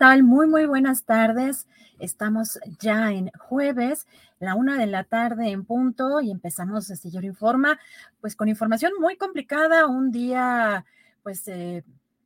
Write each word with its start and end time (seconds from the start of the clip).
tal? 0.00 0.22
Muy, 0.22 0.46
muy 0.46 0.64
buenas 0.64 1.04
tardes. 1.04 1.68
Estamos 1.98 2.58
ya 2.78 3.12
en 3.12 3.30
jueves, 3.38 4.06
la 4.38 4.54
una 4.54 4.78
de 4.78 4.86
la 4.86 5.04
tarde 5.04 5.50
en 5.50 5.66
punto 5.66 6.22
y 6.22 6.30
empezamos 6.30 6.86
Señor 6.86 7.26
Informa, 7.26 7.78
pues 8.22 8.34
con 8.34 8.48
información 8.48 8.92
muy 8.98 9.18
complicada, 9.18 9.86
un 9.86 10.10
día 10.10 10.86
pues 11.22 11.46
eh, 11.48 11.84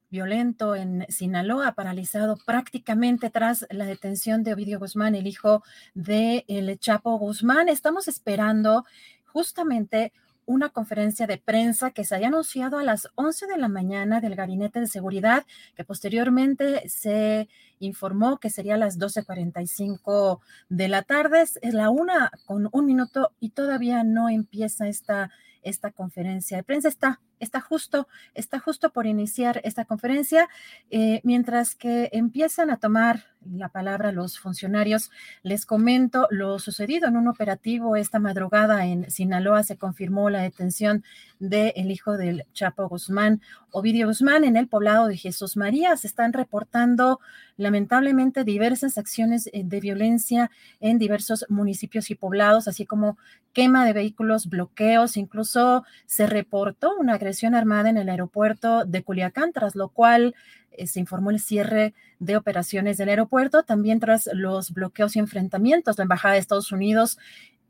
violento 0.08 0.77
en 0.77 1.05
Sinaloa, 1.08 1.72
paralizado 1.72 2.36
prácticamente 2.47 3.28
tras 3.28 3.67
la 3.70 3.86
detención 3.86 4.45
de 4.45 4.55
Ovidio 4.55 4.78
Guzmán, 4.78 5.17
el 5.17 5.27
hijo 5.27 5.64
de 5.95 6.45
el 6.47 6.78
Chapo 6.78 7.19
Guzmán. 7.19 7.69
Estamos 7.69 8.06
esperando 8.06 8.84
justamente 9.25 10.12
una 10.46 10.70
conferencia 10.70 11.26
de 11.26 11.38
prensa 11.38 11.90
que 11.90 12.05
se 12.05 12.14
había 12.14 12.28
anunciado 12.28 12.78
a 12.78 12.84
las 12.84 13.08
11 13.14 13.46
de 13.46 13.58
la 13.58 13.68
mañana 13.68 14.20
del 14.20 14.34
Gabinete 14.34 14.80
de 14.80 14.86
Seguridad, 14.86 15.44
que 15.77 15.84
posteriormente 15.84 16.88
se 16.88 17.48
informó 17.78 18.38
que 18.38 18.50
sería 18.50 18.74
a 18.74 18.78
las 18.78 18.98
12.45 18.98 20.40
de 20.68 20.88
la 20.88 21.02
tarde. 21.02 21.42
Es 21.42 21.74
la 21.74 21.90
una 21.90 22.30
con 22.46 22.68
un 22.72 22.86
minuto 22.86 23.33
y 23.40 23.50
todavía 23.50 24.04
no 24.04 24.28
empieza 24.28 24.88
esta, 24.88 25.30
esta 25.62 25.90
conferencia 25.90 26.56
de 26.56 26.62
prensa. 26.62 26.88
Está 26.88 27.20
está 27.44 27.60
justo, 27.60 28.08
está 28.34 28.58
justo 28.58 28.90
por 28.90 29.06
iniciar 29.06 29.60
esta 29.62 29.84
conferencia, 29.84 30.48
eh, 30.90 31.20
mientras 31.22 31.74
que 31.74 32.08
empiezan 32.12 32.70
a 32.70 32.78
tomar 32.78 33.34
la 33.52 33.68
palabra 33.68 34.12
los 34.12 34.38
funcionarios. 34.38 35.10
Les 35.42 35.66
comento 35.66 36.27
lo 36.30 36.58
sucedido 36.58 37.08
en 37.08 37.16
un 37.16 37.28
operativo 37.28 37.96
esta 37.96 38.18
madrugada 38.18 38.86
en 38.86 39.10
Sinaloa. 39.10 39.62
Se 39.62 39.77
confirmó 39.77 40.30
la 40.30 40.42
detención 40.42 41.04
del 41.38 41.90
hijo 41.90 42.16
del 42.16 42.44
Chapo 42.52 42.88
Guzmán, 42.88 43.40
Ovidio 43.70 44.06
Guzmán, 44.06 44.44
en 44.44 44.56
el 44.56 44.68
poblado 44.68 45.08
de 45.08 45.16
Jesús 45.16 45.56
María. 45.56 45.96
Se 45.96 46.06
están 46.06 46.33
reportando 46.33 47.20
lamentablemente 47.56 48.44
diversas 48.44 48.98
acciones 48.98 49.48
eh, 49.52 49.62
de 49.64 49.80
violencia 49.80 50.50
en 50.80 50.98
diversos 50.98 51.44
municipios 51.48 52.10
y 52.10 52.14
poblados, 52.14 52.68
así 52.68 52.86
como 52.86 53.16
quema 53.52 53.86
de 53.86 53.92
vehículos, 53.92 54.48
bloqueos, 54.48 55.16
incluso 55.16 55.84
se 56.06 56.27
reportó 56.27 56.92
una 56.98 57.14
agresión 57.14 57.33
armada 57.55 57.90
en 57.90 57.96
el 57.96 58.08
aeropuerto 58.08 58.84
de 58.84 59.02
Culiacán, 59.02 59.52
tras 59.52 59.74
lo 59.74 59.89
cual 59.89 60.34
eh, 60.72 60.86
se 60.86 61.00
informó 61.00 61.30
el 61.30 61.40
cierre 61.40 61.95
de 62.18 62.36
operaciones 62.36 62.96
del 62.96 63.08
aeropuerto. 63.08 63.62
También 63.62 64.00
tras 64.00 64.28
los 64.33 64.72
bloqueos 64.72 65.17
y 65.17 65.18
enfrentamientos, 65.18 65.98
la 65.98 66.02
Embajada 66.02 66.34
de 66.34 66.40
Estados 66.40 66.72
Unidos 66.72 67.18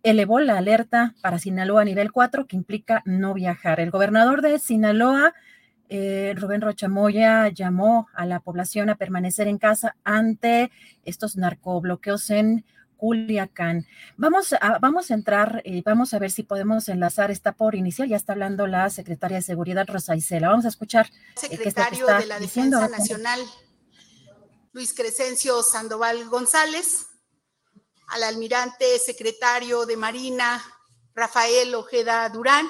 elevó 0.02 0.38
la 0.38 0.58
alerta 0.58 1.14
para 1.22 1.38
Sinaloa 1.38 1.82
a 1.82 1.84
nivel 1.84 2.12
4, 2.12 2.46
que 2.46 2.56
implica 2.56 3.02
no 3.06 3.34
viajar. 3.34 3.80
El 3.80 3.90
gobernador 3.90 4.42
de 4.42 4.58
Sinaloa, 4.58 5.32
eh, 5.88 6.34
Rubén 6.36 6.60
Rochamoya, 6.60 7.48
llamó 7.48 8.08
a 8.12 8.26
la 8.26 8.40
población 8.40 8.90
a 8.90 8.96
permanecer 8.96 9.48
en 9.48 9.58
casa 9.58 9.96
ante 10.04 10.70
estos 11.04 11.36
narcobloqueos 11.36 12.28
en 12.30 12.64
Culiacán. 13.04 13.86
Vamos 14.16 14.54
a, 14.54 14.78
vamos 14.78 15.10
a 15.10 15.14
entrar 15.14 15.60
y 15.62 15.82
vamos 15.82 16.14
a 16.14 16.18
ver 16.18 16.30
si 16.30 16.42
podemos 16.42 16.88
enlazar. 16.88 17.30
Está 17.30 17.52
por 17.52 17.74
iniciar, 17.74 18.08
ya 18.08 18.16
está 18.16 18.32
hablando 18.32 18.66
la 18.66 18.88
secretaria 18.88 19.36
de 19.36 19.42
Seguridad, 19.42 19.86
Rosa 19.86 20.16
Isela. 20.16 20.48
Vamos 20.48 20.64
a 20.64 20.68
escuchar. 20.68 21.10
Eh, 21.42 21.48
secretario 21.50 22.06
de 22.06 22.24
la 22.24 22.40
Defensa 22.40 22.88
Nacional, 22.88 23.42
Luis 24.72 24.94
Crescencio 24.94 25.62
Sandoval 25.62 26.30
González, 26.30 27.08
al 28.06 28.22
almirante 28.22 28.98
secretario 28.98 29.84
de 29.84 29.98
Marina, 29.98 30.64
Rafael 31.14 31.74
Ojeda 31.74 32.26
Durán, 32.30 32.66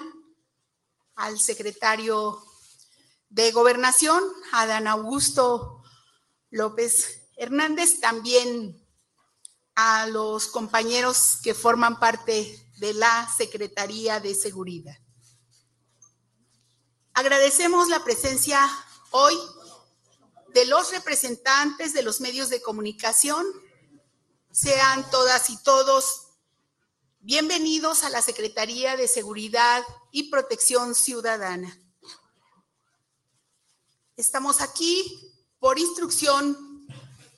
al 1.14 1.38
secretario 1.38 2.42
de 3.28 3.52
Gobernación, 3.52 4.20
Adán 4.50 4.88
Augusto 4.88 5.84
López 6.50 7.28
Hernández, 7.36 8.00
también 8.00 8.83
a 9.74 10.06
los 10.06 10.46
compañeros 10.46 11.38
que 11.42 11.54
forman 11.54 11.98
parte 11.98 12.70
de 12.78 12.94
la 12.94 13.28
Secretaría 13.36 14.20
de 14.20 14.34
Seguridad. 14.34 14.96
Agradecemos 17.12 17.88
la 17.88 18.02
presencia 18.04 18.60
hoy 19.10 19.34
de 20.52 20.66
los 20.66 20.92
representantes 20.92 21.92
de 21.92 22.02
los 22.02 22.20
medios 22.20 22.48
de 22.48 22.62
comunicación. 22.62 23.44
Sean 24.50 25.08
todas 25.10 25.50
y 25.50 25.56
todos 25.62 26.28
bienvenidos 27.20 28.04
a 28.04 28.10
la 28.10 28.22
Secretaría 28.22 28.96
de 28.96 29.08
Seguridad 29.08 29.82
y 30.12 30.30
Protección 30.30 30.94
Ciudadana. 30.94 31.80
Estamos 34.16 34.60
aquí 34.60 35.32
por 35.58 35.78
instrucción 35.78 36.63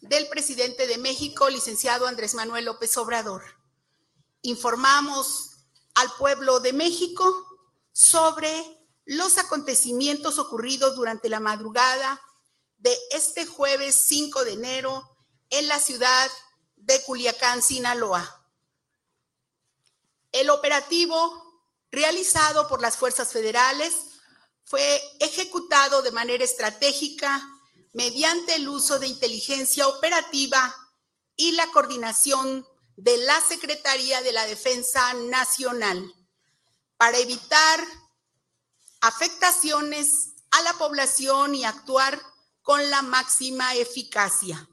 del 0.08 0.28
presidente 0.28 0.86
de 0.86 0.98
México, 0.98 1.48
licenciado 1.48 2.06
Andrés 2.06 2.34
Manuel 2.34 2.66
López 2.66 2.96
Obrador. 2.96 3.42
Informamos 4.42 5.56
al 5.94 6.12
pueblo 6.18 6.60
de 6.60 6.72
México 6.72 7.24
sobre 7.92 8.50
los 9.04 9.38
acontecimientos 9.38 10.38
ocurridos 10.38 10.96
durante 10.96 11.28
la 11.28 11.40
madrugada 11.40 12.20
de 12.78 12.96
este 13.10 13.46
jueves 13.46 14.04
5 14.06 14.44
de 14.44 14.52
enero 14.52 15.16
en 15.50 15.66
la 15.68 15.80
ciudad 15.80 16.30
de 16.76 17.02
Culiacán, 17.02 17.62
Sinaloa. 17.62 18.44
El 20.30 20.50
operativo 20.50 21.62
realizado 21.90 22.68
por 22.68 22.80
las 22.82 22.96
fuerzas 22.96 23.32
federales 23.32 23.94
fue 24.64 25.00
ejecutado 25.20 26.02
de 26.02 26.12
manera 26.12 26.44
estratégica 26.44 27.55
mediante 27.96 28.56
el 28.56 28.68
uso 28.68 28.98
de 28.98 29.06
inteligencia 29.06 29.88
operativa 29.88 30.76
y 31.34 31.52
la 31.52 31.66
coordinación 31.68 32.66
de 32.96 33.16
la 33.16 33.40
Secretaría 33.40 34.20
de 34.20 34.32
la 34.32 34.46
Defensa 34.46 35.14
Nacional 35.14 36.14
para 36.98 37.16
evitar 37.16 37.80
afectaciones 39.00 40.34
a 40.50 40.60
la 40.62 40.74
población 40.74 41.54
y 41.54 41.64
actuar 41.64 42.20
con 42.60 42.90
la 42.90 43.00
máxima 43.00 43.74
eficacia. 43.74 44.68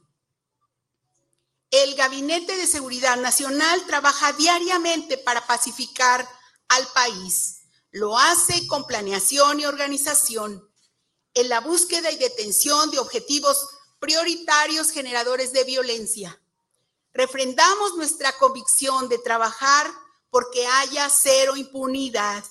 El 1.72 1.96
Gabinete 1.96 2.58
de 2.58 2.68
Seguridad 2.68 3.16
Nacional 3.16 3.86
trabaja 3.88 4.34
diariamente 4.34 5.18
para 5.18 5.48
pacificar 5.48 6.28
al 6.68 6.86
país. 6.90 7.62
Lo 7.92 8.18
hace 8.18 8.68
con 8.68 8.86
planeación 8.86 9.62
y 9.62 9.66
organización 9.66 10.73
en 11.34 11.50
la 11.50 11.60
búsqueda 11.60 12.12
y 12.12 12.18
detención 12.18 12.92
de 12.92 13.00
objetivos 13.00 13.68
prioritarios 14.00 14.92
generadores 14.92 15.54
de 15.54 15.64
violencia. 15.64 16.40
Refrendamos 17.14 17.96
nuestra 17.96 18.32
convicción 18.38 19.08
de 19.08 19.18
trabajar 19.20 19.90
porque 20.30 20.66
haya 20.66 21.10
cero 21.10 21.56
impunidad, 21.56 22.44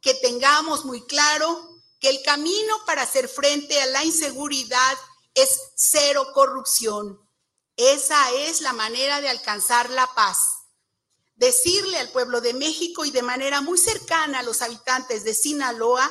que 0.00 0.14
tengamos 0.14 0.84
muy 0.84 1.02
claro 1.02 1.68
que 2.00 2.08
el 2.08 2.22
camino 2.22 2.74
para 2.86 3.02
hacer 3.02 3.28
frente 3.28 3.80
a 3.80 3.86
la 3.86 4.04
inseguridad 4.04 4.98
es 5.34 5.60
cero 5.76 6.28
corrupción. 6.32 7.20
Esa 7.76 8.32
es 8.32 8.62
la 8.62 8.72
manera 8.72 9.20
de 9.20 9.28
alcanzar 9.28 9.90
la 9.90 10.06
paz. 10.14 10.56
Decirle 11.36 11.98
al 11.98 12.10
pueblo 12.10 12.40
de 12.40 12.54
México 12.54 13.04
y 13.04 13.10
de 13.10 13.22
manera 13.22 13.60
muy 13.60 13.78
cercana 13.78 14.40
a 14.40 14.42
los 14.42 14.60
habitantes 14.62 15.24
de 15.24 15.34
Sinaloa 15.34 16.10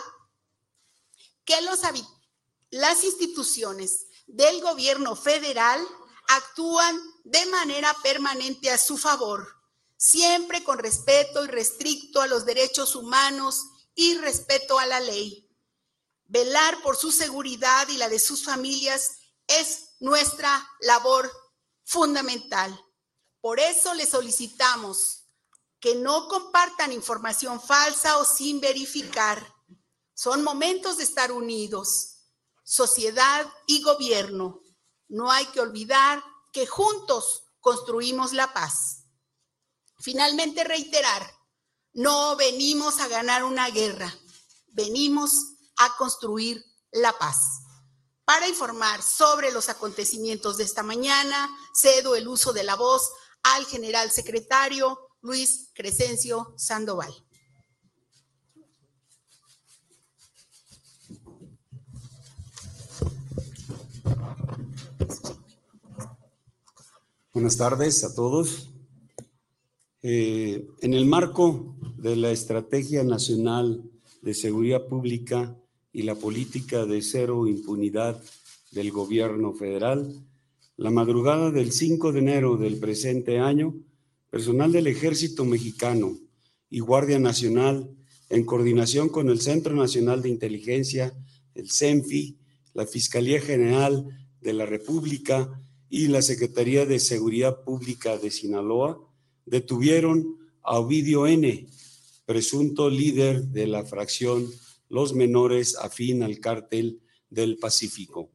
que 1.55 2.03
las 2.71 3.03
instituciones 3.03 4.07
del 4.27 4.61
gobierno 4.61 5.15
federal 5.15 5.85
actúan 6.27 6.99
de 7.23 7.45
manera 7.47 7.95
permanente 8.03 8.69
a 8.69 8.77
su 8.77 8.97
favor 8.97 9.59
siempre 9.99 10.63
con 10.63 10.79
respeto 10.79 11.43
y 11.43 11.49
restricto 11.49 12.21
a 12.21 12.27
los 12.27 12.45
derechos 12.45 12.95
humanos 12.95 13.65
y 13.93 14.17
respeto 14.17 14.79
a 14.79 14.85
la 14.85 15.01
ley. 15.01 15.45
Velar 16.25 16.81
por 16.81 16.95
su 16.95 17.11
seguridad 17.11 17.87
y 17.89 17.97
la 17.97 18.07
de 18.07 18.17
sus 18.17 18.45
familias 18.45 19.17
es 19.45 19.95
nuestra 19.99 20.65
labor 20.79 21.29
fundamental. 21.83 22.79
Por 23.41 23.59
eso 23.59 23.93
le 23.93 24.05
solicitamos 24.05 25.25
que 25.81 25.95
no 25.95 26.29
compartan 26.29 26.93
información 26.93 27.61
falsa 27.61 28.17
o 28.19 28.25
sin 28.25 28.61
verificar. 28.61 29.53
Son 30.21 30.43
momentos 30.43 30.97
de 30.97 31.03
estar 31.03 31.31
unidos, 31.31 32.17
sociedad 32.65 33.49
y 33.67 33.81
gobierno. 33.81 34.61
No 35.07 35.31
hay 35.31 35.45
que 35.45 35.61
olvidar 35.61 36.21
que 36.51 36.67
juntos 36.67 37.45
construimos 37.61 38.33
la 38.33 38.51
paz. 38.51 39.05
Finalmente 39.97 40.65
reiterar, 40.65 41.25
no 41.93 42.35
venimos 42.35 42.99
a 42.99 43.07
ganar 43.07 43.45
una 43.45 43.69
guerra, 43.69 44.13
venimos 44.67 45.31
a 45.77 45.95
construir 45.95 46.65
la 46.91 47.17
paz. 47.17 47.61
Para 48.25 48.45
informar 48.45 49.01
sobre 49.01 49.53
los 49.53 49.69
acontecimientos 49.69 50.57
de 50.57 50.65
esta 50.65 50.83
mañana, 50.83 51.49
cedo 51.73 52.17
el 52.17 52.27
uso 52.27 52.51
de 52.51 52.65
la 52.65 52.75
voz 52.75 53.09
al 53.41 53.65
general 53.67 54.11
secretario 54.11 54.99
Luis 55.21 55.69
Crescencio 55.73 56.53
Sandoval. 56.57 57.28
Buenas 67.31 67.57
tardes 67.57 68.03
a 68.03 68.15
todos. 68.15 68.71
Eh, 70.01 70.67
en 70.81 70.95
el 70.95 71.05
marco 71.05 71.75
de 71.95 72.15
la 72.15 72.31
Estrategia 72.31 73.03
Nacional 73.03 73.83
de 74.23 74.33
Seguridad 74.33 74.87
Pública 74.87 75.55
y 75.93 76.01
la 76.01 76.15
política 76.15 76.87
de 76.87 77.03
cero 77.03 77.45
impunidad 77.45 78.19
del 78.71 78.89
gobierno 78.89 79.53
federal, 79.53 80.25
la 80.75 80.89
madrugada 80.89 81.51
del 81.51 81.71
5 81.71 82.13
de 82.13 82.19
enero 82.19 82.57
del 82.57 82.79
presente 82.79 83.37
año, 83.37 83.75
personal 84.31 84.71
del 84.71 84.87
Ejército 84.87 85.45
Mexicano 85.45 86.17
y 86.67 86.79
Guardia 86.79 87.19
Nacional, 87.19 87.91
en 88.29 88.43
coordinación 88.43 89.07
con 89.07 89.29
el 89.29 89.39
Centro 89.39 89.75
Nacional 89.75 90.23
de 90.23 90.29
Inteligencia, 90.29 91.13
el 91.53 91.69
CENFI, 91.69 92.39
la 92.73 92.87
Fiscalía 92.87 93.39
General 93.39 94.03
de 94.41 94.53
la 94.53 94.65
República 94.65 95.61
y 95.89 96.07
la 96.07 96.21
Secretaría 96.21 96.85
de 96.85 96.99
Seguridad 96.99 97.63
Pública 97.63 98.17
de 98.17 98.29
Sinaloa, 98.29 98.99
detuvieron 99.45 100.37
a 100.61 100.77
Ovidio 100.79 101.25
N., 101.25 101.67
presunto 102.25 102.89
líder 102.89 103.47
de 103.47 103.65
la 103.65 103.83
fracción 103.85 104.45
Los 104.87 105.15
Menores 105.15 105.75
afín 105.77 106.21
al 106.21 106.39
cártel 106.39 107.01
del 107.29 107.57
Pacífico. 107.57 108.29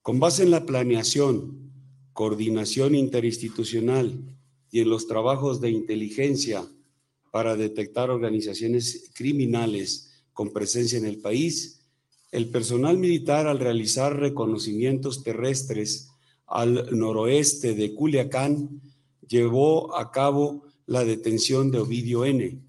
Con 0.00 0.18
base 0.20 0.42
en 0.42 0.50
la 0.50 0.64
planeación, 0.64 1.70
coordinación 2.14 2.94
interinstitucional 2.94 4.18
y 4.70 4.80
en 4.80 4.88
los 4.88 5.06
trabajos 5.06 5.60
de 5.60 5.70
inteligencia 5.70 6.66
para 7.30 7.56
detectar 7.56 8.10
organizaciones 8.10 9.10
criminales 9.14 10.24
con 10.32 10.50
presencia 10.52 10.98
en 10.98 11.04
el 11.04 11.18
país, 11.18 11.82
el 12.30 12.48
personal 12.48 12.96
militar 12.96 13.46
al 13.46 13.58
realizar 13.58 14.18
reconocimientos 14.18 15.22
terrestres 15.22 16.11
al 16.52 16.86
noroeste 16.96 17.74
de 17.74 17.94
Culiacán 17.94 18.82
llevó 19.26 19.96
a 19.96 20.10
cabo 20.10 20.66
la 20.84 21.02
detención 21.02 21.70
de 21.70 21.78
Ovidio 21.78 22.26
N. 22.26 22.60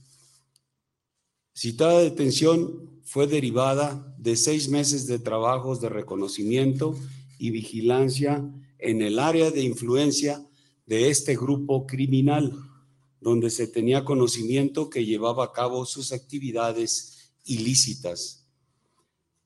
Citada 1.53 1.99
detención 1.99 3.01
fue 3.03 3.27
derivada 3.27 4.15
de 4.17 4.37
seis 4.37 4.69
meses 4.69 5.05
de 5.05 5.19
trabajos 5.19 5.81
de 5.81 5.89
reconocimiento 5.89 6.95
y 7.37 7.51
vigilancia 7.51 8.49
en 8.79 9.01
el 9.01 9.19
área 9.19 9.51
de 9.51 9.63
influencia 9.63 10.41
de 10.85 11.09
este 11.09 11.35
grupo 11.35 11.85
criminal, 11.85 12.53
donde 13.19 13.49
se 13.49 13.67
tenía 13.67 14.05
conocimiento 14.05 14.89
que 14.89 15.05
llevaba 15.05 15.43
a 15.43 15.51
cabo 15.51 15.85
sus 15.85 16.13
actividades 16.13 17.33
ilícitas. 17.43 18.42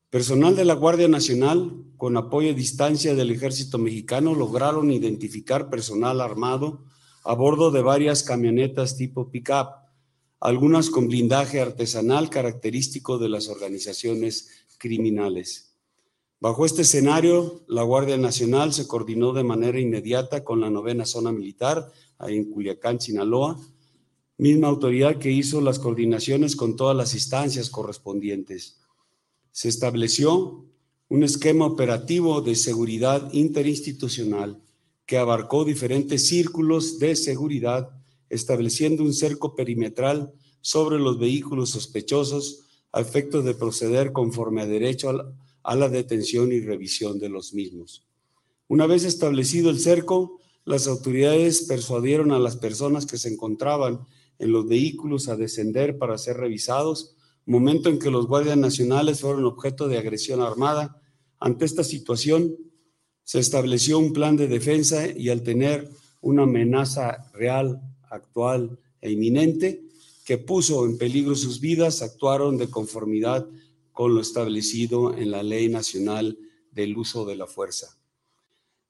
Personal 0.10 0.56
de 0.56 0.64
la 0.64 0.74
Guardia 0.74 1.10
Nacional, 1.10 1.84
con 1.98 2.16
apoyo 2.16 2.52
a 2.52 2.54
distancia 2.54 3.14
del 3.14 3.30
ejército 3.30 3.78
mexicano, 3.78 4.36
lograron 4.36 4.90
identificar 4.90 5.70
personal 5.70 6.22
armado 6.22 6.86
a 7.26 7.34
bordo 7.34 7.72
de 7.72 7.82
varias 7.82 8.24
camionetas 8.24 8.96
tipo 8.96 9.30
pickup, 9.30 9.68
algunas 10.40 10.90
con 10.90 11.10
blindaje 11.10 11.60
artesanal 11.60 12.30
característico 12.30 13.18
de 13.18 13.28
las 13.28 13.50
organizaciones 13.50 14.66
criminales. 14.78 15.76
Bajo 16.40 16.66
este 16.66 16.84
escenario, 16.84 17.66
la 17.68 17.84
Guardia 17.84 18.16
Nacional 18.16 18.72
se 18.72 18.88
coordinó 18.88 19.34
de 19.34 19.44
manera 19.44 19.78
inmediata 19.78 20.46
con 20.46 20.62
la 20.62 20.70
novena 20.70 21.06
zona 21.06 21.34
militar 21.34 21.92
en 22.22 22.50
Culiacán, 22.50 23.02
Sinaloa, 23.02 23.60
misma 24.38 24.70
autoridad 24.70 25.18
que 25.18 25.32
hizo 25.32 25.60
las 25.60 25.80
coordinaciones 25.80 26.56
con 26.56 26.78
todas 26.78 26.96
las 26.96 27.14
instancias 27.14 27.70
correspondientes. 27.70 28.78
Se 29.58 29.70
estableció 29.70 30.68
un 31.10 31.24
esquema 31.24 31.66
operativo 31.66 32.42
de 32.42 32.54
seguridad 32.54 33.34
interinstitucional 33.34 34.62
que 35.08 35.18
abarcó 35.18 35.66
diferentes 35.66 36.28
círculos 36.28 37.00
de 37.00 37.16
seguridad, 37.16 37.90
estableciendo 38.30 39.02
un 39.02 39.16
cerco 39.16 39.56
perimetral 39.56 40.32
sobre 40.62 41.00
los 41.00 41.18
vehículos 41.18 41.72
sospechosos 41.72 42.66
a 42.92 43.02
efecto 43.02 43.42
de 43.42 43.56
proceder 43.56 44.12
conforme 44.12 44.62
a 44.62 44.68
derecho 44.68 45.10
a 45.64 45.76
la, 45.76 45.90
detención 45.90 46.52
y 46.52 46.60
revisión 46.60 47.18
de 47.18 47.30
los 47.30 47.56
mismos. 47.56 48.06
Una 48.68 48.86
vez 48.86 49.06
establecido 49.06 49.72
el 49.72 49.80
cerco, 49.80 50.40
las 50.66 50.86
autoridades 50.86 51.64
persuadieron 51.64 52.32
a 52.32 52.38
las 52.38 52.58
personas 52.58 53.08
que 53.08 53.18
se 53.18 53.30
encontraban 53.34 54.02
en 54.38 54.52
los 54.52 54.68
vehículos 54.68 55.28
a 55.30 55.36
descender 55.36 55.98
para 55.98 56.20
ser 56.20 56.38
revisados, 56.38 57.17
momento 57.48 57.90
en 57.90 57.98
que 57.98 58.12
los 58.12 58.28
guardias 58.28 58.58
nacionales 58.58 59.22
fueron 59.22 59.46
objeto 59.46 59.88
de 59.88 59.98
agresión 59.98 60.42
armada. 60.42 61.02
Ante 61.40 61.66
esta 61.66 61.84
situación, 61.84 62.56
se 63.24 63.40
estableció 63.40 64.00
un 64.00 64.14
plan 64.14 64.38
de 64.38 64.48
defensa 64.48 65.08
y 65.08 65.30
al 65.30 65.44
tener 65.44 65.90
una 66.22 66.44
amenaza 66.44 67.30
real, 67.34 67.82
actual 68.10 68.80
e 69.02 69.12
inminente 69.12 69.84
que 70.26 70.38
puso 70.38 70.86
en 70.86 70.98
peligro 70.98 71.36
sus 71.36 71.62
vidas, 71.62 72.02
actuaron 72.02 72.58
de 72.58 72.70
conformidad 72.70 73.48
con 73.94 74.14
lo 74.14 74.22
establecido 74.22 75.16
en 75.16 75.32
la 75.32 75.42
Ley 75.42 75.70
Nacional 75.70 76.38
del 76.72 76.98
Uso 76.98 77.26
de 77.26 77.36
la 77.36 77.48
Fuerza. 77.48 77.98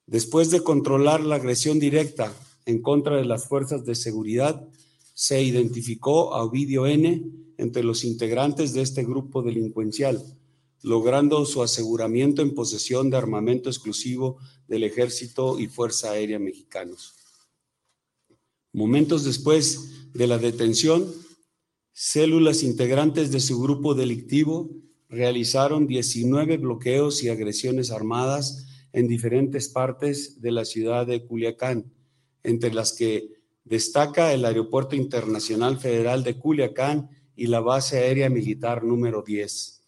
Después 0.07 0.49
de 0.51 0.61
controlar 0.61 1.21
la 1.21 1.35
agresión 1.35 1.79
directa 1.79 2.33
en 2.65 2.81
contra 2.81 3.17
de 3.17 3.25
las 3.25 3.47
fuerzas 3.47 3.85
de 3.85 3.93
seguridad, 3.93 4.67
se 5.13 5.41
identificó 5.43 6.33
a 6.33 6.43
Ovidio 6.43 6.87
N. 6.87 7.23
entre 7.57 7.83
los 7.83 8.03
integrantes 8.03 8.73
de 8.73 8.81
este 8.81 9.03
grupo 9.03 9.41
delincuencial 9.41 10.23
logrando 10.83 11.45
su 11.45 11.61
aseguramiento 11.63 12.41
en 12.41 12.53
posesión 12.53 13.09
de 13.09 13.17
armamento 13.17 13.69
exclusivo 13.69 14.37
del 14.67 14.83
Ejército 14.83 15.59
y 15.59 15.67
Fuerza 15.67 16.11
Aérea 16.11 16.39
Mexicanos. 16.39 17.15
Momentos 18.73 19.23
después 19.23 20.13
de 20.13 20.27
la 20.27 20.37
detención, 20.37 21.11
células 21.93 22.63
integrantes 22.63 23.31
de 23.31 23.39
su 23.39 23.59
grupo 23.59 23.95
delictivo 23.95 24.69
realizaron 25.09 25.87
19 25.87 26.57
bloqueos 26.57 27.23
y 27.23 27.29
agresiones 27.29 27.91
armadas 27.91 28.65
en 28.93 29.07
diferentes 29.07 29.69
partes 29.69 30.41
de 30.41 30.51
la 30.51 30.65
ciudad 30.65 31.07
de 31.07 31.25
Culiacán, 31.25 31.91
entre 32.43 32.73
las 32.73 32.93
que 32.93 33.31
destaca 33.63 34.33
el 34.33 34.45
Aeropuerto 34.45 34.95
Internacional 34.95 35.79
Federal 35.79 36.23
de 36.23 36.37
Culiacán 36.37 37.09
y 37.37 37.47
la 37.47 37.61
base 37.61 37.99
aérea 37.99 38.29
militar 38.29 38.83
número 38.83 39.21
10. 39.21 39.83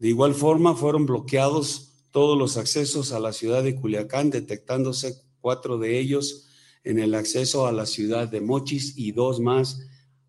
De 0.00 0.08
igual 0.08 0.34
forma, 0.34 0.74
fueron 0.74 1.06
bloqueados 1.06 2.04
todos 2.10 2.36
los 2.36 2.56
accesos 2.56 3.12
a 3.12 3.20
la 3.20 3.32
ciudad 3.32 3.62
de 3.62 3.76
Culiacán, 3.76 4.30
detectándose 4.30 5.22
cuatro 5.40 5.78
de 5.78 5.98
ellos 5.98 6.48
en 6.82 6.98
el 6.98 7.14
acceso 7.14 7.66
a 7.66 7.72
la 7.72 7.86
ciudad 7.86 8.28
de 8.28 8.40
Mochis 8.40 8.98
y 8.98 9.12
dos 9.12 9.38
más 9.40 9.80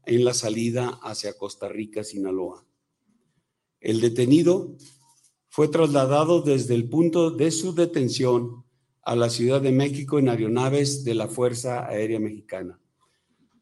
en 0.06 0.24
la 0.24 0.34
salida 0.34 1.00
hacia 1.02 1.38
Costa 1.38 1.68
Rica, 1.70 2.04
Sinaloa. 2.04 2.64
El 3.82 4.00
detenido 4.00 4.78
fue 5.50 5.68
trasladado 5.68 6.42
desde 6.42 6.76
el 6.76 6.88
punto 6.88 7.32
de 7.32 7.50
su 7.50 7.74
detención 7.74 8.64
a 9.02 9.16
la 9.16 9.30
Ciudad 9.30 9.62
de 9.62 9.72
México 9.72 10.20
en 10.20 10.30
aeronaves 10.30 11.04
de 11.04 11.16
la 11.16 11.28
Fuerza 11.28 11.88
Aérea 11.88 12.20
Mexicana. 12.20 12.80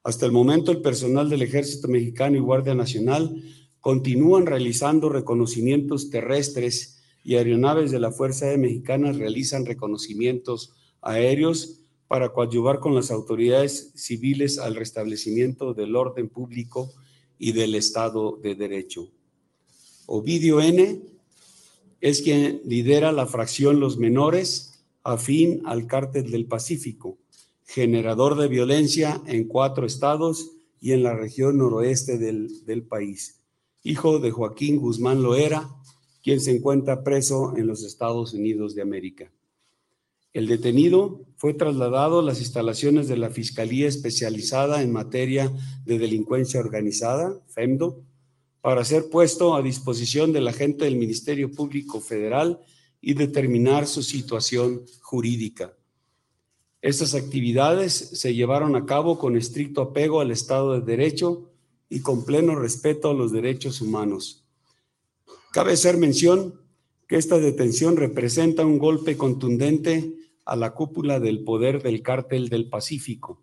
Hasta 0.06 0.28
el 0.28 0.32
momento, 0.32 0.72
el 0.72 0.84
personal 0.84 1.32
del 1.32 1.42
Ejército 1.42 1.88
Mexicano 1.88 2.38
y 2.38 2.40
Guardia 2.40 2.76
Nacional 2.76 3.42
continúan 3.80 4.46
realizando 4.46 5.10
reconocimientos 5.10 6.12
terrestres 6.12 7.02
y 7.24 7.38
aeronaves 7.38 7.90
de 7.90 8.00
la 8.00 8.12
Fuerza 8.12 8.46
Aérea 8.46 8.60
Mexicana 8.60 9.12
realizan 9.14 9.66
reconocimientos 9.66 10.74
aéreos 11.02 11.80
para 12.08 12.34
coadyuvar 12.34 12.80
con 12.80 12.94
las 12.94 13.10
autoridades 13.10 13.94
civiles 13.96 14.60
al 14.60 14.76
restablecimiento 14.76 15.74
del 15.74 15.96
orden 15.96 16.30
público 16.30 16.94
y 17.40 17.54
del 17.54 17.74
Estado 17.74 18.38
de 18.44 18.54
Derecho. 18.54 19.10
Ovidio 20.06 20.62
N. 20.62 21.02
es 22.00 22.22
quien 22.22 22.62
lidera 22.64 23.12
la 23.12 23.26
fracción 23.26 23.80
Los 23.80 23.98
Menores 23.98 24.86
afín 25.02 25.64
al 25.66 25.88
cártel 25.88 26.30
del 26.30 26.46
Pacífico, 26.46 27.18
generador 27.66 28.38
de 28.38 28.48
violencia 28.48 29.22
en 29.26 29.48
cuatro 29.48 29.86
estados 29.86 30.52
y 30.80 30.92
en 30.92 31.04
la 31.04 31.16
región 31.16 31.58
noroeste 31.58 32.18
del, 32.18 32.84
país. 32.88 33.42
Hijo 33.84 34.20
de 34.20 34.32
Joaquín 34.32 34.78
Guzmán 34.78 35.22
Loera, 35.22 35.68
quien 36.24 36.40
se 36.40 36.56
encuentra 36.56 37.04
preso 37.04 37.56
en 37.58 37.68
los 37.68 37.84
Estados 37.84 38.34
Unidos 38.34 38.76
de 38.76 38.82
América. 38.82 39.32
El 40.32 40.48
detenido 40.48 41.22
fue 41.38 41.54
trasladado 41.54 42.20
a 42.20 42.24
las 42.24 42.40
instalaciones 42.40 43.08
de 43.08 43.18
la 43.18 43.30
Fiscalía 43.30 43.88
Especializada 43.88 44.82
en 44.82 44.92
Materia 44.92 45.52
de 45.86 45.98
Delincuencia 45.98 46.60
Organizada, 46.60 47.40
FEMDO, 47.48 48.04
para 48.62 48.84
ser 48.84 49.10
puesto 49.10 49.56
a 49.56 49.62
disposición 49.62 50.34
del 50.34 50.48
agente 50.48 50.86
del 50.86 50.98
Ministerio 50.98 51.52
Público 51.52 52.02
Federal 52.02 52.60
y 53.00 53.14
determinar 53.14 53.88
su 53.88 54.04
situación 54.04 54.84
jurídica. 55.02 55.74
Estas 56.86 57.16
actividades 57.16 57.94
se 57.94 58.36
llevaron 58.36 58.76
a 58.76 58.86
cabo 58.86 59.18
con 59.18 59.36
estricto 59.36 59.82
apego 59.82 60.22
al 60.22 60.30
Estado 60.30 60.74
de 60.74 60.86
Derecho 60.86 61.50
y 61.90 62.02
con 62.02 62.26
pleno 62.26 62.54
respeto 62.54 63.10
a 63.10 63.16
los 63.16 63.32
derechos 63.32 63.82
humanos. 63.82 64.46
Cabe 65.52 65.74
hacer 65.74 65.98
mención 65.98 66.62
que 67.08 67.16
esta 67.16 67.40
detención 67.40 67.98
representa 67.98 68.68
un 68.68 68.78
golpe 68.78 69.18
contundente 69.18 70.14
a 70.46 70.56
la 70.56 70.76
cúpula 70.76 71.20
del 71.20 71.44
poder 71.44 71.82
del 71.82 72.04
cártel 72.04 72.50
del 72.50 72.70
Pacífico, 72.70 73.42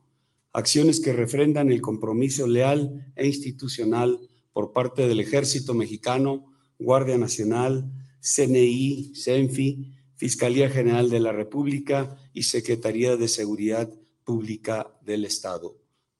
acciones 0.52 1.00
que 1.00 1.12
refrendan 1.12 1.72
el 1.72 1.80
compromiso 1.80 2.46
leal 2.46 3.12
e 3.16 3.26
institucional 3.26 4.20
por 4.52 4.72
parte 4.72 5.08
del 5.08 5.18
Ejército 5.18 5.74
Mexicano, 5.74 6.52
Guardia 6.78 7.18
Nacional, 7.18 7.90
CNI, 8.20 9.16
CENFI, 9.16 9.96
Fiscalía 10.22 10.70
General 10.70 11.10
de 11.10 11.18
la 11.18 11.32
República 11.32 12.16
y 12.32 12.44
Secretaría 12.44 13.16
de 13.16 13.26
Seguridad 13.26 13.92
Pública 14.22 14.96
del 15.04 15.24
Estado. 15.24 15.76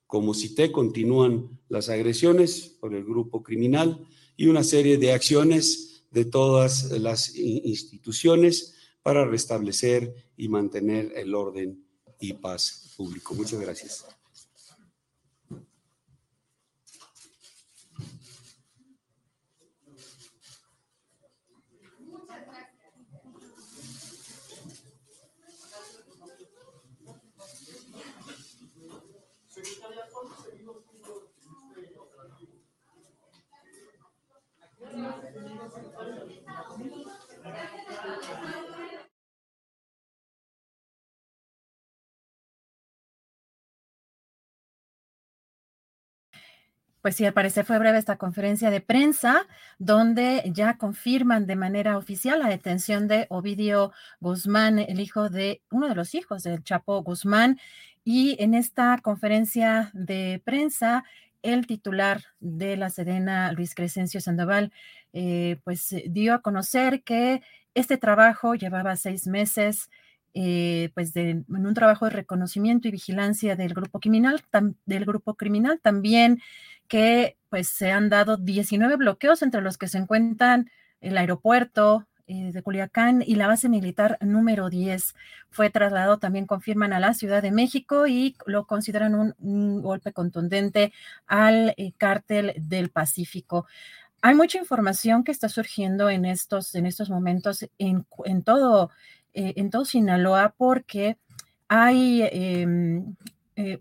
Como 0.09 0.35
cité, 0.35 0.73
continúan 0.73 1.61
las 1.69 1.89
agresiones 1.89 2.63
por 2.81 2.97
el 2.97 3.05
grupo 3.05 3.45
criminal 3.45 4.05
y 4.37 4.49
una 4.49 4.65
serie 4.65 4.99
de 4.99 5.13
acciones 5.13 6.03
de 6.11 6.25
todas 6.25 6.91
las 6.91 7.37
instituciones 7.37 8.75
para 9.05 9.25
restablecer 9.25 10.13
y 10.37 10.49
mantener 10.49 11.13
el 11.15 11.33
orden 11.33 11.87
y 12.19 12.33
paz 12.33 12.93
público. 12.97 13.37
Muchas 13.37 13.61
gracias. 13.61 14.05
Pues 47.03 47.17
sí, 47.17 47.25
al 47.25 47.33
parecer 47.33 47.65
fue 47.65 47.81
breve 47.81 47.99
esta 47.99 48.17
conferencia 48.17 48.71
de 48.71 48.81
prensa 48.81 49.45
donde 49.81 50.45
ya 50.55 50.79
confirman 50.79 51.47
de 51.47 51.57
manera 51.57 51.99
oficial 51.99 52.39
la 52.39 52.49
detención 52.49 53.09
de 53.09 53.27
Ovidio 53.29 53.91
Guzmán, 54.21 54.79
el 54.79 55.01
hijo 55.01 55.29
de 55.29 55.63
uno 55.73 55.89
de 55.89 55.97
los 55.97 56.15
hijos 56.15 56.45
del 56.45 56.63
Chapo 56.63 57.03
Guzmán. 57.03 57.59
Y 58.05 58.37
en 58.41 58.55
esta 58.55 58.99
conferencia 59.03 59.91
de 59.95 60.41
prensa, 60.45 61.03
el 61.43 61.67
titular 61.67 62.23
de 62.39 62.77
la 62.77 62.89
Sedena, 62.89 63.51
Luis 63.53 63.75
Crescencio 63.75 64.21
Sandoval, 64.21 64.73
eh, 65.13 65.59
pues 65.65 65.93
dio 66.09 66.35
a 66.35 66.41
conocer 66.41 67.03
que 67.03 67.43
este 67.75 67.97
trabajo 67.99 68.55
llevaba 68.55 68.95
seis 68.95 69.27
meses. 69.27 69.91
Eh, 70.35 70.91
pues 70.95 71.15
en 71.15 71.45
un 71.49 71.75
trabajo 71.75 72.07
de 72.07 72.13
reconocimiento 72.13 72.89
y 72.89 72.91
vigilancia 72.93 73.55
del 73.55 73.75
grupo 73.75 74.01
criminal, 74.01 74.41
del 74.87 75.05
grupo 75.05 75.35
criminal 75.35 75.79
también 75.83 76.41
que 76.89 77.37
pues 77.49 77.69
se 77.69 77.91
han 77.91 78.09
dado 78.09 78.37
19 78.37 78.97
bloqueos 78.97 79.43
entre 79.43 79.61
los 79.61 79.79
que 79.79 79.89
se 79.89 79.99
encuentran 79.99 80.71
el 81.01 81.19
aeropuerto 81.19 82.07
eh, 82.29 82.53
de 82.53 82.63
Culiacán 82.63 83.23
y 83.27 83.35
la 83.35 83.49
base 83.49 83.69
militar 83.69 84.17
número 84.21 84.71
10. 84.71 85.15
Fue 85.51 85.69
trasladado, 85.71 86.19
también 86.19 86.47
confirman, 86.47 86.93
a 86.93 87.01
la 87.01 87.15
Ciudad 87.15 87.43
de 87.43 87.51
México 87.51 88.07
y 88.07 88.37
lo 88.47 88.67
consideran 88.67 89.35
un, 89.39 89.83
golpe 89.83 90.13
contundente 90.13 90.93
al 91.27 91.75
eh, 91.77 91.93
cártel 91.99 92.55
del 92.57 92.91
Pacífico. 92.91 93.67
Hay 94.23 94.35
mucha 94.35 94.57
información 94.59 95.25
que 95.25 95.33
está 95.33 95.49
surgiendo 95.49 96.09
en 96.09 96.25
estos, 96.25 96.75
en 96.75 96.87
estos 96.87 97.11
momentos 97.11 97.69
en, 97.79 98.07
todo, 98.45 98.91
eh, 99.35 99.55
en 99.57 99.71
todo 99.71 99.85
Sinaloa 99.85 100.55
porque 100.57 101.19
hay, 101.69 102.23
em, 102.31 103.17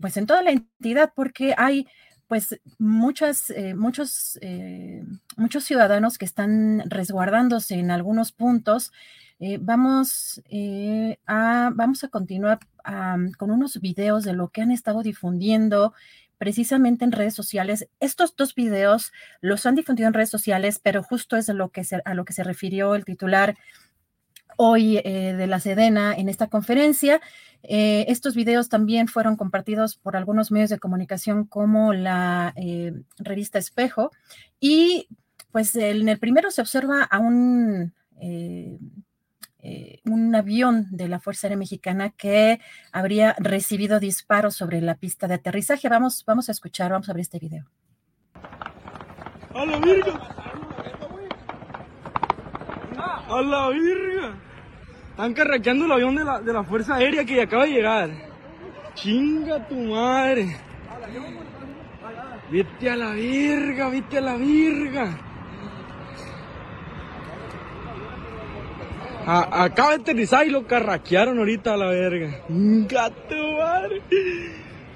pues 0.00 0.16
en 0.16 0.26
toda 0.26 0.42
la 0.42 0.50
entidad, 0.50 1.12
porque 1.14 1.54
hay 1.56 1.86
pues 2.32 2.58
muchas, 2.78 3.50
eh, 3.50 3.74
muchos, 3.74 4.38
eh, 4.40 5.04
muchos 5.36 5.64
ciudadanos 5.64 6.16
que 6.16 6.24
están 6.24 6.82
resguardándose 6.88 7.74
en 7.74 7.90
algunos 7.90 8.32
puntos. 8.32 8.90
Eh, 9.38 9.58
vamos, 9.60 10.42
a, 11.26 11.70
vamos 11.74 12.04
a 12.04 12.08
continuar 12.08 12.60
con 13.36 13.50
unos 13.50 13.78
videos 13.82 14.24
de 14.24 14.32
lo 14.32 14.48
que 14.48 14.62
han 14.62 14.70
estado 14.70 15.02
difundiendo 15.02 15.92
precisamente 16.38 17.04
en 17.04 17.12
redes 17.12 17.34
sociales. 17.34 17.86
Estos 18.00 18.34
dos 18.34 18.54
videos 18.54 19.12
los 19.42 19.66
han 19.66 19.74
difundido 19.74 20.08
en 20.08 20.14
redes 20.14 20.30
sociales, 20.30 20.80
pero 20.82 21.02
justo 21.02 21.36
es 21.36 21.48
lo 21.48 21.68
que 21.68 21.82
a 22.02 22.14
lo 22.14 22.24
que 22.24 22.32
se 22.32 22.44
refirió 22.44 22.94
el 22.94 23.04
titular 23.04 23.58
hoy 24.56 24.98
eh, 24.98 25.34
de 25.36 25.46
la 25.46 25.60
Sedena 25.60 26.14
en 26.14 26.28
esta 26.28 26.48
conferencia. 26.48 27.20
Eh, 27.62 28.06
estos 28.08 28.34
videos 28.34 28.68
también 28.68 29.08
fueron 29.08 29.36
compartidos 29.36 29.96
por 29.96 30.16
algunos 30.16 30.50
medios 30.50 30.70
de 30.70 30.78
comunicación 30.78 31.44
como 31.44 31.92
la 31.92 32.52
eh, 32.56 32.92
revista 33.18 33.58
Espejo 33.58 34.10
y 34.58 35.08
pues 35.52 35.76
en 35.76 36.08
el 36.08 36.18
primero 36.18 36.50
se 36.50 36.60
observa 36.60 37.04
a 37.04 37.18
un, 37.18 37.92
avión 40.34 40.88
de 40.90 41.08
la 41.08 41.20
Fuerza 41.20 41.46
Aérea 41.46 41.58
Mexicana 41.58 42.10
que 42.10 42.58
habría 42.90 43.36
recibido 43.38 44.00
disparos 44.00 44.56
sobre 44.56 44.80
la 44.80 44.94
pista 44.96 45.28
de 45.28 45.34
aterrizaje. 45.34 45.88
Vamos, 45.88 46.24
vamos 46.26 46.48
a 46.48 46.52
escuchar, 46.52 46.90
vamos 46.90 47.08
a 47.08 47.12
ver 47.12 47.20
este 47.20 47.38
video. 47.38 47.66
¡A 49.54 49.66
la! 49.66 50.51
¡A 53.28 53.42
la 53.42 53.68
virga! 53.70 54.34
Están 55.10 55.34
carraqueando 55.34 55.84
el 55.86 55.92
avión 55.92 56.14
de 56.16 56.24
la, 56.24 56.40
de 56.40 56.52
la 56.52 56.64
Fuerza 56.64 56.96
Aérea 56.96 57.24
que 57.24 57.42
acaba 57.42 57.64
de 57.64 57.72
llegar. 57.72 58.10
Chinga 58.94 59.66
tu 59.68 59.76
madre. 59.76 60.56
Vete 62.50 62.90
a 62.90 62.96
la 62.96 63.10
virga, 63.12 63.88
vete 63.88 64.18
a 64.18 64.20
la 64.20 64.36
virga. 64.36 65.18
acaba 69.24 69.90
de 69.90 70.02
aterrizar 70.02 70.46
y 70.46 70.50
lo 70.50 70.66
carraquearon 70.66 71.38
ahorita 71.38 71.74
a 71.74 71.76
la 71.76 71.86
verga. 71.86 72.40
Gato, 72.48 73.36
madre. 73.58 74.02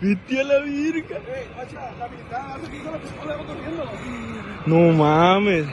Viste 0.01 0.41
a 0.41 0.45
la 0.45 0.59
virga. 0.61 1.19
No 4.67 4.93
mames. 4.93 5.67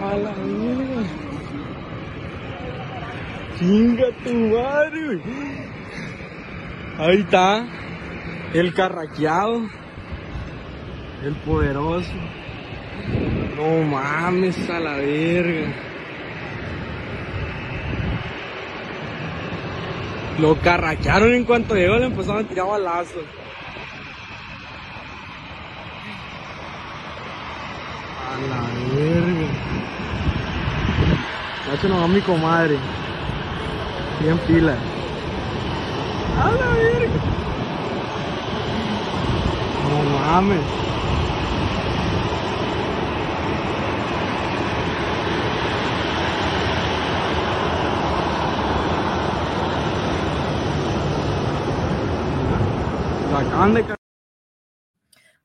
A 0.00 0.16
la 0.16 0.32
virga. 0.32 1.02
Chinga 3.58 4.06
tu 4.24 4.32
madre, 4.32 5.20
Ahí 6.98 7.20
está. 7.20 7.66
El 8.54 8.74
carraqueado. 8.74 9.62
El 11.24 11.34
poderoso. 11.44 12.12
No 13.56 13.82
mames 13.82 14.70
a 14.70 14.78
la 14.78 14.94
verga. 14.96 15.72
Lo 20.38 20.56
carraquearon 20.60 21.34
en 21.34 21.44
cuanto 21.44 21.74
llegó, 21.74 21.98
le 21.98 22.06
empezaron 22.06 22.44
a 22.44 22.48
tirar 22.48 22.66
balazos. 22.66 23.24
A 28.30 28.38
la 28.48 28.60
verga. 28.94 29.48
Se 31.80 31.88
nos 31.88 32.02
va 32.02 32.08
mi 32.08 32.20
comadre. 32.20 32.76
Bien 34.20 34.38
pila. 34.46 34.76
A 36.42 36.50
la 36.50 36.68
verga. 36.74 37.20
No 39.88 39.96
mames. 40.20 40.80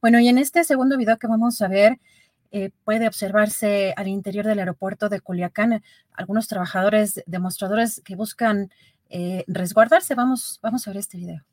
Bueno, 0.02 0.20
y 0.20 0.30
en 0.30 0.38
este 0.38 0.64
segundo 0.64 0.98
video 0.98 1.18
que 1.18 1.28
vamos 1.28 1.62
a 1.62 1.68
ver, 1.68 2.00
eh, 2.58 2.72
puede 2.86 3.06
observarse 3.06 3.94
al 3.98 4.08
interior 4.08 4.46
del 4.46 4.60
aeropuerto 4.60 5.10
de 5.10 5.20
Culiacán 5.20 5.84
algunos 6.14 6.48
trabajadores 6.48 7.22
demostradores 7.26 8.02
que 8.06 8.16
buscan 8.16 8.72
eh, 9.10 9.44
resguardarse. 9.48 10.16
Vamos, 10.16 10.60
vamos 10.62 10.88
a 10.88 10.92
ver 10.92 11.00
este 11.00 11.18
video. 11.18 11.44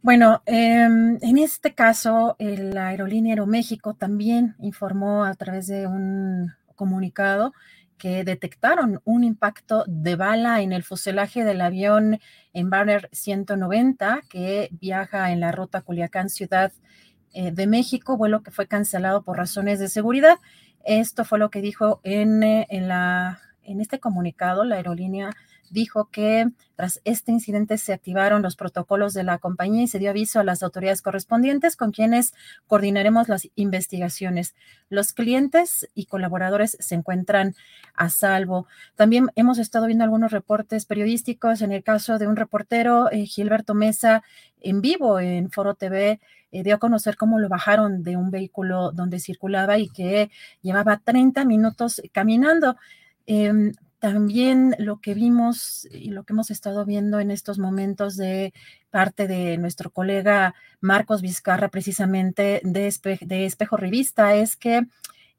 Bueno, 0.00 0.42
em, 0.46 1.18
en 1.22 1.38
este 1.38 1.74
caso, 1.74 2.36
la 2.38 2.88
aerolínea 2.88 3.32
Aeroméxico 3.32 3.94
también 3.94 4.54
informó 4.60 5.24
a 5.24 5.34
través 5.34 5.66
de 5.66 5.86
un 5.88 6.52
comunicado 6.76 7.52
que 7.98 8.22
detectaron 8.22 9.00
un 9.04 9.24
impacto 9.24 9.84
de 9.88 10.14
bala 10.14 10.62
en 10.62 10.72
el 10.72 10.84
fuselaje 10.84 11.42
del 11.42 11.60
avión 11.60 12.20
Embraer 12.52 13.08
190 13.12 14.20
que 14.30 14.68
viaja 14.80 15.32
en 15.32 15.40
la 15.40 15.50
ruta 15.50 15.80
Culiacán 15.82 16.30
Ciudad 16.30 16.72
eh, 17.34 17.50
de 17.50 17.66
México, 17.66 18.16
vuelo 18.16 18.42
que 18.44 18.52
fue 18.52 18.68
cancelado 18.68 19.22
por 19.22 19.36
razones 19.36 19.80
de 19.80 19.88
seguridad. 19.88 20.38
Esto 20.84 21.24
fue 21.24 21.40
lo 21.40 21.50
que 21.50 21.60
dijo 21.60 22.00
en, 22.04 22.44
eh, 22.44 22.66
en, 22.70 22.86
la, 22.86 23.40
en 23.64 23.80
este 23.80 23.98
comunicado 23.98 24.64
la 24.64 24.76
aerolínea 24.76 25.30
dijo 25.70 26.08
que 26.10 26.48
tras 26.76 27.00
este 27.04 27.32
incidente 27.32 27.76
se 27.76 27.92
activaron 27.92 28.42
los 28.42 28.54
protocolos 28.54 29.12
de 29.12 29.24
la 29.24 29.38
compañía 29.38 29.82
y 29.82 29.88
se 29.88 29.98
dio 29.98 30.10
aviso 30.10 30.38
a 30.38 30.44
las 30.44 30.62
autoridades 30.62 31.02
correspondientes 31.02 31.74
con 31.74 31.90
quienes 31.90 32.34
coordinaremos 32.66 33.28
las 33.28 33.48
investigaciones. 33.56 34.54
Los 34.88 35.12
clientes 35.12 35.88
y 35.94 36.06
colaboradores 36.06 36.76
se 36.78 36.94
encuentran 36.94 37.54
a 37.94 38.10
salvo. 38.10 38.66
También 38.94 39.26
hemos 39.34 39.58
estado 39.58 39.86
viendo 39.86 40.04
algunos 40.04 40.30
reportes 40.30 40.86
periodísticos 40.86 41.62
en 41.62 41.72
el 41.72 41.82
caso 41.82 42.18
de 42.18 42.28
un 42.28 42.36
reportero, 42.36 43.10
eh, 43.10 43.26
Gilberto 43.26 43.74
Mesa, 43.74 44.22
en 44.60 44.80
vivo 44.80 45.18
en 45.20 45.50
Foro 45.50 45.74
TV, 45.74 46.20
eh, 46.50 46.62
dio 46.62 46.76
a 46.76 46.78
conocer 46.78 47.16
cómo 47.16 47.38
lo 47.38 47.48
bajaron 47.48 48.02
de 48.02 48.16
un 48.16 48.30
vehículo 48.30 48.92
donde 48.92 49.20
circulaba 49.20 49.78
y 49.78 49.88
que 49.88 50.30
llevaba 50.62 50.98
30 50.98 51.44
minutos 51.44 52.00
caminando. 52.12 52.76
Em, 53.26 53.72
también 53.98 54.74
lo 54.78 55.00
que 55.00 55.14
vimos 55.14 55.86
y 55.90 56.10
lo 56.10 56.24
que 56.24 56.32
hemos 56.32 56.50
estado 56.50 56.84
viendo 56.84 57.20
en 57.20 57.30
estos 57.30 57.58
momentos 57.58 58.16
de 58.16 58.52
parte 58.90 59.26
de 59.26 59.58
nuestro 59.58 59.90
colega 59.90 60.54
Marcos 60.80 61.20
Vizcarra, 61.20 61.68
precisamente 61.68 62.60
de, 62.62 62.86
Espejo 62.86 63.76
Revista, 63.76 64.34
es 64.34 64.56
que 64.56 64.86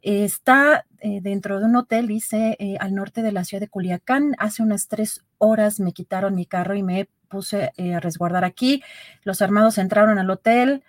está 0.02 0.86
eh, 1.00 1.19
dentro 1.22 1.60
de 1.60 1.65
un 1.65 1.76
hotel, 1.76 2.08
dice, 2.08 2.56
eh, 2.60 2.78
al 2.80 2.95
norte 2.95 3.22
de 3.22 3.32
la 3.32 3.43
ciudad 3.43 3.62
de 3.62 3.69
Culiacán. 3.69 4.36
Hace 4.38 4.63
unas 4.63 4.88
tres 4.88 5.24
horas 5.38 5.80
me 5.80 5.93
quitaron 5.93 6.36
mi 6.36 6.45
carro 6.45 6.76
y 6.76 6.84
me 6.84 7.10
puse 7.30 7.72
eh, 7.78 7.95
a 7.95 8.00
resguardar 8.00 8.43
aquí. 8.43 8.84
Los 9.24 9.41
armados 9.41 9.78
entraron 9.78 10.19
al 10.19 10.30
hotel, 10.30 10.84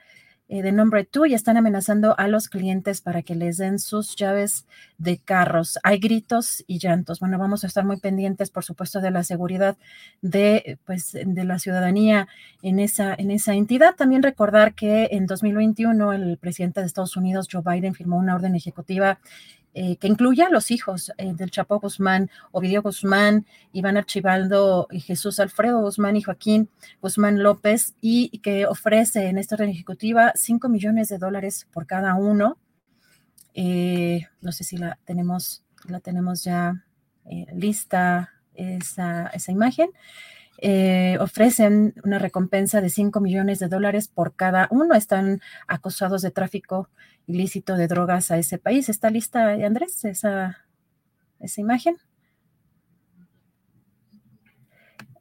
eh, 0.53 0.63
de 0.63 0.73
nombre 0.73 1.05
tú 1.05 1.27
y 1.27 1.35
están 1.35 1.57
amenazando 1.57 2.19
a 2.19 2.27
los 2.27 2.49
clientes 2.49 3.01
para 3.01 3.23
que 3.23 3.37
les 3.37 3.57
den 3.57 3.79
sus 3.79 4.17
llaves 4.17 4.67
de 4.99 5.17
carros. 5.17 5.79
Hay 5.85 6.01
gritos 6.01 6.65
y 6.67 6.81
llantos. 6.81 7.21
Bueno, 7.21 7.39
vamos 7.39 7.63
a 7.63 7.69
estar 7.69 7.85
muy 7.85 8.01
pendientes, 8.01 8.51
por 8.51 8.65
supuesto, 8.65 9.01
de 9.01 9.13
la 9.13 9.23
seguridad 9.23 9.79
de, 10.23 10.77
pues, 10.87 11.13
de 11.13 11.45
la 11.45 11.61
ciudadanía 11.61 12.27
en 12.63 12.81
esa, 12.81 13.15
en 13.15 13.31
esa 13.31 13.55
entidad. 13.55 13.95
También 13.95 14.25
recordar 14.25 14.75
que 14.75 15.11
en 15.13 15.27
2021 15.27 16.13
el 16.15 16.37
presidente 16.37 16.81
de 16.81 16.87
Estados 16.87 17.17
Unidos, 17.17 17.47
Joe 17.49 17.63
Biden, 17.65 17.95
firmó 17.95 18.17
una 18.17 18.35
orden 18.35 18.57
ejecutiva 18.57 19.21
eh, 19.73 19.97
que 19.97 20.09
incluya 20.09 20.49
a 20.49 20.51
los 20.51 20.73
hijos 20.73 21.13
eh, 21.17 21.33
del 21.33 21.53
Chapo 21.53 21.79
Guzmán, 21.79 22.29
Ovidio 22.51 22.83
Guzmán, 22.83 23.47
Iván 23.73 23.97
Archibaldo, 23.97 24.89
y 24.91 24.99
Jesús 24.99 25.39
Alfredo 25.39 25.81
Guzmán 25.81 26.17
y 26.17 26.23
Joaquín 26.23 26.69
Guzmán 27.01 27.41
López, 27.41 27.95
y 28.01 28.39
que 28.39 28.67
ofrece 28.67 29.29
en 29.29 29.39
esta 29.39 29.55
orden 29.55 29.71
ejecutiva 29.71 30.33
5 30.35 30.69
millones 30.69 31.09
de 31.09 31.19
dólares 31.19 31.69
por 31.73 31.87
cada 31.87 32.17
uno. 32.17 32.59
Eh, 33.55 34.27
no 34.41 34.51
sé 34.51 34.65
si 34.65 34.77
la 34.77 34.99
tenemos, 35.05 35.63
la 35.87 36.01
tenemos 36.01 36.43
ya 36.43 36.85
lista 37.55 38.31
esa, 38.55 39.29
esa 39.29 39.53
imagen. 39.53 39.91
ofrecen 41.21 41.95
una 42.03 42.19
recompensa 42.19 42.81
de 42.81 42.91
5 42.91 43.21
millones 43.21 43.61
de 43.61 43.69
dólares 43.69 44.09
por 44.09 44.35
cada 44.35 44.67
uno. 44.73 44.97
Están 44.97 45.41
acusados 45.69 46.23
de 46.23 46.33
tráfico 46.33 46.89
ilícito 47.31 47.77
de 47.77 47.89
drogas 47.89 48.31
a 48.31 48.39
ese 48.39 48.59
país. 48.59 48.89
¿Está 48.89 49.11
lista, 49.11 49.53
Andrés, 49.53 50.05
esa, 50.05 50.67
esa 51.39 51.61
imagen? 51.61 51.97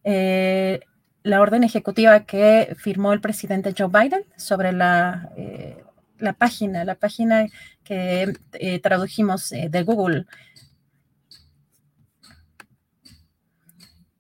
Eh, 0.03 0.79
la 1.23 1.41
orden 1.41 1.63
ejecutiva 1.63 2.25
que 2.25 2.75
firmó 2.77 3.13
el 3.13 3.21
presidente 3.21 3.73
Joe 3.77 3.89
Biden 3.89 4.25
sobre 4.37 4.71
la, 4.71 5.31
eh, 5.37 5.83
la 6.17 6.33
página, 6.33 6.83
la 6.85 6.95
página 6.95 7.47
que 7.83 8.33
eh, 8.53 8.79
tradujimos 8.79 9.49
de 9.49 9.83
Google. 9.83 10.25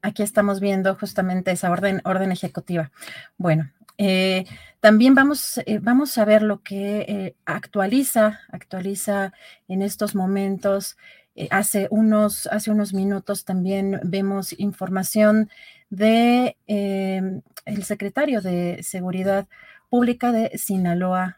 Aquí 0.01 0.23
estamos 0.23 0.59
viendo 0.59 0.95
justamente 0.95 1.51
esa 1.51 1.71
orden, 1.71 2.01
orden 2.05 2.31
ejecutiva. 2.31 2.91
Bueno, 3.37 3.71
eh, 3.99 4.45
también 4.79 5.13
vamos, 5.13 5.57
eh, 5.65 5.79
vamos 5.81 6.17
a 6.17 6.23
ver 6.23 6.41
lo 6.41 6.63
que 6.63 6.99
eh, 7.01 7.35
actualiza, 7.45 8.39
actualiza 8.49 9.33
en 9.67 9.81
estos 9.81 10.15
momentos. 10.15 10.97
hace, 11.51 11.87
unos, 11.91 12.47
hace 12.47 12.71
unos 12.71 12.93
minutos 12.93 13.45
también 13.45 13.99
vemos 14.03 14.53
información 14.59 15.49
de 15.89 16.57
el 16.67 17.83
secretario 17.83 18.41
de 18.41 18.83
Seguridad 18.83 19.47
Pública 19.89 20.31
de 20.31 20.57
Sinaloa. 20.57 21.37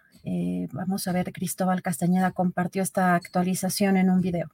vamos 0.71 1.08
a 1.08 1.13
ver, 1.13 1.32
Cristóbal 1.34 1.82
Castañeda 1.82 2.32
compartió 2.32 2.84
esta 2.84 3.15
actualización 3.15 3.97
en 3.97 4.10
un 4.10 4.21
video. 4.21 4.50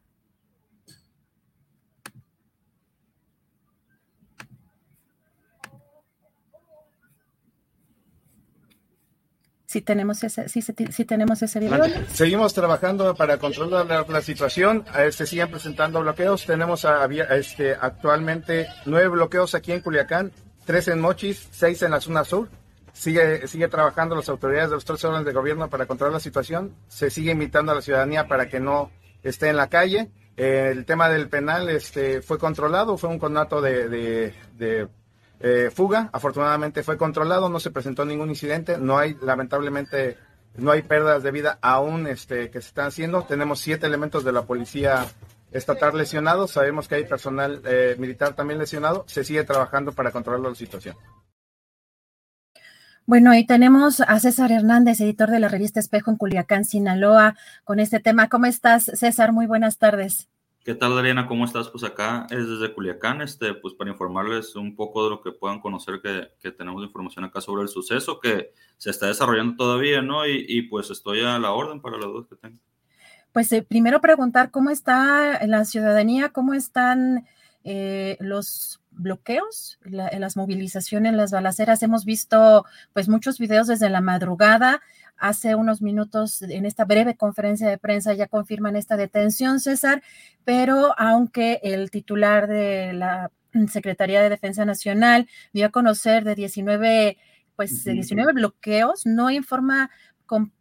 Si 9.78 9.82
tenemos 9.84 10.24
ese, 10.24 10.50
si, 10.50 11.06
tenemos 11.06 11.40
ese 11.44 11.60
video. 11.60 11.86
Seguimos 12.12 12.52
trabajando 12.56 13.14
para 13.14 13.38
controlar 13.38 13.86
la, 14.10 14.22
situación. 14.22 14.84
Se 15.12 15.28
siguen 15.28 15.52
presentando 15.52 16.02
bloqueos. 16.02 16.48
Tenemos 16.48 16.84
este, 17.30 17.76
actualmente 17.80 18.68
nueve 18.88 19.10
bloqueos 19.10 19.54
aquí 19.54 19.74
en 19.74 19.82
Culiacán, 19.82 20.32
tres 20.66 20.88
en 20.88 21.00
Mochis, 21.00 21.48
seis 21.52 21.84
en 21.84 21.92
la 21.92 22.02
zona 22.02 22.24
sur. 22.24 22.50
sigue, 22.92 23.48
sigue 23.48 23.68
trabajando 23.68 24.16
las 24.16 24.30
autoridades 24.30 24.72
de 24.72 24.78
los 24.78 24.86
tres 24.86 25.06
órdenes 25.06 25.28
de 25.28 25.34
gobierno 25.34 25.70
para 25.70 25.86
controlar 25.86 26.14
la 26.14 26.20
situación. 26.20 26.74
Se 26.88 27.12
sigue 27.12 27.32
invitando 27.32 27.72
a 27.72 27.76
la 27.76 27.82
ciudadanía 27.84 28.28
para 28.28 28.50
que 28.50 28.60
no 28.60 28.90
esté 29.22 29.50
en 29.50 29.58
la 29.58 29.70
calle. 29.70 30.10
El 30.38 30.86
tema 30.86 31.08
del 31.08 31.30
penal 31.30 31.70
este, 31.70 32.24
fue 32.24 32.40
controlado, 32.40 32.98
fue 32.98 33.12
un 33.12 33.20
conato 33.20 33.62
de, 33.62 34.34
eh, 35.40 35.72
fuga. 35.74 36.10
Afortunadamente 36.14 36.84
fue 36.84 36.98
controlado, 36.98 37.50
no 37.50 37.60
se 37.60 37.72
presentó 37.72 38.06
ningún 38.06 38.30
incidente. 38.30 38.78
No 38.78 38.98
hay, 38.98 39.18
lamentablemente, 39.22 40.18
no 40.56 40.72
hay 40.72 40.82
pérdidas 40.82 41.24
de 41.24 41.32
vida 41.32 41.60
aún 41.62 42.08
este, 42.08 42.50
que 42.50 42.62
se 42.62 42.70
están 42.70 42.88
haciendo. 42.88 43.24
Tenemos 43.24 43.60
siete 43.60 43.88
elementos 43.88 44.24
de 44.24 44.32
la 44.32 44.44
policía 44.44 45.06
estatal 45.52 45.98
lesionados. 45.98 46.52
Sabemos 46.52 46.88
que 46.88 46.96
hay 46.96 47.06
personal 47.06 47.62
eh, 47.66 47.96
militar 48.00 48.34
también 48.36 48.60
lesionado. 48.60 49.06
Se 49.08 49.24
sigue 49.24 49.44
trabajando 49.44 49.92
para 49.92 50.12
controlar 50.12 50.42
la 50.42 50.56
situación. 50.56 50.96
Bueno, 53.06 53.34
y 53.34 53.46
tenemos 53.46 54.02
a 54.02 54.20
César 54.20 54.52
Hernández, 54.52 55.00
editor 55.00 55.32
de 55.32 55.40
la 55.40 55.48
revista 55.48 55.80
Espejo 55.80 56.12
en 56.12 56.18
Culiacán, 56.18 56.66
Sinaloa, 56.66 57.38
con 57.64 57.80
este 57.80 58.02
tema. 58.02 58.28
¿Cómo 58.28 58.48
estás, 58.48 58.92
César? 58.96 59.32
Muy 59.32 59.46
buenas 59.46 59.78
tardes. 59.78 60.28
¿Qué 60.68 60.76
tal, 60.76 60.98
Adriana? 60.98 61.28
¿Cómo 61.28 61.46
estás? 61.46 61.70
Pues 61.70 61.86
acá 61.86 62.28
es 62.30 62.46
desde 62.46 62.74
Culiacán, 62.74 63.22
este, 63.22 63.54
pues 63.54 63.74
para 63.74 63.90
informarles 63.90 64.54
un 64.58 64.76
poco 64.76 65.06
de 65.06 65.12
lo 65.12 65.22
que 65.22 65.32
puedan 65.32 65.62
conocer, 65.62 66.02
que, 66.02 66.52
tenemos 66.52 66.84
información 66.84 67.24
acá 67.24 67.40
sobre 67.40 67.62
el 67.62 67.70
suceso 67.70 68.20
que 68.20 68.52
se 68.76 68.90
está 68.90 69.08
desarrollando 69.08 69.56
todavía, 69.56 70.02
¿no? 70.02 70.28
Y, 70.28 70.64
pues 70.64 70.90
estoy 70.90 71.22
a 71.22 71.40
la 71.40 71.54
orden 71.54 71.80
para 71.80 71.96
las 71.96 72.08
dudas 72.08 72.28
que 72.28 72.36
tengo. 72.36 72.60
Pues 73.32 73.50
eh, 73.54 73.62
primero 73.62 74.02
preguntar 74.02 74.52
cómo 74.52 74.70
está 74.70 75.40
la 75.48 75.64
ciudadanía, 75.64 76.34
cómo 76.34 76.54
están 76.54 77.26
eh, 77.64 78.18
los 78.20 78.82
bloqueos, 78.92 79.80
las 79.84 80.36
movilizaciones, 80.36 81.14
las 81.14 81.32
balaceras. 81.32 81.82
Hemos 81.82 82.04
visto 82.04 82.66
pues 82.92 83.08
muchos 83.08 83.40
videos 83.40 83.68
desde 83.68 83.90
la 83.90 84.02
madrugada. 84.02 84.82
Hace 85.18 85.56
unos 85.56 85.82
minutos 85.82 86.42
en 86.42 86.66
esta 86.66 86.86
breve 86.86 87.16
conferencia 87.16 87.68
de 87.68 87.78
prensa 87.78 88.14
ya 88.14 88.28
confirman 88.28 88.76
esta 88.76 88.98
detención, 88.98 89.60
César, 89.60 90.04
pero 90.44 90.94
aunque 90.98 91.60
el 91.64 91.90
titular 91.92 92.48
de 92.48 92.94
la 92.94 93.32
Secretaría 93.72 94.22
de 94.22 94.30
Defensa 94.30 94.66
Nacional 94.66 95.28
dio 95.54 95.66
a 95.66 95.70
conocer 95.70 96.24
de 96.24 96.36
19, 96.36 97.18
pues 97.56 97.84
19 97.84 98.34
bloqueos, 98.34 99.06
no 99.06 99.32
informa 99.32 99.90
con, 100.26 100.54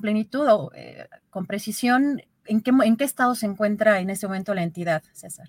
plenitud 0.00 0.48
o 0.48 0.72
eh, 0.74 1.08
con 1.30 1.46
precisión 1.46 2.22
en 2.46 2.60
qué, 2.62 2.72
en 2.84 2.96
qué 2.96 3.04
estado 3.04 3.34
se 3.34 3.46
encuentra 3.46 4.00
en 4.00 4.10
este 4.10 4.26
momento 4.26 4.54
la 4.54 4.62
entidad, 4.62 5.02
César. 5.12 5.48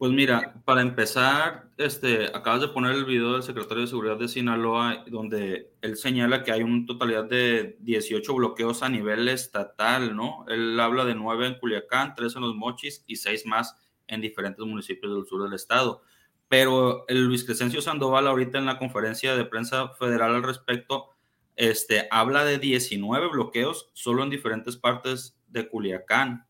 Pues 0.00 0.12
mira, 0.12 0.54
para 0.64 0.80
empezar, 0.80 1.68
este, 1.76 2.34
acabas 2.34 2.62
de 2.62 2.68
poner 2.68 2.92
el 2.92 3.04
video 3.04 3.34
del 3.34 3.42
secretario 3.42 3.82
de 3.82 3.86
Seguridad 3.86 4.16
de 4.16 4.28
Sinaloa, 4.28 5.04
donde 5.08 5.74
él 5.82 5.94
señala 5.98 6.42
que 6.42 6.52
hay 6.52 6.62
una 6.62 6.86
totalidad 6.86 7.24
de 7.24 7.76
18 7.80 8.34
bloqueos 8.34 8.82
a 8.82 8.88
nivel 8.88 9.28
estatal, 9.28 10.16
¿no? 10.16 10.46
Él 10.48 10.80
habla 10.80 11.04
de 11.04 11.14
9 11.14 11.48
en 11.48 11.54
Culiacán, 11.56 12.14
3 12.14 12.34
en 12.34 12.40
Los 12.40 12.54
Mochis 12.54 13.04
y 13.06 13.16
6 13.16 13.44
más 13.44 13.76
en 14.06 14.22
diferentes 14.22 14.64
municipios 14.64 15.14
del 15.14 15.26
sur 15.26 15.42
del 15.42 15.52
estado. 15.52 16.00
Pero 16.48 17.04
el 17.06 17.26
Luis 17.26 17.44
Crescencio 17.44 17.82
Sandoval 17.82 18.26
ahorita 18.26 18.56
en 18.56 18.64
la 18.64 18.78
conferencia 18.78 19.36
de 19.36 19.44
prensa 19.44 19.90
federal 19.98 20.34
al 20.34 20.44
respecto, 20.44 21.10
este, 21.56 22.08
habla 22.10 22.46
de 22.46 22.56
19 22.56 23.28
bloqueos 23.28 23.90
solo 23.92 24.22
en 24.22 24.30
diferentes 24.30 24.78
partes 24.78 25.38
de 25.48 25.68
Culiacán 25.68 26.46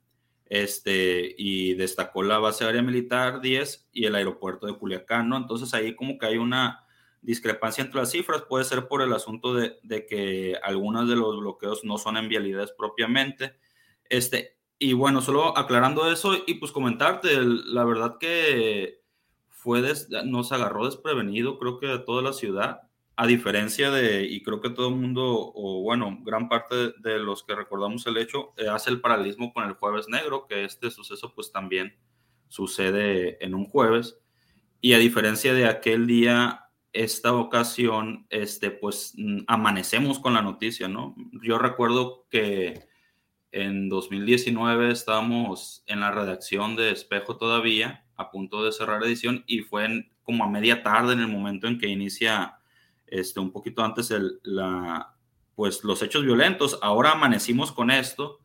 este, 0.51 1.33
y 1.39 1.75
destacó 1.75 2.25
la 2.25 2.41
base 2.41 2.65
aérea 2.65 2.83
militar 2.83 3.41
10 3.41 3.89
y 3.93 4.05
el 4.05 4.17
aeropuerto 4.17 4.67
de 4.67 4.77
Culiacán, 4.77 5.29
¿no? 5.29 5.37
Entonces 5.37 5.73
ahí 5.73 5.95
como 5.95 6.19
que 6.19 6.27
hay 6.27 6.39
una 6.39 6.85
discrepancia 7.23 7.85
entre 7.85 8.01
las 8.01 8.11
cifras, 8.11 8.43
puede 8.43 8.65
ser 8.65 8.89
por 8.89 9.01
el 9.01 9.13
asunto 9.13 9.55
de, 9.55 9.79
que 10.09 10.59
algunos 10.63 11.09
de 11.09 11.15
los 11.15 11.39
bloqueos 11.39 11.85
no 11.85 11.99
son 11.99 12.17
en 12.17 12.29
vialidades 12.29 12.73
propiamente. 12.73 13.55
Este, 14.09 14.57
y 14.77 14.93
bueno, 14.93 15.21
solo 15.21 15.57
aclarando 15.57 16.11
eso 16.11 16.33
y 16.45 16.55
pues 16.55 16.73
comentarte, 16.73 17.31
la 17.41 17.85
verdad 17.85 18.17
que 18.19 19.03
fue 19.51 19.85
nos 20.25 20.51
agarró 20.51 20.87
desprevenido, 20.87 21.59
creo 21.61 21.79
que 21.79 21.87
de 21.87 21.99
toda 22.01 22.23
la 22.23 22.33
ciudad 22.33 22.90
a 23.21 23.27
diferencia 23.27 23.91
de, 23.91 24.25
y 24.25 24.43
creo 24.43 24.63
que 24.63 24.71
todo 24.71 24.89
el 24.89 24.95
mundo, 24.95 25.53
o 25.55 25.83
bueno, 25.83 26.21
gran 26.23 26.49
parte 26.49 26.95
de, 27.01 27.19
los 27.19 27.45
que 27.45 27.55
recordamos 27.55 28.07
el 28.07 28.17
hecho, 28.17 28.55
eh, 28.57 28.67
hace 28.67 28.89
el 28.89 29.03
paralelismo 29.03 29.53
con 29.53 29.65
el 29.65 29.75
jueves 29.75 30.09
negro, 30.09 30.47
que 30.49 30.65
este 30.65 30.91
suceso 30.91 31.35
pues 31.35 31.53
también 31.53 31.95
sucede 32.49 33.37
en 33.45 33.55
un 33.55 33.67
jueves. 33.67 34.19
Y 34.81 34.95
a 34.95 34.99
diferencia 34.99 35.53
de 35.53 35.67
aquel 35.67 36.07
día, 36.07 36.71
esta 36.95 37.35
ocasión, 37.35 38.27
este, 38.31 38.71
pues 38.71 39.13
mm, 39.19 39.41
amanecemos 39.49 40.19
con 40.19 40.33
la 40.33 40.41
noticia, 40.41 40.89
¿no? 40.89 41.15
Yo 41.43 41.59
recuerdo 41.59 42.27
que 42.31 42.89
en 43.53 43.91
2019 43.91 44.93
estábamos 44.93 45.85
en 45.85 46.01
la 46.01 46.11
redacción 46.11 46.75
de 46.75 46.93
Espejo 46.93 47.37
todavía, 47.37 48.07
a 48.17 48.31
punto 48.31 48.65
de 48.65 48.73
cerrar 48.73 49.05
edición, 49.05 49.45
y 49.47 49.59
fue 49.59 50.11
como 50.23 50.45
a 50.45 50.49
media 50.49 50.83
tarde 50.83 51.13
en 51.13 51.21
el 51.21 51.29
momento 51.29 51.67
en 51.67 51.79
que 51.79 51.89
inicia 51.89 52.57
este, 53.11 53.41
un 53.41 53.53
poquito 53.53 53.83
antes 53.83 54.11
el, 54.11 54.41
la, 54.43 55.15
pues, 55.55 55.85
los 55.85 56.03
hechos 56.03 56.25
violentos. 56.25 56.79
Ahora 56.83 57.13
amanecimos 57.13 57.73
con 57.73 57.91
esto 57.91 58.39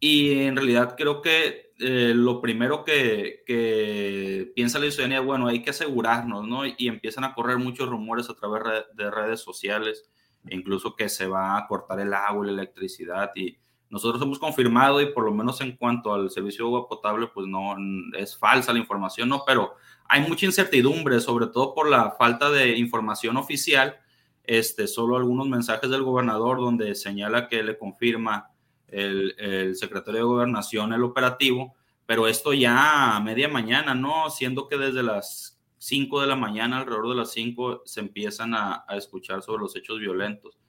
y 0.00 0.40
en 0.40 0.56
realidad 0.56 0.94
creo 0.96 1.22
que 1.22 1.72
eh, 1.78 2.12
lo 2.14 2.40
primero 2.40 2.84
que, 2.84 3.42
que, 3.46 4.52
piensa 4.54 4.78
la 4.78 4.90
ciudadanía, 4.90 5.20
bueno, 5.20 5.48
hay 5.48 5.62
que 5.62 5.70
asegurarnos, 5.70 6.46
¿no? 6.46 6.66
Y 6.66 6.88
empiezan 6.88 7.24
a 7.24 7.34
correr 7.34 7.58
muchos 7.58 7.88
rumores 7.88 8.28
a 8.30 8.34
través 8.34 8.62
de 8.94 9.10
redes 9.10 9.40
sociales, 9.40 10.10
incluso 10.48 10.94
que 10.96 11.08
se 11.08 11.26
va 11.26 11.56
a 11.56 11.66
cortar 11.66 12.00
el 12.00 12.14
agua 12.14 12.44
y 12.44 12.50
la 12.50 12.62
electricidad 12.62 13.30
y 13.34 13.58
nosotros 13.92 14.22
hemos 14.22 14.38
confirmado 14.38 15.02
y 15.02 15.12
por 15.12 15.26
lo 15.26 15.34
menos 15.34 15.60
en 15.60 15.76
cuanto 15.76 16.14
al 16.14 16.30
servicio 16.30 16.64
de 16.64 16.68
agua 16.70 16.88
potable, 16.88 17.26
pues 17.26 17.46
no 17.46 17.76
es 18.16 18.38
falsa 18.38 18.72
la 18.72 18.78
información, 18.78 19.28
¿no? 19.28 19.44
Pero 19.46 19.74
hay 20.08 20.22
mucha 20.22 20.46
incertidumbre, 20.46 21.20
sobre 21.20 21.48
todo 21.48 21.74
por 21.74 21.90
la 21.90 22.12
falta 22.12 22.48
de 22.48 22.78
información 22.78 23.36
oficial. 23.36 23.98
Este, 24.44 24.88
solo 24.88 25.18
algunos 25.18 25.46
mensajes 25.46 25.90
del 25.90 26.04
gobernador 26.04 26.56
donde 26.56 26.94
señala 26.94 27.48
que 27.48 27.62
le 27.62 27.76
confirma 27.76 28.48
el, 28.88 29.34
el 29.38 29.76
secretario 29.76 30.20
de 30.20 30.26
gobernación 30.26 30.94
el 30.94 31.02
operativo, 31.02 31.74
pero 32.06 32.26
esto 32.26 32.54
ya 32.54 33.14
a 33.14 33.20
media 33.20 33.48
mañana, 33.48 33.94
¿no? 33.94 34.30
Siendo 34.30 34.68
que 34.68 34.78
desde 34.78 35.02
las 35.02 35.60
5 35.76 36.22
de 36.22 36.28
la 36.28 36.36
mañana, 36.36 36.78
alrededor 36.78 37.10
de 37.10 37.16
las 37.16 37.32
5, 37.32 37.82
se 37.84 38.00
empiezan 38.00 38.54
a, 38.54 38.86
a 38.88 38.96
escuchar 38.96 39.42
sobre 39.42 39.64
los 39.64 39.76
hechos 39.76 39.98
violentos. 39.98 40.61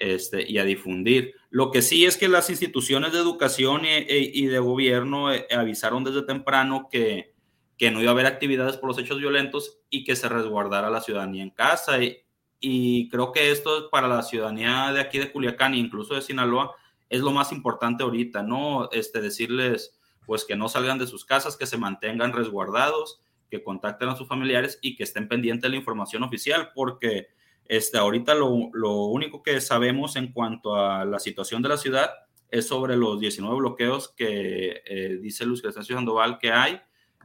Este, 0.00 0.48
y 0.48 0.58
a 0.58 0.64
difundir. 0.64 1.34
Lo 1.50 1.70
que 1.70 1.82
sí 1.82 2.04
es 2.04 2.16
que 2.16 2.28
las 2.28 2.50
instituciones 2.50 3.12
de 3.12 3.18
educación 3.18 3.82
y, 3.84 4.46
de 4.46 4.58
gobierno 4.60 5.32
eh, 5.32 5.46
avisaron 5.50 6.04
desde 6.04 6.22
temprano 6.22 6.88
que, 6.90 7.34
que, 7.76 7.90
no 7.90 8.00
iba 8.00 8.10
a 8.10 8.12
haber 8.12 8.26
actividades 8.26 8.76
por 8.76 8.88
los 8.88 8.98
hechos 8.98 9.18
violentos 9.18 9.80
y 9.90 10.04
que 10.04 10.14
se 10.14 10.28
resguardara 10.28 10.90
la 10.90 11.00
ciudadanía 11.00 11.42
en 11.42 11.50
casa. 11.50 12.00
Y, 12.02 12.18
y 12.60 13.08
creo 13.08 13.32
que 13.32 13.50
esto 13.50 13.90
para 13.90 14.08
la 14.08 14.22
ciudadanía 14.22 14.92
de 14.92 15.00
aquí 15.00 15.18
de 15.18 15.32
Culiacán 15.32 15.74
e 15.74 15.78
incluso 15.78 16.14
de 16.14 16.22
Sinaloa 16.22 16.74
es 17.08 17.20
lo 17.20 17.32
más 17.32 17.52
importante 17.52 18.02
ahorita, 18.02 18.42
¿no? 18.42 18.90
Este, 18.92 19.20
decirles 19.20 19.98
pues 20.26 20.44
que 20.44 20.56
no 20.56 20.68
salgan 20.68 20.98
de 20.98 21.06
sus 21.06 21.24
casas, 21.24 21.56
que 21.56 21.66
se 21.66 21.78
mantengan 21.78 22.34
resguardados, 22.34 23.22
que 23.50 23.62
contacten 23.62 24.10
a 24.10 24.16
sus 24.16 24.28
familiares 24.28 24.78
y 24.82 24.94
que 24.94 25.04
estén 25.04 25.26
pendientes 25.26 25.62
de 25.62 25.70
la 25.70 25.76
información 25.76 26.22
oficial, 26.22 26.70
porque 26.74 27.28
este, 27.68 27.98
ahorita 27.98 28.34
lo, 28.34 28.48
único 28.48 29.42
que 29.42 29.60
sabemos 29.60 30.16
en 30.16 30.32
cuanto 30.32 30.74
a 30.74 31.04
la 31.04 31.18
situación 31.18 31.60
de 31.60 31.68
la 31.68 31.76
ciudad 31.76 32.10
es 32.50 32.66
sobre 32.66 32.96
los 32.96 33.20
19 33.20 33.56
bloqueos 33.56 34.08
que 34.16 34.82
eh, 34.86 35.18
dice 35.20 35.44
Luis 35.44 35.60
Crescencio 35.60 35.94
Sandoval 35.94 36.38
que 36.38 36.50
hay. 36.50 36.80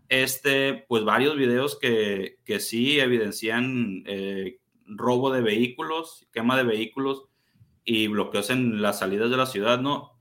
Este, 0.10 0.86
pues 0.90 1.06
varios 1.06 1.38
videos 1.38 1.80
que, 1.80 2.40
que 2.44 2.60
sí 2.60 3.00
evidencian 3.00 4.04
eh, 4.06 4.60
robo 4.86 5.32
de 5.32 5.42
vehículos, 5.42 6.28
quema 6.34 6.58
de 6.58 6.64
vehículos 6.64 7.24
y 7.86 8.08
bloqueos 8.08 8.50
en 8.50 8.82
las 8.82 9.00
salidas 9.00 9.32
de 9.32 9.38
la 9.38 9.46
ciudad, 9.46 9.80
¿no? 9.80 10.12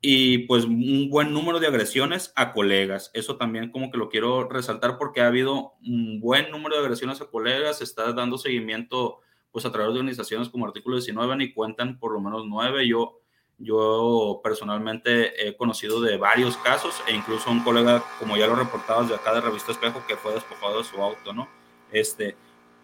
Y 0.00 0.38
pues 0.48 0.64
un 0.64 1.08
buen 1.08 1.32
número 1.32 1.60
de 1.60 1.68
agresiones 1.68 2.32
a 2.34 2.52
colegas. 2.52 3.12
Eso 3.14 3.36
también 3.36 3.70
como 3.70 3.92
que 3.92 3.98
lo 3.98 4.08
quiero 4.08 4.48
resaltar 4.48 4.98
porque 4.98 5.20
ha 5.20 5.28
habido 5.28 5.74
un 5.86 6.18
buen 6.20 6.50
número 6.50 6.74
de 6.74 6.82
agresiones 6.82 7.20
a 7.20 7.30
colegas, 7.30 7.78
se 7.78 7.84
está 7.84 8.12
dando 8.12 8.38
seguimiento 8.38 9.20
pues 9.52 9.66
a 9.66 9.70
través 9.70 9.92
de 9.92 10.00
organizaciones 10.00 10.48
como 10.48 10.66
Artículo 10.66 10.96
19 10.96 11.44
y 11.44 11.52
cuentan 11.52 11.98
por 11.98 12.12
lo 12.12 12.20
menos 12.20 12.44
nueve. 12.46 12.88
Yo, 12.88 13.20
yo 13.58 14.40
personalmente 14.42 15.46
he 15.46 15.56
conocido 15.56 16.00
de 16.00 16.16
varios 16.16 16.56
casos 16.56 16.94
e 17.06 17.14
incluso 17.14 17.50
un 17.50 17.62
colega, 17.62 18.02
como 18.18 18.36
ya 18.36 18.46
lo 18.46 18.56
reportabas 18.56 19.08
de 19.08 19.14
acá 19.14 19.34
de 19.34 19.42
Revista 19.42 19.72
Espejo, 19.72 20.02
que 20.08 20.16
fue 20.16 20.32
despojado 20.32 20.78
de 20.78 20.84
su 20.84 20.96
auto, 21.00 21.32
¿no? 21.32 21.48
Este, 21.92 22.34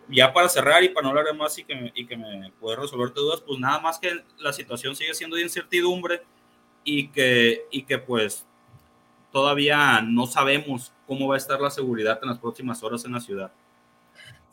ya 0.09 0.33
para 0.33 0.49
cerrar 0.49 0.85
y 0.85 0.91
para 0.91 1.05
no 1.05 1.09
hablar 1.11 1.35
más 1.35 1.59
y 1.59 1.65
que, 1.65 1.75
me, 1.75 1.93
y 1.95 2.07
que 2.07 2.17
me 2.17 2.53
puedas 2.61 2.79
resolverte 2.79 3.21
dudas, 3.21 3.41
pues 3.41 3.59
nada 3.59 3.81
más 3.81 3.99
que 3.99 4.23
la 4.39 4.53
situación 4.53 4.95
sigue 4.95 5.15
siendo 5.15 5.37
de 5.37 5.43
incertidumbre 5.43 6.23
y 6.85 7.09
que, 7.09 7.67
y 7.71 7.83
que 7.83 7.99
pues 7.99 8.47
todavía 9.33 10.01
no 10.03 10.27
sabemos 10.27 10.93
cómo 11.07 11.29
va 11.29 11.35
a 11.35 11.39
estar 11.39 11.61
la 11.61 11.71
seguridad 11.71 12.19
en 12.23 12.29
las 12.29 12.39
próximas 12.39 12.83
horas 12.83 13.05
en 13.05 13.13
la 13.13 13.21
ciudad. 13.21 13.53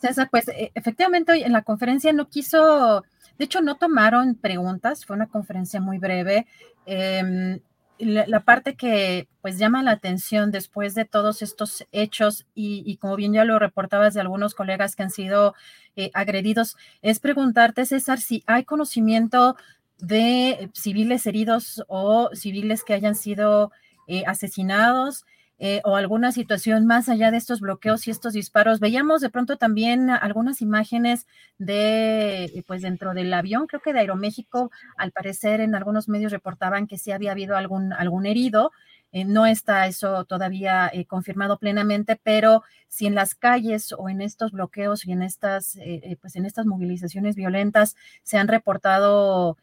César, 0.06 0.30
pues 0.30 0.48
e, 0.50 0.72
efectivamente 0.76 1.32
hoy 1.32 1.44
en 1.44 1.54
la 1.54 1.64
conferencia 1.64 2.14
no 2.14 2.30
quiso, 2.30 3.04
de 3.38 3.46
hecho 3.46 3.62
no 3.62 3.76
tomaron 3.76 4.36
preguntas, 4.36 5.06
fue 5.06 5.16
una 5.16 5.28
conferencia 5.28 5.82
muy 5.82 5.98
breve. 5.98 6.46
Em, 6.86 7.60
la, 7.98 8.42
parte 8.42 8.76
que 8.76 9.28
pues 9.42 9.58
llama 9.58 9.82
la 9.82 9.92
atención 9.92 10.52
después 10.52 10.96
de 10.96 11.06
todos 11.06 11.42
estos 11.42 11.86
hechos 11.92 12.46
y, 12.54 12.98
como 12.98 13.16
bien 13.16 13.34
ya 13.34 13.46
lo 13.46 13.58
reportabas 13.58 14.14
de 14.14 14.22
algunos 14.22 14.54
colegas 14.54 14.96
que 14.96 15.04
han 15.04 15.12
sido 15.12 15.56
eh, 15.96 16.12
agredidos, 16.14 16.76
es 17.02 17.20
preguntarte, 17.20 17.86
César, 17.86 18.20
si 18.20 18.44
hay 18.48 18.66
conocimiento 18.66 19.56
de 19.98 20.70
civiles 20.74 21.26
heridos 21.26 21.84
o 21.88 22.30
civiles 22.34 22.84
que 22.84 22.94
hayan 22.94 23.16
sido 23.16 23.72
eh, 24.08 24.24
asesinados 24.28 25.26
eh, 25.58 25.80
o 25.86 25.96
alguna 25.96 26.34
situación 26.34 26.86
más 26.86 27.08
allá 27.08 27.32
de 27.32 27.38
estos 27.38 27.62
bloqueos 27.62 28.08
y 28.08 28.12
estos 28.12 28.34
disparos. 28.34 28.82
Veíamos 28.82 29.22
de 29.22 29.30
pronto 29.30 29.56
también 29.58 30.10
algunas 30.10 30.62
imágenes 30.62 31.28
de, 31.58 32.64
pues 32.68 32.82
dentro 32.82 33.14
del 33.14 33.34
avión, 33.34 33.66
creo 33.66 33.82
que 33.82 33.94
de 33.94 34.00
Aeroméxico, 34.00 34.70
al 34.98 35.12
parecer 35.14 35.62
en 35.62 35.74
algunos 35.74 36.10
medios 36.10 36.34
reportaban 36.34 36.88
que 36.88 36.98
sí 36.98 37.12
había 37.12 37.32
habido 37.32 37.56
algún, 37.56 37.94
algún 37.94 38.26
herido. 38.26 38.72
Eh, 39.14 39.24
no 39.24 39.46
está 39.46 39.88
eso 39.88 40.26
todavía 40.26 40.90
eh, 40.92 41.06
confirmado 41.06 41.58
plenamente, 41.58 42.20
pero 42.22 42.64
si 42.90 43.06
en 43.06 43.16
las 43.16 43.34
calles 43.34 43.94
o 43.98 44.10
en 44.10 44.22
estos 44.22 44.52
bloqueos 44.52 45.06
y 45.06 45.14
en 45.14 45.22
estas, 45.22 45.78
pues 46.22 46.36
en 46.36 46.46
estas 46.46 46.66
movilizaciones 46.66 47.36
violentas 47.36 47.96
se 48.24 48.38
han 48.38 48.48
reportado 48.48 49.58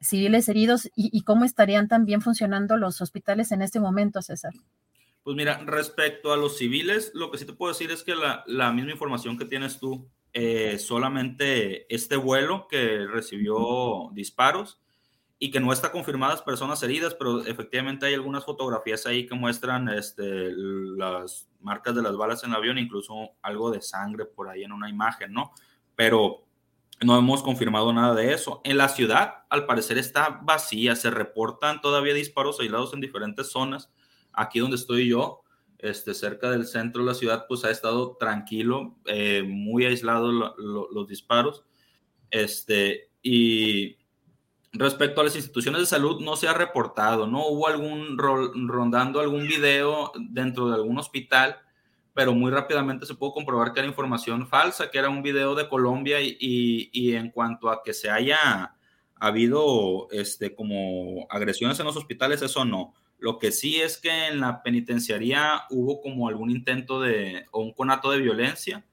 civiles 0.00 0.48
heridos 0.48 0.88
y 0.94 1.22
cómo 1.22 1.44
estarían 1.44 1.88
también 1.88 2.20
funcionando 2.20 2.76
los 2.76 3.00
hospitales 3.00 3.50
en 3.50 3.62
este 3.62 3.80
momento, 3.80 4.22
César. 4.22 4.52
Pues 5.26 5.36
mira, 5.36 5.60
respecto 5.66 6.32
a 6.32 6.36
los 6.36 6.56
civiles, 6.56 7.10
lo 7.12 7.32
que 7.32 7.38
sí 7.38 7.44
te 7.44 7.52
puedo 7.52 7.72
decir 7.72 7.90
es 7.90 8.04
que 8.04 8.14
la, 8.14 8.72
misma 8.72 8.92
información 8.92 9.36
que 9.36 9.44
tienes 9.44 9.80
tú, 9.80 10.08
eh, 10.32 10.78
solamente 10.78 11.92
este 11.92 12.14
vuelo 12.14 12.68
que 12.68 13.08
recibió 13.08 14.08
disparos 14.12 14.80
y 15.40 15.50
que 15.50 15.58
no 15.58 15.72
está 15.72 15.90
confirmadas 15.90 16.42
personas 16.42 16.80
heridas, 16.84 17.14
pero 17.14 17.44
efectivamente 17.44 18.06
hay 18.06 18.14
algunas 18.14 18.44
fotografías 18.44 19.04
ahí 19.06 19.26
que 19.26 19.34
muestran 19.34 19.88
este, 19.88 20.52
las 20.52 21.48
marcas 21.58 21.96
de 21.96 22.02
las 22.02 22.16
balas 22.16 22.44
en 22.44 22.50
el 22.50 22.56
avión, 22.58 22.78
incluso 22.78 23.32
algo 23.42 23.72
de 23.72 23.82
sangre 23.82 24.26
por 24.26 24.48
ahí 24.48 24.62
en 24.62 24.70
una 24.70 24.88
imagen, 24.88 25.32
¿no? 25.32 25.50
Pero 25.96 26.44
no 27.04 27.18
hemos 27.18 27.42
confirmado 27.42 27.92
nada 27.92 28.14
de 28.14 28.32
eso. 28.32 28.60
En 28.62 28.78
la 28.78 28.88
ciudad, 28.88 29.38
al 29.50 29.66
parecer, 29.66 29.98
está 29.98 30.38
vacía, 30.44 30.94
se 30.94 31.10
reportan 31.10 31.80
todavía 31.80 32.14
disparos 32.14 32.60
aislados 32.60 32.94
en 32.94 33.00
diferentes 33.00 33.50
zonas 33.50 33.90
aquí 34.36 34.60
donde 34.60 34.76
estoy 34.76 35.08
yo, 35.08 35.42
este, 35.78 36.14
cerca 36.14 36.50
del 36.50 36.66
centro 36.66 37.02
de 37.02 37.08
la 37.08 37.14
ciudad, 37.14 37.46
pues 37.48 37.64
ha 37.64 37.70
estado 37.70 38.16
tranquilo, 38.18 38.96
eh, 39.06 39.42
muy 39.46 39.84
aislado 39.84 40.32
los 40.32 41.08
disparos. 41.08 41.64
Este, 42.30 43.10
y 43.22 43.96
respecto 44.72 45.20
a 45.20 45.24
las 45.24 45.36
instituciones 45.36 45.80
de 45.80 45.86
salud, 45.86 46.20
no 46.22 46.36
se 46.36 46.48
ha 46.48 46.54
reportado, 46.54 47.26
¿no? 47.26 47.46
Hubo 47.46 47.68
algún 47.68 48.18
rondando 48.18 49.20
algún 49.20 49.46
video 49.46 50.12
dentro 50.30 50.68
de 50.68 50.74
algún 50.74 50.98
hospital, 50.98 51.58
pero 52.14 52.32
muy 52.32 52.50
rápidamente 52.50 53.04
se 53.06 53.14
pudo 53.14 53.32
comprobar 53.32 53.72
que 53.72 53.80
era 53.80 53.88
información 53.88 54.46
falsa, 54.46 54.90
que 54.90 54.98
era 54.98 55.10
un 55.10 55.22
video 55.22 55.54
de 55.54 55.68
Colombia 55.68 56.20
y, 56.20 56.38
y 56.92 57.14
en 57.14 57.30
cuanto 57.30 57.68
a 57.70 57.82
que 57.82 57.92
se 57.92 58.10
haya 58.10 58.74
habido 59.14 60.08
este, 60.10 60.54
como 60.54 61.26
agresiones 61.30 61.78
en 61.78 61.86
los 61.86 61.96
hospitales, 61.96 62.42
eso 62.42 62.64
no 62.64 62.94
lo 63.18 63.38
que 63.38 63.50
sí 63.50 63.80
es 63.80 63.98
que 63.98 64.28
en 64.28 64.40
la 64.40 64.62
penitenciaría 64.62 65.64
hubo 65.70 66.00
como 66.00 66.28
algún 66.28 66.50
intento 66.50 67.00
de, 67.00 67.46
o 67.50 67.60
un 67.60 67.72
conato 67.72 68.10
de 68.10 68.20
violencia, 68.20 68.84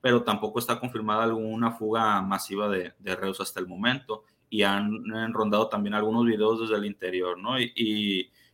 pero 0.00 0.22
tampoco 0.22 0.58
está 0.58 0.78
confirmada 0.78 1.24
alguna 1.24 1.72
fuga 1.72 2.20
masiva 2.22 2.68
de, 2.68 2.94
reos 3.16 3.40
hasta 3.40 3.60
el 3.60 3.66
momento. 3.66 4.24
Y 4.48 4.62
han, 4.62 5.04
rondado 5.32 5.68
también 5.68 5.94
algunos 5.94 6.26
videos 6.26 6.60
desde 6.60 6.76
el 6.76 6.84
interior, 6.84 7.38
¿no? 7.38 7.60
Y, 7.60 7.72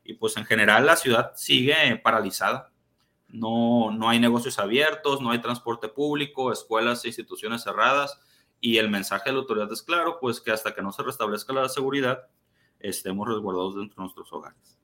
y, 0.05 0.15
pues 0.15 0.37
en 0.37 0.45
general 0.45 0.87
la 0.87 0.97
ciudad 0.97 1.33
sigue 1.35 1.97
paralizada. 2.03 2.71
No, 3.29 3.91
no 3.91 4.09
hay 4.09 4.21
negocios 4.21 4.59
abiertos, 4.59 5.21
no 5.21 5.31
hay 5.31 5.41
transporte 5.41 5.89
público, 5.89 6.53
escuelas 6.53 7.05
e 7.05 7.09
instituciones 7.09 7.63
cerradas. 7.63 8.21
Y 8.61 8.79
el 8.79 8.91
mensaje 8.91 9.31
de 9.31 9.35
la 9.35 9.41
autoridad 9.41 9.73
es 9.73 9.83
claro, 9.83 10.19
pues 10.21 10.41
que 10.41 10.53
hasta 10.53 10.75
que 10.75 10.83
no 10.83 10.93
se 10.93 11.03
restablezca 11.03 11.53
la 11.53 11.69
seguridad, 11.69 12.29
estemos 12.79 13.27
resguardados 13.27 13.77
dentro 13.77 13.97
de 13.97 14.03
nuestros 14.03 14.33
hogares. 14.33 14.79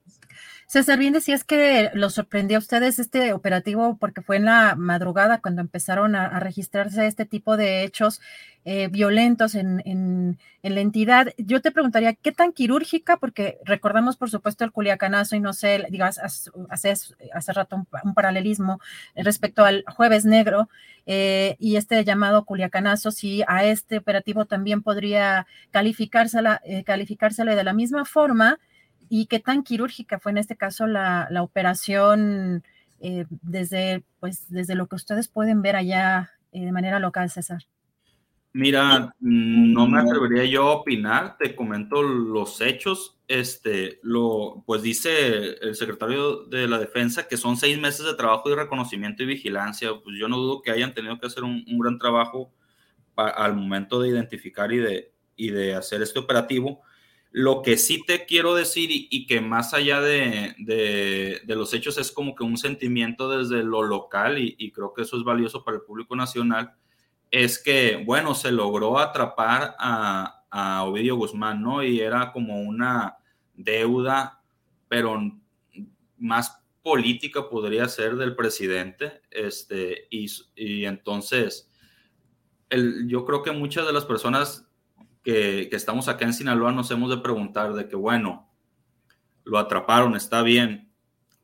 César, 0.73 0.99
bien 0.99 1.13
decías 1.13 1.45
que 1.45 1.91
lo 1.93 2.09
sorprendió 2.09 2.57
a 2.57 2.61
ustedes 2.61 2.99
este 2.99 3.35
operativo 3.35 3.99
porque 3.99 4.23
fue 4.23 4.37
en 4.37 4.47
la 4.47 4.75
madrugada 4.75 5.43
cuando 5.43 5.61
empezaron 5.61 6.15
a, 6.15 6.41
registrarse 6.41 7.07
este 7.07 7.27
tipo 7.27 7.59
de 7.59 7.85
hechos 7.85 8.23
eh, 8.65 8.89
violentos 8.89 9.55
en, 9.55 10.39
la 10.63 10.81
entidad. 10.81 11.35
Yo 11.37 11.61
te 11.61 11.73
preguntaría, 11.73 12.15
¿qué 12.15 12.33
tan 12.33 12.55
quirúrgica? 12.55 13.19
Porque 13.19 13.59
recordamos, 13.67 14.17
por 14.17 14.31
supuesto, 14.31 14.65
el 14.65 14.73
culiacanazo 14.73 15.37
y 15.37 15.41
no 15.41 15.53
sé, 15.53 15.85
digas, 15.91 16.19
hace, 16.19 16.95
hace 17.35 17.53
rato 17.53 17.77
un, 17.77 18.15
paralelismo 18.15 18.81
respecto 19.15 19.67
al 19.67 19.85
jueves 19.95 20.25
negro 20.25 20.71
eh, 21.05 21.55
y 21.59 21.77
este 21.77 22.03
llamado 22.03 22.47
culiacanazo, 22.47 23.11
si 23.11 23.43
a 23.47 23.67
este 23.67 23.99
operativo 23.99 24.47
también 24.47 24.81
podría 24.81 25.47
calificársela, 25.71 26.63
eh, 26.65 26.83
calificársele 26.83 27.57
de 27.57 27.65
la 27.65 27.75
misma 27.75 28.07
forma 28.07 28.59
y 29.15 29.27
qué 29.27 29.41
tan 29.41 29.63
quirúrgica 29.63 30.19
fue 30.19 30.33
en 30.33 30.39
este 30.39 30.57
caso 30.57 30.87
la, 30.87 31.29
operación 31.43 32.65
eh, 32.99 33.27
desde, 33.43 34.05
pues, 34.21 34.49
desde 34.49 34.75
lo 34.75 34.87
que 34.87 34.97
ustedes 34.97 35.29
pueden 35.29 35.61
ver 35.61 35.77
allá 35.77 36.31
eh, 36.51 36.65
de 36.65 36.73
manera 36.73 36.99
local, 36.99 37.29
César. 37.29 37.63
Mira, 38.55 39.15
no 39.21 39.87
me 39.87 40.01
atrevería 40.01 40.47
yo 40.47 40.63
a 40.63 40.77
opinar, 40.77 41.37
te 41.37 41.55
comento 41.55 42.03
los 42.03 42.63
hechos. 42.63 43.19
Este, 43.29 44.01
lo, 44.03 44.65
pues 44.65 44.81
dice 44.81 45.59
el 45.61 45.75
secretario 45.75 46.45
de 46.45 46.67
la 46.67 46.79
Defensa 46.79 47.29
que 47.29 47.37
son 47.37 47.59
seis 47.59 47.79
meses 47.79 48.07
de 48.07 48.15
trabajo 48.15 48.49
de 48.49 48.57
reconocimiento 48.57 49.23
y 49.23 49.27
vigilancia. 49.27 49.91
Pues 50.03 50.17
yo 50.19 50.27
no 50.27 50.39
dudo 50.39 50.63
que 50.63 50.71
hayan 50.71 50.95
tenido 50.95 51.21
que 51.21 51.27
hacer 51.27 51.45
un, 51.45 51.67
gran 51.79 51.99
trabajo 51.99 52.51
al 53.17 53.57
momento 53.57 54.01
de 54.01 54.09
identificar 54.09 54.73
y 54.73 54.79
de, 54.79 55.13
y 55.37 55.51
de 55.51 55.75
hacer 55.75 56.01
este 56.01 56.19
operativo 56.19 56.81
lo 57.33 57.63
que 57.63 57.79
sí 57.79 58.05
te 58.07 58.27
quiero 58.27 58.55
decir 58.55 58.91
y, 58.93 59.27
que 59.27 59.41
más 59.41 59.73
allá 59.73 60.03
de, 60.03 61.41
los 61.47 61.73
hechos 61.73 61.97
es 61.97 62.13
como 62.13 62.35
que 62.35 62.45
un 62.45 62.59
sentimiento 62.59 63.31
desde 63.31 63.65
lo 63.65 63.83
local 63.83 64.39
y, 64.39 64.71
creo 64.71 64.93
que 64.93 65.03
eso 65.03 65.17
es 65.17 65.25
valioso 65.25 65.65
para 65.65 65.79
el 65.79 65.83
público 65.83 66.15
nacional, 66.15 66.75
es 67.31 67.59
que, 67.59 68.03
bueno, 68.05 68.35
se 68.35 68.53
logró 68.53 68.99
atrapar 68.99 69.75
a, 69.79 70.45
a 70.51 70.85
Ovidio 70.85 71.17
Guzmán, 71.17 71.63
¿no? 71.63 71.83
Y 71.83 72.01
era 72.01 72.31
como 72.33 72.61
una 72.61 73.17
deuda, 73.55 74.43
pero 74.89 75.19
más 76.19 76.63
política 76.83 77.49
podría 77.49 77.89
ser 77.89 78.17
del 78.17 78.37
presidente, 78.37 79.23
este, 79.31 80.07
y, 80.11 80.27
y 80.55 80.85
entonces, 80.85 81.71
el, 82.69 83.09
yo 83.09 83.25
creo 83.25 83.43
que 83.43 83.53
muchas 83.53 83.87
de 83.87 83.95
las 83.95 84.05
personas 84.05 84.69
que, 85.23 85.69
estamos 85.73 86.09
acá 86.09 86.25
en 86.25 86.35
Sinaloa 86.35 86.73
nos 86.73 86.91
hemos 86.91 87.11
de 87.11 87.19
preguntar 87.19 87.75
de 87.75 87.89
que, 87.89 87.97
bueno, 87.97 88.51
lo 89.45 89.59
atraparon, 89.59 90.17
está 90.17 90.43
bien, 90.43 90.93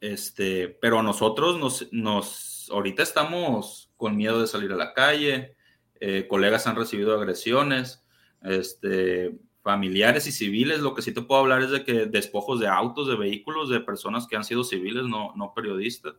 este, 0.01 0.69
pero 0.69 1.03
nosotros 1.03 1.59
nos, 1.59 1.89
nos, 1.93 2.69
ahorita 2.73 3.03
estamos 3.03 3.91
con 3.97 4.17
miedo 4.17 4.41
de 4.41 4.47
salir 4.47 4.73
a 4.73 4.77
la 4.77 4.95
calle, 4.95 5.57
eh, 6.01 6.27
colegas 6.29 6.67
han 6.67 6.77
recibido 6.77 7.15
agresiones, 7.15 8.05
este, 8.43 9.39
familiares 9.63 10.27
y 10.27 10.33
civiles, 10.33 10.81
lo 10.81 10.95
que 10.95 11.03
sí 11.03 11.13
te 11.13 11.23
puedo 11.23 11.41
hablar 11.41 11.63
es 11.63 11.71
de 11.71 11.85
que 11.85 12.07
despojos 12.07 12.61
de 12.61 12.69
autos, 12.69 13.09
de 13.09 13.17
vehículos, 13.17 13.69
de 13.69 13.81
personas 13.81 14.27
que 14.27 14.37
han 14.37 14.45
sido 14.45 14.65
civiles, 14.65 15.05
no, 15.05 15.33
no 15.37 15.53
periodistas, 15.55 16.15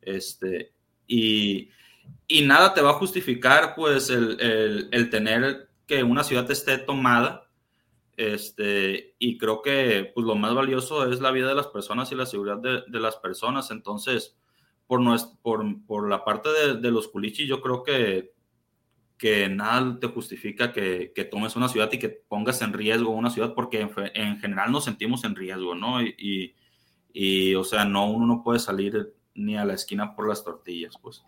este, 0.00 0.72
y, 1.06 1.70
y 2.26 2.42
nada 2.42 2.72
te 2.74 2.80
va 2.80 2.90
a 2.90 2.94
justificar, 2.94 3.74
pues, 3.74 4.10
el, 4.10 4.40
el, 4.40 4.88
el 4.92 5.10
tener 5.10 5.69
que 5.90 6.04
una 6.04 6.22
ciudad 6.22 6.48
esté 6.52 6.78
tomada. 6.78 7.50
Este, 8.16 9.16
y 9.18 9.36
creo 9.38 9.60
que 9.60 10.12
pues, 10.14 10.24
lo 10.24 10.36
más 10.36 10.54
valioso 10.54 11.10
es 11.10 11.20
la 11.20 11.32
vida 11.32 11.48
de 11.48 11.56
las 11.56 11.66
personas 11.66 12.12
y 12.12 12.14
la 12.14 12.26
seguridad 12.26 12.58
de, 12.58 13.00
las 13.00 13.16
personas. 13.16 13.72
Entonces, 13.72 14.38
por, 14.86 15.02
por, 15.42 15.64
por 15.86 16.08
la 16.08 16.24
parte 16.24 16.48
de, 16.76 16.90
los 16.92 17.08
culichis, 17.08 17.48
yo 17.48 17.60
creo 17.60 17.82
que, 17.82 18.32
que 19.18 19.48
nada 19.48 19.98
te 19.98 20.06
justifica 20.06 20.72
que, 20.72 21.12
que, 21.12 21.24
tomes 21.24 21.56
una 21.56 21.68
ciudad 21.68 21.90
y 21.90 21.98
que 21.98 22.08
pongas 22.08 22.62
en 22.62 22.72
riesgo 22.72 23.10
una 23.10 23.30
ciudad, 23.30 23.52
porque 23.54 23.80
en, 24.14 24.38
general 24.38 24.70
nos 24.70 24.84
sentimos 24.84 25.24
en 25.24 25.34
riesgo, 25.34 25.74
¿no? 25.74 26.00
Y, 26.02 26.54
y, 27.12 27.56
o 27.56 27.64
sea, 27.64 27.84
no, 27.84 28.08
uno 28.08 28.26
no 28.26 28.44
puede 28.44 28.60
salir 28.60 29.12
ni 29.34 29.56
a 29.56 29.64
la 29.64 29.74
esquina 29.74 30.14
por 30.14 30.28
las 30.28 30.44
tortillas, 30.44 30.94
pues. 31.02 31.24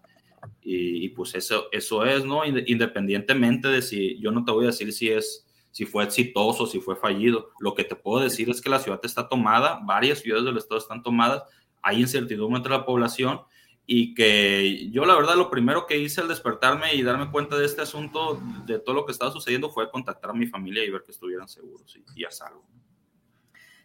Y, 0.61 1.09
pues 1.11 1.35
eso, 1.35 1.69
eso 1.73 2.05
es, 2.05 2.25
¿no? 2.25 2.45
Independientemente 2.45 3.69
de 3.69 3.83
si, 3.83 4.19
yo 4.21 4.31
no 4.31 4.45
te 4.45 4.53
voy 4.53 4.65
a 4.65 4.69
decir 4.69 4.93
si 4.93 5.11
es, 5.11 5.47
si 5.71 5.87
fue 5.87 6.05
exitoso, 6.05 6.67
si 6.67 6.81
fue 6.81 6.97
fallido. 6.97 7.51
Lo 7.61 7.75
que 7.75 7.85
te 7.85 7.97
puedo 7.97 8.23
decir 8.23 8.51
es 8.51 8.61
que 8.61 8.71
la 8.71 8.79
ciudad 8.79 9.01
está 9.03 9.29
tomada, 9.29 9.81
varias 9.85 10.21
ciudades 10.21 10.45
del 10.45 10.59
estado 10.59 10.79
están 10.79 11.03
tomadas, 11.03 11.43
hay 11.83 12.01
incertidumbre 12.01 12.59
entre 12.59 12.73
la 12.73 12.87
población 12.87 13.41
y 13.87 14.15
que 14.15 14.89
yo 14.91 15.05
la 15.05 15.17
verdad 15.17 15.35
lo 15.35 15.51
primero 15.51 15.87
que 15.87 15.99
hice 15.99 16.21
al 16.21 16.29
despertarme 16.29 16.95
y 16.95 17.03
darme 17.03 17.31
cuenta 17.31 17.59
de 17.59 17.67
este 17.67 17.83
asunto, 17.83 18.41
de 18.65 18.79
todo 18.79 18.95
lo 18.95 19.05
que 19.05 19.13
estaba 19.13 19.33
sucediendo, 19.33 19.71
fue 19.71 19.91
contactar 19.91 20.31
a 20.31 20.35
mi 20.35 20.47
familia 20.47 20.85
y 20.85 20.91
ver 20.91 21.03
que 21.05 21.13
estuvieran 21.13 21.49
seguros 21.49 21.97
y, 22.15 22.25
a 22.25 22.31
salvo. 22.31 22.65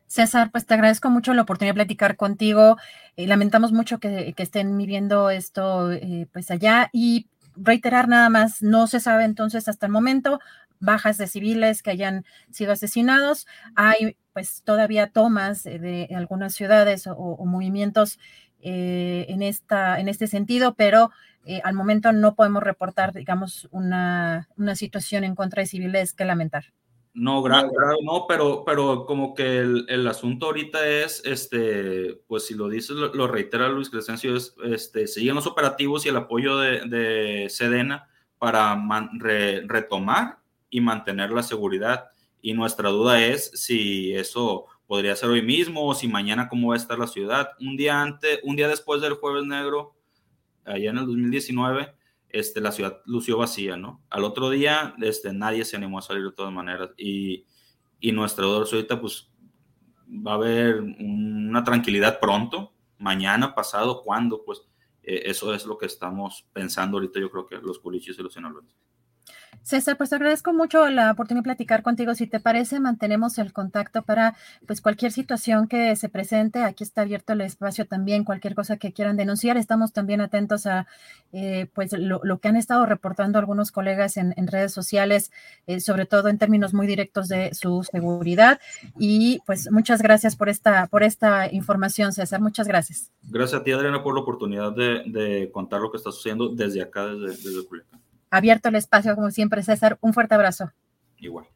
César, 0.08 0.52
pues 0.52 0.66
te 0.66 0.74
agradezco 0.74 1.10
mucho 1.10 1.34
la 1.34 1.42
oportunidad 1.42 1.74
de 1.74 1.80
platicar 1.80 2.16
contigo. 2.16 2.78
Eh, 3.18 3.28
lamentamos 3.28 3.74
mucho 3.74 4.00
que, 4.00 4.34
estén 4.38 4.78
viviendo 4.78 5.30
esto 5.30 5.92
eh, 5.92 6.28
pues 6.32 6.50
allá 6.50 6.90
y 6.94 7.28
reiterar 7.56 8.08
nada 8.08 8.30
más, 8.30 8.62
no 8.62 8.88
se 8.88 9.00
sabe 9.00 9.26
entonces 9.26 9.68
hasta 9.68 9.86
el 9.88 9.92
momento 9.92 10.40
bajas 10.80 11.18
de 11.18 11.28
civiles 11.28 11.82
que 11.84 11.92
hayan 11.92 12.26
sido 12.52 12.72
asesinados. 12.72 13.48
Hay 13.76 14.18
pues 14.34 14.62
todavía 14.64 15.08
tomas 15.08 15.64
de 15.64 16.08
algunas 16.16 16.54
ciudades 16.54 17.08
o, 17.08 17.44
movimientos 17.46 18.20
eh, 18.62 19.26
en, 19.30 19.42
esta, 19.42 20.00
en 20.00 20.08
este 20.08 20.28
sentido, 20.28 20.76
pero 20.76 21.12
al 21.64 21.74
momento 21.74 22.12
no 22.12 22.36
podemos 22.36 22.62
reportar, 22.62 23.14
digamos, 23.14 23.70
una, 23.72 24.50
una 24.58 24.76
situación 24.76 25.24
en 25.24 25.34
contra 25.34 25.62
de 25.62 25.68
civiles 25.68 26.14
que 26.14 26.26
lamentar. 26.26 26.66
No, 27.20 27.42
grave, 27.42 27.72
no, 28.04 28.26
pero, 28.28 28.64
pero 28.64 29.08
como 29.08 29.34
que 29.34 29.58
el, 29.58 30.08
asunto 30.08 30.46
ahorita 30.46 30.88
es, 30.88 31.24
este, 31.26 32.22
pues 32.28 32.46
si 32.46 32.54
lo 32.54 32.70
dices, 32.70 32.96
lo, 32.96 33.28
reitera 33.28 33.70
Luis 33.70 33.90
Crescencio, 33.90 34.36
es, 34.36 34.54
este, 34.64 35.08
siguen 35.08 35.34
los 35.34 35.48
operativos 35.48 36.06
y 36.06 36.10
el 36.10 36.16
apoyo 36.16 36.60
de, 36.60 37.48
Sedena 37.50 38.08
para 38.38 38.80
retomar 39.68 40.38
y 40.70 40.80
mantener 40.80 41.32
la 41.32 41.42
seguridad. 41.42 42.12
Y 42.40 42.54
nuestra 42.54 42.90
duda 42.90 43.26
es 43.26 43.50
si 43.56 44.14
eso 44.14 44.68
podría 44.86 45.16
ser 45.16 45.30
hoy 45.30 45.42
mismo 45.42 45.88
o 45.88 45.96
si 45.96 46.08
mañana 46.08 46.48
cómo 46.48 46.68
va 46.68 46.76
a 46.76 46.78
estar 46.78 47.00
la 47.00 47.08
ciudad. 47.08 47.50
Un 47.60 47.78
día 47.78 48.00
antes, 48.00 48.42
un 48.44 48.56
día 48.56 48.68
después 48.68 49.02
del 49.02 49.14
Jueves 49.14 49.46
Negro, 49.46 49.96
allá 50.66 50.92
en 50.92 51.00
el 51.00 51.08
2019, 51.08 51.96
este, 52.30 52.62
la 52.62 52.72
ciudad 52.72 53.02
lució 53.06 53.38
vacía, 53.38 53.78
¿no? 53.78 54.04
Al 54.10 54.24
otro 54.24 54.50
día, 54.50 54.96
este, 55.02 55.34
nadie 55.34 55.66
se 55.66 55.78
animó 55.78 56.00
a 56.00 56.02
salir 56.02 56.24
de 56.24 56.32
todas 56.32 56.52
maneras 56.52 56.92
y, 56.98 57.46
y 58.00 58.12
nuestra 58.12 58.46
dorso 58.46 58.76
ahorita, 58.76 59.00
pues, 59.00 59.32
va 60.08 60.32
a 60.32 60.36
haber 60.36 60.82
una 60.82 61.64
tranquilidad 61.64 62.20
pronto, 62.20 62.74
mañana, 62.98 63.56
pasado, 63.56 64.04
cuándo, 64.04 64.44
pues, 64.46 64.62
eh, 65.04 65.24
eso 65.26 65.54
es 65.54 65.66
lo 65.66 65.78
que 65.78 65.86
estamos 65.86 66.48
pensando 66.54 66.98
ahorita, 66.98 67.20
yo 67.20 67.32
creo 67.32 67.46
que 67.46 67.58
los 67.58 67.80
culichis 67.80 68.18
y 68.20 68.24
los 68.24 68.34
sinaloenses. 68.34 68.78
César, 69.68 69.98
pues 69.98 70.14
agradezco 70.14 70.54
mucho 70.54 70.90
la 70.90 71.12
oportunidad 71.12 71.42
de 71.42 71.48
platicar 71.50 71.84
contigo. 71.84 72.16
Si 72.16 72.26
te 72.26 72.40
parece, 72.40 72.80
mantenemos 72.80 73.38
el 73.38 73.52
contacto 73.52 74.02
para 74.02 74.34
pues 74.66 74.80
cualquier 74.80 75.12
situación 75.12 75.68
que 75.68 75.94
se 75.98 76.08
presente. 76.08 76.64
Aquí 76.64 76.86
está 76.86 77.02
abierto 77.02 77.34
el 77.34 77.42
espacio 77.42 77.86
también, 77.86 78.24
cualquier 78.24 78.56
cosa 78.56 78.78
que 78.78 78.94
quieran 78.94 79.18
denunciar. 79.18 79.58
Estamos 79.58 79.92
también 79.92 80.22
atentos 80.22 80.68
a 80.68 80.88
eh, 81.34 81.68
pues 81.74 81.92
lo, 81.92 82.40
que 82.40 82.48
han 82.48 82.56
estado 82.56 82.86
reportando 82.86 83.40
algunos 83.40 83.74
colegas 83.74 84.16
en, 84.16 84.34
redes 84.48 84.72
sociales, 84.72 85.34
eh, 85.66 85.82
sobre 85.82 86.06
todo 86.06 86.30
en 86.30 86.38
términos 86.38 86.74
muy 86.74 86.88
directos 86.88 87.28
de 87.28 87.54
su 87.54 87.84
seguridad. 87.84 88.62
Y 88.98 89.42
pues 89.46 89.70
muchas 89.70 90.02
gracias 90.02 90.38
por 90.38 90.48
esta, 90.48 90.88
por 90.88 91.04
esta 91.04 91.52
información, 91.52 92.14
César. 92.14 92.40
Muchas 92.40 92.70
gracias. 92.70 93.12
Gracias 93.24 93.60
a 93.60 93.64
ti, 93.66 93.74
Adriana, 93.74 94.02
por 94.02 94.14
la 94.14 94.22
oportunidad 94.22 94.72
de, 94.72 95.50
contar 95.52 95.82
lo 95.82 95.92
que 95.92 95.98
está 95.98 96.14
sucediendo 96.14 96.48
desde 96.48 96.82
acá, 96.82 97.06
desde, 97.06 97.36
desde 97.36 97.68
Culiacán 97.68 98.07
abierto 98.30 98.70
el 98.70 98.76
espacio, 98.76 99.16
como 99.16 99.32
siempre, 99.32 99.64
César. 99.64 99.98
Un 100.02 100.14
fuerte 100.14 100.36
abrazo. 100.36 100.72
Igual. 101.18 101.48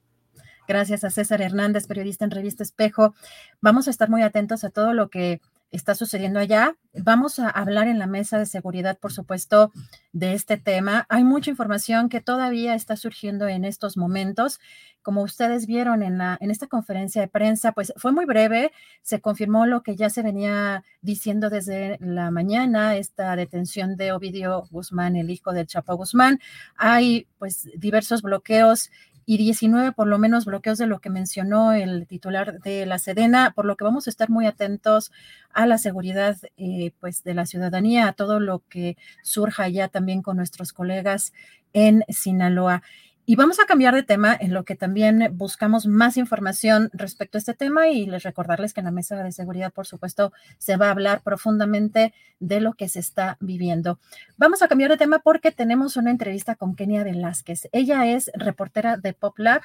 Gracias 0.68 1.04
a 1.04 1.10
César 1.10 1.42
Hernández, 1.42 1.88
periodista 1.88 2.24
en 2.26 2.32
Revista 2.32 2.64
Espejo. 2.64 3.14
Vamos 3.60 3.88
a 3.88 3.92
estar 3.92 4.10
muy 4.10 4.22
atentos 4.22 4.64
a 4.64 4.70
todo 4.70 4.94
lo 4.94 5.10
que 5.10 5.42
está 5.72 5.96
sucediendo 5.96 6.40
allá. 6.40 6.76
Vamos 6.94 7.40
a 7.40 7.50
hablar 7.50 7.88
en 7.88 8.00
la 8.00 8.08
mesa 8.08 8.38
de 8.38 8.46
seguridad, 8.46 8.98
por 9.00 9.14
supuesto, 9.14 9.72
de 10.12 10.34
este 10.34 10.58
tema. 10.58 11.06
Hay 11.10 11.24
mucha 11.24 11.50
información 11.50 12.10
que 12.10 12.22
todavía 12.22 12.76
está 12.76 12.98
surgiendo 12.98 13.48
en 13.48 13.64
estos 13.64 13.96
momentos. 13.96 14.60
Como 15.02 15.24
ustedes 15.24 15.66
vieron 15.66 16.04
en, 16.04 16.22
esta 16.52 16.68
conferencia 16.68 17.22
de 17.22 17.28
prensa, 17.28 17.72
pues 17.72 17.94
fue 17.96 18.12
muy 18.12 18.26
breve. 18.26 18.72
Se 19.02 19.22
confirmó 19.22 19.66
lo 19.66 19.82
que 19.82 19.96
ya 19.96 20.10
se 20.10 20.22
venía 20.22 20.84
diciendo 21.02 21.50
desde 21.50 21.98
la 22.02 22.30
mañana, 22.30 22.96
esta 22.98 23.36
detención 23.36 23.96
de 23.96 24.12
Ovidio 24.12 24.64
Guzmán, 24.70 25.16
el 25.16 25.32
hijo 25.32 25.54
del 25.54 25.66
Chapo 25.66 25.96
Guzmán. 25.96 26.40
Hay 26.76 27.28
pues 27.40 27.70
diversos 27.78 28.22
bloqueos 28.22 28.92
y 29.26 29.38
19 29.38 29.92
por 29.92 30.08
lo 30.08 30.18
menos 30.18 30.46
bloqueos 30.46 30.78
de 30.78 30.88
lo 30.88 31.00
que 31.00 31.10
mencionó 31.10 31.74
el 31.74 32.08
titular 32.08 32.60
de 32.60 32.86
la 32.86 33.00
Sedena, 33.00 33.52
por 33.56 33.66
lo 33.66 33.78
que 33.78 33.84
vamos 33.84 34.08
a 34.08 34.10
estar 34.10 34.30
muy 34.30 34.46
atentos 34.46 35.12
a 35.54 35.66
la 35.66 35.78
seguridad 35.78 36.38
eh, 36.58 36.92
pues 37.00 37.24
de 37.24 37.34
la 37.34 37.46
ciudadanía, 37.46 38.08
a 38.08 38.14
todo 38.14 38.40
lo 38.40 38.64
que 38.70 38.98
surja 39.24 39.68
ya 39.70 39.88
también 39.88 40.22
con 40.22 40.38
nuestros 40.38 40.74
colegas 40.74 41.34
en 41.74 42.04
Sinaloa. 42.10 42.84
Y 43.32 43.38
vamos 43.38 43.62
a 43.62 43.66
cambiar 43.66 43.96
de 43.96 44.04
tema 44.04 44.36
en 44.38 44.54
lo 44.54 44.66
que 44.66 44.76
también 44.76 45.30
buscamos 45.38 45.88
más 45.88 46.18
información 46.18 46.90
respecto 46.92 47.38
a 47.38 47.40
este 47.40 47.54
tema 47.54 47.88
y 47.88 48.06
les 48.06 48.24
recordarles 48.24 48.74
que 48.74 48.82
en 48.82 48.88
la 48.88 48.92
mesa 48.92 49.24
de 49.24 49.32
seguridad, 49.32 49.72
por 49.72 49.88
supuesto, 49.88 50.34
se 50.58 50.76
va 50.76 50.88
a 50.88 50.92
hablar 50.92 51.22
profundamente 51.22 52.14
de 52.42 52.60
lo 52.60 52.74
que 52.74 52.90
se 52.90 53.00
está 53.00 53.38
viviendo. 53.40 54.00
Vamos 54.36 54.62
a 54.62 54.68
cambiar 54.68 54.92
de 54.92 54.98
tema 54.98 55.20
porque 55.20 55.54
tenemos 55.54 55.96
una 55.96 56.12
entrevista 56.12 56.56
con 56.56 56.76
Kenia 56.76 57.06
Velázquez. 57.06 57.70
Ella 57.72 58.06
es 58.06 58.30
reportera 58.34 58.98
de 58.98 59.14
PopLab 59.14 59.62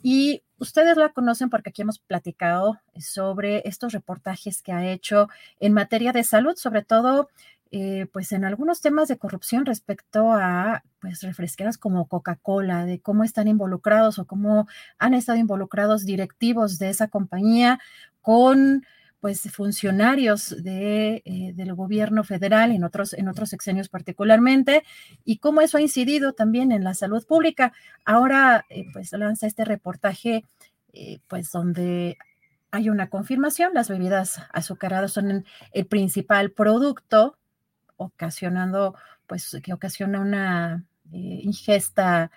y 0.00 0.44
ustedes 0.58 0.96
la 0.96 1.08
conocen 1.08 1.50
porque 1.50 1.70
aquí 1.70 1.82
hemos 1.82 1.98
platicado 1.98 2.78
sobre 3.00 3.62
estos 3.66 3.94
reportajes 3.94 4.62
que 4.62 4.70
ha 4.70 4.86
hecho 4.86 5.28
en 5.58 5.72
materia 5.72 6.12
de 6.12 6.22
salud, 6.22 6.54
sobre 6.54 6.84
todo 6.84 7.30
eh, 7.70 8.06
pues 8.12 8.32
en 8.32 8.44
algunos 8.44 8.80
temas 8.80 9.08
de 9.08 9.18
corrupción 9.18 9.66
respecto 9.66 10.32
a 10.32 10.82
pues 11.00 11.22
refresqueras 11.22 11.76
como 11.76 12.08
Coca-Cola, 12.08 12.86
de 12.86 13.00
cómo 13.00 13.24
están 13.24 13.46
involucrados 13.46 14.18
o 14.18 14.26
cómo 14.26 14.66
han 14.98 15.14
estado 15.14 15.38
involucrados 15.38 16.04
directivos 16.04 16.78
de 16.78 16.88
esa 16.88 17.08
compañía 17.08 17.78
con 18.22 18.84
pues 19.20 19.42
funcionarios 19.52 20.62
de, 20.62 21.22
eh, 21.24 21.52
del 21.54 21.74
gobierno 21.74 22.24
federal 22.24 22.70
en 22.70 22.84
otros, 22.84 23.12
en 23.12 23.28
otros 23.28 23.50
sexenios 23.50 23.88
particularmente, 23.88 24.84
y 25.24 25.38
cómo 25.38 25.60
eso 25.60 25.76
ha 25.76 25.82
incidido 25.82 26.32
también 26.32 26.70
en 26.72 26.84
la 26.84 26.94
salud 26.94 27.26
pública. 27.26 27.72
Ahora, 28.04 28.64
eh, 28.70 28.86
pues 28.92 29.12
lanza 29.12 29.46
este 29.46 29.64
reportaje, 29.64 30.44
pues 31.28 31.52
donde 31.52 32.16
hay 32.70 32.90
una 32.90 33.08
confirmación, 33.08 33.72
las 33.74 33.88
bebidas 33.88 34.40
azucaradas 34.52 35.12
son 35.12 35.44
el 35.72 35.86
principal 35.86 36.50
producto 36.50 37.36
ocasionando, 37.98 38.94
pues 39.26 39.58
que 39.62 39.74
ocasiona 39.74 40.20
una 40.20 40.84
eh, 41.12 41.40
ingesta 41.42 42.30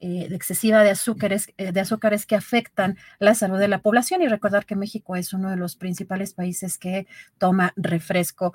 eh, 0.00 0.28
excesiva 0.30 0.82
de 0.84 0.90
azúcares, 0.90 1.52
eh, 1.56 1.72
de 1.72 1.80
azúcares 1.80 2.24
que 2.24 2.36
afectan 2.36 2.96
la 3.18 3.34
salud 3.34 3.58
de 3.58 3.68
la 3.68 3.80
población 3.80 4.22
y 4.22 4.28
recordar 4.28 4.64
que 4.64 4.76
México 4.76 5.16
es 5.16 5.32
uno 5.32 5.50
de 5.50 5.56
los 5.56 5.76
principales 5.76 6.34
países 6.34 6.78
que 6.78 7.06
toma 7.38 7.72
refresco. 7.76 8.54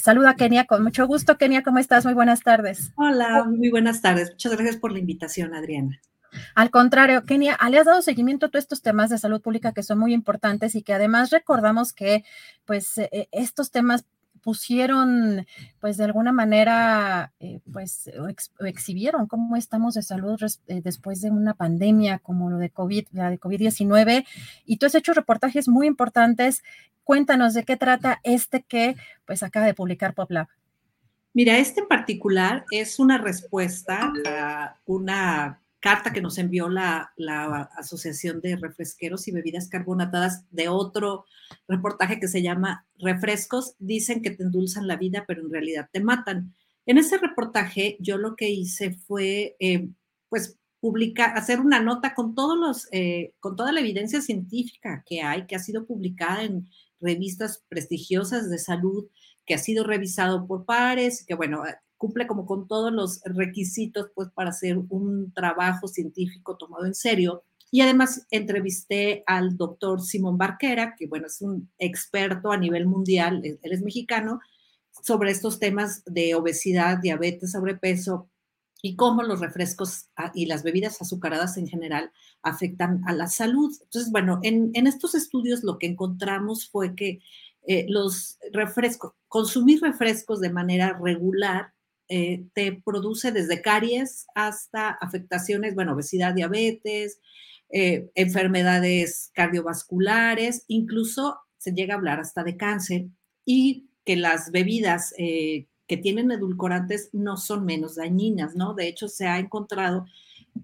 saluda 0.00 0.36
Kenia, 0.36 0.66
con 0.66 0.82
mucho 0.82 1.06
gusto. 1.06 1.38
Kenia, 1.38 1.62
¿cómo 1.62 1.78
estás? 1.78 2.04
Muy 2.04 2.14
buenas 2.14 2.42
tardes. 2.42 2.92
Hola, 2.96 3.44
muy 3.44 3.70
buenas 3.70 4.02
tardes. 4.02 4.30
Muchas 4.32 4.52
gracias 4.52 4.76
por 4.76 4.92
la 4.92 4.98
invitación, 4.98 5.54
Adriana. 5.54 6.00
Al 6.54 6.70
contrario, 6.70 7.24
Kenia, 7.24 7.58
le 7.70 7.78
has 7.78 7.86
dado 7.86 8.02
seguimiento 8.02 8.46
a 8.46 8.48
todos 8.48 8.64
estos 8.64 8.82
temas 8.82 9.10
de 9.10 9.18
salud 9.18 9.42
pública 9.42 9.72
que 9.72 9.82
son 9.82 9.98
muy 9.98 10.14
importantes 10.14 10.74
y 10.74 10.82
que 10.82 10.94
además 10.94 11.30
recordamos 11.30 11.92
que 11.92 12.24
pues 12.64 12.94
estos 13.30 13.70
temas 13.70 14.06
pusieron, 14.42 15.46
pues 15.80 15.96
de 15.96 16.04
alguna 16.04 16.32
manera, 16.32 17.32
eh, 17.40 17.60
pues 17.72 18.10
exhibieron 18.60 19.26
cómo 19.26 19.56
estamos 19.56 19.94
de 19.94 20.02
salud 20.02 20.38
eh, 20.66 20.80
después 20.82 21.20
de 21.20 21.30
una 21.30 21.54
pandemia 21.54 22.18
como 22.18 22.50
lo 22.50 22.58
de 22.58 22.70
COVID, 22.70 23.06
la 23.12 23.30
de 23.30 23.40
COVID-19, 23.40 24.26
y 24.66 24.76
tú 24.76 24.86
has 24.86 24.94
hecho 24.94 25.12
reportajes 25.12 25.68
muy 25.68 25.86
importantes. 25.86 26.62
Cuéntanos 27.04 27.54
de 27.54 27.64
qué 27.64 27.76
trata 27.76 28.20
este 28.22 28.62
que 28.62 28.96
pues 29.26 29.42
acaba 29.42 29.66
de 29.66 29.74
publicar 29.74 30.14
PopLab. 30.14 30.48
Mira, 31.34 31.56
este 31.56 31.80
en 31.80 31.88
particular 31.88 32.64
es 32.70 32.98
una 32.98 33.16
respuesta 33.16 34.12
a 34.26 34.76
una 34.84 35.61
carta 35.82 36.12
que 36.12 36.22
nos 36.22 36.38
envió 36.38 36.68
la, 36.68 37.12
Asociación 37.76 38.40
de 38.40 38.56
Refresqueros 38.56 39.26
y 39.26 39.32
Bebidas 39.32 39.68
Carbonatadas 39.68 40.46
de 40.50 40.68
otro 40.68 41.24
reportaje 41.66 42.20
que 42.20 42.28
se 42.28 42.40
llama 42.40 42.86
Refrescos, 42.98 43.74
dicen 43.80 44.22
que 44.22 44.30
te 44.30 44.44
endulzan 44.44 44.86
la 44.86 44.96
vida, 44.96 45.24
pero 45.26 45.42
en 45.42 45.50
realidad 45.50 45.90
te 45.92 46.00
matan. 46.00 46.54
En 46.86 46.98
ese 46.98 47.18
reportaje 47.18 47.96
yo 47.98 48.16
lo 48.16 48.36
que 48.36 48.48
hice 48.48 48.92
fue, 48.92 49.56
eh, 49.58 49.88
pues, 50.28 50.56
publicar, 50.80 51.36
hacer 51.36 51.60
una 51.60 51.80
nota 51.80 52.14
con 52.14 52.34
todos 52.36 52.56
los, 52.56 52.88
eh, 52.92 53.34
con 53.40 53.56
toda 53.56 53.72
la 53.72 53.80
evidencia 53.80 54.20
científica 54.20 55.02
que 55.04 55.20
hay, 55.20 55.46
que 55.46 55.56
ha 55.56 55.60
sido 55.60 55.84
publicada 55.84 56.44
en 56.44 56.68
revistas 57.00 57.64
prestigiosas 57.68 58.48
de 58.48 58.58
salud, 58.58 59.08
que 59.44 59.54
ha 59.54 59.58
sido 59.58 59.84
revisado 59.84 60.46
por 60.46 60.64
pares, 60.64 61.24
que 61.26 61.34
bueno, 61.34 61.64
cumple 62.02 62.26
como 62.26 62.46
con 62.46 62.66
todos 62.66 62.92
los 62.92 63.20
requisitos 63.24 64.10
pues 64.12 64.28
para 64.34 64.50
hacer 64.50 64.76
un 64.88 65.32
trabajo 65.32 65.86
científico 65.86 66.56
tomado 66.56 66.84
en 66.84 66.96
serio. 66.96 67.44
Y 67.70 67.80
además 67.80 68.26
entrevisté 68.32 69.22
al 69.24 69.56
doctor 69.56 70.02
Simón 70.02 70.36
Barquera, 70.36 70.96
que 70.98 71.06
bueno, 71.06 71.28
es 71.28 71.40
un 71.42 71.70
experto 71.78 72.50
a 72.50 72.56
nivel 72.56 72.86
mundial, 72.86 73.40
él 73.44 73.58
es 73.62 73.82
mexicano, 73.82 74.40
sobre 75.00 75.30
estos 75.30 75.60
temas 75.60 76.02
de 76.04 76.34
obesidad, 76.34 76.98
diabetes, 76.98 77.52
sobrepeso 77.52 78.28
y 78.82 78.96
cómo 78.96 79.22
los 79.22 79.38
refrescos 79.38 80.08
y 80.34 80.46
las 80.46 80.64
bebidas 80.64 81.00
azucaradas 81.00 81.56
en 81.56 81.68
general 81.68 82.10
afectan 82.42 83.00
a 83.06 83.12
la 83.12 83.28
salud. 83.28 83.72
Entonces, 83.80 84.10
bueno, 84.10 84.40
en, 84.42 84.72
estos 84.88 85.14
estudios 85.14 85.62
lo 85.62 85.78
que 85.78 85.86
encontramos 85.86 86.68
fue 86.68 86.96
que 86.96 87.20
eh, 87.68 87.86
los 87.88 88.40
refrescos, 88.52 89.12
consumir 89.28 89.80
refrescos 89.80 90.40
de 90.40 90.50
manera 90.50 90.98
regular 91.00 91.72
eh, 92.14 92.44
te 92.52 92.82
produce 92.84 93.32
desde 93.32 93.62
caries 93.62 94.26
hasta 94.34 94.90
afectaciones, 94.90 95.74
bueno, 95.74 95.94
obesidad, 95.94 96.34
diabetes, 96.34 97.20
eh, 97.70 98.10
enfermedades 98.14 99.30
cardiovasculares, 99.32 100.66
incluso 100.68 101.38
se 101.56 101.72
llega 101.72 101.94
a 101.94 101.96
hablar 101.96 102.20
hasta 102.20 102.44
de 102.44 102.58
cáncer 102.58 103.06
y 103.46 103.88
que 104.04 104.16
las 104.16 104.50
bebidas 104.50 105.14
eh, 105.16 105.68
que 105.86 105.96
tienen 105.96 106.30
edulcorantes 106.30 107.08
no 107.14 107.38
son 107.38 107.64
menos 107.64 107.94
dañinas, 107.94 108.56
¿no? 108.56 108.74
De 108.74 108.88
hecho, 108.88 109.08
se 109.08 109.26
ha 109.26 109.38
encontrado 109.38 110.04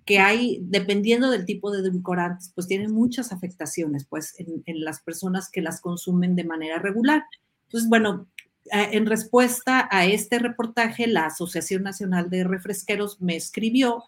que 0.04 0.18
hay, 0.18 0.58
dependiendo 0.64 1.30
del 1.30 1.46
tipo 1.46 1.70
de 1.70 1.78
edulcorantes, 1.78 2.52
pues 2.54 2.66
tienen 2.66 2.92
muchas 2.92 3.32
afectaciones, 3.32 4.04
pues, 4.04 4.34
en, 4.38 4.84
las 4.84 5.00
personas 5.00 5.48
que 5.50 5.62
las 5.62 5.80
consumen 5.80 6.36
de 6.36 6.44
manera 6.44 6.78
regular. 6.78 7.24
Entonces, 7.68 7.88
bueno, 7.88 8.28
en 8.70 9.06
respuesta 9.06 9.88
a 9.90 10.06
este 10.06 10.38
reportaje, 10.38 11.06
la 11.06 11.26
Asociación 11.26 11.82
Nacional 11.82 12.30
de 12.30 12.44
Refresqueros 12.44 13.20
me 13.20 13.36
escribió 13.36 14.04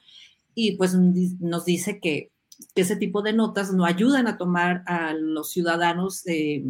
y 0.55 0.77
pues 0.77 0.95
nos 0.95 1.65
dice 1.65 2.01
que, 2.01 2.31
ese 2.75 2.97
tipo 2.97 3.23
de 3.23 3.33
notas 3.33 3.73
no 3.73 3.87
ayudan 3.87 4.27
a 4.27 4.37
tomar 4.37 4.83
a 4.87 5.15
los 5.15 5.51
ciudadanos 5.51 6.27
eh, 6.27 6.63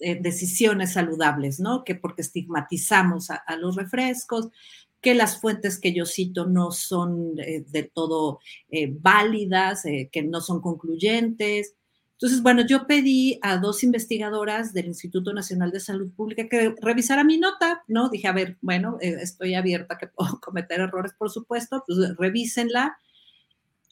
eh, 0.00 0.16
decisiones 0.20 0.92
saludables, 0.92 1.58
¿no? 1.58 1.82
Que 1.82 1.96
porque 1.96 2.22
estigmatizamos 2.22 3.30
a, 3.30 3.56
los 3.56 3.74
refrescos, 3.74 4.48
que 5.00 5.12
las 5.12 5.40
fuentes 5.40 5.80
que 5.80 5.92
yo 5.92 6.06
cito 6.06 6.46
no 6.46 6.70
son 6.70 7.34
eh, 7.40 7.64
de 7.66 7.82
todo 7.82 8.38
eh, 8.70 8.92
válidas, 8.92 9.82
que 9.82 10.22
no 10.22 10.40
son 10.40 10.60
concluyentes. 10.60 11.74
Entonces, 12.20 12.42
bueno, 12.42 12.66
yo 12.66 12.88
pedí 12.88 13.38
a 13.42 13.58
dos 13.58 13.84
investigadoras 13.84 14.72
del 14.72 14.86
Instituto 14.86 15.32
Nacional 15.32 15.70
de 15.70 15.78
Salud 15.78 16.10
Pública 16.16 16.48
que 16.48 16.74
revisara 16.80 17.22
mi 17.22 17.38
nota, 17.38 17.84
¿no? 17.86 18.08
Dije, 18.08 18.26
a 18.26 18.32
ver, 18.32 18.58
bueno, 18.60 18.98
estoy 19.00 19.54
abierta 19.54 19.98
que 19.98 20.08
puedo 20.16 20.40
cometer 20.40 20.80
errores, 20.80 21.12
por 21.16 21.30
supuesto, 21.30 21.84
pues 21.86 22.16
revísenla. 22.16 22.98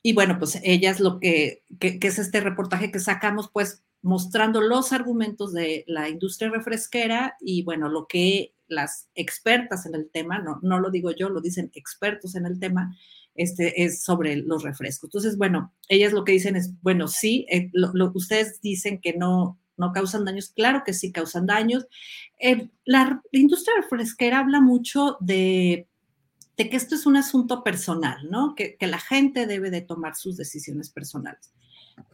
Y 0.03 0.13
bueno, 0.13 0.41
pues 0.41 0.59
ellas 0.65 0.99
lo 0.99 1.21
que, 1.21 1.63
que, 1.79 2.01
que 2.01 2.09
es 2.09 2.19
este 2.19 2.41
reportaje 2.41 2.91
que 2.91 2.99
sacamos, 2.99 3.49
pues 3.53 3.85
mostrando 4.03 4.61
los 4.61 4.93
argumentos 4.93 5.53
de 5.53 5.85
la 5.87 6.09
industria 6.09 6.51
refresquera 6.51 7.37
y 7.41 7.63
bueno, 7.63 7.89
lo 7.89 8.09
que 8.09 8.55
las 8.67 9.09
expertas 9.15 9.87
en 9.87 9.95
el 9.95 10.11
tema, 10.11 10.41
no, 10.41 10.59
no 10.63 10.81
lo 10.81 10.91
digo 10.91 11.13
yo, 11.13 11.29
lo 11.29 11.41
dicen 11.41 11.71
expertos 11.75 12.35
en 12.35 12.47
el 12.47 12.59
tema, 12.59 12.93
este, 13.37 13.85
es 13.85 14.03
sobre 14.03 14.37
los 14.37 14.63
refrescos. 14.63 15.09
Entonces, 15.09 15.37
bueno, 15.37 15.73
ellas 15.89 16.13
lo 16.13 16.25
que 16.25 16.33
dicen 16.33 16.57
es, 16.57 16.73
bueno, 16.83 17.09
sí, 17.09 17.47
eh, 17.51 17.71
ustedes 18.15 18.61
dicen 18.61 19.01
que 19.01 19.15
no, 19.15 19.59
no 19.77 19.93
causan 19.93 20.25
daños, 20.25 20.51
claro 20.51 20.83
que 20.85 20.93
sí 20.93 21.13
causan 21.13 21.47
daños. 21.47 21.87
Eh, 22.39 22.69
la, 22.85 23.23
industria 23.33 23.75
refresquera 23.81 24.41
habla 24.41 24.61
mucho 24.61 25.17
de, 25.21 25.89
de, 26.57 26.71
que 26.71 26.77
esto 26.77 26.95
es 26.95 27.07
un 27.07 27.17
asunto 27.17 27.63
personal, 27.63 28.29
¿no? 28.31 28.55
Que, 28.55 28.77
que 28.77 28.87
la 28.87 28.99
gente 28.99 29.47
debe 29.47 29.71
de 29.71 29.83
tomar 29.83 30.17
sus 30.17 30.37
decisiones 30.37 30.91
personales. 30.91 31.53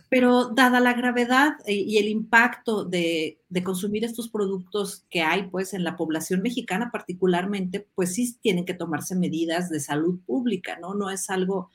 Pero 0.08 0.48
dada 0.48 0.78
la 0.80 0.92
gravedad 0.92 1.54
eh, 1.66 1.74
y 1.74 1.98
el 1.98 2.08
impacto 2.08 2.84
de, 2.84 3.38
consumir 3.64 4.04
estos 4.04 4.28
productos 4.28 5.06
que 5.08 5.22
hay 5.22 5.44
pues 5.44 5.72
en 5.72 5.84
la 5.84 5.96
población 5.96 6.42
mexicana 6.42 6.90
particularmente, 6.92 7.88
pues 7.94 8.14
sí 8.14 8.36
tienen 8.40 8.64
que 8.64 8.74
tomarse 8.74 9.16
medidas 9.16 9.70
de 9.70 9.80
salud 9.80 10.20
pública, 10.26 10.78
¿no? 10.80 10.94
No 10.94 11.10
es 11.10 11.30
algo 11.30 11.70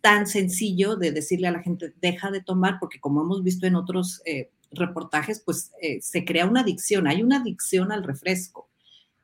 tan 0.00 0.26
sencillo 0.26 0.96
de 0.96 1.12
decirle 1.12 1.48
a 1.48 1.52
la 1.52 1.62
gente, 1.62 1.92
deja 2.00 2.30
de 2.30 2.42
tomar, 2.42 2.78
porque 2.80 3.00
como 3.00 3.22
hemos 3.22 3.42
visto 3.42 3.66
en 3.66 3.76
otros 3.76 4.20
eh, 4.24 4.50
reportajes, 4.72 5.40
pues 5.44 5.72
eh, 5.80 6.00
se 6.02 6.24
crea 6.24 6.46
una 6.46 6.60
adicción, 6.60 7.06
hay 7.06 7.22
una 7.22 7.38
adicción 7.38 7.92
al 7.92 8.02
refresco. 8.02 8.68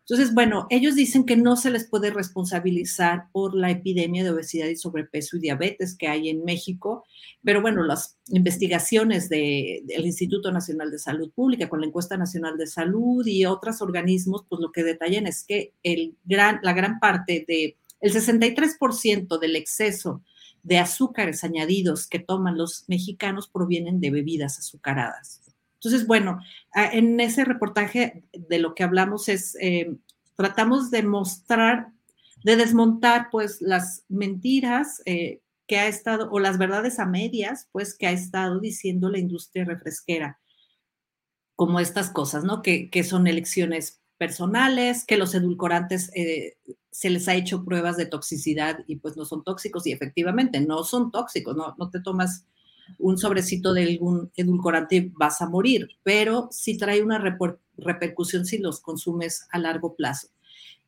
Entonces, 0.08 0.32
bueno, 0.32 0.66
ellos 0.70 0.94
dicen 0.94 1.26
que 1.26 1.36
no 1.36 1.54
se 1.56 1.70
les 1.70 1.86
puede 1.86 2.10
responsabilizar 2.10 3.26
por 3.30 3.54
la 3.54 3.70
epidemia 3.70 4.24
de 4.24 4.30
obesidad 4.30 4.68
y 4.68 4.76
sobrepeso 4.76 5.36
y 5.36 5.40
diabetes 5.40 5.94
que 5.98 6.08
hay 6.08 6.30
en 6.30 6.44
México, 6.44 7.04
pero 7.44 7.60
bueno, 7.60 7.82
las 7.82 8.16
investigaciones 8.28 9.28
del 9.28 10.06
Instituto 10.06 10.50
Nacional 10.50 10.90
de 10.90 10.98
Salud 10.98 11.30
Pública 11.30 11.68
con 11.68 11.82
la 11.82 11.86
encuesta 11.86 12.16
nacional 12.16 12.56
de 12.56 12.66
salud 12.66 13.26
y 13.26 13.44
otros 13.44 13.82
organismos, 13.82 14.46
pues 14.48 14.62
lo 14.62 14.72
que 14.72 14.82
detallan 14.82 15.26
es 15.26 15.44
que 15.44 15.74
el 15.82 16.16
gran, 16.24 16.60
la 16.62 16.72
gran 16.72 17.00
parte 17.00 17.44
de 17.46 17.76
el 18.00 18.12
63% 18.14 19.38
del 19.38 19.56
exceso 19.56 20.22
de 20.62 20.78
azúcares 20.78 21.44
añadidos 21.44 22.06
que 22.06 22.18
toman 22.18 22.56
los 22.56 22.84
mexicanos 22.88 23.48
provienen 23.48 24.00
de 24.00 24.10
bebidas 24.10 24.58
azucaradas. 24.58 25.42
Entonces, 25.80 26.06
bueno, 26.08 26.40
en 26.74 27.20
ese 27.20 27.44
reportaje 27.44 28.24
de 28.32 28.58
lo 28.58 28.74
que 28.74 28.82
hablamos 28.82 29.28
es, 29.28 29.56
eh, 29.60 29.96
tratamos 30.34 30.90
de 30.90 31.04
mostrar, 31.04 31.92
de 32.42 32.56
desmontar 32.56 33.28
pues 33.30 33.60
las 33.60 34.04
mentiras 34.08 35.02
eh, 35.04 35.40
que 35.68 35.78
ha 35.78 35.86
estado, 35.86 36.30
o 36.32 36.40
las 36.40 36.58
verdades 36.58 36.98
a 36.98 37.06
medias, 37.06 37.68
pues 37.70 37.96
que 37.96 38.08
ha 38.08 38.12
estado 38.12 38.58
diciendo 38.58 39.08
la 39.08 39.18
industria 39.18 39.64
refresquera, 39.64 40.40
como 41.54 41.78
estas 41.78 42.10
cosas, 42.10 42.42
¿no? 42.42 42.62
Que, 42.62 42.90
son 43.04 43.28
elecciones 43.28 44.00
personales, 44.16 45.04
que 45.04 45.16
los 45.16 45.32
edulcorantes 45.34 46.10
eh, 46.16 46.56
se 46.90 47.10
les 47.10 47.28
ha 47.28 47.36
hecho 47.36 47.64
pruebas 47.64 47.96
de 47.96 48.06
toxicidad 48.06 48.80
y 48.88 48.96
pues 48.96 49.16
no 49.16 49.24
son 49.24 49.44
tóxicos 49.44 49.86
y 49.86 49.92
efectivamente 49.92 50.60
no 50.60 50.82
son 50.82 51.12
tóxicos, 51.12 51.54
no, 51.56 51.76
no 51.78 51.90
te 51.90 52.00
tomas 52.00 52.44
un 52.98 53.18
sobrecito 53.18 53.72
de 53.72 53.84
algún 53.84 54.30
edulcorante 54.36 55.10
vas 55.14 55.40
a 55.40 55.48
morir, 55.48 55.88
pero 56.02 56.48
sí 56.50 56.76
trae 56.76 57.02
una 57.02 57.22
repercusión 57.76 58.44
si 58.44 58.58
los 58.58 58.80
consumes 58.80 59.46
a 59.50 59.58
largo 59.58 59.94
plazo. 59.94 60.28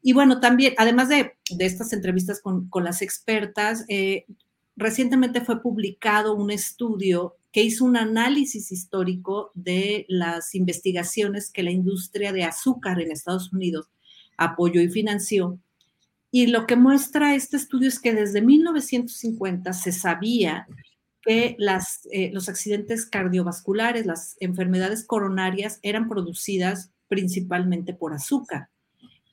Y 0.02 0.12
bueno, 0.12 0.40
también, 0.40 0.74
además 0.78 1.08
de, 1.08 1.36
estas 1.58 1.92
entrevistas 1.92 2.40
con, 2.40 2.68
las 2.82 3.02
expertas, 3.02 3.84
eh, 3.88 4.24
recientemente 4.76 5.42
fue 5.42 5.60
publicado 5.60 6.34
un 6.34 6.50
estudio 6.50 7.36
que 7.52 7.62
hizo 7.62 7.84
un 7.84 7.96
análisis 7.96 8.72
histórico 8.72 9.50
de 9.54 10.06
las 10.08 10.54
investigaciones 10.54 11.50
que 11.50 11.62
la 11.62 11.72
industria 11.72 12.32
de 12.32 12.44
azúcar 12.44 13.00
en 13.00 13.10
Estados 13.10 13.52
Unidos 13.52 13.88
apoyó 14.36 14.80
y 14.80 14.88
financió. 14.88 15.58
Y 16.30 16.46
lo 16.46 16.66
que 16.66 16.76
muestra 16.76 17.34
este 17.34 17.56
estudio 17.56 17.88
es 17.88 17.98
que 17.98 18.14
desde 18.14 18.40
1950 18.40 19.72
se 19.72 19.92
sabía 19.92 20.68
que 21.22 21.56
eh, 22.10 22.30
los 22.32 22.48
accidentes 22.48 23.06
cardiovasculares, 23.06 24.06
las 24.06 24.36
enfermedades 24.40 25.04
coronarias 25.04 25.78
eran 25.82 26.08
producidas 26.08 26.90
principalmente 27.08 27.92
por 27.92 28.14
azúcar. 28.14 28.68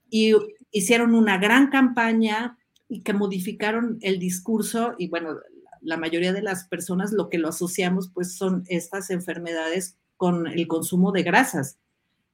Y 0.09 0.33
hicieron 0.71 1.15
una 1.15 1.37
gran 1.37 1.69
campaña 1.69 2.57
y 2.89 3.01
que 3.01 3.13
modificaron 3.13 3.97
el 4.01 4.19
discurso 4.19 4.95
y 4.97 5.09
bueno, 5.09 5.37
la 5.81 5.97
mayoría 5.97 6.33
de 6.33 6.41
las 6.41 6.67
personas 6.67 7.11
lo 7.11 7.29
que 7.29 7.37
lo 7.37 7.49
asociamos 7.49 8.09
pues 8.13 8.35
son 8.35 8.63
estas 8.67 9.09
enfermedades 9.09 9.97
con 10.15 10.47
el 10.47 10.67
consumo 10.67 11.11
de 11.11 11.23
grasas, 11.23 11.77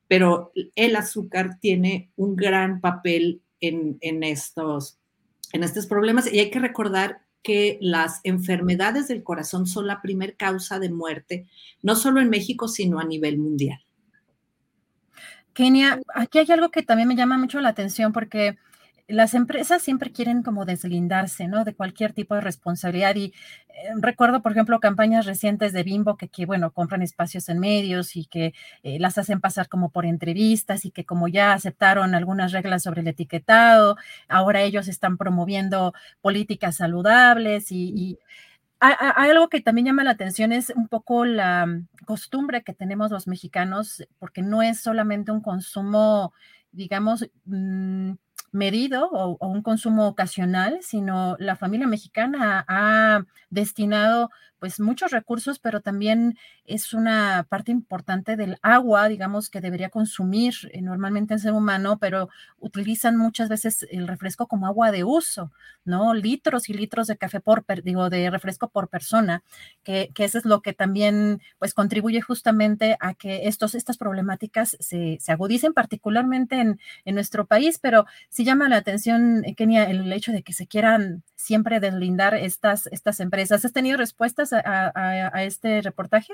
pero 0.08 0.52
el 0.76 0.96
azúcar 0.96 1.60
tiene 1.60 2.12
un 2.16 2.36
gran 2.36 2.82
papel 2.82 3.42
en 3.60 4.24
estos, 4.24 5.00
en 5.54 5.64
estos 5.64 5.88
problemas 5.88 6.32
y 6.32 6.40
hay 6.40 6.50
que 6.50 6.60
recordar 6.60 7.22
que 7.44 7.78
las 7.82 8.22
enfermedades 8.24 9.08
del 9.08 9.22
corazón 9.22 9.68
son 9.68 9.88
la 9.88 10.02
primer 10.02 10.36
causa 10.38 10.80
de 10.80 10.90
muerte, 10.90 11.46
no 11.82 11.96
solo 11.96 12.22
en 12.22 12.30
México, 12.30 12.68
sino 12.68 13.00
a 13.00 13.04
nivel 13.04 13.38
mundial. 13.38 13.86
Kenia, 15.54 16.00
aquí 16.16 16.40
hay 16.40 16.50
algo 16.52 16.70
que 16.70 16.82
también 16.82 17.08
me 17.08 17.16
llama 17.16 17.38
mucho 17.38 17.60
la 17.62 17.70
atención 17.70 18.12
porque 18.12 18.58
las 19.08 19.34
empresas 19.34 19.82
siempre 19.82 20.12
quieren 20.12 20.44
como 20.44 20.66
deslindarse, 20.66 21.48
¿no? 21.48 21.64
De 21.66 21.76
cualquier 21.76 22.14
tipo 22.14 22.36
de 22.36 22.42
responsabilidad. 22.42 23.16
Y 23.16 23.34
eh, 23.70 23.90
recuerdo, 23.98 24.42
por 24.42 24.54
ejemplo, 24.54 24.80
campañas 24.80 25.26
recientes 25.26 25.74
de 25.74 25.84
Bimbo 25.84 26.16
que, 26.18 26.30
que 26.30 26.46
bueno, 26.46 26.72
compran 26.72 27.02
espacios 27.02 27.50
en 27.50 27.60
medios 27.60 28.16
y 28.16 28.26
que 28.26 28.54
eh, 28.84 29.00
las 29.00 29.18
hacen 29.18 29.42
pasar 29.42 29.68
como 29.68 29.90
por 29.90 30.06
entrevistas 30.06 30.86
y 30.86 30.92
que 30.92 31.06
como 31.06 31.28
ya 31.28 31.54
aceptaron 31.54 32.16
algunas 32.16 32.52
reglas 32.54 32.84
sobre 32.84 33.02
el 33.02 33.08
etiquetado, 33.08 33.98
ahora 34.30 34.62
ellos 34.62 34.88
están 34.88 35.18
promoviendo 35.18 35.94
políticas 36.22 36.78
saludables 36.78 37.72
y, 37.72 37.94
y 37.96 38.20
hay, 38.86 39.30
algo 39.30 39.48
que 39.48 39.62
también 39.62 39.86
llama 39.88 40.04
la 40.04 40.12
atención, 40.12 40.52
es 40.52 40.70
un 40.76 40.90
poco 40.90 41.24
la 41.26 41.68
costumbre 42.06 42.64
que 42.64 42.74
tenemos 42.74 43.12
los 43.12 43.28
mexicanos, 43.28 44.06
porque 44.20 44.42
no 44.42 44.62
es 44.62 44.82
solamente 44.82 45.32
un 45.32 45.42
consumo, 45.42 46.34
digamos, 46.72 47.30
mm, 47.46 48.14
medido 48.54 49.10
o, 49.12 49.38
un 49.48 49.62
consumo 49.62 50.08
ocasional, 50.08 50.80
sino 50.82 51.36
la 51.40 51.58
familia 51.58 51.88
mexicana 51.88 52.64
ha 52.68 53.26
destinado 53.50 54.30
pues 54.64 54.80
muchos 54.80 55.12
recursos, 55.12 55.60
pero 55.60 55.82
también 55.82 56.38
es 56.64 56.94
una 56.94 57.46
parte 57.50 57.74
importante 57.74 58.38
del 58.38 58.58
agua, 58.62 59.10
digamos, 59.10 59.50
que 59.50 59.60
debería 59.60 59.90
consumir 59.90 60.54
eh, 60.72 60.82
normalmente 60.82 61.34
el 61.34 61.42
ser 61.42 61.52
humano, 61.52 61.98
pero 62.00 62.30
utilizan 62.60 63.18
muchas 63.18 63.50
veces 63.50 63.86
el 63.92 64.08
refresco 64.08 64.48
como 64.48 64.66
agua 64.66 64.92
de 64.92 65.04
uso, 65.04 65.52
¿no? 65.84 66.14
Litros 66.14 66.70
y 66.70 66.74
litros 66.74 67.08
de 67.08 67.18
café 67.18 67.42
por, 67.42 67.66
digo, 67.84 68.10
de 68.10 68.30
refresco 68.30 68.70
por 68.70 68.88
persona, 68.88 69.44
que, 69.84 70.12
que 70.16 70.24
eso 70.24 70.38
es 70.38 70.46
lo 70.46 70.62
que 70.62 70.72
también, 70.72 71.42
pues, 71.60 71.74
contribuye 71.74 72.22
justamente 72.22 72.96
a 73.02 73.16
que 73.16 73.50
estos, 73.50 73.76
estas 73.76 73.98
problemáticas 73.98 74.78
se, 74.80 75.20
agudicen, 75.28 75.74
particularmente 75.74 76.62
en, 76.62 76.80
en, 77.04 77.16
nuestro 77.16 77.46
país, 77.46 77.80
pero 77.80 78.06
sí 78.44 78.46
llama 78.46 78.70
la 78.70 78.78
atención, 78.78 79.44
eh, 79.46 79.56
Kenia, 79.56 79.90
el 79.90 80.12
hecho 80.12 80.32
de 80.32 80.44
que 80.44 80.54
se 80.54 80.68
quieran 80.68 81.24
siempre 81.36 81.80
deslindar 81.80 82.36
estas, 82.36 82.88
estas 82.88 83.20
empresas. 83.20 83.64
¿Has 83.64 83.74
tenido 83.74 83.98
respuestas 83.98 84.52
a, 84.54 85.44
este 85.44 85.82
reportaje? 85.82 86.34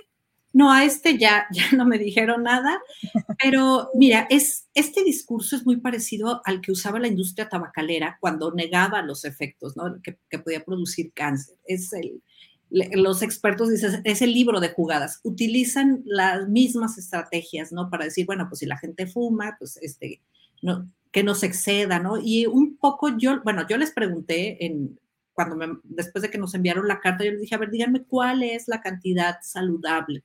No, 0.51 0.71
a 0.71 0.83
este 0.83 1.17
ya, 1.19 1.45
ya 1.51 1.71
no 1.77 1.85
me 1.85 1.99
dijeron 1.99 2.43
nada, 2.43 2.81
pero 3.41 3.89
mira, 3.93 4.25
es, 4.29 4.67
este 4.73 5.03
discurso 5.03 5.55
es 5.55 5.65
muy 5.65 5.77
parecido 5.77 6.41
al 6.45 6.61
que 6.61 6.71
usaba 6.71 6.99
la 6.99 7.07
industria 7.07 7.47
tabacalera 7.47 8.17
cuando 8.19 8.51
negaba 8.51 9.03
los 9.03 9.25
efectos 9.25 9.77
¿no? 9.77 10.01
que, 10.01 10.39
podía 10.39 10.65
producir 10.65 11.11
cáncer. 11.13 11.57
Es 11.65 11.93
el, 11.93 12.23
los 12.71 13.21
expertos 13.21 13.69
dicen, 13.69 14.01
es 14.03 14.21
el 14.23 14.33
libro 14.33 14.59
de 14.59 14.69
jugadas. 14.69 15.19
Utilizan 15.23 16.01
las 16.05 16.47
mismas 16.49 16.97
estrategias, 16.97 17.71
¿no? 17.71 17.89
Para 17.89 18.05
decir, 18.05 18.25
bueno, 18.25 18.47
pues 18.49 18.59
si 18.59 18.65
la 18.65 18.77
gente 18.77 19.05
fuma, 19.05 19.55
pues 19.59 19.77
este, 19.77 20.21
no, 20.61 20.89
que 21.11 21.23
no 21.23 21.35
se 21.35 21.47
exceda, 21.47 21.99
¿no? 21.99 22.17
Y 22.17 22.45
un 22.45 22.77
poco 22.77 23.17
yo, 23.17 23.41
bueno, 23.43 23.65
yo 23.67 23.77
les 23.77 23.91
pregunté 23.91 24.65
en, 24.65 24.99
cuando 25.33 25.55
me, 25.55 25.79
después 25.83 26.21
de 26.21 26.29
que 26.29 26.37
nos 26.37 26.53
enviaron 26.53 26.87
la 26.87 26.99
carta, 26.99 27.23
yo 27.23 27.31
les 27.31 27.41
dije, 27.41 27.55
a 27.55 27.59
ver, 27.59 27.71
díganme 27.71 28.03
cuál 28.03 28.43
es 28.43 28.67
la 28.67 28.81
cantidad 28.81 29.37
saludable 29.41 30.23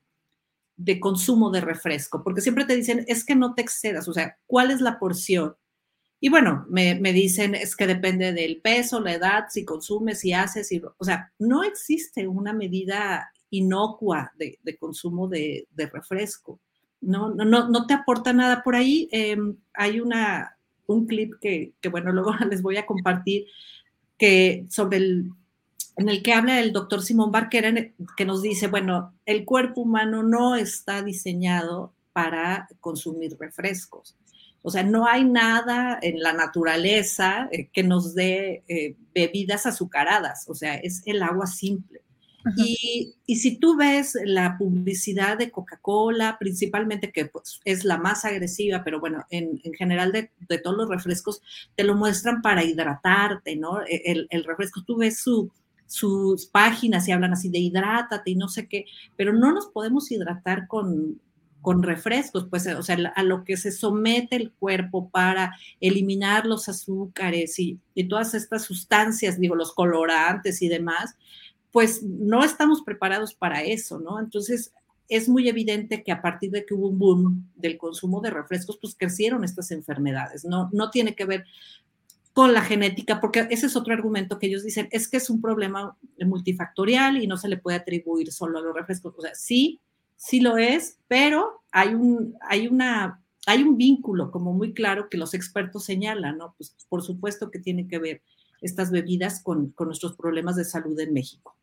de 0.76 0.98
consumo 1.00 1.50
de 1.50 1.60
refresco, 1.60 2.22
porque 2.22 2.40
siempre 2.40 2.64
te 2.64 2.76
dicen, 2.76 3.04
es 3.08 3.24
que 3.24 3.36
no 3.36 3.54
te 3.54 3.62
excedas, 3.62 4.08
o 4.08 4.12
sea, 4.12 4.36
¿cuál 4.46 4.70
es 4.70 4.80
la 4.80 4.98
porción? 4.98 5.54
Y 6.20 6.30
bueno, 6.30 6.66
me, 6.68 6.94
me 6.96 7.12
dicen, 7.12 7.54
es 7.54 7.76
que 7.76 7.86
depende 7.86 8.32
del 8.32 8.60
peso, 8.60 9.00
la 9.00 9.14
edad, 9.14 9.44
si 9.50 9.64
consumes, 9.64 10.20
si 10.20 10.32
haces, 10.32 10.68
si, 10.68 10.82
o 10.98 11.04
sea, 11.04 11.32
no 11.38 11.62
existe 11.62 12.26
una 12.26 12.52
medida 12.52 13.30
inocua 13.50 14.32
de, 14.36 14.58
consumo 14.78 15.28
de, 15.28 15.66
refresco. 15.92 16.60
No, 17.00 17.30
no, 17.34 17.44
no, 17.44 17.86
te 17.86 17.94
aporta 17.94 18.32
nada 18.32 18.62
por 18.62 18.74
ahí. 18.74 19.08
Em, 19.12 19.56
hay 19.74 20.00
una, 20.00 20.53
un 20.86 21.06
clip 21.06 21.34
que, 21.40 21.72
bueno, 21.90 22.12
luego 22.12 22.34
les 22.48 22.62
voy 22.62 22.76
a 22.76 22.86
compartir 22.86 23.46
que 24.18 24.66
sobre 24.68 24.98
el, 24.98 25.30
en 25.96 26.08
el 26.08 26.22
que 26.22 26.32
habla 26.32 26.60
el 26.60 26.72
doctor 26.72 27.02
Simón 27.02 27.32
Barquera, 27.32 27.72
que 28.16 28.24
nos 28.24 28.42
dice, 28.42 28.68
bueno, 28.68 29.14
el 29.26 29.44
cuerpo 29.44 29.82
humano 29.82 30.22
no 30.22 30.56
está 30.56 31.02
diseñado 31.02 31.92
para 32.12 32.68
consumir 32.80 33.36
refrescos. 33.38 34.16
O 34.62 34.70
sea, 34.70 34.82
no 34.82 35.06
hay 35.06 35.24
nada 35.24 35.98
en 36.00 36.22
la 36.22 36.32
naturaleza 36.32 37.48
eh, 37.52 37.68
que 37.70 37.82
nos 37.82 38.14
dé 38.14 38.64
eh, 38.66 38.96
bebidas 39.14 39.66
azucaradas, 39.66 40.48
o 40.48 40.54
sea, 40.54 40.76
es 40.76 41.02
el 41.04 41.22
agua 41.22 41.46
simple. 41.46 42.00
Y, 42.56 43.14
y, 43.24 43.36
si 43.36 43.56
tú 43.56 43.76
ves 43.76 44.18
la 44.24 44.58
publicidad 44.58 45.38
de 45.38 45.50
Coca-Cola, 45.50 46.36
principalmente 46.38 47.10
que 47.10 47.26
pues, 47.26 47.60
es 47.64 47.84
la 47.84 47.96
más 47.96 48.24
agresiva, 48.24 48.82
pero 48.84 49.00
bueno, 49.00 49.24
en, 49.30 49.60
en 49.64 49.72
general 49.72 50.12
de, 50.12 50.30
de, 50.48 50.58
todos 50.58 50.76
los 50.76 50.88
refrescos, 50.90 51.40
te 51.74 51.84
lo 51.84 51.94
muestran 51.94 52.42
para 52.42 52.62
hidratarte, 52.62 53.56
¿no? 53.56 53.80
E, 53.82 54.02
el, 54.04 54.26
el 54.30 54.44
refresco, 54.44 54.82
tú 54.86 54.98
ves 54.98 55.20
su, 55.20 55.50
sus 55.86 56.46
páginas 56.46 57.08
y 57.08 57.12
hablan 57.12 57.32
así 57.32 57.48
de 57.48 57.58
hidrátate 57.58 58.32
y 58.32 58.36
no 58.36 58.48
sé 58.48 58.68
qué, 58.68 58.84
pero 59.16 59.32
no 59.32 59.52
nos 59.52 59.68
podemos 59.68 60.10
hidratar 60.10 60.66
con, 60.66 61.20
con 61.64 61.82
refrescos, 61.82 62.46
pues, 62.50 62.66
o 62.66 62.82
sea, 62.82 62.98
a 63.16 63.22
lo 63.22 63.42
que 63.42 63.56
se 63.56 63.72
somete 63.72 64.36
el 64.36 64.52
cuerpo 64.52 65.08
para 65.08 65.56
eliminar 65.80 66.44
los 66.44 66.68
azúcares 66.68 67.58
y, 67.58 67.78
y 67.94 68.06
todas 68.06 68.34
estas 68.34 68.64
sustancias, 68.64 69.40
digo, 69.40 69.54
los 69.54 69.72
colorantes 69.72 70.60
y 70.60 70.68
demás, 70.68 71.16
pues 71.74 72.04
no 72.04 72.44
estamos 72.44 72.82
preparados 72.82 73.34
para 73.34 73.64
eso, 73.64 73.98
¿no? 73.98 74.20
Entonces, 74.20 74.72
es 75.08 75.28
muy 75.28 75.48
evidente 75.48 76.04
que 76.04 76.12
a 76.12 76.22
partir 76.22 76.52
de 76.52 76.64
que 76.64 76.72
hubo 76.72 76.86
un 76.86 77.00
boom 77.00 77.50
del 77.56 77.78
consumo 77.78 78.20
de 78.20 78.30
refrescos, 78.30 78.78
pues 78.80 78.94
crecieron 78.96 79.42
estas 79.42 79.72
enfermedades. 79.72 80.44
No, 80.44 80.70
no 80.72 80.90
tiene 80.90 81.16
que 81.16 81.24
ver 81.24 81.44
con 82.32 82.54
la 82.54 82.62
genética, 82.62 83.20
porque 83.20 83.48
ese 83.50 83.66
es 83.66 83.74
otro 83.74 83.92
argumento 83.92 84.38
que 84.38 84.46
ellos 84.46 84.62
dicen, 84.62 84.86
es 84.92 85.08
que 85.08 85.16
es 85.16 85.28
un 85.28 85.40
problema 85.40 85.98
multifactorial 86.24 87.20
y 87.20 87.26
no 87.26 87.36
se 87.36 87.48
le 87.48 87.56
puede 87.56 87.78
atribuir 87.78 88.30
solo 88.30 88.60
a 88.60 88.62
los 88.62 88.72
refrescos. 88.72 89.12
O 89.18 89.22
sea, 89.22 89.34
sí, 89.34 89.80
sí 90.14 90.38
lo 90.38 90.56
es, 90.56 91.00
pero 91.08 91.64
hay 91.72 91.92
un, 91.92 92.36
hay 92.48 92.68
una, 92.68 93.20
hay 93.46 93.64
un 93.64 93.76
vínculo 93.76 94.30
como 94.30 94.52
muy 94.52 94.74
claro 94.74 95.08
que 95.10 95.18
los 95.18 95.34
expertos 95.34 95.86
señalan, 95.86 96.38
¿no? 96.38 96.54
Pues 96.56 96.76
por 96.88 97.02
supuesto 97.02 97.50
que 97.50 97.58
tiene 97.58 97.88
que 97.88 97.98
ver 97.98 98.22
estas 98.60 98.92
bebidas 98.92 99.42
con, 99.42 99.70
con 99.70 99.88
nuestros 99.88 100.16
problemas 100.16 100.54
de 100.54 100.64
salud 100.64 100.98
en 101.00 101.12
México. 101.12 101.56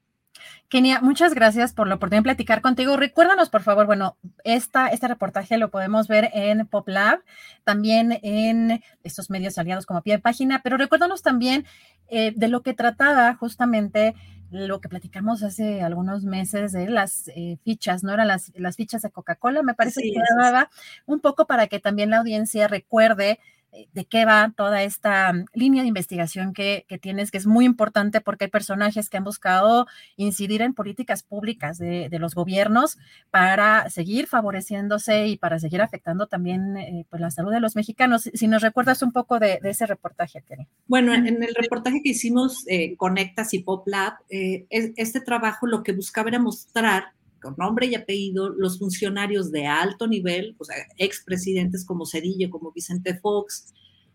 Kenia, 0.69 1.01
muchas 1.01 1.33
gracias 1.33 1.73
por 1.73 1.87
la 1.87 1.95
oportunidad 1.95 2.21
de 2.21 2.35
platicar 2.35 2.61
contigo. 2.61 2.95
Recuérdanos, 2.97 3.49
por 3.49 3.61
favor, 3.61 3.85
bueno, 3.85 4.17
esta, 4.43 4.87
este 4.87 5.07
reportaje 5.07 5.57
lo 5.57 5.69
podemos 5.69 6.07
ver 6.07 6.29
en 6.33 6.65
PopLab, 6.67 7.21
también 7.63 8.19
en 8.23 8.81
estos 9.03 9.29
medios 9.29 9.57
aliados 9.57 9.85
como 9.85 10.01
pie 10.01 10.15
de 10.15 10.19
página, 10.19 10.61
pero 10.63 10.77
recuérdanos 10.77 11.21
también 11.21 11.65
eh, 12.07 12.33
de 12.35 12.47
lo 12.47 12.61
que 12.61 12.73
trataba 12.73 13.35
justamente 13.35 14.15
lo 14.51 14.81
que 14.81 14.89
platicamos 14.89 15.43
hace 15.43 15.81
algunos 15.81 16.25
meses 16.25 16.73
de 16.73 16.89
las 16.89 17.29
eh, 17.29 17.57
fichas, 17.63 18.03
¿no? 18.03 18.13
Eran 18.13 18.27
las, 18.27 18.51
las 18.55 18.75
fichas 18.75 19.01
de 19.01 19.09
Coca-Cola, 19.09 19.63
me 19.63 19.73
parece 19.73 20.01
sí, 20.01 20.13
que 20.13 20.19
daba 20.37 20.69
un 21.05 21.21
poco 21.21 21.47
para 21.47 21.67
que 21.67 21.79
también 21.79 22.09
la 22.09 22.17
audiencia 22.17 22.67
recuerde 22.67 23.39
de 23.93 24.05
qué 24.05 24.25
va 24.25 24.53
toda 24.55 24.83
esta 24.83 25.31
mm, 25.31 25.45
línea 25.53 25.81
de 25.81 25.87
investigación 25.87 26.53
que, 26.53 26.85
que, 26.87 26.97
tienes, 26.97 27.31
que 27.31 27.37
es 27.37 27.45
muy 27.45 27.65
importante 27.65 28.21
porque 28.21 28.45
hay 28.45 28.51
personajes 28.51 29.09
que 29.09 29.17
han 29.17 29.23
buscado 29.23 29.87
incidir 30.17 30.61
en 30.61 30.73
políticas 30.73 31.23
públicas 31.23 31.77
de, 31.77 32.09
de 32.09 32.19
los 32.19 32.35
gobiernos 32.35 32.97
para 33.29 33.89
seguir 33.89 34.27
favoreciéndose 34.27 35.27
y 35.27 35.37
para 35.37 35.59
seguir 35.59 35.81
afectando 35.81 36.27
también 36.27 36.77
eh, 36.77 37.05
pues 37.09 37.21
la 37.21 37.31
salud 37.31 37.51
de 37.51 37.59
los 37.59 37.75
mexicanos. 37.75 38.29
Si 38.33 38.47
nos 38.47 38.61
recuerdas 38.61 39.01
un 39.01 39.11
poco 39.11 39.39
de, 39.39 39.59
de 39.61 39.69
ese 39.69 39.85
reportaje, 39.85 40.41
Kenny. 40.41 40.67
Bueno, 40.87 41.13
en 41.13 41.27
el 41.27 41.55
reportaje 41.55 42.01
que 42.03 42.09
hicimos, 42.09 42.65
eh, 42.67 42.95
Conectas 42.97 43.53
y 43.53 43.59
Pop 43.59 43.87
Lab, 43.87 44.13
eh, 44.29 44.65
este 44.69 45.21
trabajo 45.21 45.67
lo 45.67 45.83
que 45.83 45.93
buscaba 45.93 46.29
era 46.29 46.39
mostrar 46.39 47.13
con 47.41 47.55
nombre 47.57 47.87
y 47.87 47.95
apellido, 47.95 48.49
los 48.49 48.79
funcionarios 48.79 49.51
de 49.51 49.67
alto 49.67 50.07
nivel, 50.07 50.55
o 50.59 50.65
sea, 50.65 50.75
expresidentes 50.97 51.85
como 51.85 52.05
Cedillo, 52.05 52.49
como 52.49 52.71
Vicente 52.71 53.19
Fox, 53.19 53.73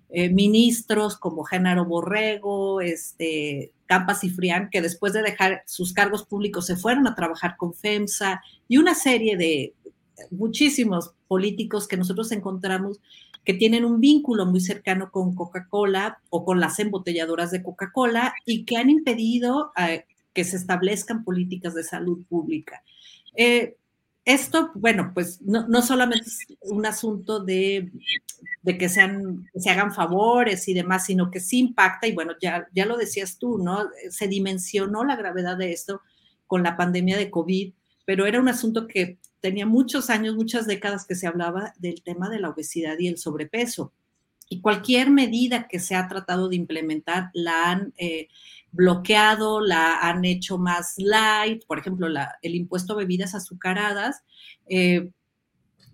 eh, 0.08 0.30
ministros 0.30 1.16
como 1.16 1.44
Genaro 1.44 1.84
Borrego, 1.84 2.80
este, 2.80 3.72
Campas 3.86 4.22
y 4.24 4.30
Frián, 4.30 4.68
que 4.70 4.80
después 4.80 5.12
de 5.12 5.22
dejar 5.22 5.62
sus 5.66 5.92
cargos 5.92 6.24
públicos 6.24 6.66
se 6.66 6.76
fueron 6.76 7.06
a 7.06 7.14
trabajar 7.14 7.56
con 7.56 7.74
FEMSA 7.74 8.40
y 8.68 8.78
una 8.78 8.94
serie 8.94 9.36
de 9.36 9.74
muchísimos 10.30 11.12
políticos 11.28 11.88
que 11.88 11.96
nosotros 11.96 12.32
encontramos 12.32 13.00
que 13.44 13.54
tienen 13.54 13.84
un 13.84 14.00
vínculo 14.00 14.44
muy 14.44 14.60
cercano 14.60 15.10
con 15.12 15.34
Coca-Cola 15.36 16.18
o 16.30 16.44
con 16.44 16.58
las 16.58 16.80
embotelladoras 16.80 17.52
de 17.52 17.62
Coca-Cola 17.62 18.34
y 18.44 18.64
que 18.64 18.76
han 18.76 18.90
impedido 18.90 19.70
eh, 19.76 20.04
que 20.34 20.44
se 20.44 20.56
establezcan 20.56 21.24
políticas 21.24 21.74
de 21.74 21.84
salud 21.84 22.24
pública. 22.28 22.82
Eh, 23.36 23.76
esto, 24.24 24.72
bueno, 24.74 25.12
pues 25.14 25.40
no, 25.42 25.68
no, 25.68 25.82
solamente 25.82 26.28
es 26.28 26.46
un 26.62 26.84
asunto 26.84 27.38
de, 27.38 27.92
de 28.62 28.76
que, 28.76 28.88
sean, 28.88 29.48
que 29.52 29.60
se 29.60 29.70
hagan 29.70 29.94
favores 29.94 30.66
y 30.66 30.74
demás, 30.74 31.06
sino 31.06 31.30
que 31.30 31.38
sí 31.38 31.60
impacta, 31.60 32.08
y 32.08 32.12
bueno, 32.12 32.32
ya, 32.40 32.66
ya 32.74 32.86
lo 32.86 32.96
decías 32.96 33.38
tú, 33.38 33.58
¿no? 33.58 33.88
Se 34.10 34.26
dimensionó 34.26 35.04
la 35.04 35.14
gravedad 35.14 35.56
de 35.56 35.72
esto 35.72 36.00
con 36.48 36.64
la 36.64 36.76
pandemia 36.76 37.16
de 37.16 37.30
COVID, 37.30 37.72
pero 38.04 38.26
era 38.26 38.40
un 38.40 38.48
asunto 38.48 38.88
que 38.88 39.18
tenía 39.40 39.66
muchos 39.66 40.10
años, 40.10 40.34
muchas 40.34 40.66
décadas 40.66 41.06
que 41.06 41.14
se 41.14 41.28
hablaba 41.28 41.72
del 41.78 42.02
tema 42.02 42.28
de 42.28 42.40
la 42.40 42.50
obesidad 42.50 42.98
y 42.98 43.06
el 43.06 43.18
sobrepeso. 43.18 43.92
Y 44.48 44.60
cualquier 44.60 45.10
medida 45.10 45.68
que 45.68 45.78
se 45.78 45.94
ha 45.94 46.08
tratado 46.08 46.48
de 46.48 46.56
implementar 46.56 47.30
la 47.32 47.70
han 47.70 47.94
eh, 47.96 48.28
bloqueado, 48.76 49.60
la 49.60 50.00
han 50.00 50.24
hecho 50.24 50.58
más 50.58 50.94
light, 50.98 51.64
por 51.66 51.78
ejemplo, 51.78 52.06
el 52.42 52.54
impuesto 52.54 52.92
a 52.92 52.96
bebidas 52.96 53.34
azucaradas, 53.34 54.22
eh, 54.68 55.10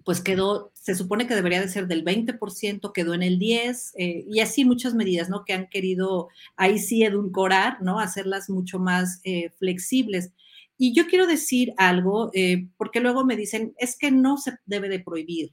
pues 0.05 0.21
quedó, 0.21 0.73
se 0.75 0.97
supone 0.97 1.27
que 1.27 1.37
debería 1.37 1.61
de 1.61 1.69
ser 1.69 1.87
del 1.87 2.05
20%, 2.05 2.93
quedó 2.93 3.15
en 3.15 3.23
el 3.23 3.39
10%, 3.39 3.93
eh, 3.97 4.25
y 4.29 4.41
así 4.41 4.65
muchas 4.65 4.95
medidas, 4.95 5.29
¿no? 5.29 5.45
Que 5.45 5.53
han 5.53 5.69
querido 5.69 6.29
ahí 6.57 6.79
sí 6.79 7.05
edulcorar, 7.05 7.81
¿no? 7.83 8.01
Hacerlas 8.01 8.51
mucho 8.51 8.81
más 8.81 9.21
eh, 9.23 9.51
flexibles. 9.59 10.33
Y 10.77 10.93
yo 10.95 11.07
quiero 11.07 11.29
decir 11.29 11.73
algo, 11.77 12.33
porque 12.77 12.99
luego 12.99 13.25
me 13.25 13.37
dicen, 13.37 13.73
es 13.79 13.97
que 13.97 14.11
no 14.11 14.37
se 14.39 14.59
debe 14.67 14.89
de 14.89 14.99
prohibir. 14.99 15.53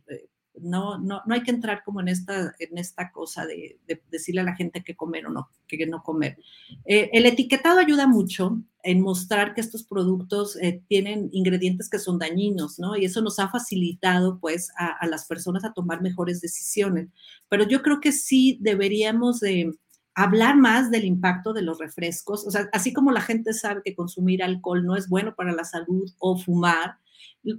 No, 0.56 0.98
no, 0.98 1.22
no 1.26 1.34
hay 1.34 1.44
que 1.44 1.52
entrar 1.52 1.84
como 1.84 2.02
en 2.02 2.10
esta, 2.10 2.54
en 2.60 2.78
esta 2.78 3.12
cosa 3.12 3.46
de, 3.46 3.80
decirle 4.10 4.42
a 4.42 4.46
la 4.46 4.56
gente 4.56 4.84
qué 4.84 4.96
comer 4.96 5.28
o 5.28 5.30
no, 5.30 5.50
qué 5.68 5.86
no 5.86 6.04
comer. 6.04 6.38
Eh, 6.86 7.10
el 7.14 7.26
etiquetado 7.26 7.80
ayuda 7.80 8.08
mucho 8.08 8.62
en 8.84 9.02
mostrar 9.02 9.54
que 9.54 9.62
estos 9.62 9.84
productos 9.84 10.56
eh, 10.58 10.82
tienen 10.88 11.30
ingredientes 11.32 11.90
que 11.90 12.00
son 12.00 12.20
dañinos, 12.20 12.80
¿no? 12.80 12.98
Y 12.98 13.06
eso 13.06 13.22
nos 13.22 13.40
ha 13.40 13.50
facilitado, 13.50 14.40
pues, 14.40 14.70
a, 14.78 14.88
a, 14.88 15.08
las 15.08 15.26
personas 15.26 15.64
a 15.64 15.74
tomar 15.74 16.02
mejores 16.02 16.42
decisiones. 16.42 17.10
Pero 17.48 17.68
yo 17.68 17.82
creo 17.82 18.00
que 18.00 18.12
sí 18.12 18.58
deberíamos 18.62 19.40
de 19.40 19.74
hablar 20.20 20.58
más 20.58 20.92
del 20.92 21.06
impacto 21.06 21.54
de 21.54 21.62
los 21.62 21.80
refrescos. 21.80 22.46
O 22.46 22.52
sea, 22.52 22.70
así 22.74 22.92
como 22.92 23.12
la 23.12 23.22
gente 23.22 23.54
sabe 23.54 23.82
que 23.84 23.96
consumir 23.96 24.44
alcohol 24.44 24.86
no 24.86 24.98
es 24.98 25.08
bueno 25.08 25.34
para 25.34 25.54
la 25.54 25.64
salud 25.64 26.12
o 26.20 26.38
fumar, 26.38 26.98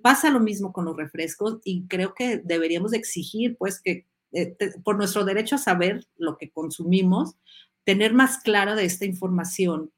Pasa 0.02 0.30
lo 0.30 0.40
mismo 0.40 0.72
con 0.72 0.84
los 0.84 0.96
refrescos 0.96 1.58
y 1.64 1.86
creo 1.86 2.14
que 2.14 2.38
deberíamos 2.38 2.92
exigir, 2.92 3.56
pues, 3.56 3.80
que 3.80 4.06
eh, 4.32 4.56
por 4.84 4.96
nuestro 4.96 5.24
derecho 5.24 5.56
a 5.56 5.58
saber 5.58 6.06
lo 6.16 6.36
que 6.36 6.50
consumimos, 6.50 7.34
tener 7.84 8.14
más 8.14 8.38
clara 8.38 8.74
de 8.74 8.84
esta 8.84 9.04
información 9.04 9.90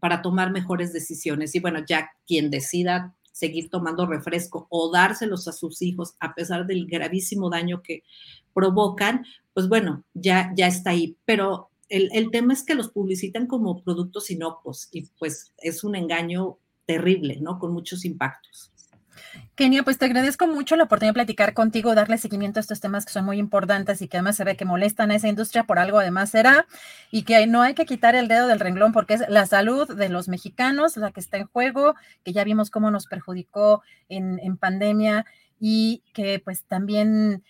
para 0.00 0.22
tomar 0.22 0.50
mejores 0.50 0.92
decisiones. 0.92 1.54
Y 1.54 1.60
bueno, 1.60 1.84
ya 1.86 2.10
quien 2.26 2.50
decida 2.50 3.14
seguir 3.32 3.70
tomando 3.70 4.06
refresco 4.06 4.66
o 4.70 4.90
dárselos 4.90 5.46
a 5.46 5.52
sus 5.52 5.80
hijos 5.82 6.14
a 6.18 6.34
pesar 6.34 6.66
del 6.66 6.86
gravísimo 6.86 7.50
daño 7.50 7.82
que 7.82 8.02
provocan, 8.52 9.24
pues 9.54 9.68
bueno, 9.68 10.04
ya, 10.14 10.52
ya 10.56 10.66
está 10.66 10.90
ahí. 10.90 11.16
Pero 11.24 11.70
el, 11.88 12.10
el 12.12 12.30
tema 12.30 12.52
es 12.54 12.64
que 12.64 12.74
los 12.74 12.90
publicitan 12.90 13.46
como 13.46 13.82
productos 13.82 14.30
inocuos 14.30 14.88
y 14.90 15.06
pues 15.18 15.52
es 15.58 15.84
un 15.84 15.94
engaño 15.94 16.58
terrible, 16.86 17.38
¿no? 17.40 17.58
Con 17.58 17.72
muchos 17.72 18.04
impactos. 18.04 18.72
Kenia, 19.54 19.82
pues 19.82 19.98
te 19.98 20.04
agradezco 20.04 20.46
mucho 20.46 20.76
la 20.76 20.84
oportunidad 20.84 21.10
de 21.10 21.20
platicar 21.20 21.52
contigo, 21.52 21.94
darle 21.94 22.18
seguimiento 22.18 22.60
a 22.60 22.62
estos 22.62 22.80
temas 22.80 23.04
que 23.04 23.12
son 23.12 23.24
muy 23.24 23.38
importantes 23.38 24.00
y 24.02 24.08
que 24.08 24.16
además 24.16 24.36
se 24.36 24.44
ve 24.44 24.56
que 24.56 24.64
molestan 24.64 25.10
a 25.10 25.16
esa 25.16 25.28
industria 25.28 25.64
por 25.64 25.78
algo 25.78 25.98
además 25.98 26.30
será 26.30 26.66
y 27.10 27.22
que 27.22 27.46
no 27.46 27.62
hay 27.62 27.74
que 27.74 27.86
quitar 27.86 28.14
el 28.14 28.28
dedo 28.28 28.46
del 28.46 28.60
renglón 28.60 28.92
porque 28.92 29.14
es 29.14 29.28
la 29.28 29.46
salud 29.46 29.92
de 29.96 30.08
los 30.08 30.28
mexicanos 30.28 30.96
la 30.96 31.10
que 31.10 31.20
está 31.20 31.38
en 31.38 31.46
juego, 31.46 31.94
que 32.24 32.32
ya 32.32 32.44
vimos 32.44 32.70
cómo 32.70 32.90
nos 32.90 33.06
perjudicó 33.06 33.82
en, 34.08 34.38
en 34.40 34.56
pandemia 34.56 35.24
y 35.60 36.02
que 36.12 36.38
pues 36.38 36.64
también 36.64 37.42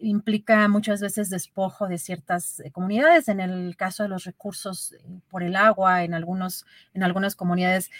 implica 0.00 0.68
muchas 0.68 1.00
veces 1.00 1.30
despojo 1.30 1.86
de 1.88 1.98
ciertas 1.98 2.60
eh, 2.60 2.70
comunidades, 2.70 3.28
en 3.28 3.40
el 3.40 3.76
caso 3.76 4.02
de 4.02 4.08
los 4.08 4.24
recursos 4.24 4.92
eh, 4.92 4.98
por 5.28 5.42
el 5.42 5.56
agua, 5.56 6.04
en, 6.04 6.14
algunos, 6.14 6.66
en 6.94 7.02
algunas 7.02 7.36
comunidades. 7.36 7.90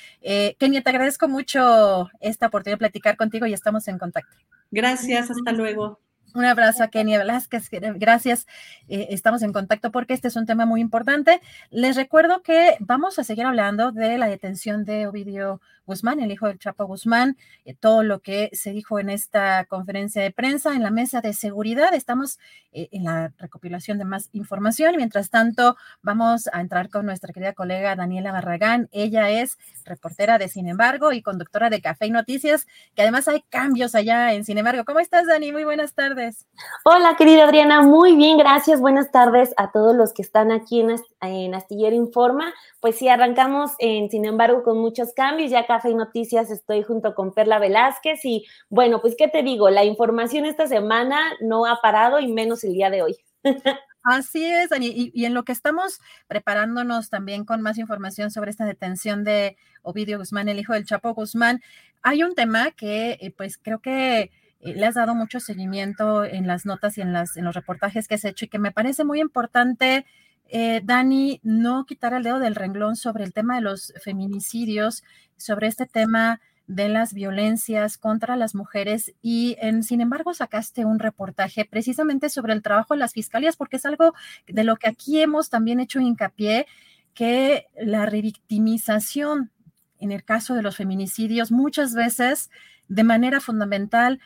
Kenia, 0.58 0.82
te 0.82 0.90
agradezco 0.90 1.28
mucho 1.28 2.10
esta 2.20 2.48
oportunidad 2.48 2.76
de 2.76 2.78
platicar 2.78 3.16
contigo 3.16 3.46
y 3.46 3.52
estamos 3.52 3.86
en 3.88 3.98
contacto. 3.98 4.36
Gracias, 4.70 5.30
hasta 5.30 5.52
luego. 5.52 6.00
Un 6.36 6.44
abrazo 6.44 6.82
a 6.82 6.88
Kenia 6.88 7.18
Velázquez. 7.18 7.70
Gracias. 7.70 8.46
Eh, 8.88 9.06
estamos 9.10 9.42
en 9.42 9.54
contacto 9.54 9.90
porque 9.90 10.12
este 10.12 10.28
es 10.28 10.36
un 10.36 10.44
tema 10.44 10.66
muy 10.66 10.82
importante. 10.82 11.40
Les 11.70 11.96
recuerdo 11.96 12.42
que 12.42 12.76
vamos 12.78 13.18
a 13.18 13.24
seguir 13.24 13.46
hablando 13.46 13.90
de 13.90 14.18
la 14.18 14.28
detención 14.28 14.84
de 14.84 15.06
Ovidio 15.06 15.62
Guzmán, 15.86 16.20
el 16.20 16.32
hijo 16.32 16.46
del 16.46 16.58
Chapo 16.58 16.84
Guzmán, 16.86 17.36
eh, 17.64 17.74
todo 17.78 18.02
lo 18.02 18.20
que 18.20 18.50
se 18.52 18.72
dijo 18.72 18.98
en 18.98 19.10
esta 19.10 19.64
conferencia 19.66 20.22
de 20.22 20.30
prensa 20.30 20.74
en 20.74 20.82
la 20.82 20.90
mesa 20.90 21.20
de 21.20 21.32
seguridad. 21.32 21.94
Estamos 21.94 22.38
eh, 22.72 22.88
en 22.92 23.04
la 23.04 23.32
recopilación 23.38 23.98
de 23.98 24.04
más 24.04 24.28
información 24.32 24.94
mientras 24.96 25.30
tanto 25.30 25.76
vamos 26.02 26.48
a 26.52 26.60
entrar 26.60 26.90
con 26.90 27.06
nuestra 27.06 27.32
querida 27.32 27.52
colega 27.52 27.96
Daniela 27.96 28.32
Barragán. 28.32 28.88
Ella 28.92 29.30
es 29.30 29.58
reportera 29.84 30.38
de 30.38 30.48
Sin 30.48 30.68
embargo 30.68 31.12
y 31.12 31.22
conductora 31.22 31.70
de 31.70 31.80
Café 31.80 32.06
y 32.06 32.10
Noticias, 32.10 32.66
que 32.94 33.02
además 33.02 33.28
hay 33.28 33.42
cambios 33.48 33.94
allá 33.94 34.32
en 34.34 34.44
Sin 34.44 34.58
embargo. 34.58 34.84
¿Cómo 34.84 35.00
estás, 35.00 35.26
Dani? 35.26 35.52
Muy 35.52 35.64
buenas 35.64 35.94
tardes. 35.94 36.46
Hola, 36.84 37.16
querida 37.16 37.44
Adriana, 37.44 37.82
muy 37.82 38.16
bien, 38.16 38.38
gracias. 38.38 38.80
Buenas 38.80 39.10
tardes 39.10 39.54
a 39.56 39.70
todos 39.70 39.94
los 39.94 40.12
que 40.12 40.22
están 40.22 40.50
aquí 40.50 40.80
en, 41.20 41.54
Astillero 41.54 41.94
Informa. 41.94 42.52
Pues 42.80 42.96
sí, 42.96 43.08
arrancamos, 43.08 43.72
en, 43.78 44.10
sin 44.10 44.24
embargo, 44.24 44.62
con 44.62 44.78
muchos 44.78 45.12
cambios. 45.12 45.50
Ya 45.50 45.66
Noticias 45.84 46.50
estoy 46.50 46.82
junto 46.82 47.14
con 47.14 47.32
Perla 47.32 47.58
Velázquez 47.58 48.24
y 48.24 48.44
bueno, 48.68 49.00
pues 49.00 49.14
qué 49.16 49.28
te 49.28 49.42
digo, 49.42 49.70
la 49.70 49.84
información 49.84 50.46
esta 50.46 50.66
semana 50.66 51.18
no 51.40 51.66
ha 51.66 51.80
parado 51.80 52.18
y 52.20 52.32
menos 52.32 52.64
el 52.64 52.72
día 52.72 52.90
de 52.90 53.02
hoy. 53.02 53.16
Así 54.02 54.44
es. 54.44 54.70
Y, 54.80 55.10
y, 55.12 55.24
en 55.24 55.34
lo 55.34 55.42
que 55.42 55.50
estamos 55.50 55.98
preparándonos 56.28 57.10
también 57.10 57.44
con 57.44 57.60
más 57.60 57.76
información 57.76 58.30
sobre 58.30 58.52
esta 58.52 58.64
detención 58.64 59.24
de 59.24 59.56
Ovidio 59.82 60.18
Guzmán, 60.18 60.48
el 60.48 60.60
hijo 60.60 60.74
del 60.74 60.86
Chapo 60.86 61.12
Guzmán, 61.12 61.60
hay 62.02 62.22
un 62.22 62.36
tema 62.36 62.70
que 62.70 63.18
eh, 63.20 63.34
pues 63.36 63.58
creo 63.58 63.80
que 63.80 64.20
eh, 64.20 64.30
le 64.60 64.86
has 64.86 64.94
dado 64.94 65.16
mucho 65.16 65.40
seguimiento 65.40 66.24
en 66.24 66.46
las 66.46 66.64
notas 66.66 66.96
y 66.98 67.00
en, 67.00 67.12
las, 67.12 67.36
en 67.36 67.44
los 67.44 67.54
reportajes 67.56 68.06
que 68.06 68.14
has 68.14 68.24
hecho 68.24 68.44
y 68.44 68.48
que 68.48 68.60
me 68.60 68.70
parece 68.70 69.04
muy 69.04 69.20
importante, 69.20 70.06
eh, 70.48 70.80
Dani, 70.84 71.40
no 71.42 71.84
quitar 71.86 72.14
el 72.14 72.22
dedo 72.22 72.38
del 72.38 72.54
renglón 72.54 72.96
sobre 72.96 73.24
el 73.24 73.32
tema 73.32 73.56
de 73.56 73.62
los 73.62 73.92
feminicidios, 74.02 75.02
sobre 75.36 75.66
este 75.66 75.86
tema 75.86 76.40
de 76.66 76.88
las 76.88 77.14
violencias 77.14 77.96
contra 77.96 78.36
las 78.36 78.54
mujeres 78.54 79.14
y 79.22 79.56
en, 79.60 79.82
sin 79.82 80.00
embargo 80.00 80.34
sacaste 80.34 80.84
un 80.84 80.98
reportaje 80.98 81.64
precisamente 81.64 82.28
sobre 82.28 82.54
el 82.54 82.62
trabajo 82.62 82.94
de 82.94 83.00
las 83.00 83.12
fiscalías 83.12 83.56
porque 83.56 83.76
es 83.76 83.86
algo 83.86 84.14
de 84.48 84.64
lo 84.64 84.76
que 84.76 84.88
aquí 84.88 85.20
hemos 85.20 85.48
también 85.48 85.78
hecho 85.78 86.00
hincapié 86.00 86.66
que 87.14 87.66
la 87.80 88.04
revictimización 88.06 89.52
en 90.00 90.10
el 90.10 90.24
caso 90.24 90.54
de 90.54 90.62
los 90.62 90.76
feminicidios 90.76 91.52
muchas 91.52 91.94
veces 91.94 92.50
de 92.88 93.04
manera 93.04 93.40
fundamental 93.40 94.20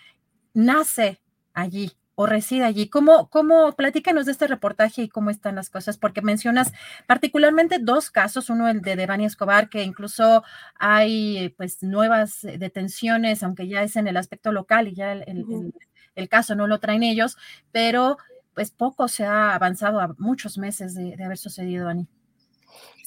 nace 0.54 1.20
allí 1.52 1.92
o 2.20 2.26
reside 2.26 2.64
allí. 2.64 2.86
¿Cómo, 2.90 3.30
cómo, 3.30 3.72
platícanos 3.72 4.26
de 4.26 4.32
este 4.32 4.46
reportaje 4.46 5.00
y 5.02 5.08
cómo 5.08 5.30
están 5.30 5.54
las 5.54 5.70
cosas? 5.70 5.96
Porque 5.96 6.20
mencionas 6.20 6.70
particularmente 7.06 7.78
dos 7.80 8.10
casos, 8.10 8.50
uno 8.50 8.68
el 8.68 8.82
de 8.82 8.94
Devani 8.94 9.24
Escobar, 9.24 9.70
que 9.70 9.84
incluso 9.84 10.44
hay 10.78 11.54
pues 11.56 11.82
nuevas 11.82 12.42
detenciones, 12.42 13.42
aunque 13.42 13.68
ya 13.68 13.82
es 13.82 13.96
en 13.96 14.06
el 14.06 14.18
aspecto 14.18 14.52
local 14.52 14.88
y 14.88 14.94
ya 14.94 15.12
el, 15.12 16.28
caso 16.28 16.54
no 16.54 16.66
lo 16.66 16.78
traen 16.78 17.04
ellos, 17.04 17.38
pero 17.72 18.18
pues 18.52 18.70
poco 18.70 19.08
se 19.08 19.24
ha 19.24 19.54
avanzado 19.54 19.98
a 20.00 20.14
muchos 20.18 20.58
meses 20.58 20.94
de, 20.94 21.16
de 21.16 21.24
haber 21.24 21.38
sucedido, 21.38 21.88
Ani. 21.88 22.06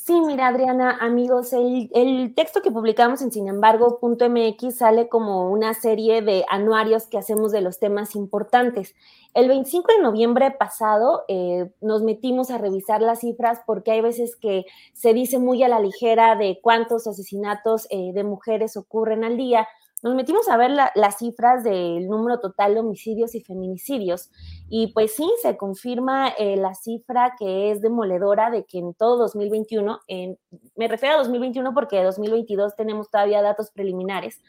Sí, 0.05 0.19
mira, 0.19 0.49
Adriana, 0.49 0.97
amigos, 0.99 1.53
el, 1.53 2.33
texto 2.35 2.61
que 2.61 2.71
publicamos 2.71 3.21
en 3.21 3.31
sin 3.31 3.47
embargo.mx 3.47 4.75
sale 4.75 5.07
como 5.07 5.49
una 5.49 5.73
serie 5.73 6.21
de 6.21 6.43
anuarios 6.49 7.07
que 7.07 7.17
hacemos 7.17 7.53
de 7.53 7.61
los 7.61 7.79
temas 7.79 8.13
importantes. 8.17 8.95
El 9.33 9.47
25 9.47 9.93
de 9.93 10.03
noviembre 10.03 10.51
pasado 10.51 11.23
eh, 11.29 11.71
nos 11.79 12.03
metimos 12.03 12.51
a 12.51 12.57
revisar 12.57 13.01
las 13.01 13.21
cifras 13.21 13.61
porque 13.65 13.91
hay 13.91 14.01
veces 14.01 14.35
que 14.35 14.65
se 14.91 15.13
dice 15.13 15.39
muy 15.39 15.63
a 15.63 15.69
la 15.69 15.79
ligera 15.79 16.35
de 16.35 16.59
cuántos 16.61 17.07
asesinatos 17.07 17.87
eh, 17.89 18.11
de 18.13 18.25
mujeres 18.25 18.75
ocurren 18.75 19.23
al 19.23 19.37
día, 19.37 19.69
nos 20.03 20.15
metimos 20.15 20.49
a 20.49 20.57
ver 20.57 20.71
las 20.71 21.17
cifras 21.17 21.63
del 21.63 22.07
número 22.07 22.39
total 22.39 22.73
de 22.73 22.81
homicidios 22.81 23.33
y 23.35 23.41
feminicidios 23.41 24.29
y 24.69 24.87
pues 24.93 25.15
sí, 25.15 25.29
se 25.41 25.55
confirma 25.55 26.29
eh, 26.37 26.57
la 26.57 26.75
cifra 26.75 27.35
que 27.39 27.71
es 27.71 27.81
demoledora 27.81 28.51
de 28.51 28.65
que 28.65 28.79
en 28.79 28.93
todo 28.93 29.17
2021, 29.17 29.99
en, 30.07 30.37
me 30.75 30.89
refiero 30.89 31.15
a 31.15 31.19
2021 31.19 31.73
porque 31.73 31.99
en 31.99 32.05
2022 32.05 32.75
tenemos 32.75 33.09
todavía 33.09 33.41
datos 33.41 33.71
preliminares, 33.71 34.41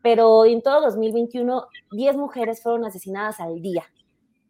pero 0.00 0.44
en 0.44 0.62
todo 0.62 0.80
2021 0.82 1.66
10 1.90 2.16
mujeres 2.16 2.62
fueron 2.62 2.84
asesinadas 2.84 3.40
al 3.40 3.60
día 3.60 3.84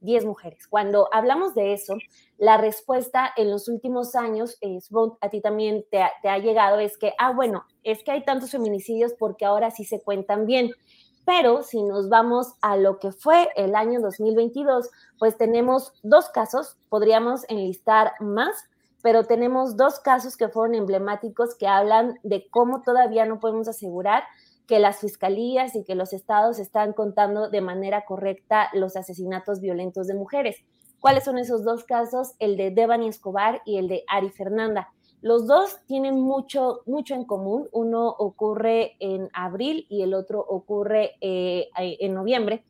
10 0.01 0.25
mujeres. 0.25 0.67
Cuando 0.67 1.09
hablamos 1.13 1.55
de 1.55 1.73
eso, 1.73 1.95
la 2.39 2.57
respuesta 2.57 3.31
en 3.37 3.51
los 3.51 3.69
últimos 3.69 4.15
años, 4.15 4.57
es 4.61 4.89
a 5.21 5.29
ti 5.29 5.41
también 5.41 5.85
te 5.91 6.03
ha, 6.03 6.39
llegado, 6.39 6.79
es 6.79 6.97
que, 6.99 7.13
ah, 7.19 7.33
bueno, 7.33 7.65
es 7.83 8.03
que 8.03 8.13
hay 8.13 8.25
tantos 8.25 8.51
feminicidios 8.51 9.15
porque 9.19 9.45
ahora 9.45 9.71
sí 9.71 9.85
se 9.85 10.01
cuentan 10.01 10.47
bien. 10.47 10.71
Pero 11.27 11.63
si 11.63 11.83
nos 11.83 12.09
vamos 12.09 12.55
a 12.63 12.77
lo 12.77 12.99
que 12.99 13.13
fue 13.13 13.49
el 13.55 13.75
año 13.75 14.01
2022, 14.01 14.91
pues 15.19 15.37
tenemos 15.37 15.93
dos 16.03 16.29
casos, 16.31 16.79
podríamos 16.89 17.45
enlistar 17.49 18.13
más, 18.21 18.65
pero 19.03 19.25
tenemos 19.25 19.77
dos 19.77 20.01
casos 20.01 20.37
que 20.37 20.49
fueron 20.49 20.75
emblemáticos 20.75 21.55
que 21.55 21.67
hablan 21.67 22.19
de 22.23 22.49
cómo 22.51 22.83
todavía 22.83 23.27
no 23.27 23.39
podemos 23.39 23.69
asegurar 23.69 24.25
que 24.71 24.79
las 24.79 25.01
fiscalías 25.01 25.75
y 25.75 25.83
que 25.83 25.97
los 25.97 26.13
estados 26.13 26.61
están 26.61 26.93
contando 26.93 27.51
de 27.51 27.61
manera 27.61 28.05
correcta 28.05 28.71
los 28.73 28.95
asesinatos 28.95 29.61
violentos 29.61 30.07
de 30.07 30.15
mujeres. 30.15 30.59
¿Cuáles 31.01 31.25
son 31.25 31.39
esos 31.39 31.65
dos 31.65 31.83
casos? 31.83 32.35
El 32.39 32.57
de 32.57 32.71
Devani 32.71 33.09
Escobar 33.09 33.63
y 33.67 33.79
el 33.79 33.89
de 33.89 34.05
Ari 34.07 34.31
Fernanda. 34.31 34.93
Los 35.23 35.49
dos 35.49 35.79
tienen 35.87 36.21
mucho, 36.21 36.83
mucho 36.87 37.17
en 37.17 37.25
común. 37.25 37.69
Uno 37.73 38.11
ocurre 38.11 38.95
en 39.01 39.29
abril 39.33 39.87
y 39.91 40.03
el 40.03 40.15
otro 40.15 40.39
ocurre 40.39 41.17
eh, 41.21 41.69
en 41.77 42.15
noviembre 42.15 42.63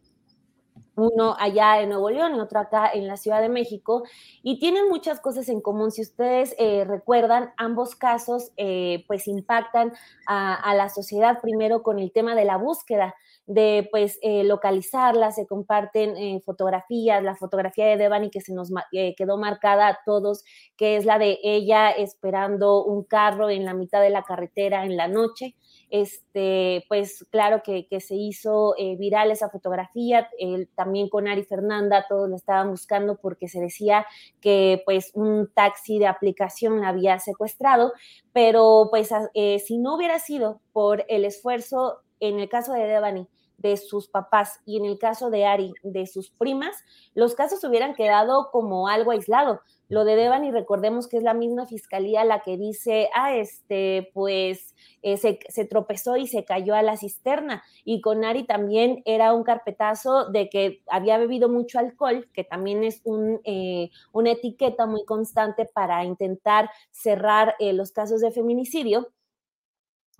uno 1.00 1.36
allá 1.38 1.80
en 1.80 1.90
Nuevo 1.90 2.10
León 2.10 2.34
y 2.34 2.40
otro 2.40 2.60
acá 2.60 2.90
en 2.92 3.06
la 3.06 3.16
Ciudad 3.16 3.40
de 3.40 3.48
México, 3.48 4.02
y 4.42 4.58
tienen 4.58 4.88
muchas 4.88 5.20
cosas 5.20 5.48
en 5.48 5.60
común. 5.60 5.90
Si 5.90 6.02
ustedes 6.02 6.54
eh, 6.58 6.84
recuerdan, 6.84 7.52
ambos 7.56 7.94
casos 7.96 8.52
eh, 8.56 9.04
pues 9.06 9.26
impactan 9.28 9.92
a, 10.26 10.74
la 10.74 10.88
sociedad 10.88 11.40
primero 11.40 11.82
con 11.82 11.98
el 11.98 12.12
tema 12.12 12.34
de 12.34 12.44
la 12.44 12.56
búsqueda 12.56 13.14
de 13.46 13.88
pues 13.90 14.18
eh, 14.22 14.44
localizarla, 14.44 15.32
se 15.32 15.46
comparten 15.46 16.40
fotografías, 16.42 17.22
la 17.22 17.34
fotografía 17.34 17.86
de 17.86 17.96
Devani 17.96 18.30
que 18.30 18.40
se 18.40 18.54
nos 18.54 18.70
quedó 19.16 19.36
marcada 19.38 19.88
a 19.88 19.98
todos, 20.06 20.44
que 20.76 20.96
es 20.96 21.04
la 21.04 21.18
de 21.18 21.38
ella 21.42 21.90
esperando 21.90 22.84
un 22.84 23.02
carro 23.02 23.50
en 23.50 23.64
la 23.64 23.74
mitad 23.74 24.00
de 24.00 24.10
la 24.10 24.22
carretera 24.22 24.84
en 24.84 24.96
la 24.96 25.08
noche 25.08 25.56
este, 25.90 26.84
pues 26.88 27.26
claro 27.30 27.62
que, 27.62 27.86
se 28.00 28.14
hizo 28.14 28.74
eh, 28.78 28.96
viral 28.96 29.30
esa 29.30 29.50
fotografía, 29.50 30.28
también 30.74 31.08
con 31.08 31.28
Ari 31.28 31.42
Fernanda, 31.42 32.06
todos 32.08 32.30
la 32.30 32.36
estaban 32.36 32.70
buscando 32.70 33.16
porque 33.16 33.48
se 33.48 33.60
decía 33.60 34.06
que 34.40 34.82
pues 34.84 35.10
un 35.14 35.50
taxi 35.52 35.98
de 35.98 36.06
aplicación 36.06 36.80
la 36.80 36.88
había 36.88 37.18
secuestrado, 37.18 37.92
pero 38.32 38.88
pues 38.90 39.10
eh, 39.34 39.58
si 39.58 39.78
no 39.78 39.96
hubiera 39.96 40.18
sido 40.18 40.60
por 40.72 41.04
el 41.08 41.24
esfuerzo 41.24 42.00
en 42.20 42.38
el 42.38 42.48
caso 42.48 42.72
de 42.72 42.86
Devani, 42.86 43.28
de 43.60 43.76
sus 43.76 44.08
papás 44.08 44.60
y 44.64 44.76
en 44.76 44.84
el 44.84 44.98
caso 44.98 45.30
de 45.30 45.46
Ari, 45.46 45.72
de 45.82 46.06
sus 46.06 46.30
primas, 46.30 46.76
los 47.14 47.34
casos 47.34 47.62
hubieran 47.64 47.94
quedado 47.94 48.50
como 48.50 48.88
algo 48.88 49.10
aislado. 49.10 49.60
Lo 49.88 50.04
de 50.04 50.14
Devani, 50.14 50.52
recordemos 50.52 51.08
que 51.08 51.16
es 51.16 51.24
la 51.24 51.34
misma 51.34 51.66
fiscalía 51.66 52.24
la 52.24 52.42
que 52.42 52.56
dice, 52.56 53.10
ah, 53.12 53.34
este, 53.34 54.10
pues 54.14 54.74
eh, 55.02 55.16
se, 55.16 55.64
tropezó 55.64 56.16
y 56.16 56.28
se 56.28 56.44
cayó 56.44 56.76
a 56.76 56.82
la 56.82 56.96
cisterna. 56.96 57.64
Y 57.84 58.00
con 58.00 58.24
Ari 58.24 58.44
también 58.44 59.02
era 59.04 59.34
un 59.34 59.42
carpetazo 59.42 60.30
de 60.30 60.48
que 60.48 60.82
había 60.86 61.18
bebido 61.18 61.48
mucho 61.48 61.80
alcohol, 61.80 62.28
que 62.32 62.44
también 62.44 62.84
es 62.84 63.00
un, 63.02 63.40
eh, 63.44 63.90
una 64.12 64.30
etiqueta 64.30 64.86
muy 64.86 65.04
constante 65.04 65.66
para 65.66 66.04
intentar 66.04 66.70
cerrar 66.92 67.56
eh, 67.58 67.72
los 67.72 67.90
casos 67.90 68.20
de 68.20 68.30
feminicidio. 68.30 69.08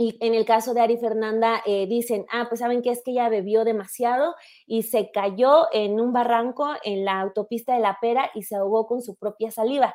Y 0.02 0.16
en 0.20 0.32
el 0.32 0.46
caso 0.46 0.72
de 0.72 0.80
Ari 0.80 0.96
Fernanda, 0.96 1.62
dicen, 1.66 2.24
ah, 2.32 2.46
pues 2.48 2.60
saben 2.60 2.80
que 2.80 2.88
es 2.88 3.02
que 3.04 3.10
ella 3.10 3.28
bebió 3.28 3.64
demasiado 3.64 4.34
y 4.66 4.84
se 4.84 5.10
cayó 5.10 5.66
en 5.74 6.00
un 6.00 6.14
barranco 6.14 6.70
en 6.84 7.04
la 7.04 7.20
autopista 7.20 7.74
de 7.74 7.80
La 7.80 7.98
Pera 8.00 8.30
y 8.34 8.44
se 8.44 8.56
ahogó 8.56 8.86
con 8.86 9.02
su 9.02 9.16
propia 9.16 9.50
saliva. 9.50 9.94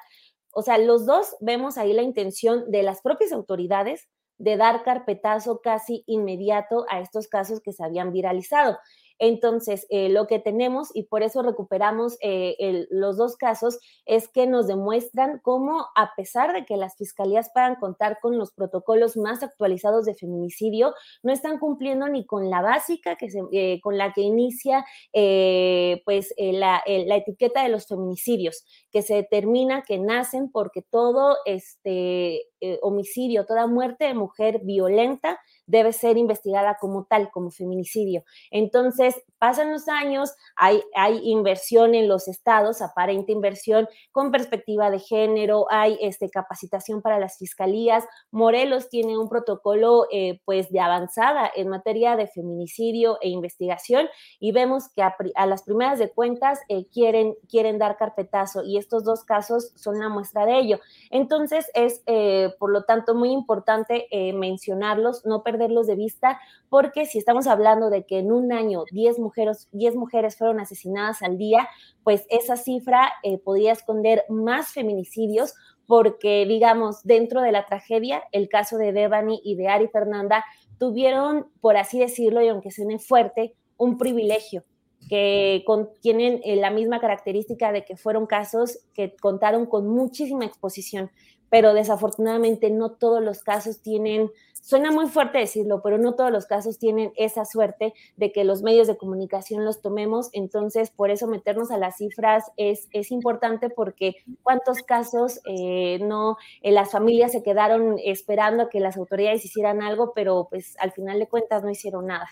O 0.54 0.62
sea, 0.62 0.78
los 0.78 1.08
dos 1.08 1.36
vemos 1.40 1.80
ahí 1.80 1.92
la 1.92 2.04
intención 2.04 2.70
de 2.70 2.84
las 2.84 3.02
propias 3.02 3.32
autoridades 3.32 4.08
de 4.38 4.58
dar 4.58 4.84
carpetazo 4.84 5.62
casi 5.64 6.04
inmediato 6.06 6.86
a 6.88 7.00
estos 7.00 7.28
casos 7.28 7.60
que 7.60 7.74
se 7.74 7.84
habían 7.84 8.12
viralizado. 8.12 8.78
Entonces, 9.20 9.86
eh, 9.90 10.10
lo 10.10 10.28
que 10.28 10.40
tenemos, 10.40 10.90
y 10.94 11.04
por 11.04 11.24
eso 11.24 11.42
recuperamos 11.42 12.18
eh, 12.22 12.86
los 12.90 13.18
dos 13.18 13.38
casos, 13.38 13.80
es 14.06 14.28
que 14.28 14.48
nos 14.48 14.68
demuestran 14.68 15.40
cómo, 15.44 15.88
a 15.96 16.14
pesar 16.16 16.54
de 16.54 16.66
que 16.66 16.78
las 16.78 16.96
fiscalías 16.98 17.50
puedan 17.54 17.76
contar 17.76 18.20
con 18.22 18.38
los 18.38 18.52
protocolos 18.52 19.18
más 19.18 19.44
actualizados 19.44 20.06
de 20.06 20.16
feminicidio, 20.16 20.94
no 21.24 21.32
están 21.32 21.60
cumpliendo 21.60 22.08
ni 22.08 22.26
con 22.26 22.50
la 22.50 22.62
básica, 22.62 23.16
que 23.16 23.30
eh, 23.52 23.80
con 23.82 23.98
la 23.98 24.14
que 24.14 24.22
inicia 24.22 24.86
pues, 25.12 26.34
la, 26.38 26.84
la, 26.86 27.16
etiqueta 27.16 27.64
de 27.64 27.70
los 27.70 27.88
feminicidios, 27.88 28.66
que 28.92 29.02
se 29.02 29.16
determina 29.16 29.84
que 29.84 29.98
nacen 29.98 30.52
porque 30.52 30.82
todo 30.82 31.38
este 31.46 32.48
homicidio, 32.82 33.46
toda 33.46 33.68
muerte 33.68 34.06
de 34.06 34.14
mujer 34.14 34.62
violenta, 34.64 35.40
debe 35.68 35.94
ser 35.94 36.18
investigada 36.18 36.78
como 36.80 37.06
tal, 37.06 37.32
como 37.32 37.50
feminicidio. 37.52 38.24
Entonces, 38.52 39.16
pasan 39.40 39.72
los 39.72 39.88
años, 39.88 40.34
hay, 40.56 40.82
hay 40.96 41.20
inversión 41.24 41.96
en 41.96 42.08
los 42.08 42.28
estados, 42.28 42.82
aparente 42.82 43.32
inversión 43.32 43.88
con 44.12 44.32
perspectiva 44.32 44.90
de 44.90 45.00
género, 45.00 45.66
hay 45.70 45.98
este, 46.02 46.30
capacitación 46.30 47.02
para 47.02 47.20
las 47.20 47.38
fiscalías. 47.38 48.04
Morelos 48.32 48.90
tiene 48.90 49.18
un 49.18 49.30
protocolo 49.30 50.08
eh, 50.12 50.40
pues 50.46 50.72
de 50.72 50.80
avanzada 50.80 51.52
en 51.56 51.70
materia 51.70 52.16
de 52.16 52.28
feminicidio 52.28 53.18
e 53.22 53.30
investigación 53.30 54.08
y 54.40 54.52
vemos 54.52 54.90
que 54.90 55.02
a, 55.02 55.46
las 55.46 55.64
primeras 55.64 56.00
de 56.00 56.12
cuentas 56.12 56.60
eh, 56.70 56.86
quieren, 56.88 57.36
quieren 57.50 57.78
dar 57.78 57.98
carpetazo 57.98 58.64
y 58.64 58.78
estos 58.78 59.04
dos 59.04 59.24
casos 59.24 59.72
son 59.76 60.00
la 60.00 60.10
muestra 60.10 60.46
de 60.46 60.60
ello. 60.60 60.80
Entonces, 61.10 61.70
es 61.74 62.02
eh, 62.06 62.54
por 62.60 62.72
lo 62.72 62.84
tanto 62.84 63.16
muy 63.16 63.32
importante 63.32 64.08
mencionarlos, 64.34 65.26
no 65.26 65.44
perderlos 65.44 65.88
de 65.88 65.96
vista, 65.96 66.40
porque 66.70 67.06
si 67.06 67.18
estamos 67.18 67.48
hablando 67.48 67.90
de 67.90 68.06
que 68.06 68.20
en 68.20 68.32
un 68.32 68.52
año 68.52 68.84
10 68.92 69.20
mujeres, 69.20 69.68
10 69.72 69.96
mujeres 69.96 70.38
fueron 70.38 70.60
asesinadas 70.60 71.22
al 71.22 71.38
día, 71.38 71.68
pues 72.04 72.26
esa 72.30 72.58
cifra 72.58 73.14
eh, 73.24 73.38
podría 73.38 73.72
esconder 73.72 74.24
más 74.30 74.74
feminicidios 74.74 75.54
porque, 75.88 76.46
digamos, 76.48 77.04
dentro 77.04 77.42
de 77.42 77.52
la 77.52 77.66
tragedia, 77.66 78.24
el 78.32 78.50
caso 78.50 78.78
de 78.78 78.92
Devani 78.92 79.42
y 79.44 79.56
de 79.56 79.68
Ari 79.68 79.88
Fernanda 79.88 80.44
tuvieron, 80.80 81.48
por 81.62 81.78
así 81.78 82.00
decirlo, 82.00 82.42
y 82.42 82.48
aunque 82.48 82.72
suene 82.72 83.00
fuerte, 83.00 83.56
un 83.78 83.98
privilegio 83.98 84.64
que 85.10 85.64
tienen 86.02 86.42
eh, 86.44 86.56
la 86.56 86.72
misma 86.72 87.00
característica 87.00 87.72
de 87.72 87.86
que 87.86 87.96
fueron 87.96 88.26
casos 88.26 88.80
que 88.96 89.16
contaron 89.16 89.68
con 89.68 89.88
muchísima 89.88 90.46
exposición, 90.46 91.12
pero 91.50 91.74
desafortunadamente 91.74 92.70
no 92.70 92.92
todos 92.92 93.24
los 93.24 93.42
casos 93.42 93.82
tienen, 93.82 94.32
suena 94.62 94.92
muy 94.92 95.08
fuerte 95.08 95.38
decirlo, 95.38 95.82
pero 95.84 95.98
no 95.98 96.16
todos 96.16 96.32
los 96.32 96.46
casos 96.46 96.80
tienen 96.80 97.12
esa 97.16 97.46
suerte 97.46 97.94
de 98.18 98.32
que 98.32 98.44
los 98.44 98.64
medios 98.64 98.88
de 98.88 98.98
comunicación 98.98 99.64
los 99.64 99.82
tomemos, 99.82 100.30
entonces 100.34 100.90
por 100.90 101.12
eso 101.12 101.28
meternos 101.28 101.72
a 101.72 101.78
las 101.78 101.98
cifras 101.98 102.46
es, 102.58 102.88
es 102.92 103.12
importante 103.12 103.70
porque 103.70 104.16
cuántos 104.44 104.82
casos 104.82 105.40
eh, 105.46 106.00
no, 106.02 106.38
eh, 106.62 106.72
las 106.72 106.92
familias 106.92 107.32
se 107.32 107.44
quedaron 107.44 107.98
esperando 108.04 108.64
a 108.64 108.70
que 108.70 108.80
las 108.80 108.98
autoridades 108.98 109.46
hicieran 109.46 109.82
algo, 109.82 110.14
pero 110.14 110.48
pues 110.50 110.76
al 110.80 110.92
final 110.92 111.20
de 111.20 111.28
cuentas 111.28 111.64
no 111.64 111.70
hicieron 111.70 112.08
nada. 112.08 112.28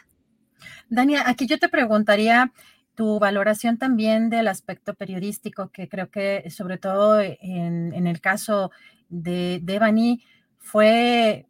Dania, 0.89 1.23
aquí 1.27 1.45
yo 1.45 1.59
te 1.59 1.69
preguntaría 1.69 2.51
tu 2.95 3.19
valoración 3.19 3.77
también 3.77 4.29
del 4.29 4.47
aspecto 4.47 4.93
periodístico, 4.93 5.69
que 5.71 5.89
creo 5.89 6.09
que 6.09 6.49
sobre 6.49 6.77
todo 6.77 7.19
en, 7.21 7.93
en 7.93 8.07
el 8.07 8.21
caso 8.21 8.71
de 9.13 9.59
Devani 9.61 10.23
fue 10.57 11.45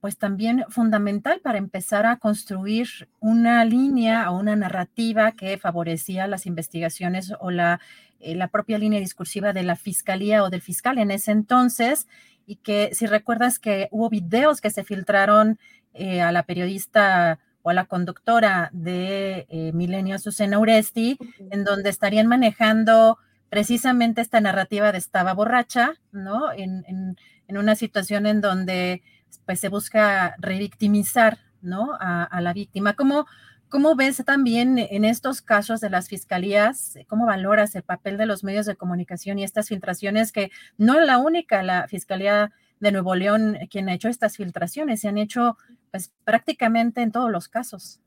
pues 0.00 0.18
también 0.18 0.64
fundamental 0.68 1.40
para 1.40 1.58
empezar 1.58 2.06
a 2.06 2.18
construir 2.18 2.88
una 3.18 3.64
línea 3.64 4.30
o 4.30 4.38
una 4.38 4.54
narrativa 4.54 5.32
que 5.32 5.58
favorecía 5.58 6.28
las 6.28 6.46
investigaciones 6.46 7.32
o 7.40 7.50
la, 7.50 7.80
eh, 8.20 8.36
la 8.36 8.48
propia 8.48 8.78
línea 8.78 9.00
discursiva 9.00 9.52
de 9.52 9.64
la 9.64 9.74
fiscalía 9.74 10.44
o 10.44 10.50
del 10.50 10.62
fiscal 10.62 10.98
en 10.98 11.10
ese 11.10 11.32
entonces. 11.32 12.06
Y 12.46 12.56
que 12.56 12.90
si 12.92 13.06
recuerdas 13.06 13.58
que 13.58 13.88
hubo 13.90 14.08
videos 14.08 14.60
que 14.60 14.70
se 14.70 14.84
filtraron 14.84 15.58
eh, 15.92 16.20
a 16.20 16.30
la 16.30 16.44
periodista 16.44 17.40
o 17.62 17.70
a 17.70 17.74
la 17.74 17.86
conductora 17.86 18.70
de 18.72 19.46
eh, 19.48 19.72
Milenio 19.72 20.20
Susana 20.20 20.60
Uresti, 20.60 21.18
en 21.50 21.64
donde 21.64 21.90
estarían 21.90 22.28
manejando 22.28 23.18
precisamente 23.48 24.20
esta 24.20 24.40
narrativa 24.40 24.92
de 24.92 24.98
estaba 24.98 25.34
borracha, 25.34 25.94
¿no? 26.12 26.52
En, 26.52 27.16
una 27.48 27.76
situación 27.76 28.26
en 28.26 28.40
donde 28.40 29.02
pues 29.44 29.60
se 29.60 29.68
busca 29.68 30.34
revictimizar, 30.38 31.38
¿no? 31.62 31.96
A, 32.00 32.40
la 32.40 32.52
víctima. 32.52 32.94
¿Cómo, 32.94 33.26
¿Cómo 33.68 33.94
ves 33.94 34.22
también 34.24 34.78
en 34.78 35.04
estos 35.04 35.42
casos 35.42 35.80
de 35.80 35.90
las 35.90 36.08
fiscalías, 36.08 36.98
cómo 37.06 37.26
valoras 37.26 37.74
el 37.76 37.82
papel 37.82 38.16
de 38.16 38.26
los 38.26 38.42
medios 38.42 38.66
de 38.66 38.76
comunicación 38.76 39.38
y 39.38 39.44
estas 39.44 39.68
filtraciones 39.68 40.32
que 40.32 40.50
no 40.76 40.98
es 40.98 41.06
la 41.06 41.18
única, 41.18 41.62
la 41.62 41.86
Fiscalía 41.88 42.52
de 42.80 42.92
Nuevo 42.92 43.14
León 43.14 43.56
quien 43.70 43.88
ha 43.88 43.94
hecho 43.94 44.08
estas 44.08 44.36
filtraciones, 44.36 45.00
se 45.00 45.08
han 45.08 45.18
hecho 45.18 45.56
pues 45.90 46.12
prácticamente 46.24 47.00
en 47.00 47.12
todos 47.12 47.30
los 47.30 47.48
casos. 47.48 48.00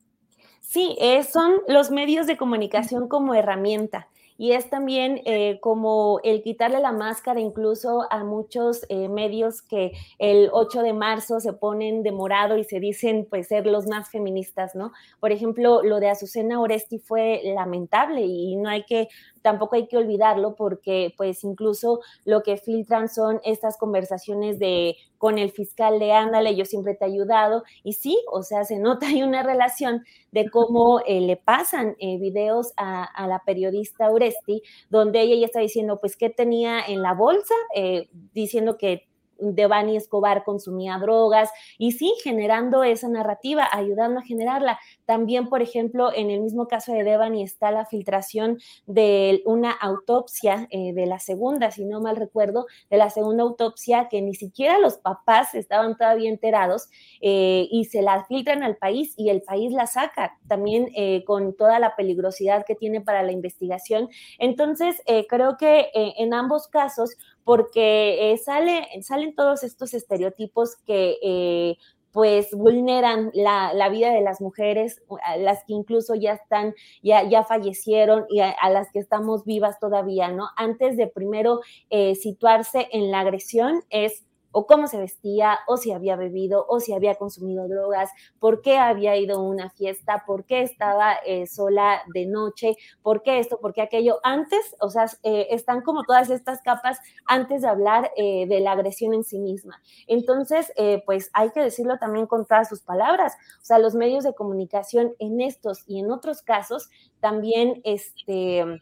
Sí, 0.60 0.96
eh, 1.00 1.24
son 1.24 1.54
los 1.68 1.92
medios 1.92 2.28
de 2.28 2.38
comunicación 2.38 3.08
como 3.08 3.34
herramienta 3.34 4.08
y 4.40 4.54
es 4.54 4.70
también 4.70 5.22
eh, 5.26 5.60
como 5.60 6.22
el 6.24 6.42
quitarle 6.42 6.80
la 6.80 6.94
máscara 6.94 7.42
incluso 7.42 8.08
a 8.10 8.24
muchos 8.24 8.86
eh, 8.88 9.10
medios 9.10 9.62
que 9.62 9.92
el 10.18 10.50
8 10.54 10.82
de 10.82 10.94
marzo 10.94 11.42
se 11.42 11.52
ponen 11.52 12.04
de 12.04 12.14
morado 12.14 12.58
y 12.58 12.64
se 12.64 12.80
dicen 12.80 13.28
pues 13.30 13.50
ser 13.50 13.68
los 13.68 13.86
más 13.86 14.10
feministas, 14.10 14.76
¿no? 14.76 14.94
Por 15.20 15.34
ejemplo, 15.34 15.84
lo 15.84 16.00
de 16.00 16.10
Azucena 16.10 16.62
Oresti 16.62 17.00
fue 17.00 17.42
lamentable 17.44 18.22
y 18.22 18.56
no 18.56 18.70
hay 18.70 18.86
que 18.86 19.10
tampoco 19.42 19.76
hay 19.76 19.88
que 19.88 19.98
olvidarlo 19.98 20.56
porque 20.56 21.14
pues 21.18 21.44
incluso 21.44 22.00
lo 22.26 22.44
que 22.44 22.58
filtran 22.58 23.10
son 23.10 23.40
estas 23.44 23.78
conversaciones 23.78 24.60
de 24.60 24.96
con 25.18 25.38
el 25.38 25.52
fiscal 25.52 26.00
de 26.00 26.14
ándale, 26.14 26.56
yo 26.56 26.64
siempre 26.64 26.96
te 26.96 27.06
he 27.06 27.10
ayudado 27.10 27.64
y 27.84 27.94
sí, 27.94 28.18
o 28.32 28.42
sea, 28.42 28.64
se 28.64 28.80
nota 28.80 29.08
hay 29.08 29.22
una 29.22 29.44
relación 29.44 30.04
de 30.32 30.50
cómo 30.50 31.02
eh, 31.06 31.22
le 31.22 31.36
pasan 31.36 31.96
eh, 32.00 32.18
videos 32.20 32.74
a, 32.78 33.28
la 33.28 33.44
periodista 33.46 34.10
Uresti 34.12 34.64
donde 34.90 35.22
ella 35.22 35.36
ya 35.36 35.46
está 35.46 35.60
diciendo 35.60 36.00
pues 36.00 36.16
qué 36.16 36.30
tenía 36.30 36.80
en 36.80 37.02
la 37.02 37.14
bolsa, 37.14 37.54
eh, 37.76 38.10
diciendo 38.34 38.78
que 38.78 39.09
Devani 39.40 39.96
Escobar 39.96 40.44
consumía 40.44 40.98
drogas 40.98 41.50
y 41.78 41.94
sí, 41.94 42.14
generando 42.24 42.84
esa 42.84 43.08
narrativa, 43.08 43.68
ayudando 43.72 44.20
a 44.20 44.24
generarla. 44.24 44.80
También, 45.06 45.50
por 45.50 45.62
ejemplo, 45.62 46.12
en 46.14 46.30
el 46.30 46.42
mismo 46.42 46.68
caso 46.68 46.94
de 46.94 47.04
Devani 47.04 47.44
está 47.44 47.72
la 47.72 47.86
filtración 47.86 48.60
de 48.86 49.42
una 49.46 49.72
autopsia 49.72 50.68
eh, 50.70 50.94
de 50.94 51.06
la 51.06 51.20
segunda, 51.20 51.72
si 51.72 51.86
no 51.86 52.02
mal 52.02 52.16
recuerdo, 52.16 52.68
de 52.90 52.98
la 52.98 53.10
segunda 53.10 53.44
autopsia 53.44 54.08
que 54.10 54.22
ni 54.22 54.36
siquiera 54.36 54.80
los 54.80 54.98
papás 54.98 55.56
estaban 55.56 55.98
todavía 55.98 56.30
enterados 56.30 56.90
eh, 57.22 57.68
y 57.72 57.86
se 57.86 58.02
la 58.02 58.26
filtran 58.26 58.64
al 58.64 58.78
país 58.78 59.14
y 59.18 59.30
el 59.30 59.42
país 59.42 59.72
la 59.72 59.88
saca 59.88 60.38
también 60.48 60.90
eh, 60.96 61.24
con 61.26 61.56
toda 61.56 61.80
la 61.80 61.96
peligrosidad 61.96 62.66
que 62.66 62.76
tiene 62.76 63.02
para 63.02 63.24
la 63.24 63.32
investigación. 63.32 64.10
Entonces, 64.38 65.02
creo 65.28 65.58
que 65.58 65.90
en 65.94 66.34
ambos 66.34 66.68
casos, 66.68 67.16
porque 67.50 68.40
sale, 68.46 68.88
salen 69.02 69.34
todos 69.34 69.64
estos 69.64 69.96
estereotipos 69.96 70.76
que 70.86 71.78
pues 72.12 72.52
vulneran 72.54 73.32
la, 73.34 73.90
vida 73.90 74.12
de 74.12 74.22
las 74.22 74.40
mujeres, 74.40 75.02
las 75.40 75.64
que 75.66 75.74
incluso 75.74 76.14
ya 76.14 76.34
están, 76.34 76.76
ya, 77.02 77.28
ya 77.28 77.44
fallecieron 77.44 78.26
y 78.30 78.42
a, 78.42 78.70
las 78.70 78.92
que 78.92 79.00
estamos 79.00 79.46
vivas 79.46 79.80
todavía, 79.80 80.28
¿no? 80.32 80.50
Antes 80.58 80.96
de 80.96 81.08
primero 81.08 81.62
eh, 81.90 82.14
situarse 82.14 82.88
en 82.92 83.10
la 83.10 83.22
agresión 83.22 83.84
es 83.90 84.26
o 84.52 84.66
cómo 84.66 84.88
se 84.88 84.98
vestía, 84.98 85.60
o 85.68 85.78
si 85.78 85.92
había 85.92 86.16
bebido, 86.16 86.66
o 86.68 86.80
si 86.80 86.94
había 86.94 87.16
consumido 87.16 87.68
drogas, 87.68 88.10
por 88.40 88.62
qué 88.62 88.78
había 88.78 89.16
ido 89.18 89.38
a 89.38 89.42
una 89.42 89.70
fiesta, 89.70 90.24
por 90.26 90.46
qué 90.46 90.62
estaba 90.62 91.16
eh, 91.26 91.48
sola 91.48 92.02
de 92.14 92.26
noche, 92.26 92.76
por 93.02 93.22
qué 93.22 93.40
esto, 93.40 93.60
por 93.60 93.74
qué 93.74 93.82
aquello. 93.82 94.20
Antes, 94.24 94.76
o 94.80 94.90
sea, 94.90 95.06
eh, 95.24 95.48
están 95.52 95.82
como 95.82 96.04
todas 96.04 96.30
estas 96.30 96.62
capas 96.62 97.00
antes 97.28 97.62
de 97.62 97.68
hablar 97.68 98.12
eh, 98.16 98.48
de 98.48 98.60
la 98.60 98.74
agresión 98.74 99.14
en 99.14 99.24
sí 99.24 99.40
misma. 99.40 99.82
Entonces, 100.08 100.72
pues 101.06 101.30
hay 101.34 101.52
que 101.52 101.62
decirlo 101.62 101.98
también 101.98 102.28
con 102.28 102.46
todas 102.46 102.70
sus 102.70 102.82
palabras. 102.82 103.36
O 103.62 103.66
sea, 103.66 103.80
los 103.80 103.96
medios 103.96 104.24
de 104.24 104.34
comunicación 104.34 105.14
en 105.20 105.42
estos 105.42 105.84
y 105.88 106.00
en 106.00 106.12
otros 106.12 106.42
casos 106.42 106.90
también, 107.20 107.82
este 107.84 108.80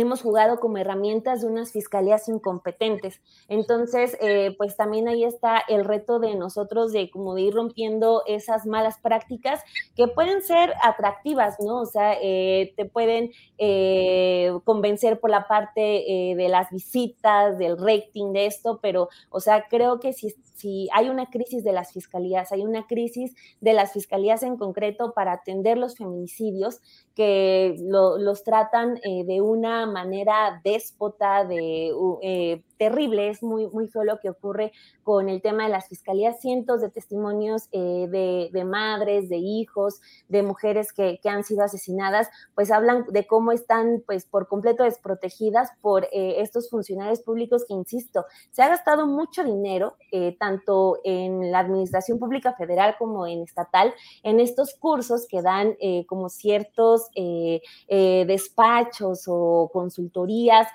hemos 0.00 0.22
jugado 0.22 0.60
como 0.60 0.78
herramientas 0.78 1.40
de 1.40 1.48
unas 1.48 1.72
fiscalías 1.72 2.28
incompetentes. 2.28 3.20
Entonces, 3.48 4.16
eh, 4.20 4.54
pues 4.56 4.76
también 4.76 5.08
ahí 5.08 5.24
está 5.24 5.62
el 5.68 5.84
reto 5.84 6.18
de 6.18 6.34
nosotros 6.34 6.92
de 6.92 7.10
como 7.10 7.34
de 7.34 7.42
ir 7.42 7.54
rompiendo 7.54 8.22
esas 8.26 8.66
malas 8.66 8.98
prácticas 8.98 9.62
que 9.96 10.08
pueden 10.08 10.42
ser 10.42 10.74
atractivas, 10.82 11.56
¿no? 11.60 11.80
O 11.80 11.86
sea, 11.86 12.14
eh, 12.20 12.74
te 12.76 12.84
pueden 12.84 13.32
eh, 13.58 14.52
convencer 14.64 15.20
por 15.20 15.30
la 15.30 15.48
parte 15.48 15.78
de 15.78 16.48
las 16.48 16.70
visitas, 16.70 17.58
del 17.58 17.78
rating 17.78 18.32
de 18.32 18.46
esto, 18.46 18.78
pero, 18.82 19.08
o 19.30 19.40
sea, 19.40 19.66
creo 19.68 20.00
que 20.00 20.12
si, 20.12 20.34
si 20.54 20.88
hay 20.92 21.08
una 21.08 21.26
crisis 21.26 21.64
de 21.64 21.72
las 21.72 21.92
fiscalías, 21.92 22.52
hay 22.52 22.62
una 22.62 22.86
crisis 22.86 23.34
de 23.60 23.72
las 23.72 23.92
fiscalías 23.92 24.42
en 24.42 24.56
concreto 24.56 25.12
para 25.12 25.32
atender 25.32 25.78
los 25.78 25.96
feminicidios 25.96 26.80
que 27.14 27.74
los 27.80 28.44
tratan 28.44 28.94
de 28.94 29.40
una 29.40 29.87
manera 29.88 30.60
déspota, 30.64 31.44
de, 31.44 31.92
eh, 32.22 32.62
terrible, 32.78 33.28
es 33.28 33.42
muy, 33.42 33.66
muy 33.66 33.88
feo 33.88 34.04
lo 34.04 34.20
que 34.20 34.30
ocurre 34.30 34.72
con 35.02 35.28
el 35.28 35.42
tema 35.42 35.64
de 35.64 35.70
las 35.70 35.88
fiscalías, 35.88 36.40
cientos 36.40 36.80
de 36.80 36.90
testimonios 36.90 37.68
eh, 37.72 38.06
de, 38.52 38.64
madres, 38.64 39.28
de 39.28 39.36
hijos, 39.36 40.00
de 40.28 40.42
mujeres 40.42 40.92
que, 40.92 41.18
han 41.28 41.44
sido 41.44 41.62
asesinadas, 41.62 42.30
pues 42.54 42.70
hablan 42.70 43.04
de 43.10 43.26
cómo 43.26 43.52
están 43.52 44.02
pues 44.06 44.24
por 44.24 44.48
completo 44.48 44.84
desprotegidas 44.84 45.70
por 45.82 46.04
eh, 46.04 46.40
estos 46.40 46.70
funcionarios 46.70 47.20
públicos 47.20 47.64
que, 47.66 47.74
insisto, 47.74 48.24
se 48.50 48.62
ha 48.62 48.68
gastado 48.68 49.06
mucho 49.06 49.44
dinero, 49.44 49.96
tanto 50.38 51.00
en 51.04 51.50
la 51.50 51.58
administración 51.58 52.18
pública 52.18 52.54
federal 52.54 52.96
como 52.98 53.26
en 53.26 53.42
estatal, 53.42 53.92
en 54.22 54.40
estos 54.40 54.74
cursos 54.74 55.26
que 55.28 55.42
dan 55.42 55.76
como 56.06 56.28
ciertos 56.28 57.08
despachos 57.88 59.24
o 59.26 59.70
consultorías 59.72 60.68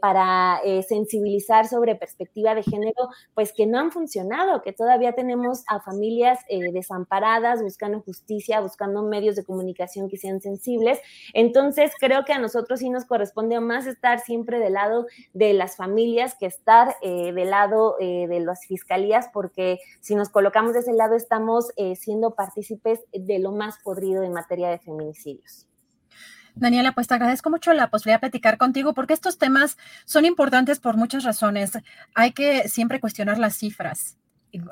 para 0.00 0.60
sensibilizar 0.86 1.43
sobre 1.68 1.94
perspectiva 1.94 2.54
de 2.54 2.62
género, 2.62 3.08
pues 3.34 3.52
que 3.52 3.66
no 3.66 3.78
han 3.78 3.92
funcionado, 3.92 4.62
que 4.62 4.72
todavía 4.72 5.12
tenemos 5.12 5.64
a 5.68 5.80
familias 5.80 6.40
eh, 6.48 6.72
desamparadas 6.72 7.62
buscando 7.62 8.00
justicia, 8.00 8.60
buscando 8.60 9.02
medios 9.02 9.36
de 9.36 9.44
comunicación 9.44 10.08
que 10.08 10.16
sean 10.16 10.40
sensibles. 10.40 11.00
Entonces, 11.32 11.92
creo 11.98 12.24
que 12.24 12.32
a 12.32 12.38
nosotros 12.38 12.80
sí 12.80 12.90
nos 12.90 13.04
corresponde 13.04 13.60
más 13.60 13.86
estar 13.86 14.20
siempre 14.20 14.58
del 14.58 14.74
lado 14.74 15.06
de 15.32 15.52
las 15.52 15.76
familias 15.76 16.36
que 16.38 16.46
estar 16.46 16.96
eh, 17.02 17.32
del 17.32 17.50
lado 17.50 17.96
eh, 18.00 18.26
de 18.28 18.40
las 18.40 18.66
fiscalías, 18.66 19.28
porque 19.32 19.78
si 20.00 20.14
nos 20.14 20.28
colocamos 20.28 20.72
de 20.72 20.80
ese 20.80 20.92
lado 20.92 21.14
estamos 21.14 21.70
siendo 21.96 22.34
partícipes 22.34 23.00
de 23.12 23.38
lo 23.38 23.52
más 23.52 23.78
podrido 23.82 24.22
en 24.22 24.32
materia 24.32 24.68
de 24.68 24.78
feminicidios. 24.78 25.66
Daniela, 26.54 26.92
pues 26.92 27.08
te 27.08 27.14
agradezco 27.14 27.50
mucho 27.50 27.72
la 27.72 27.90
posibilidad 27.90 28.16
de 28.16 28.28
platicar 28.28 28.58
contigo 28.58 28.94
porque 28.94 29.12
estos 29.12 29.38
temas 29.38 29.76
son 30.04 30.24
importantes 30.24 30.78
por 30.78 30.96
muchas 30.96 31.24
razones. 31.24 31.72
Hay 32.14 32.32
que 32.32 32.68
siempre 32.68 33.00
cuestionar 33.00 33.38
las 33.38 33.56
cifras 33.56 34.16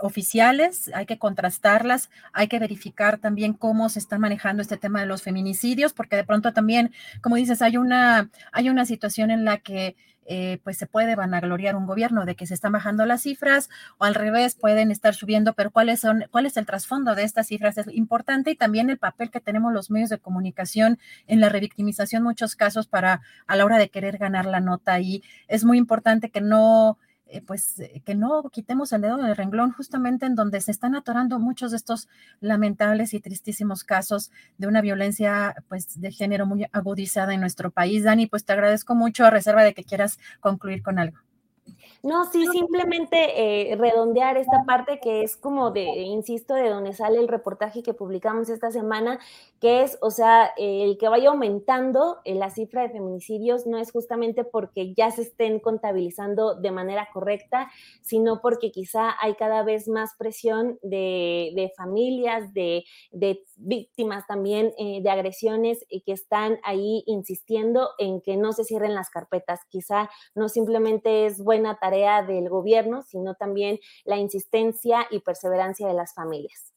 oficiales, 0.01 0.91
hay 0.95 1.07
que 1.07 1.19
contrastarlas, 1.19 2.09
hay 2.33 2.47
que 2.47 2.61
verificar 2.61 3.19
también 3.19 3.53
cómo 3.53 3.89
se 3.89 3.99
está 3.99 4.17
manejando 4.17 4.63
este 4.63 4.77
tema 4.77 5.01
de 5.01 5.07
los 5.07 5.23
feminicidios, 5.23 5.93
porque 5.93 6.15
de 6.15 6.25
pronto 6.25 6.53
también, 6.53 6.93
como 7.21 7.35
dices, 7.35 7.63
hay 7.63 7.77
una, 7.77 8.31
hay 8.53 8.71
una 8.71 8.85
situación 8.85 9.33
en 9.33 9.45
la 9.45 9.59
que 9.59 9.97
eh, 10.27 10.59
pues 10.63 10.77
se 10.77 10.87
puede 10.87 11.17
vanagloriar 11.17 11.77
un 11.77 11.87
gobierno 11.87 12.25
de 12.25 12.35
que 12.35 12.47
se 12.47 12.55
están 12.55 12.73
bajando 12.73 13.05
las 13.07 13.23
cifras 13.23 13.71
o 13.99 14.05
al 14.05 14.15
revés 14.15 14.55
pueden 14.55 14.91
estar 14.91 15.15
subiendo, 15.15 15.53
pero 15.55 15.71
cuáles 15.71 16.01
son, 16.01 16.25
cuál 16.31 16.47
es 16.47 16.57
el 16.57 16.67
trasfondo 16.67 17.15
de 17.15 17.25
estas 17.25 17.49
cifras 17.49 17.79
es 17.79 17.87
importante 17.89 18.51
y 18.51 18.55
también 18.55 18.91
el 18.91 18.99
papel 18.99 19.31
que 19.31 19.41
tenemos 19.41 19.73
los 19.73 19.91
medios 19.91 20.11
de 20.11 20.19
comunicación 20.19 20.99
en 21.27 21.41
la 21.41 21.49
revictimización, 21.49 22.23
muchos 22.23 22.57
casos 22.57 22.87
para 22.87 23.23
a 23.47 23.57
la 23.57 23.65
hora 23.65 23.79
de 23.79 23.89
querer 23.89 24.19
ganar 24.19 24.47
la 24.47 24.61
nota 24.61 25.01
y 25.01 25.23
es 25.49 25.65
muy 25.65 25.79
importante 25.79 26.31
que 26.31 26.41
no 26.41 26.99
pues 27.41 27.79
eh, 27.81 28.03
que 28.05 28.15
no 28.15 28.43
quitemos 28.51 28.93
el 28.93 29.01
dedo 29.01 29.17
del 29.17 29.37
renglón 29.37 29.73
justamente 29.73 30.27
en 30.27 30.35
donde 30.35 30.61
se 30.61 30.71
están 30.71 30.95
atorando 30.95 31.39
muchos 31.39 31.71
de 31.71 31.79
estos 31.79 32.09
lamentables 32.41 33.15
y 33.15 33.21
tristísimos 33.21 33.85
casos 33.85 34.31
de 34.59 34.67
una 34.67 34.83
violencia 34.83 35.55
pues 35.69 36.01
de 36.01 36.13
género 36.13 36.45
muy 36.47 36.67
agudizada 36.73 37.33
en 37.33 37.41
nuestro 37.41 37.71
país. 37.71 38.05
Dani, 38.05 38.27
pues 38.27 38.45
te 38.45 38.53
agradezco 38.53 38.95
mucho 38.95 39.25
a 39.25 39.31
reserva 39.31 39.65
de 39.65 39.73
que 39.73 39.85
quieras 39.85 40.19
concluir 40.41 40.83
con 40.83 40.99
algo. 40.99 41.19
No, 42.03 42.25
sí, 42.33 42.45
simplemente 42.49 43.71
eh, 43.71 43.77
redondear 43.77 44.37
esta 44.37 44.65
parte 44.67 44.99
que 44.99 45.23
es 45.23 45.37
como 45.37 45.71
de, 45.71 45.85
insisto, 45.85 46.53
de 46.55 46.69
donde 46.69 46.95
sale 46.95 47.21
el 47.21 47.29
reportaje 47.29 47.85
que 47.85 47.95
publicamos 47.95 48.49
esta 48.49 48.73
semana, 48.73 49.21
que 49.61 49.83
es, 49.83 49.99
o 50.01 50.11
sea, 50.11 50.53
el 50.57 50.99
que 50.99 51.09
vaya 51.09 51.29
aumentando 51.29 52.19
eh, 52.25 52.35
la 52.35 52.51
cifra 52.51 52.83
de 52.83 52.89
feminicidios 52.89 53.69
no 53.69 53.79
es 53.79 53.93
justamente 53.93 54.43
porque 54.43 54.95
ya 54.95 55.13
se 55.13 55.23
estén 55.23 55.61
contabilizando 55.61 56.57
de 56.57 56.73
manera 56.73 57.09
correcta, 57.13 57.71
sino 58.01 58.41
porque 58.41 58.73
quizá 58.73 59.15
hay 59.21 59.35
cada 59.35 59.63
vez 59.63 59.87
más 59.87 60.17
presión 60.19 60.81
de, 60.83 61.73
familias, 61.77 62.53
de, 62.53 62.85
víctimas 63.59 64.27
también 64.27 64.73
eh, 64.77 65.03
de 65.03 65.11
agresiones 65.11 65.87
que 65.89 66.13
están 66.13 66.59
ahí 66.65 67.05
insistiendo 67.07 67.91
en 67.99 68.21
que 68.21 68.37
no 68.37 68.53
se 68.53 68.65
cierren 68.65 68.97
las 68.97 69.09
carpetas. 69.09 69.61
Quizá 69.69 70.11
no 70.35 70.49
simplemente 70.49 71.27
es 71.27 71.39
buena 71.39 71.79
tarea 71.79 71.92
del 71.93 72.49
gobierno, 72.49 73.03
sino 73.03 73.35
también 73.35 73.79
la 74.05 74.17
insistencia 74.17 75.07
y 75.11 75.21
perseverancia 75.21 75.87
de 75.87 75.95
las 75.95 76.15
familias. 76.15 76.73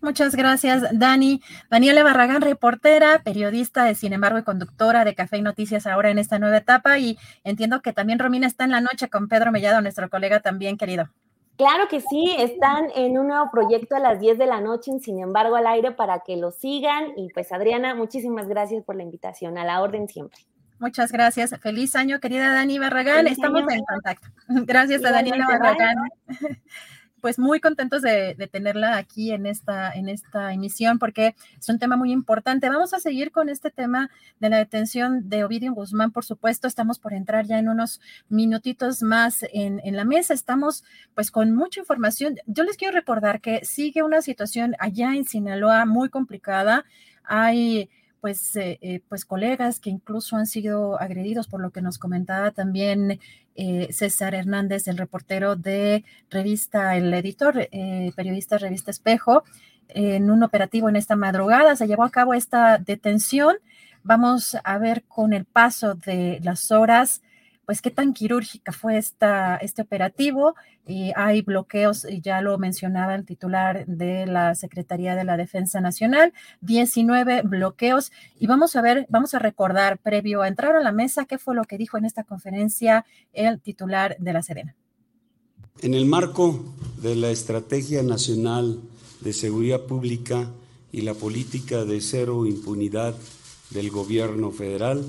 Muchas 0.00 0.36
gracias, 0.36 0.84
Dani. 0.92 1.40
Daniela 1.70 2.04
Barragán, 2.04 2.40
reportera, 2.40 3.22
periodista 3.24 3.84
de 3.84 3.94
Sin 3.94 4.12
embargo 4.12 4.38
y 4.38 4.44
conductora 4.44 5.04
de 5.04 5.14
Café 5.14 5.38
y 5.38 5.42
Noticias 5.42 5.86
ahora 5.86 6.10
en 6.10 6.18
esta 6.18 6.38
nueva 6.38 6.58
etapa. 6.58 6.98
Y 6.98 7.18
entiendo 7.42 7.82
que 7.82 7.92
también 7.92 8.18
Romina 8.18 8.46
está 8.46 8.64
en 8.64 8.70
la 8.70 8.80
noche 8.80 9.08
con 9.08 9.28
Pedro 9.28 9.50
Mellado, 9.50 9.80
nuestro 9.80 10.08
colega 10.08 10.40
también 10.40 10.76
querido. 10.76 11.08
Claro 11.56 11.88
que 11.88 12.00
sí, 12.00 12.36
están 12.38 12.88
en 12.94 13.18
un 13.18 13.26
nuevo 13.26 13.50
proyecto 13.50 13.96
a 13.96 13.98
las 13.98 14.20
10 14.20 14.38
de 14.38 14.46
la 14.46 14.60
noche, 14.60 14.92
sin 15.00 15.18
embargo, 15.18 15.56
al 15.56 15.66
aire 15.66 15.90
para 15.90 16.20
que 16.20 16.36
lo 16.36 16.52
sigan. 16.52 17.14
Y 17.16 17.30
pues, 17.30 17.50
Adriana, 17.50 17.96
muchísimas 17.96 18.46
gracias 18.46 18.84
por 18.84 18.94
la 18.94 19.02
invitación. 19.02 19.58
A 19.58 19.64
la 19.64 19.82
orden 19.82 20.08
siempre. 20.08 20.38
Muchas 20.80 21.10
gracias. 21.10 21.54
Feliz 21.60 21.96
año, 21.96 22.20
querida 22.20 22.52
Dani 22.52 22.78
Barragán. 22.78 23.26
Estamos 23.26 23.62
en 23.68 23.84
contacto. 23.84 24.28
Gracias 24.66 25.04
a 25.04 25.10
Daniela 25.10 25.46
Barragán. 25.46 25.96
Pues 27.20 27.36
muy 27.36 27.58
contentos 27.58 28.00
de, 28.02 28.36
tenerla 28.52 28.96
aquí 28.96 29.32
en 29.32 29.46
esta, 29.46 29.90
en 29.90 30.08
esta 30.08 30.52
emisión 30.52 31.00
porque 31.00 31.34
es 31.58 31.68
un 31.68 31.80
tema 31.80 31.96
muy 31.96 32.12
importante. 32.12 32.68
Vamos 32.68 32.94
a 32.94 33.00
seguir 33.00 33.32
con 33.32 33.48
este 33.48 33.72
tema 33.72 34.08
de 34.38 34.48
la 34.48 34.58
detención 34.58 35.28
de 35.28 35.42
Ovidio 35.42 35.74
Guzmán, 35.74 36.12
por 36.12 36.24
supuesto. 36.24 36.68
Estamos 36.68 37.00
por 37.00 37.12
entrar 37.12 37.44
ya 37.44 37.58
en 37.58 37.68
unos 37.68 38.00
minutitos 38.28 39.02
más 39.02 39.44
en, 39.52 39.80
en 39.82 39.96
la 39.96 40.04
mesa. 40.04 40.32
Estamos 40.32 40.84
pues 41.16 41.32
con 41.32 41.56
mucha 41.56 41.80
información. 41.80 42.36
Yo 42.46 42.62
les 42.62 42.76
quiero 42.76 42.94
recordar 42.94 43.40
que 43.40 43.64
sigue 43.64 44.04
una 44.04 44.22
situación 44.22 44.76
allá 44.78 45.16
en 45.16 45.24
Sinaloa 45.24 45.86
muy 45.86 46.10
complicada. 46.10 46.84
Hay 47.24 47.90
pues, 48.20 48.56
eh, 48.56 48.78
eh, 48.82 49.00
pues 49.08 49.24
colegas 49.24 49.80
que 49.80 49.90
incluso 49.90 50.36
han 50.36 50.46
sido 50.46 51.00
agredidos, 51.00 51.48
por 51.48 51.60
lo 51.60 51.70
que 51.70 51.82
nos 51.82 51.98
comentaba 51.98 52.50
también 52.50 53.20
eh, 53.56 53.88
César 53.90 54.34
Hernández, 54.34 54.88
el 54.88 54.98
reportero 54.98 55.56
de 55.56 56.04
revista, 56.30 56.96
el 56.96 57.12
editor, 57.14 57.68
periodista 58.14 58.56
de 58.56 58.60
revista 58.60 58.90
Espejo, 58.90 59.44
en 59.88 60.30
un 60.30 60.42
operativo 60.42 60.88
en 60.88 60.96
esta 60.96 61.16
madrugada. 61.16 61.76
Se 61.76 61.86
llevó 61.86 62.04
a 62.04 62.10
cabo 62.10 62.34
esta 62.34 62.78
detención. 62.78 63.56
Vamos 64.04 64.56
a 64.62 64.78
ver 64.78 65.02
con 65.04 65.32
el 65.32 65.44
paso 65.44 65.94
de 65.94 66.40
las 66.42 66.70
horas 66.70 67.22
pues 67.68 67.82
qué 67.82 67.90
tan 67.90 68.14
quirúrgica 68.14 68.72
fue 68.72 68.96
esta, 68.96 69.58
este 69.58 69.82
operativo. 69.82 70.54
Y 70.86 71.12
hay 71.14 71.42
bloqueos, 71.42 72.06
y 72.08 72.22
ya 72.22 72.40
lo 72.40 72.56
mencionaba 72.56 73.14
el 73.14 73.26
titular 73.26 73.84
de 73.84 74.26
la 74.26 74.54
Secretaría 74.54 75.14
de 75.14 75.24
la 75.24 75.36
Defensa 75.36 75.78
Nacional, 75.82 76.32
19 76.62 77.42
bloqueos. 77.42 78.10
Y 78.40 78.46
vamos 78.46 78.74
a 78.74 78.80
ver, 78.80 79.06
vamos 79.10 79.34
a 79.34 79.38
recordar 79.38 79.98
previo 79.98 80.40
a 80.40 80.48
entrar 80.48 80.76
a 80.76 80.82
la 80.82 80.92
mesa 80.92 81.26
qué 81.26 81.36
fue 81.36 81.54
lo 81.54 81.64
que 81.64 81.76
dijo 81.76 81.98
en 81.98 82.06
esta 82.06 82.24
conferencia 82.24 83.04
el 83.34 83.60
titular 83.60 84.16
de 84.18 84.32
la 84.32 84.42
Serena. 84.42 84.74
En 85.82 85.92
el 85.92 86.06
marco 86.06 86.64
de 87.02 87.16
la 87.16 87.28
Estrategia 87.28 88.02
Nacional 88.02 88.80
de 89.20 89.34
Seguridad 89.34 89.82
Pública 89.82 90.48
y 90.90 91.02
la 91.02 91.12
política 91.12 91.84
de 91.84 92.00
cero 92.00 92.46
impunidad 92.46 93.14
del 93.68 93.90
gobierno 93.90 94.52
federal, 94.52 95.04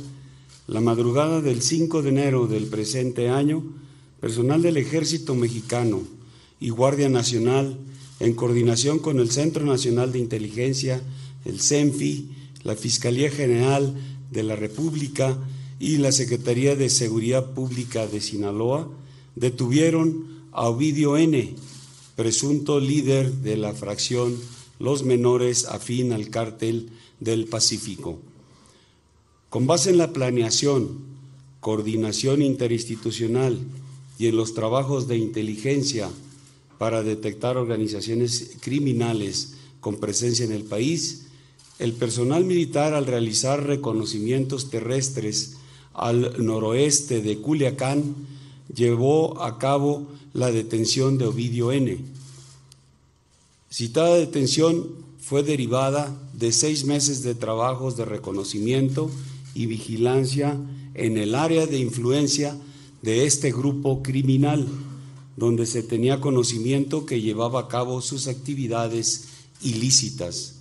la 0.70 0.82
madrugada 0.82 1.42
del 1.42 1.64
5 1.64 2.04
de 2.04 2.10
enero 2.10 2.46
del 2.46 2.68
presente 2.68 3.30
año, 3.30 3.64
personal 4.22 4.62
del 4.62 4.78
Ejército 4.78 5.34
Mexicano 5.34 6.04
y 6.60 6.70
Guardia 6.70 7.10
Nacional, 7.10 7.80
en 8.20 8.36
coordinación 8.36 9.00
con 9.00 9.20
el 9.20 9.32
Centro 9.32 9.66
Nacional 9.66 10.12
de 10.12 10.20
Inteligencia, 10.20 11.02
el 11.44 11.60
CENFI, 11.60 12.30
la 12.62 12.76
Fiscalía 12.76 13.32
General 13.32 13.96
de 14.30 14.44
la 14.44 14.56
República 14.56 15.40
y 15.80 15.98
la 15.98 16.12
Secretaría 16.12 16.76
de 16.76 16.92
Seguridad 16.92 17.54
Pública 17.54 18.06
de 18.06 18.22
Sinaloa, 18.22 18.92
detuvieron 19.36 20.28
a 20.52 20.68
Ovidio 20.68 21.18
N., 21.18 21.56
presunto 22.16 22.80
líder 22.80 23.32
de 23.32 23.58
la 23.58 23.74
fracción 23.74 24.36
Los 24.78 25.04
Menores 25.04 25.66
afín 25.66 26.14
al 26.14 26.30
cártel 26.30 26.92
del 27.20 27.46
Pacífico. 27.46 28.20
Con 29.50 29.66
base 29.66 29.90
en 29.90 29.98
la 29.98 30.14
planeación, 30.14 31.00
coordinación 31.60 32.44
interinstitucional 32.44 33.60
y 34.20 34.28
en 34.28 34.38
los 34.38 34.54
trabajos 34.54 35.08
de 35.08 35.18
inteligencia 35.18 36.10
para 36.78 37.02
detectar 37.02 37.58
organizaciones 37.58 38.58
criminales 38.62 39.56
con 39.80 39.96
presencia 39.96 40.46
en 40.46 40.52
el 40.52 40.64
país, 40.64 41.26
el 41.80 41.94
personal 41.94 42.46
militar 42.46 42.94
al 42.94 43.08
realizar 43.08 43.66
reconocimientos 43.66 44.70
terrestres 44.70 45.56
al 45.94 46.46
noroeste 46.46 47.22
de 47.22 47.40
Culiacán 47.40 48.16
llevó 48.74 49.42
a 49.42 49.58
cabo 49.58 50.08
la 50.34 50.52
detención 50.52 51.18
de 51.18 51.26
Ovidio 51.26 51.72
N. 51.72 51.98
Citada 53.72 54.16
detención 54.16 54.88
fue 55.20 55.42
derivada 55.42 56.16
de 56.34 56.52
seis 56.52 56.86
meses 56.86 57.24
de 57.24 57.36
trabajos 57.36 57.98
de 57.98 58.06
reconocimiento 58.06 59.10
y 59.54 59.66
vigilancia 59.66 60.58
en 60.94 61.18
el 61.18 61.36
área 61.36 61.66
de 61.66 61.80
influencia 61.80 62.56
de 63.02 63.26
este 63.26 63.52
grupo 63.52 64.04
criminal, 64.04 64.68
donde 65.38 65.66
se 65.66 65.84
tenía 65.84 66.20
conocimiento 66.20 67.06
que 67.06 67.22
llevaba 67.22 67.62
a 67.62 67.68
cabo 67.68 68.02
sus 68.02 68.28
actividades 68.28 69.30
ilícitas. 69.62 70.60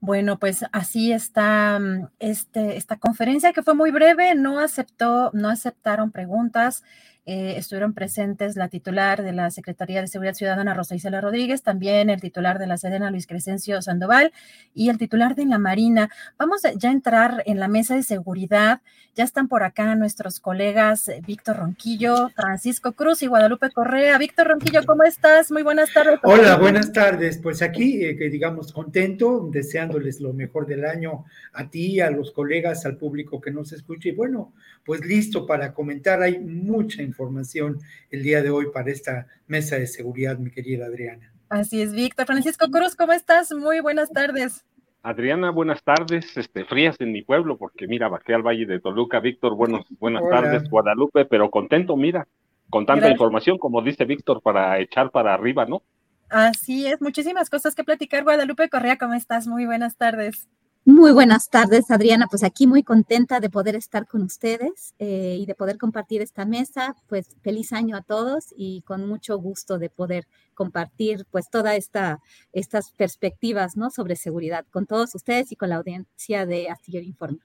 Bueno, 0.00 0.36
pues 0.36 0.64
así 0.72 1.12
está 1.12 1.78
mm, 1.78 2.08
este, 2.18 2.76
esta 2.76 2.96
conferencia 2.96 3.52
que 3.52 3.62
fue 3.62 3.74
muy 3.74 3.92
breve, 3.92 4.34
no 4.34 4.58
aceptó, 4.58 5.30
no 5.32 5.48
aceptaron 5.48 6.10
preguntas. 6.10 6.82
Eh, 7.24 7.54
estuvieron 7.56 7.92
presentes 7.92 8.56
la 8.56 8.66
titular 8.66 9.22
de 9.22 9.32
la 9.32 9.52
Secretaría 9.52 10.00
de 10.00 10.08
Seguridad 10.08 10.34
Ciudadana, 10.34 10.74
Rosa 10.74 10.96
Isela 10.96 11.20
Rodríguez, 11.20 11.62
también 11.62 12.10
el 12.10 12.20
titular 12.20 12.58
de 12.58 12.66
la 12.66 12.76
Sedena, 12.78 13.12
Luis 13.12 13.28
Crescencio 13.28 13.80
Sandoval, 13.80 14.32
y 14.74 14.88
el 14.88 14.98
titular 14.98 15.36
de 15.36 15.46
la 15.46 15.58
Marina. 15.58 16.10
Vamos 16.36 16.62
ya 16.76 16.88
a 16.88 16.92
entrar 16.92 17.44
en 17.46 17.60
la 17.60 17.68
mesa 17.68 17.94
de 17.94 18.02
seguridad. 18.02 18.80
Ya 19.14 19.22
están 19.22 19.46
por 19.46 19.62
acá 19.62 19.94
nuestros 19.94 20.40
colegas 20.40 21.06
eh, 21.06 21.22
Víctor 21.24 21.58
Ronquillo, 21.58 22.30
Francisco 22.30 22.92
Cruz 22.92 23.22
y 23.22 23.28
Guadalupe 23.28 23.70
Correa. 23.70 24.18
Víctor 24.18 24.48
Ronquillo, 24.48 24.80
¿cómo 24.84 25.04
estás? 25.04 25.52
Muy 25.52 25.62
buenas 25.62 25.92
tardes. 25.92 26.18
Hola, 26.24 26.56
buenas 26.56 26.92
tardes. 26.92 27.38
Pues 27.38 27.62
aquí, 27.62 28.04
eh, 28.04 28.14
digamos, 28.30 28.72
contento, 28.72 29.48
deseándoles 29.52 30.20
lo 30.20 30.32
mejor 30.32 30.66
del 30.66 30.84
año 30.84 31.24
a 31.52 31.70
ti, 31.70 32.00
a 32.00 32.10
los 32.10 32.32
colegas, 32.32 32.84
al 32.84 32.96
público 32.96 33.40
que 33.40 33.52
nos 33.52 33.72
escuche. 33.72 34.08
Y 34.08 34.12
bueno, 34.12 34.54
pues 34.84 35.04
listo 35.04 35.46
para 35.46 35.72
comentar. 35.72 36.20
Hay 36.22 36.40
mucha 36.40 37.02
información 37.02 37.11
información 37.12 37.78
el 38.10 38.22
día 38.22 38.42
de 38.42 38.50
hoy 38.50 38.66
para 38.72 38.90
esta 38.90 39.26
mesa 39.46 39.76
de 39.76 39.86
seguridad, 39.86 40.38
mi 40.38 40.50
querida 40.50 40.86
Adriana. 40.86 41.32
Así 41.48 41.82
es, 41.82 41.92
Víctor. 41.92 42.26
Francisco 42.26 42.70
Cruz, 42.70 42.96
¿cómo 42.96 43.12
estás? 43.12 43.52
Muy 43.52 43.80
buenas 43.80 44.10
tardes. 44.10 44.64
Adriana, 45.02 45.50
buenas 45.50 45.82
tardes, 45.82 46.36
este, 46.36 46.64
frías 46.64 46.96
en 47.00 47.12
mi 47.12 47.22
pueblo, 47.22 47.58
porque 47.58 47.88
mira, 47.88 48.08
bajé 48.08 48.34
al 48.34 48.42
Valle 48.42 48.66
de 48.66 48.80
Toluca, 48.80 49.18
Víctor, 49.18 49.56
buenos, 49.56 49.84
buenas 49.98 50.22
tardes, 50.30 50.68
Guadalupe, 50.70 51.24
pero 51.24 51.50
contento, 51.50 51.96
mira, 51.96 52.28
con 52.70 52.86
tanta 52.86 53.10
información, 53.10 53.58
como 53.58 53.82
dice 53.82 54.04
Víctor, 54.04 54.40
para 54.40 54.78
echar 54.78 55.10
para 55.10 55.34
arriba, 55.34 55.66
¿no? 55.66 55.82
Así 56.30 56.86
es, 56.86 57.02
muchísimas 57.02 57.50
cosas 57.50 57.74
que 57.74 57.84
platicar. 57.84 58.22
Guadalupe 58.24 58.70
Correa, 58.70 58.96
¿cómo 58.96 59.14
estás? 59.14 59.46
Muy 59.46 59.66
buenas 59.66 59.96
tardes. 59.96 60.48
Muy 60.84 61.12
buenas 61.12 61.48
tardes, 61.48 61.92
Adriana. 61.92 62.26
Pues 62.28 62.42
aquí 62.42 62.66
muy 62.66 62.82
contenta 62.82 63.38
de 63.38 63.48
poder 63.48 63.76
estar 63.76 64.08
con 64.08 64.22
ustedes 64.22 64.94
eh, 64.98 65.36
y 65.38 65.46
de 65.46 65.54
poder 65.54 65.78
compartir 65.78 66.22
esta 66.22 66.44
mesa. 66.44 66.96
Pues 67.06 67.36
feliz 67.42 67.72
año 67.72 67.96
a 67.96 68.02
todos 68.02 68.52
y 68.56 68.82
con 68.82 69.06
mucho 69.06 69.38
gusto 69.38 69.78
de 69.78 69.90
poder 69.90 70.26
compartir 70.54 71.24
pues 71.30 71.48
toda 71.50 71.76
esta 71.76 72.18
estas 72.52 72.90
perspectivas, 72.92 73.76
¿no? 73.76 73.90
Sobre 73.90 74.16
seguridad 74.16 74.66
con 74.72 74.86
todos 74.86 75.14
ustedes 75.14 75.52
y 75.52 75.56
con 75.56 75.68
la 75.68 75.76
audiencia 75.76 76.46
de 76.46 76.68
Astillero 76.68 77.06
Informe. 77.06 77.38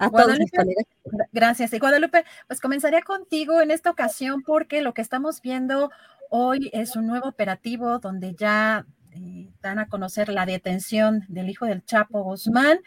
A 0.00 0.10
todos. 0.10 0.36
Gracias. 1.32 1.72
Y 1.72 1.78
Guadalupe, 1.78 2.24
pues 2.48 2.60
comenzaría 2.60 3.02
contigo 3.02 3.60
en 3.60 3.70
esta 3.70 3.90
ocasión 3.90 4.42
porque 4.42 4.82
lo 4.82 4.92
que 4.92 5.02
estamos 5.02 5.40
viendo 5.40 5.90
hoy 6.30 6.68
es 6.72 6.96
un 6.96 7.06
nuevo 7.06 7.28
operativo 7.28 8.00
donde 8.00 8.34
ya 8.34 8.86
eh, 9.12 9.50
dan 9.60 9.78
a 9.78 9.88
conocer 9.88 10.28
la 10.28 10.46
detención 10.46 11.24
del 11.28 11.48
hijo 11.48 11.66
del 11.66 11.84
Chapo 11.84 12.22
Guzmán. 12.22 12.78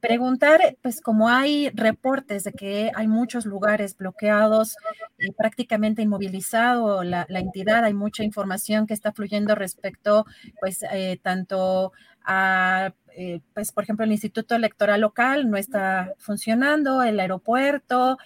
Preguntar, 0.00 0.76
pues 0.82 1.00
como 1.00 1.28
hay 1.28 1.70
reportes 1.70 2.44
de 2.44 2.52
que 2.52 2.90
hay 2.94 3.08
muchos 3.08 3.46
lugares 3.46 3.96
bloqueados, 3.96 4.76
y 5.18 5.30
prácticamente 5.32 6.02
inmovilizado 6.02 7.04
la, 7.04 7.26
entidad, 7.28 7.84
hay 7.84 7.94
mucha 7.94 8.24
información 8.24 8.86
que 8.86 8.94
está 8.94 9.12
fluyendo 9.12 9.54
respecto, 9.54 10.26
pues, 10.60 10.84
eh, 10.92 11.18
tanto 11.22 11.92
a 12.24 12.92
eh, 13.14 13.40
pues, 13.54 13.72
por 13.72 13.84
ejemplo, 13.84 14.04
el 14.04 14.12
Instituto 14.12 14.54
Electoral 14.54 15.00
Local 15.02 15.50
no 15.50 15.56
está 15.56 16.14
funcionando, 16.18 17.02
el 17.02 17.20
aeropuerto, 17.20 18.16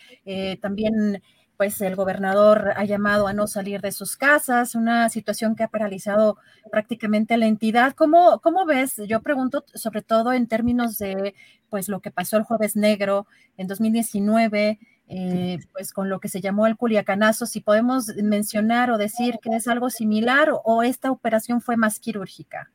también 0.61 1.22
pues 1.57 1.81
el 1.81 1.97
gobernador 1.97 2.73
ha 2.77 2.85
llamado 2.85 3.27
a 3.27 3.33
no 3.33 3.47
salir 3.47 3.81
de 3.81 3.93
sus 3.93 4.17
casas, 4.17 4.75
una 4.75 5.09
situación 5.09 5.57
que 5.57 5.63
ha 5.63 5.69
paralizado 5.69 6.37
prácticamente 6.71 7.37
la 7.37 7.47
entidad. 7.47 7.95
¿Cómo, 7.95 8.41
cómo 8.41 8.67
ves? 8.67 9.01
Yo 9.07 9.23
pregunto 9.23 9.65
sobre 9.75 10.03
todo 10.03 10.33
en 10.33 10.47
términos 10.47 10.99
de 10.99 11.35
pues 11.71 11.89
lo 11.89 12.01
que 12.01 12.11
pasó 12.11 12.37
el 12.37 12.45
jueves 12.45 12.77
negro 12.77 13.27
en 13.57 13.67
2019, 13.67 14.79
eh, 15.09 15.59
pues 15.73 15.93
con 15.93 16.09
lo 16.09 16.21
que 16.21 16.29
se 16.29 16.41
llamó 16.41 16.67
el 16.67 16.77
Culiacanazo, 16.77 17.47
si 17.47 17.61
podemos 17.61 18.09
mencionar 18.17 18.91
o 18.91 18.99
decir 18.99 19.39
que 19.41 19.57
es 19.57 19.69
algo 19.69 19.91
similar 19.91 20.51
o 20.65 20.83
esta 20.83 21.11
operación 21.11 21.61
fue 21.61 21.77
más 21.77 22.01
quirúrgica. 22.01 22.71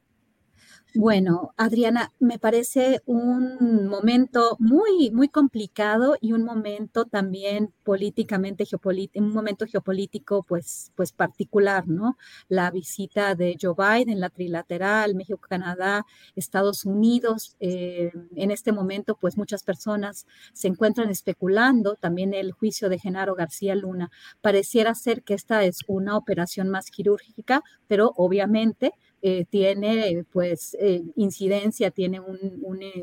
Bueno, 0.93 1.53
Adriana, 1.55 2.11
me 2.19 2.37
parece 2.37 2.99
un 3.05 3.87
momento 3.87 4.57
muy, 4.59 5.09
muy 5.11 5.29
complicado 5.29 6.17
y 6.19 6.33
un 6.33 6.43
momento 6.43 7.05
también 7.05 7.73
políticamente 7.83 8.65
geopolítico, 8.65 9.23
un 9.23 9.31
momento 9.33 9.65
geopolítico 9.65 10.43
pues, 10.43 10.91
pues 10.95 11.13
particular, 11.13 11.87
¿no? 11.87 12.17
La 12.49 12.69
visita 12.71 13.35
de 13.35 13.55
Joe 13.61 13.73
Biden, 13.77 14.19
la 14.19 14.29
trilateral, 14.29 15.15
México, 15.15 15.39
Canadá, 15.47 16.05
Estados 16.35 16.83
Unidos. 16.83 17.55
Eh, 17.61 18.11
en 18.35 18.51
este 18.51 18.73
momento, 18.73 19.15
pues 19.15 19.37
muchas 19.37 19.63
personas 19.63 20.25
se 20.51 20.67
encuentran 20.67 21.09
especulando, 21.09 21.95
también 21.95 22.33
el 22.33 22.51
juicio 22.51 22.89
de 22.89 22.99
Genaro 22.99 23.33
García 23.35 23.75
Luna. 23.75 24.11
Pareciera 24.41 24.93
ser 24.93 25.23
que 25.23 25.35
esta 25.35 25.63
es 25.63 25.79
una 25.87 26.17
operación 26.17 26.67
más 26.67 26.91
quirúrgica, 26.91 27.61
pero 27.87 28.11
obviamente 28.17 28.91
eh, 29.23 29.45
tiene 29.45 30.25
pues 30.31 30.75
eh, 30.79 31.03
incidencia, 31.15 31.91
tiene 31.91 32.19
un, 32.19 32.39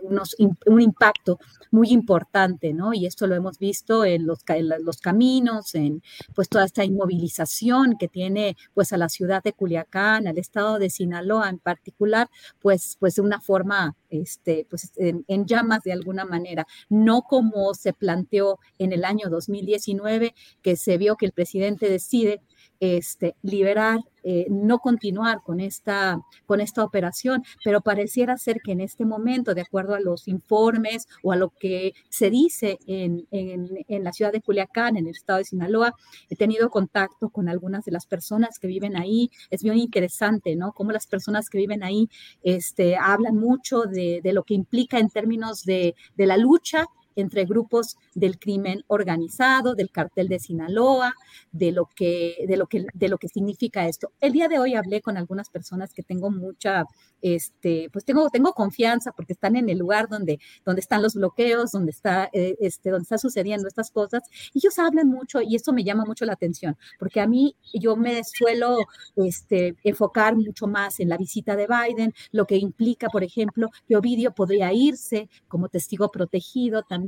unos, 0.02 0.34
un, 0.66 0.80
impacto 0.80 1.38
muy 1.70 1.90
importante, 1.90 2.72
¿no? 2.72 2.92
Y 2.92 3.06
esto 3.06 3.26
lo 3.26 3.36
hemos 3.36 3.58
visto 3.58 4.04
en 4.04 4.26
los, 4.26 4.40
los 4.80 4.98
caminos, 4.98 5.74
en 5.74 6.02
pues 6.34 6.48
toda 6.48 6.64
esta 6.64 6.84
inmovilización 6.84 7.96
que 7.98 8.08
tiene 8.08 8.56
pues 8.74 8.92
a 8.92 8.96
la 8.96 9.08
ciudad 9.08 9.42
de 9.42 9.52
Culiacán, 9.52 10.26
al 10.26 10.38
estado 10.38 10.78
de 10.78 10.90
Sinaloa 10.90 11.48
en 11.48 11.58
particular, 11.58 12.28
pues, 12.60 12.96
pues 12.98 13.14
de 13.14 13.22
una 13.22 13.40
forma 13.40 13.96
este, 14.10 14.66
pues, 14.68 14.90
en, 14.96 15.24
en, 15.28 15.46
llamas 15.46 15.82
de 15.84 15.92
alguna 15.92 16.24
manera, 16.24 16.66
no 16.88 17.22
como 17.22 17.74
se 17.74 17.92
planteó 17.92 18.58
en 18.78 18.92
el 18.92 19.04
año 19.04 19.28
2019, 19.28 20.34
que 20.62 20.76
se 20.76 20.98
vio 20.98 21.16
que 21.16 21.26
el 21.26 21.32
presidente 21.32 21.88
decide 21.88 22.40
este, 22.80 23.34
liberar, 23.42 24.00
eh, 24.22 24.46
no 24.50 24.78
continuar 24.78 25.42
con 25.42 25.60
esta, 25.60 26.20
con 26.46 26.60
esta 26.60 26.84
operación, 26.84 27.44
pero 27.64 27.80
pareciera 27.80 28.36
ser 28.36 28.60
que 28.62 28.72
en 28.72 28.80
este 28.80 29.04
momento, 29.04 29.54
de 29.54 29.62
acuerdo 29.62 29.94
a 29.94 30.00
los 30.00 30.28
informes 30.28 31.06
o 31.22 31.32
a 31.32 31.36
lo 31.36 31.50
que 31.50 31.94
se 32.08 32.30
dice 32.30 32.78
en, 32.86 33.26
en, 33.30 34.04
la 34.04 34.12
ciudad 34.12 34.32
de 34.32 34.40
Culiacán, 34.40 34.96
en 34.96 35.06
el 35.06 35.12
estado 35.12 35.38
de 35.38 35.44
Sinaloa, 35.44 35.94
he 36.28 36.36
tenido 36.36 36.70
contacto 36.70 37.30
con 37.30 37.48
algunas 37.48 37.84
de 37.84 37.92
las 37.92 38.06
personas 38.06 38.58
que 38.58 38.66
viven 38.66 38.96
ahí. 38.96 39.30
Es 39.50 39.62
bien 39.62 39.78
interesante, 39.78 40.56
¿no? 40.56 40.72
Cómo 40.72 40.92
las 40.92 41.06
personas 41.06 41.48
que 41.48 41.58
viven 41.58 41.82
ahí 41.82 42.08
este, 42.42 42.96
hablan 42.96 43.36
mucho 43.36 43.82
de, 43.82 44.20
de 44.22 44.32
lo 44.32 44.42
que 44.42 44.54
implica 44.54 44.98
en 44.98 45.08
términos 45.08 45.64
de, 45.64 45.94
de 46.16 46.26
la 46.26 46.36
lucha 46.36 46.86
entre 47.20 47.44
grupos 47.44 47.96
del 48.14 48.38
crimen 48.38 48.84
organizado, 48.86 49.74
del 49.74 49.90
cartel 49.90 50.28
de 50.28 50.38
Sinaloa, 50.38 51.14
de 51.50 51.72
lo 51.72 51.86
que, 51.86 52.44
de 52.46 52.56
lo 52.56 52.66
que, 52.66 52.86
de 52.94 53.08
lo 53.08 53.18
que 53.18 53.28
significa 53.28 53.88
esto. 53.88 54.12
El 54.20 54.32
día 54.32 54.48
de 54.48 54.58
hoy 54.58 54.74
hablé 54.74 55.00
con 55.00 55.16
algunas 55.16 55.50
personas 55.50 55.92
que 55.92 56.04
tengo 56.04 56.30
mucha, 56.30 56.84
este, 57.20 57.90
pues 57.92 58.04
tengo, 58.04 58.30
tengo 58.30 58.52
confianza 58.52 59.10
porque 59.12 59.32
están 59.32 59.56
en 59.56 59.68
el 59.68 59.78
lugar 59.78 60.08
donde, 60.08 60.38
donde 60.64 60.80
están 60.80 61.02
los 61.02 61.14
bloqueos, 61.14 61.72
donde 61.72 61.90
está, 61.90 62.30
eh, 62.32 62.56
este, 62.60 62.90
donde 62.90 63.02
está 63.02 63.18
sucediendo 63.18 63.66
estas 63.66 63.90
cosas. 63.90 64.22
Y 64.54 64.58
ellos 64.60 64.78
hablan 64.78 65.08
mucho 65.08 65.40
y 65.40 65.56
esto 65.56 65.72
me 65.72 65.82
llama 65.82 66.04
mucho 66.04 66.24
la 66.24 66.34
atención, 66.34 66.76
porque 67.00 67.20
a 67.20 67.26
mí 67.26 67.56
yo 67.74 67.96
me 67.96 68.22
suelo 68.22 68.78
este, 69.16 69.76
enfocar 69.82 70.36
mucho 70.36 70.68
más 70.68 71.00
en 71.00 71.08
la 71.08 71.16
visita 71.16 71.56
de 71.56 71.66
Biden, 71.66 72.14
lo 72.30 72.46
que 72.46 72.56
implica, 72.56 73.08
por 73.08 73.24
ejemplo, 73.24 73.70
que 73.88 73.96
Ovidio 73.96 74.32
podría 74.32 74.72
irse 74.72 75.28
como 75.48 75.68
testigo 75.68 76.10
protegido 76.10 76.82
también 76.82 77.07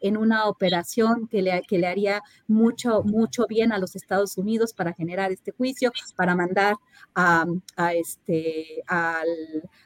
en 0.00 0.16
una 0.16 0.46
operación 0.46 1.28
que 1.28 1.42
le, 1.42 1.62
que 1.68 1.78
le 1.78 1.86
haría 1.86 2.22
mucho, 2.46 3.02
mucho 3.02 3.46
bien 3.46 3.72
a 3.72 3.78
los 3.78 3.96
Estados 3.96 4.38
Unidos 4.38 4.72
para 4.72 4.92
generar 4.94 5.30
este 5.32 5.52
juicio, 5.52 5.92
para 6.16 6.34
mandar 6.34 6.76
a, 7.14 7.46
este, 7.94 8.82
al 8.86 9.28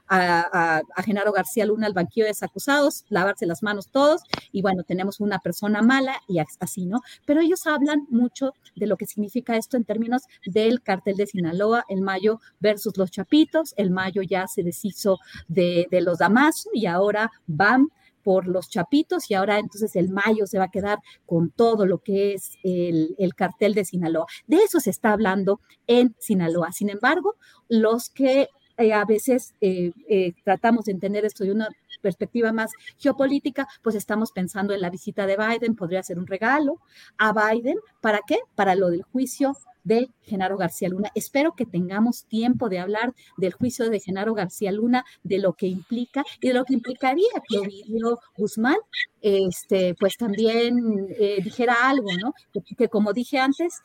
a, 0.09 0.83
Genaro 1.05 1.33
García 1.33 1.67
Luna 1.67 1.87
al 1.87 1.93
banquillo 1.93 2.25
de 2.25 2.31
desacusados, 2.31 3.05
lavarse 3.09 3.47
las 3.47 3.63
manos 3.63 3.89
todos, 3.91 4.23
y 4.53 4.63
bueno, 4.63 4.83
tenemos 4.83 5.21
una 5.21 5.39
persona 5.39 5.83
mala 5.83 6.21
y 6.29 6.39
así, 6.39 6.87
¿no? 6.87 7.01
Pero 7.27 7.41
ellos 7.41 7.67
hablan 7.67 8.07
mucho 8.11 8.53
de 8.77 8.87
lo 8.87 8.97
que 8.97 9.07
significa 9.07 9.57
esto 9.57 9.77
en 9.77 9.85
términos 9.85 10.23
del 10.47 10.83
cartel 10.83 11.17
de 11.17 11.27
Sinaloa, 11.27 11.85
el 11.89 12.01
Mayo 12.01 12.41
versus 12.61 12.97
los 12.97 13.11
Chapitos, 13.11 13.75
el 13.77 13.91
Mayo 13.91 14.23
ya 14.23 14.47
se 14.47 14.63
deshizo 14.63 15.19
de, 15.49 15.87
de 15.91 16.01
los 16.01 16.19
Damaso 16.19 16.71
y 16.73 16.87
ahora 16.87 17.31
van 17.47 17.89
por 18.23 18.47
los 18.47 18.69
chapitos 18.69 19.31
y 19.31 19.35
ahora 19.35 19.59
entonces 19.59 19.97
el 19.97 20.11
mayo 20.11 20.47
se 20.47 20.59
va 20.59 20.65
a 20.65 20.71
quedar 20.71 20.99
con 21.27 21.51
todo 21.51 21.87
lo 21.87 21.99
que 21.99 22.35
es 22.35 22.59
el, 22.63 23.15
el, 23.19 23.35
cartel 23.35 23.75
de 23.75 23.85
Sinaloa. 23.85 24.27
De 24.47 24.57
eso 24.57 24.81
se 24.81 24.91
está 24.91 25.13
hablando 25.13 25.61
en 25.87 26.15
Sinaloa. 26.19 26.73
Sin 26.73 26.91
embargo, 26.91 27.37
los 27.69 28.11
que 28.11 28.49
eh, 28.79 28.93
a 28.93 29.05
veces 29.05 29.55
eh, 29.61 29.91
eh, 30.09 30.35
tratamos 30.45 30.85
de 30.85 30.93
entender 30.93 31.25
esto 31.25 31.43
de 31.43 31.51
una 31.51 31.69
perspectiva 32.01 32.53
más 32.53 32.71
geopolítica, 32.97 33.67
pues 33.83 33.97
estamos 33.97 34.31
pensando 34.31 34.73
en 34.73 34.81
la 34.81 34.89
visita 34.89 35.27
de 35.27 35.37
Biden, 35.37 35.75
podría 35.75 36.01
ser 36.05 36.17
un 36.17 36.29
regalo 36.29 36.81
a 37.19 37.33
Biden. 37.33 37.77
¿Para 38.01 38.21
qué? 38.25 38.39
Para 38.55 38.77
lo 38.77 38.89
del 38.91 39.03
juicio 39.03 39.57
de 39.83 40.11
Genaro 40.23 40.57
García 40.57 40.89
Luna. 40.91 41.11
Espero 41.17 41.57
que 41.57 41.67
tengamos 41.67 42.27
tiempo 42.27 42.69
de 42.69 42.79
hablar 42.79 43.15
del 43.37 43.53
juicio 43.53 43.91
de 43.91 43.99
Genaro 43.99 44.33
García 44.35 44.71
Luna, 44.71 45.05
de 45.25 45.39
lo 45.39 45.55
que 45.55 45.67
implica 45.67 46.23
y 46.41 46.49
de 46.49 46.55
lo 46.55 46.65
que 46.65 46.75
implicaría 46.75 47.27
que 47.49 47.59
Ovidio 47.59 48.21
Guzmán, 48.37 48.77
este, 49.21 49.97
pues 49.99 50.17
también 50.17 51.09
dijera 51.43 51.75
algo, 51.89 52.11
¿no? 52.23 52.33
Que, 52.77 52.89
como 52.89 53.13
dije 53.13 53.39
antes, 53.39 53.81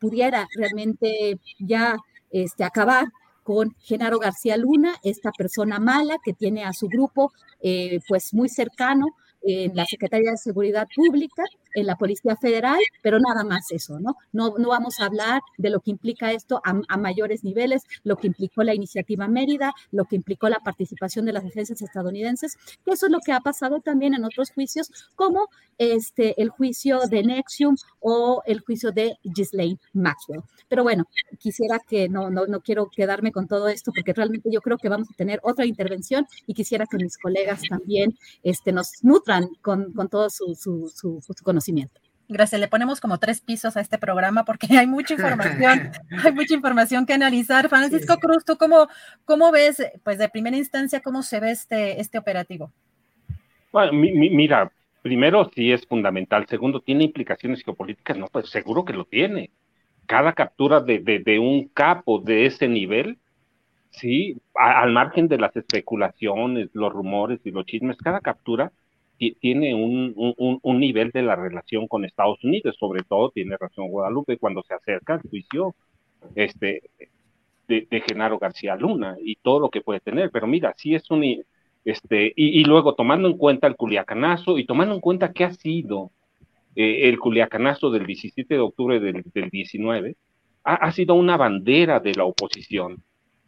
pudiera 0.00 0.48
realmente 0.56 1.38
ya 1.58 1.96
este, 2.30 2.64
acabar 2.64 3.06
con 3.42 3.74
Genaro 3.80 4.18
García 4.18 4.56
Luna, 4.56 4.94
esta 5.02 5.32
persona 5.32 5.78
mala 5.78 6.16
que 6.24 6.32
tiene 6.32 6.64
a 6.64 6.72
su 6.72 6.88
grupo 6.88 7.32
eh, 7.60 8.00
pues 8.08 8.32
muy 8.34 8.48
cercano 8.48 9.06
en 9.42 9.74
la 9.74 9.84
Secretaría 9.86 10.30
de 10.30 10.36
Seguridad 10.36 10.86
Pública, 10.94 11.44
en 11.74 11.86
la 11.86 11.96
Policía 11.96 12.36
Federal, 12.36 12.78
pero 13.02 13.18
nada 13.18 13.44
más 13.44 13.70
eso, 13.70 13.98
¿no? 13.98 14.16
No, 14.32 14.54
no 14.58 14.68
vamos 14.68 15.00
a 15.00 15.06
hablar 15.06 15.42
de 15.58 15.70
lo 15.70 15.80
que 15.80 15.90
implica 15.90 16.32
esto 16.32 16.60
a, 16.64 16.96
mayores 16.96 17.42
niveles, 17.42 17.82
lo 18.04 18.16
que 18.16 18.28
implicó 18.28 18.62
la 18.62 18.74
iniciativa 18.74 19.26
Mérida, 19.26 19.72
lo 19.90 20.04
que 20.04 20.16
implicó 20.16 20.48
la 20.48 20.60
participación 20.60 21.24
de 21.24 21.32
las 21.32 21.44
agencias 21.44 21.82
estadounidenses, 21.82 22.56
que 22.84 22.92
eso 22.92 23.06
es 23.06 23.12
lo 23.12 23.20
que 23.20 23.32
ha 23.32 23.40
pasado 23.40 23.80
también 23.80 24.14
en 24.14 24.24
otros 24.24 24.50
juicios, 24.50 24.90
como 25.16 25.48
este, 25.78 26.40
el 26.40 26.50
juicio 26.50 27.00
de 27.08 27.22
Nexium 27.22 27.76
o 28.00 28.42
el 28.46 28.60
juicio 28.60 28.92
de 28.92 29.16
Ghislaine 29.24 29.78
Maxwell. 29.92 30.42
Pero 30.68 30.82
bueno, 30.84 31.04
quisiera 31.38 31.78
que 31.80 32.08
no, 32.08 32.30
no, 32.30 32.46
no 32.46 32.60
quiero 32.60 32.88
quedarme 32.88 33.32
con 33.32 33.48
todo 33.48 33.68
esto 33.68 33.90
porque 33.94 34.12
realmente 34.12 34.50
yo 34.52 34.60
creo 34.60 34.78
que 34.78 34.88
vamos 34.88 35.08
a 35.10 35.16
tener 35.16 35.40
otra 35.42 35.66
intervención 35.66 36.26
y 36.46 36.54
quisiera 36.54 36.86
que 36.86 36.98
mis 36.98 37.18
colegas 37.18 37.62
también 37.68 38.16
este, 38.42 38.72
nos 38.72 39.02
nutran 39.02 39.31
con, 39.60 39.92
con 39.92 40.08
todo 40.08 40.30
su, 40.30 40.54
su, 40.54 40.92
su, 40.94 41.20
su 41.20 41.44
conocimiento 41.44 42.00
Gracias, 42.32 42.60
le 42.60 42.68
ponemos 42.68 43.00
como 43.00 43.18
tres 43.18 43.40
pisos 43.40 43.76
a 43.76 43.80
este 43.80 43.98
programa 43.98 44.44
porque 44.44 44.66
hay 44.76 44.86
mucha 44.86 45.14
información, 45.14 45.90
hay 46.24 46.32
mucha 46.32 46.54
información 46.54 47.04
que 47.04 47.12
analizar. 47.12 47.68
Francisco 47.68 48.16
Cruz, 48.16 48.44
¿tú 48.44 48.56
cómo, 48.56 48.88
cómo 49.24 49.52
ves, 49.52 49.82
pues 50.02 50.18
de 50.18 50.28
primera 50.28 50.56
instancia, 50.56 51.00
cómo 51.00 51.22
se 51.22 51.40
ve 51.40 51.50
este, 51.50 52.00
este 52.00 52.18
operativo? 52.18 52.72
Bueno, 53.70 53.92
mira, 53.92 54.72
primero 55.02 55.50
sí 55.54 55.72
es 55.72 55.86
fundamental, 55.86 56.46
segundo, 56.46 56.80
¿tiene 56.80 57.04
implicaciones 57.04 57.62
geopolíticas? 57.62 58.16
No, 58.16 58.26
pues 58.28 58.48
seguro 58.48 58.84
que 58.84 58.92
lo 58.94 59.04
tiene. 59.04 59.50
Cada 60.06 60.32
captura 60.32 60.80
de, 60.80 61.00
de, 61.00 61.38
un 61.38 61.68
capo 61.68 62.18
de 62.18 62.46
ese 62.46 62.66
nivel, 62.66 63.18
sí, 63.90 64.38
al 64.54 64.92
margen 64.92 65.28
de 65.28 65.38
las 65.38 65.54
especulaciones, 65.56 66.70
los 66.72 66.92
rumores 66.92 67.40
y 67.44 67.50
los 67.50 67.66
chismes, 67.66 67.96
cada 67.98 68.20
captura 68.20 68.72
tiene 69.30 69.74
un, 69.74 70.14
un, 70.16 70.80
nivel 70.80 71.10
de 71.12 71.22
la 71.22 71.36
relación 71.36 71.86
con 71.86 72.04
Estados 72.04 72.42
Unidos, 72.42 72.76
sobre 72.78 73.04
todo 73.04 73.30
tiene 73.30 73.56
razón 73.56 73.88
Guadalupe 73.88 74.36
cuando 74.36 74.62
se 74.64 74.74
acerca 74.74 75.14
al 75.14 75.20
juicio 75.20 75.76
este, 76.34 76.82
de, 77.68 78.02
Genaro 78.06 78.38
García 78.38 78.74
Luna 78.74 79.16
y 79.22 79.36
todo 79.36 79.60
lo 79.60 79.70
que 79.70 79.80
puede 79.80 80.00
tener, 80.00 80.30
pero 80.30 80.46
mira, 80.46 80.74
sí 80.76 80.94
es 80.94 81.08
un, 81.10 81.24
este, 81.84 82.32
y, 82.34 82.64
luego 82.64 82.94
tomando 82.94 83.28
en 83.28 83.36
cuenta 83.36 83.66
el 83.68 83.76
culiacanazo 83.76 84.58
y 84.58 84.66
tomando 84.66 84.94
en 84.94 85.00
cuenta 85.00 85.32
que 85.32 85.44
ha 85.44 85.52
sido 85.52 86.10
eh, 86.74 87.08
el 87.08 87.18
culiacanazo 87.18 87.90
del 87.90 88.06
17 88.06 88.54
de 88.54 88.60
octubre 88.60 88.98
del, 88.98 89.22
del 89.32 89.50
19, 89.50 90.16
ha, 90.64 90.74
ha, 90.74 90.92
sido 90.92 91.14
una 91.14 91.36
bandera 91.36 92.00
de 92.00 92.14
la 92.14 92.24
oposición, 92.24 93.02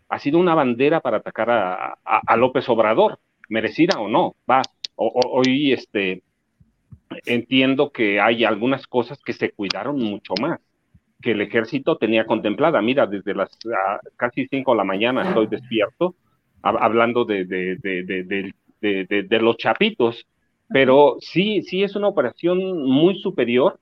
ha 0.08 0.18
sido 0.20 0.38
una 0.38 0.54
bandera 0.54 1.00
para 1.00 1.16
atacar 1.16 1.50
a, 1.50 1.98
a, 2.04 2.20
a 2.26 2.36
López 2.36 2.68
Obrador, 2.68 3.18
merecida 3.48 4.00
o 4.00 4.08
no, 4.08 4.36
va, 4.48 4.62
hoy 4.96 5.72
este, 5.72 6.22
entiendo 7.26 7.90
que 7.90 8.20
hay 8.20 8.44
algunas 8.44 8.86
cosas 8.86 9.18
que 9.22 9.32
se 9.32 9.50
cuidaron 9.50 9.98
mucho 9.98 10.34
más 10.40 10.60
que 11.24 11.32
el 11.32 11.40
ejército 11.40 11.96
tenía 11.96 12.26
contemplada. 12.26 12.82
Mira, 12.82 13.06
desde 13.06 13.34
las 13.34 13.48
ah, 13.74 13.98
casi 14.16 14.46
5 14.46 14.72
de 14.72 14.76
la 14.76 14.84
mañana 14.84 15.26
estoy 15.26 15.46
despierto 15.46 16.14
hablando 16.62 17.24
de, 17.24 17.44
de, 17.44 17.76
de, 17.76 19.22
de, 19.22 19.38
los 19.38 19.56
chapitos, 19.58 20.26
pero 20.68 21.16
sí, 21.20 21.62
sí 21.62 21.82
es 21.82 21.94
una 21.94 22.08
operación 22.08 22.86
muy 22.86 23.18
superior, 23.18 23.78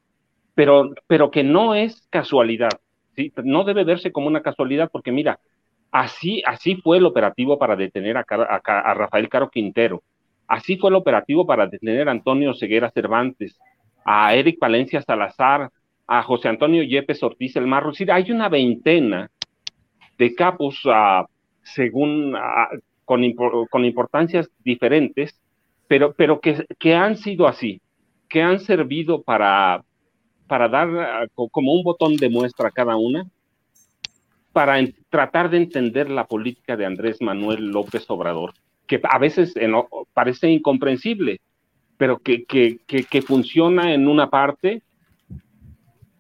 pero, 0.55 0.91
pero 1.07 1.31
que 1.31 1.45
no 1.45 1.77
es 1.77 2.07
casualidad, 2.11 2.71
¿sí? 3.15 3.33
no 3.45 3.63
debe 3.63 3.85
verse 3.85 4.11
como 4.11 4.27
una 4.27 4.43
casualidad, 4.43 4.91
porque 4.93 5.13
mira, 5.13 5.39
así, 5.93 6.43
así 6.45 6.75
fue 6.75 6.99
el 6.99 7.07
operativo 7.07 7.57
para 7.57 7.77
detener 7.77 8.17
a, 8.17 8.25
a, 8.29 8.57
a 8.57 8.95
Rafael 8.95 9.29
Caro 9.29 9.49
Quintero, 9.49 10.03
Así 10.53 10.77
fue 10.77 10.91
el 10.91 10.97
operativo 10.97 11.47
para 11.47 11.67
detener 11.67 12.11
a 12.11 12.13
Antonio 12.13 12.53
Ceguera 12.53 12.91
Cervantes, 12.91 13.59
a 14.05 14.35
Eric 14.35 14.59
Palencia 14.59 15.01
Salazar, 15.01 15.71
a 16.07 16.23
José 16.23 16.51
Antonio 16.51 16.83
Yepes 16.83 17.23
Ortiz 17.23 17.57
El 17.57 17.67
Marro. 17.67 17.91
hay 18.13 18.31
una 18.31 18.51
veintena 18.51 19.31
de 20.19 20.35
capos 20.35 20.79
ah, 20.85 21.25
según 21.63 22.35
ah, 22.37 22.69
con, 23.07 23.25
importancias 23.83 24.51
diferentes, 24.63 25.41
pero, 25.89 26.13
pero 26.13 26.39
que, 26.39 26.67
que, 26.79 26.95
han 26.95 27.17
sido 27.17 27.49
así, 27.49 27.81
que 28.29 28.43
han 28.43 28.61
servido 28.61 29.23
para, 29.23 29.83
para 30.49 30.69
dar 30.69 30.89
ah, 30.99 31.27
como 31.33 31.73
un 31.73 31.83
botón 31.83 32.17
de 32.17 32.29
muestra 32.29 32.69
a 32.69 32.73
cada 32.73 32.97
una 32.97 33.25
para 34.53 34.77
tratar 35.09 35.49
de 35.49 35.57
entender 35.57 36.11
la 36.11 36.27
política 36.27 36.77
de 36.77 36.85
Andrés 36.85 37.23
Manuel 37.23 37.71
López 37.71 38.05
Obrador, 38.11 38.53
que 38.93 39.01
a 39.09 39.19
veces 39.19 39.55
parece 40.13 40.51
incomprensible, 40.51 41.41
pero 41.97 42.19
que, 42.19 42.45
que, 42.45 42.79
que, 42.87 43.23
funciona 43.23 43.95
en 43.95 44.07
una 44.07 44.29
parte, 44.29 44.83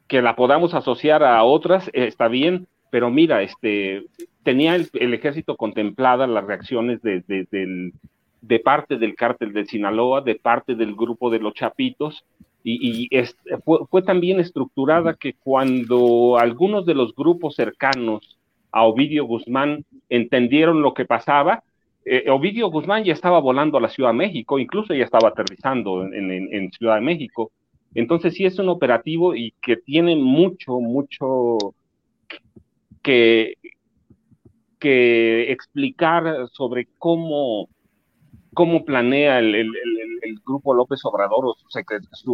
que 0.08 0.22
la 0.22 0.36
podamos 0.36 0.72
asociar 0.72 1.22
a 1.22 1.44
otras, 1.44 1.88
eh, 1.88 2.06
está 2.06 2.28
bien, 2.28 2.66
pero 2.90 3.10
mira, 3.10 3.42
este, 3.42 4.06
tenía 4.42 4.74
el, 4.74 4.88
ejército 5.12 5.56
contemplada 5.56 6.26
las 6.26 6.46
reacciones 6.46 7.02
de, 7.02 7.22
de, 7.26 8.58
parte 8.60 8.96
del 8.96 9.16
cártel 9.16 9.52
de 9.52 9.66
Sinaloa, 9.66 10.22
de 10.22 10.36
parte 10.36 10.74
del 10.74 10.94
grupo 10.94 11.28
de 11.28 11.40
los 11.40 11.52
Chapitos, 11.52 12.24
y, 12.64 13.10
fue, 13.66 13.80
fue, 13.90 14.00
también 14.00 14.40
estructurada 14.40 15.12
que 15.14 15.34
cuando 15.34 16.38
algunos 16.38 16.86
de 16.86 16.94
los 16.94 17.14
grupos 17.14 17.54
cercanos 17.54 18.38
a 18.70 18.84
Ovidio 18.84 19.26
Guzmán 19.26 19.84
entendieron 20.08 20.80
lo 20.80 20.94
que 20.94 21.04
pasaba, 21.04 21.64
eh, 22.04 22.28
Ovidio 22.30 22.68
Guzmán 22.68 23.04
ya 23.04 23.12
estaba 23.12 23.38
volando 23.38 23.78
a 23.78 23.80
la 23.80 23.88
Ciudad 23.88 24.10
de 24.10 24.16
México, 24.16 24.58
incluso 24.58 24.92
ya 24.94 25.04
estaba 25.04 25.28
aterrizando 25.28 26.04
en, 26.04 26.70
Ciudad 26.72 26.96
de 26.96 27.00
México. 27.00 27.52
Entonces 27.94 28.34
sí 28.34 28.44
es 28.44 28.58
un 28.58 28.68
operativo 28.68 29.34
y 29.34 29.54
que 29.62 29.76
tiene 29.76 30.16
mucho, 30.16 30.80
mucho 30.80 31.58
que, 33.02 33.54
explicar 34.80 36.48
sobre 36.52 36.88
cómo, 36.98 37.68
cómo 38.52 38.84
planea 38.84 39.38
el, 39.38 39.70
grupo 40.44 40.74
López 40.74 41.04
Obrador 41.04 41.46
o 41.46 41.54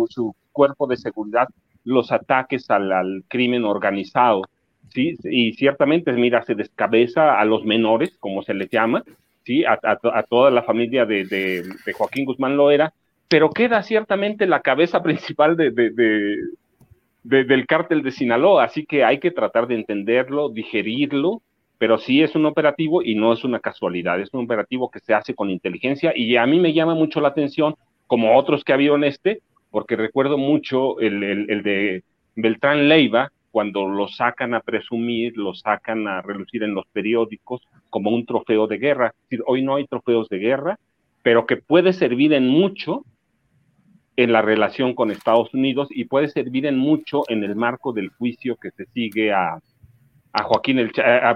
su, 0.08 0.34
cuerpo 0.52 0.86
de 0.86 0.96
seguridad 0.96 1.48
los 1.84 2.10
ataques 2.10 2.70
al, 2.70 3.24
crimen 3.28 3.64
organizado. 3.64 4.42
¿sí? 4.88 5.14
Y 5.24 5.52
ciertamente, 5.54 6.10
mira, 6.12 6.42
se 6.44 6.54
descabeza 6.54 7.38
a 7.38 7.44
los 7.44 7.64
menores, 7.64 8.16
como 8.18 8.42
se 8.42 8.54
les 8.54 8.70
llama, 8.70 9.04
¿sí? 9.48 9.64
a, 9.64 10.22
toda 10.28 10.50
la 10.50 10.62
familia 10.62 11.06
de, 11.06 11.64
Joaquín 11.96 12.26
Guzmán 12.26 12.58
Loera, 12.58 12.92
pero 13.28 13.48
queda 13.48 13.82
ciertamente 13.82 14.46
la 14.46 14.60
cabeza 14.60 15.02
principal 15.08 15.56
de, 15.56 15.70
del 17.22 17.66
cártel 17.66 18.02
de 18.02 18.10
Sinaloa, 18.10 18.64
así 18.64 18.84
que 18.84 19.04
hay 19.04 19.18
que 19.18 19.30
tratar 19.30 19.66
de 19.66 19.76
entenderlo, 19.76 20.50
digerirlo, 20.50 21.40
pero 21.78 21.96
sí 21.96 22.22
es 22.22 22.34
un 22.34 22.44
operativo 22.44 23.02
y 23.02 23.14
no 23.14 23.32
es 23.32 23.42
una 23.42 23.60
casualidad, 23.60 24.20
es 24.20 24.34
un 24.34 24.44
operativo 24.44 24.90
que 24.90 25.00
se 25.00 25.14
hace 25.14 25.34
con 25.34 25.48
inteligencia 25.48 26.12
y 26.14 26.36
a 26.36 26.44
mí 26.44 26.60
me 26.60 26.74
llama 26.74 26.94
mucho 26.94 27.20
la 27.20 27.28
atención, 27.28 27.74
como 28.06 28.36
otros 28.36 28.64
que 28.64 28.72
ha 28.72 28.74
habido 28.74 28.96
en 28.96 29.04
este, 29.04 29.40
porque 29.70 29.96
recuerdo 29.96 30.36
mucho 30.36 31.00
el, 31.00 31.22
el 31.22 31.62
de 31.62 32.02
Beltrán 32.36 32.88
Leiva, 32.88 33.32
cuando 33.50 33.88
lo 33.88 34.08
sacan 34.08 34.54
a 34.54 34.60
presumir, 34.60 35.36
lo 35.36 35.54
sacan 35.54 36.06
a 36.06 36.22
relucir 36.22 36.62
en 36.62 36.74
los 36.74 36.86
periódicos 36.92 37.62
como 37.90 38.10
un 38.10 38.26
trofeo 38.26 38.66
de 38.66 38.78
guerra. 38.78 39.08
Es 39.08 39.30
decir, 39.30 39.44
hoy 39.46 39.62
no 39.62 39.76
hay 39.76 39.86
trofeos 39.86 40.28
de 40.28 40.38
guerra, 40.38 40.78
pero 41.22 41.46
que 41.46 41.56
puede 41.56 41.92
servir 41.92 42.32
en 42.32 42.48
mucho 42.48 43.04
en 44.16 44.32
la 44.32 44.42
relación 44.42 44.94
con 44.94 45.10
Estados 45.10 45.54
Unidos 45.54 45.88
y 45.90 46.06
puede 46.06 46.28
servir 46.28 46.66
en 46.66 46.76
mucho 46.76 47.22
en 47.28 47.44
el 47.44 47.54
marco 47.54 47.92
del 47.92 48.08
juicio 48.08 48.56
que 48.56 48.72
se 48.72 48.86
sigue 48.86 49.32
a, 49.32 49.60
a 50.32 50.42
Joaquín, 50.42 50.80
el, 50.80 50.90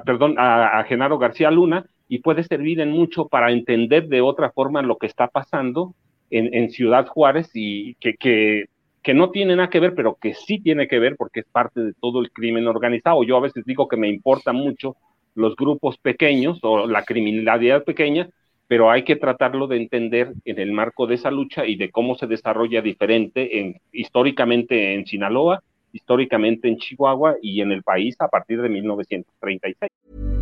perdón, 0.05 0.35
a, 0.37 0.83
Genaro 0.89 1.17
García 1.19 1.51
Luna 1.51 1.87
y 2.09 2.19
puede 2.19 2.43
servir 2.43 2.81
en 2.81 2.91
mucho 2.91 3.29
para 3.29 3.53
entender 3.53 4.09
de 4.09 4.21
otra 4.21 4.51
forma 4.51 4.83
lo 4.83 4.97
que 4.97 5.07
está 5.07 5.29
pasando 5.29 5.95
en, 6.31 6.53
en 6.53 6.71
Ciudad 6.71 7.07
Juárez 7.07 7.51
y 7.55 7.95
que, 8.01 8.15
que 8.15 8.65
que 9.03 9.15
no 9.15 9.31
tiene 9.31 9.57
nada 9.57 9.71
que 9.71 9.81
ver, 9.81 9.95
pero 9.95 10.17
que 10.21 10.35
sí 10.35 10.61
tiene 10.61 10.87
que 10.87 10.99
ver 10.99 11.17
porque 11.17 11.41
es 11.41 11.47
parte 11.47 11.81
de 11.81 11.93
todo 11.95 12.21
el 12.21 12.31
crimen 12.31 12.69
organizado. 12.69 13.25
Yo 13.25 13.37
a 13.37 13.41
veces 13.41 13.65
digo 13.65 13.89
que 13.89 13.97
me 13.97 14.09
importan 14.09 14.57
mucho 14.57 14.97
los 15.35 15.57
grupos 15.57 15.99
pequeños 15.99 16.59
o 16.63 16.87
la 16.87 17.05
criminalidad 17.05 17.85
pequeña, 17.85 18.29
pero 18.69 18.91
hay 18.91 19.03
que 19.03 19.17
tratarlo 19.17 19.67
de 19.67 19.77
entender 19.77 20.33
en 20.45 20.59
el 20.59 20.73
marco 20.73 21.07
de 21.07 21.17
esa 21.17 21.31
lucha 21.31 21.67
y 21.67 21.77
de 21.77 21.91
cómo 21.91 22.15
se 22.15 22.27
desarrolla 22.27 22.81
diferente 22.81 23.59
en, 23.59 23.81
históricamente 23.93 24.95
en 24.95 25.05
Sinaloa, 25.05 25.63
históricamente 25.93 26.69
en 26.69 26.77
Chihuahua 26.77 27.37
y 27.43 27.61
en 27.61 27.73
el 27.73 27.83
país 27.83 28.17
a 28.21 28.29
partir 28.29 28.63
de 28.63 28.69
1936. 28.69 30.42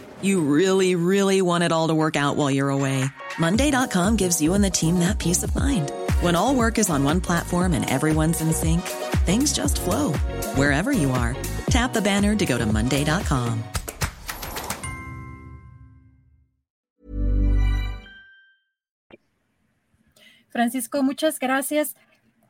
You 0.21 0.41
really, 0.41 0.95
really 0.95 1.41
want 1.41 1.63
it 1.63 1.71
all 1.71 1.87
to 1.87 1.95
work 1.95 2.15
out 2.15 2.35
while 2.35 2.51
you're 2.51 2.69
away. 2.69 3.03
Monday.com 3.39 4.17
gives 4.17 4.41
you 4.41 4.53
and 4.53 4.63
the 4.63 4.69
team 4.69 4.99
that 4.99 5.19
peace 5.19 5.43
of 5.43 5.55
mind. 5.55 5.91
When 6.21 6.35
all 6.35 6.55
work 6.55 6.77
is 6.77 6.89
on 6.89 7.03
one 7.03 7.21
platform 7.21 7.73
and 7.73 7.89
everyone's 7.89 8.41
in 8.41 8.53
sync, 8.53 8.81
things 9.25 9.53
just 9.53 9.81
flow 9.81 10.13
wherever 10.55 10.91
you 10.91 11.11
are. 11.11 11.35
Tap 11.69 11.93
the 11.93 12.01
banner 12.01 12.35
to 12.35 12.45
go 12.45 12.57
to 12.57 12.65
Monday.com. 12.65 13.63
Francisco, 20.51 21.01
muchas 21.01 21.39
gracias. 21.39 21.95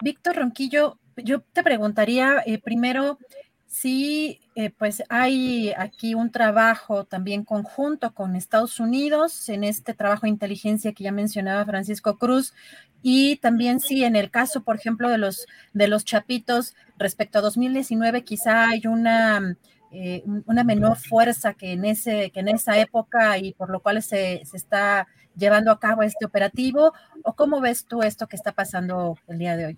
Víctor 0.04 0.36
Ronquillo, 0.36 0.98
yo 1.16 1.42
te 1.54 1.64
preguntaría 1.64 2.42
eh, 2.46 2.58
primero. 2.58 3.20
Sí, 3.68 4.41
eh, 4.62 4.72
pues 4.78 5.02
hay 5.10 5.72
aquí 5.76 6.14
un 6.14 6.32
trabajo 6.32 7.04
también 7.06 7.44
conjunto 7.44 8.14
con 8.14 8.36
Estados 8.36 8.80
Unidos 8.80 9.50
en 9.50 9.64
este 9.64 9.96
trabajo 9.96 10.24
de 10.24 10.30
inteligencia 10.30 10.94
que 10.94 11.04
ya 11.04 11.12
mencionaba 11.12 11.66
Francisco 11.66 12.18
Cruz 12.20 12.54
y 13.02 13.38
también 13.38 13.80
sí 13.80 14.04
en 14.04 14.16
el 14.16 14.30
caso, 14.30 14.62
por 14.62 14.76
ejemplo, 14.76 15.10
de 15.10 15.18
los 15.18 15.48
de 15.74 15.88
los 15.88 16.06
chapitos 16.06 16.76
respecto 17.00 17.40
a 17.40 17.42
2019 17.42 18.24
quizá 18.24 18.70
hay 18.70 18.86
una 18.86 19.58
eh, 19.92 20.24
una 20.46 20.64
menor 20.64 20.96
fuerza 20.98 21.56
que 21.56 21.72
en 21.72 21.86
ese 21.86 22.30
que 22.30 22.42
en 22.42 22.50
esa 22.50 22.78
época 22.78 23.40
y 23.40 23.54
por 23.54 23.72
lo 23.72 23.80
cual 23.80 24.04
se, 24.04 24.44
se 24.46 24.58
está 24.58 25.08
llevando 25.36 25.72
a 25.72 25.80
cabo 25.80 26.04
este 26.04 26.26
operativo 26.26 26.94
o 27.24 27.34
cómo 27.34 27.62
ves 27.62 27.86
tú 27.86 28.04
esto 28.04 28.28
que 28.28 28.36
está 28.36 28.52
pasando 28.52 29.18
el 29.28 29.40
día 29.40 29.58
de 29.58 29.66
hoy. 29.66 29.78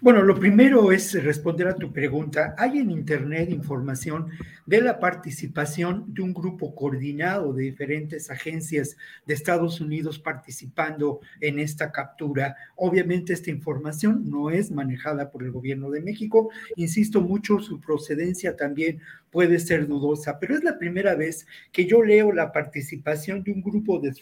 Bueno, 0.00 0.22
lo 0.22 0.38
primero 0.38 0.92
es 0.92 1.22
responder 1.22 1.68
a 1.68 1.74
tu 1.74 1.92
pregunta. 1.92 2.54
Hay 2.58 2.78
en 2.78 2.90
Internet 2.90 3.50
información 3.50 4.30
de 4.66 4.80
la 4.80 4.98
participación 4.98 6.04
de 6.14 6.22
un 6.22 6.32
grupo 6.32 6.74
coordinado 6.74 7.52
de 7.52 7.64
diferentes 7.64 8.30
agencias 8.30 8.96
de 9.26 9.34
Estados 9.34 9.80
Unidos 9.80 10.18
participando 10.18 11.20
en 11.40 11.58
esta 11.58 11.92
captura. 11.92 12.56
Obviamente 12.76 13.32
esta 13.32 13.50
información 13.50 14.30
no 14.30 14.50
es 14.50 14.70
manejada 14.70 15.30
por 15.30 15.42
el 15.42 15.50
gobierno 15.50 15.90
de 15.90 16.00
México. 16.00 16.50
Insisto 16.76 17.20
mucho, 17.20 17.58
su 17.60 17.80
procedencia 17.80 18.56
también 18.56 19.00
puede 19.30 19.58
ser 19.58 19.88
dudosa, 19.88 20.38
pero 20.38 20.54
es 20.54 20.62
la 20.62 20.78
primera 20.78 21.16
vez 21.16 21.44
que 21.72 21.86
yo 21.86 22.04
leo 22.04 22.30
la 22.30 22.52
participación 22.52 23.42
de 23.42 23.50
un 23.50 23.62
grupo 23.62 23.98
de, 23.98 24.14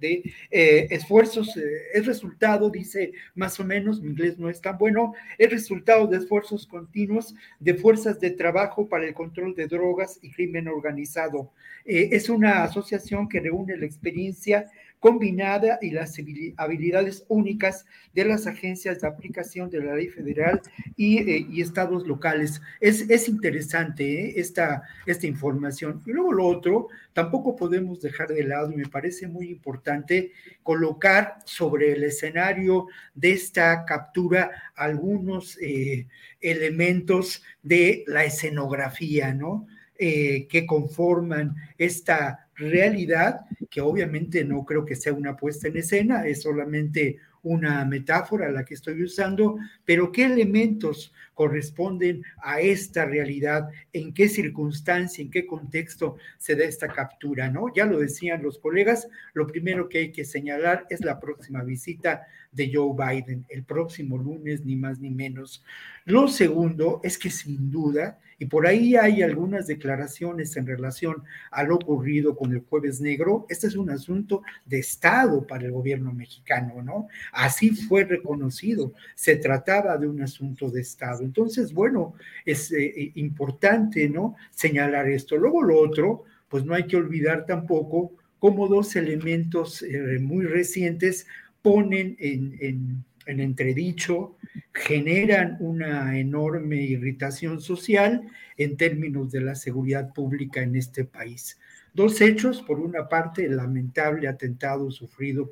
de 0.00 0.22
eh, 0.50 0.86
esfuerzos. 0.90 1.54
Eh, 1.58 1.62
es 1.92 2.06
resultado, 2.06 2.70
dice 2.70 3.12
más 3.34 3.60
o 3.60 3.64
menos, 3.64 4.00
mi 4.00 4.08
inglés 4.08 4.38
no 4.38 4.48
es 4.48 4.62
tan 4.62 4.78
bueno, 4.78 4.95
es 5.38 5.50
resultado 5.50 6.06
de 6.06 6.18
esfuerzos 6.18 6.66
continuos 6.66 7.34
de 7.60 7.74
fuerzas 7.74 8.20
de 8.20 8.30
trabajo 8.30 8.88
para 8.88 9.06
el 9.06 9.14
control 9.14 9.54
de 9.54 9.66
drogas 9.66 10.18
y 10.22 10.30
crimen 10.32 10.68
organizado. 10.68 11.52
Eh, 11.84 12.08
es 12.12 12.28
una 12.28 12.64
asociación 12.64 13.28
que 13.28 13.40
reúne 13.40 13.76
la 13.76 13.86
experiencia 13.86 14.70
combinada 15.00 15.78
y 15.82 15.90
las 15.90 16.16
habilidades 16.56 17.24
únicas 17.28 17.86
de 18.14 18.24
las 18.24 18.46
agencias 18.46 19.00
de 19.00 19.06
aplicación 19.06 19.68
de 19.70 19.82
la 19.82 19.94
ley 19.94 20.08
federal 20.08 20.60
y, 20.96 21.18
eh, 21.18 21.46
estados 21.56 22.06
locales. 22.06 22.60
Es, 22.80 23.08
es 23.08 23.28
interesante 23.28 24.04
¿eh? 24.04 24.34
esta, 24.36 24.82
esta 25.04 25.26
información. 25.26 26.02
Y 26.06 26.12
luego 26.12 26.32
lo 26.32 26.46
otro, 26.46 26.88
tampoco 27.12 27.56
podemos 27.56 28.00
dejar 28.00 28.28
de 28.28 28.44
lado, 28.44 28.72
y 28.72 28.76
me 28.76 28.88
parece 28.88 29.26
muy 29.26 29.50
importante, 29.50 30.32
colocar 30.62 31.38
sobre 31.44 31.92
el 31.92 32.04
escenario 32.04 32.86
de 33.14 33.32
esta 33.32 33.84
captura 33.84 34.50
algunos 34.74 35.58
eh, 35.60 36.06
elementos 36.40 37.42
de 37.62 38.04
la 38.06 38.24
escenografía, 38.24 39.34
¿no? 39.34 39.66
que 39.98 40.66
conforman 40.66 41.56
esta 41.78 42.45
realidad, 42.56 43.40
que 43.70 43.80
obviamente 43.80 44.44
no 44.44 44.64
creo 44.64 44.84
que 44.84 44.96
sea 44.96 45.12
una 45.12 45.36
puesta 45.36 45.68
en 45.68 45.76
escena, 45.76 46.26
es 46.26 46.42
solamente 46.42 47.18
una 47.42 47.84
metáfora 47.84 48.50
la 48.50 48.64
que 48.64 48.74
estoy 48.74 49.02
usando, 49.04 49.56
pero 49.84 50.10
qué 50.10 50.24
elementos 50.24 51.12
corresponden 51.32 52.24
a 52.42 52.60
esta 52.60 53.04
realidad, 53.04 53.68
en 53.92 54.12
qué 54.12 54.28
circunstancia, 54.28 55.22
en 55.22 55.30
qué 55.30 55.46
contexto 55.46 56.16
se 56.38 56.56
da 56.56 56.64
esta 56.64 56.88
captura, 56.88 57.48
¿no? 57.48 57.72
Ya 57.72 57.84
lo 57.84 58.00
decían 58.00 58.42
los 58.42 58.58
colegas, 58.58 59.08
lo 59.32 59.46
primero 59.46 59.88
que 59.88 59.98
hay 59.98 60.12
que 60.12 60.24
señalar 60.24 60.86
es 60.90 61.04
la 61.04 61.20
próxima 61.20 61.62
visita 61.62 62.26
de 62.50 62.72
Joe 62.74 62.94
Biden, 62.96 63.44
el 63.48 63.62
próximo 63.62 64.18
lunes, 64.18 64.64
ni 64.64 64.74
más 64.74 64.98
ni 64.98 65.10
menos. 65.10 65.62
Lo 66.04 66.26
segundo 66.26 67.00
es 67.04 67.16
que 67.16 67.30
sin 67.30 67.70
duda, 67.70 68.18
y 68.38 68.46
por 68.46 68.66
ahí 68.66 68.96
hay 68.96 69.22
algunas 69.22 69.66
declaraciones 69.66 70.56
en 70.56 70.66
relación 70.66 71.22
a 71.50 71.62
lo 71.62 71.76
ocurrido 71.76 72.36
con 72.36 72.52
el 72.52 72.60
jueves 72.60 73.00
negro, 73.00 73.46
este 73.48 73.66
es 73.66 73.76
un 73.76 73.90
asunto 73.90 74.42
de 74.64 74.78
Estado 74.78 75.46
para 75.46 75.64
el 75.64 75.72
gobierno 75.72 76.12
mexicano, 76.12 76.82
¿no? 76.82 77.08
Así 77.32 77.70
fue 77.70 78.04
reconocido, 78.04 78.92
se 79.14 79.36
trataba 79.36 79.96
de 79.96 80.06
un 80.06 80.20
asunto 80.22 80.70
de 80.70 80.80
Estado. 80.82 81.22
Entonces, 81.22 81.72
bueno, 81.72 82.14
es 82.44 82.70
eh, 82.72 82.84
eh, 82.84 83.12
importante, 83.14 84.08
¿no? 84.08 84.36
Señalar 84.50 85.08
esto. 85.08 85.36
Luego 85.36 85.62
lo 85.62 85.78
otro, 85.78 86.24
pues 86.48 86.64
no 86.64 86.74
hay 86.74 86.86
que 86.86 86.96
olvidar 86.96 87.46
tampoco 87.46 88.12
cómo 88.38 88.68
dos 88.68 88.96
elementos 88.96 89.82
eh, 89.82 90.18
muy 90.20 90.44
recientes 90.44 91.26
ponen 91.62 92.16
en, 92.20 93.04
entredicho, 93.26 94.36
generan 94.72 95.56
una 95.60 96.18
enorme 96.18 96.76
irritación 96.76 97.60
social 97.60 98.22
en 98.56 98.76
términos 98.76 99.30
de 99.32 99.40
la 99.40 99.54
seguridad 99.54 100.12
pública 100.14 100.62
en 100.62 100.76
este 100.76 101.04
país. 101.04 101.58
Dos 101.92 102.20
hechos, 102.20 102.62
por 102.62 102.78
una 102.80 103.08
parte, 103.08 103.44
el 103.44 103.56
lamentable 103.56 104.28
atentado 104.28 104.90
sufrido 104.90 105.50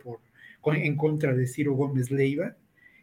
en 0.67 0.97
contra 0.97 1.35
de 1.35 1.47
Ciro 1.47 1.75
Gómez 1.75 2.11
Leiva, 2.11 2.57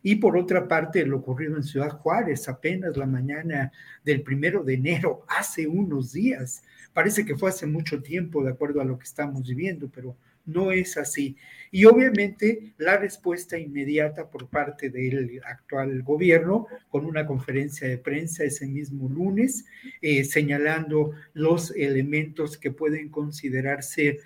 y 0.03 0.15
por 0.15 0.35
otra 0.35 0.68
parte, 0.68 1.06
lo 1.06 1.18
ocurrido 1.18 1.57
en 1.57 1.64
Ciudad 1.64 1.91
Juárez 1.91 2.49
apenas 2.49 2.98
la 2.98 3.06
mañana 3.06 3.72
del 4.03 4.23
primero 4.23 4.64
de 4.64 4.73
enero, 4.73 5.26
hace 5.27 5.68
unos 5.68 6.11
días. 6.14 6.64
Parece 6.93 7.23
que 7.23 7.38
fue 7.38 7.49
hace 7.49 7.68
mucho 7.68 8.02
tiempo, 8.02 8.43
de 8.43 8.52
acuerdo 8.52 8.81
a 8.81 8.85
lo 8.85 8.98
que 8.98 9.06
estamos 9.06 9.48
viviendo, 9.48 9.89
pero 9.93 10.18
no 10.45 10.72
es 10.72 10.97
así. 10.97 11.35
Y 11.72 11.85
obviamente 11.85 12.73
la 12.77 12.97
respuesta 12.97 13.57
inmediata 13.57 14.30
por 14.30 14.49
parte 14.49 14.89
del 14.89 15.41
actual 15.45 16.03
gobierno 16.03 16.68
con 16.89 17.05
una 17.05 17.26
conferencia 17.26 17.88
de 17.88 17.97
prensa 17.97 18.43
ese 18.43 18.68
mismo 18.68 19.07
lunes, 19.07 19.65
eh, 20.01 20.23
señalando 20.26 21.11
los 21.34 21.72
elementos 21.76 22.57
que 22.57 22.72
pueden 22.72 23.09
considerarse 23.09 24.19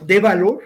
de 0.00 0.20
valor 0.20 0.62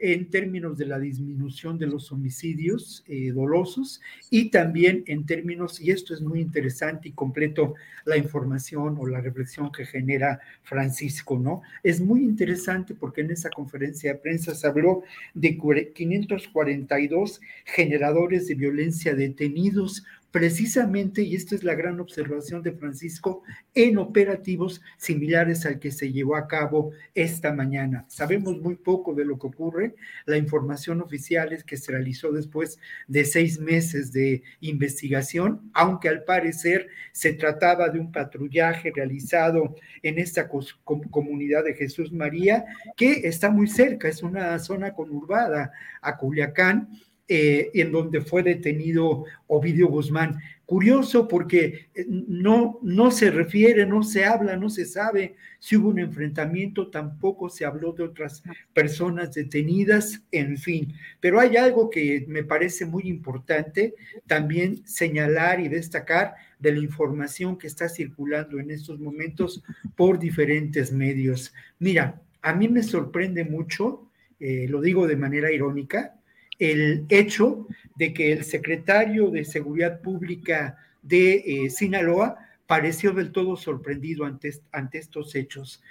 en 0.00 0.30
términos 0.30 0.78
de 0.78 0.86
la 0.86 0.98
disminución 0.98 1.78
de 1.78 1.86
los 1.86 2.10
homicidios 2.10 3.04
eh, 3.06 3.32
dolosos 3.32 4.00
y 4.30 4.50
también 4.50 5.04
en 5.06 5.26
términos, 5.26 5.78
y 5.80 5.90
esto 5.90 6.14
es 6.14 6.22
muy 6.22 6.40
interesante 6.40 7.10
y 7.10 7.12
completo 7.12 7.74
la 8.06 8.16
información 8.16 8.96
o 8.98 9.06
la 9.06 9.20
reflexión 9.20 9.70
que 9.70 9.84
genera 9.84 10.40
Francisco, 10.62 11.38
¿no? 11.38 11.60
Es 11.82 12.00
muy 12.00 12.22
interesante 12.22 12.94
porque 12.94 13.20
en 13.20 13.30
esa 13.30 13.50
conferencia 13.50 14.14
de 14.14 14.18
prensa 14.18 14.54
se 14.54 14.66
habló 14.66 15.02
de 15.34 15.58
542 15.94 17.40
generadores 17.66 18.48
de 18.48 18.54
violencia 18.54 19.14
detenidos 19.14 20.04
precisamente, 20.30 21.22
y 21.22 21.34
esta 21.34 21.54
es 21.54 21.64
la 21.64 21.74
gran 21.74 22.00
observación 22.00 22.62
de 22.62 22.72
Francisco, 22.72 23.42
en 23.74 23.98
operativos 23.98 24.80
similares 24.96 25.66
al 25.66 25.78
que 25.78 25.90
se 25.90 26.12
llevó 26.12 26.36
a 26.36 26.46
cabo 26.46 26.92
esta 27.14 27.52
mañana. 27.52 28.04
Sabemos 28.08 28.60
muy 28.60 28.76
poco 28.76 29.14
de 29.14 29.24
lo 29.24 29.38
que 29.38 29.48
ocurre. 29.48 29.94
La 30.26 30.36
información 30.36 31.00
oficial 31.00 31.52
es 31.52 31.64
que 31.64 31.76
se 31.76 31.92
realizó 31.92 32.32
después 32.32 32.78
de 33.08 33.24
seis 33.24 33.58
meses 33.58 34.12
de 34.12 34.42
investigación, 34.60 35.70
aunque 35.74 36.08
al 36.08 36.24
parecer 36.24 36.88
se 37.12 37.32
trataba 37.32 37.88
de 37.88 37.98
un 37.98 38.12
patrullaje 38.12 38.92
realizado 38.94 39.74
en 40.02 40.18
esta 40.18 40.48
comunidad 40.48 41.64
de 41.64 41.74
Jesús 41.74 42.12
María, 42.12 42.64
que 42.96 43.22
está 43.24 43.50
muy 43.50 43.66
cerca, 43.66 44.08
es 44.08 44.22
una 44.22 44.58
zona 44.58 44.92
conurbada 44.94 45.72
a 46.02 46.16
Culiacán 46.16 46.88
eh, 47.32 47.70
en 47.74 47.92
donde 47.92 48.22
fue 48.22 48.42
detenido 48.42 49.24
Ovidio 49.46 49.86
Guzmán. 49.86 50.40
Curioso 50.66 51.28
porque 51.28 51.86
eh, 51.94 52.04
no, 52.08 52.80
no 52.82 53.12
se 53.12 53.30
refiere, 53.30 53.86
no 53.86 54.02
se 54.02 54.24
habla, 54.24 54.56
no 54.56 54.68
se 54.68 54.84
sabe 54.84 55.36
si 55.60 55.76
hubo 55.76 55.90
un 55.90 56.00
enfrentamiento, 56.00 56.90
tampoco 56.90 57.48
se 57.48 57.64
habló 57.64 57.92
de 57.92 58.02
otras 58.02 58.42
personas 58.72 59.32
detenidas, 59.32 60.24
en 60.32 60.58
fin. 60.58 60.92
Pero 61.20 61.38
hay 61.38 61.56
algo 61.56 61.88
que 61.88 62.24
me 62.26 62.42
parece 62.42 62.84
muy 62.84 63.04
importante 63.04 63.94
también 64.26 64.84
señalar 64.84 65.60
y 65.60 65.68
destacar 65.68 66.34
de 66.58 66.72
la 66.72 66.80
información 66.80 67.56
que 67.58 67.68
está 67.68 67.88
circulando 67.88 68.58
en 68.58 68.72
estos 68.72 68.98
momentos 68.98 69.62
por 69.94 70.18
diferentes 70.18 70.90
medios. 70.90 71.54
Mira, 71.78 72.20
a 72.42 72.54
mí 72.54 72.66
me 72.66 72.82
sorprende 72.82 73.44
mucho, 73.44 74.10
eh, 74.40 74.66
lo 74.68 74.80
digo 74.80 75.06
de 75.06 75.14
manera 75.14 75.52
irónica, 75.52 76.16
el 76.60 77.06
hecho 77.08 77.66
de 77.96 78.14
que 78.14 78.32
el 78.32 78.44
secretario 78.44 79.30
de 79.30 79.44
Seguridad 79.44 80.00
Pública 80.00 80.76
de 81.02 81.42
eh, 81.46 81.70
Sinaloa 81.70 82.36
pareció 82.66 83.12
del 83.12 83.32
todo 83.32 83.56
sorprendido 83.56 84.24
ante, 84.24 84.52
ante 84.70 84.98
estos 84.98 85.34
hechos. 85.34 85.82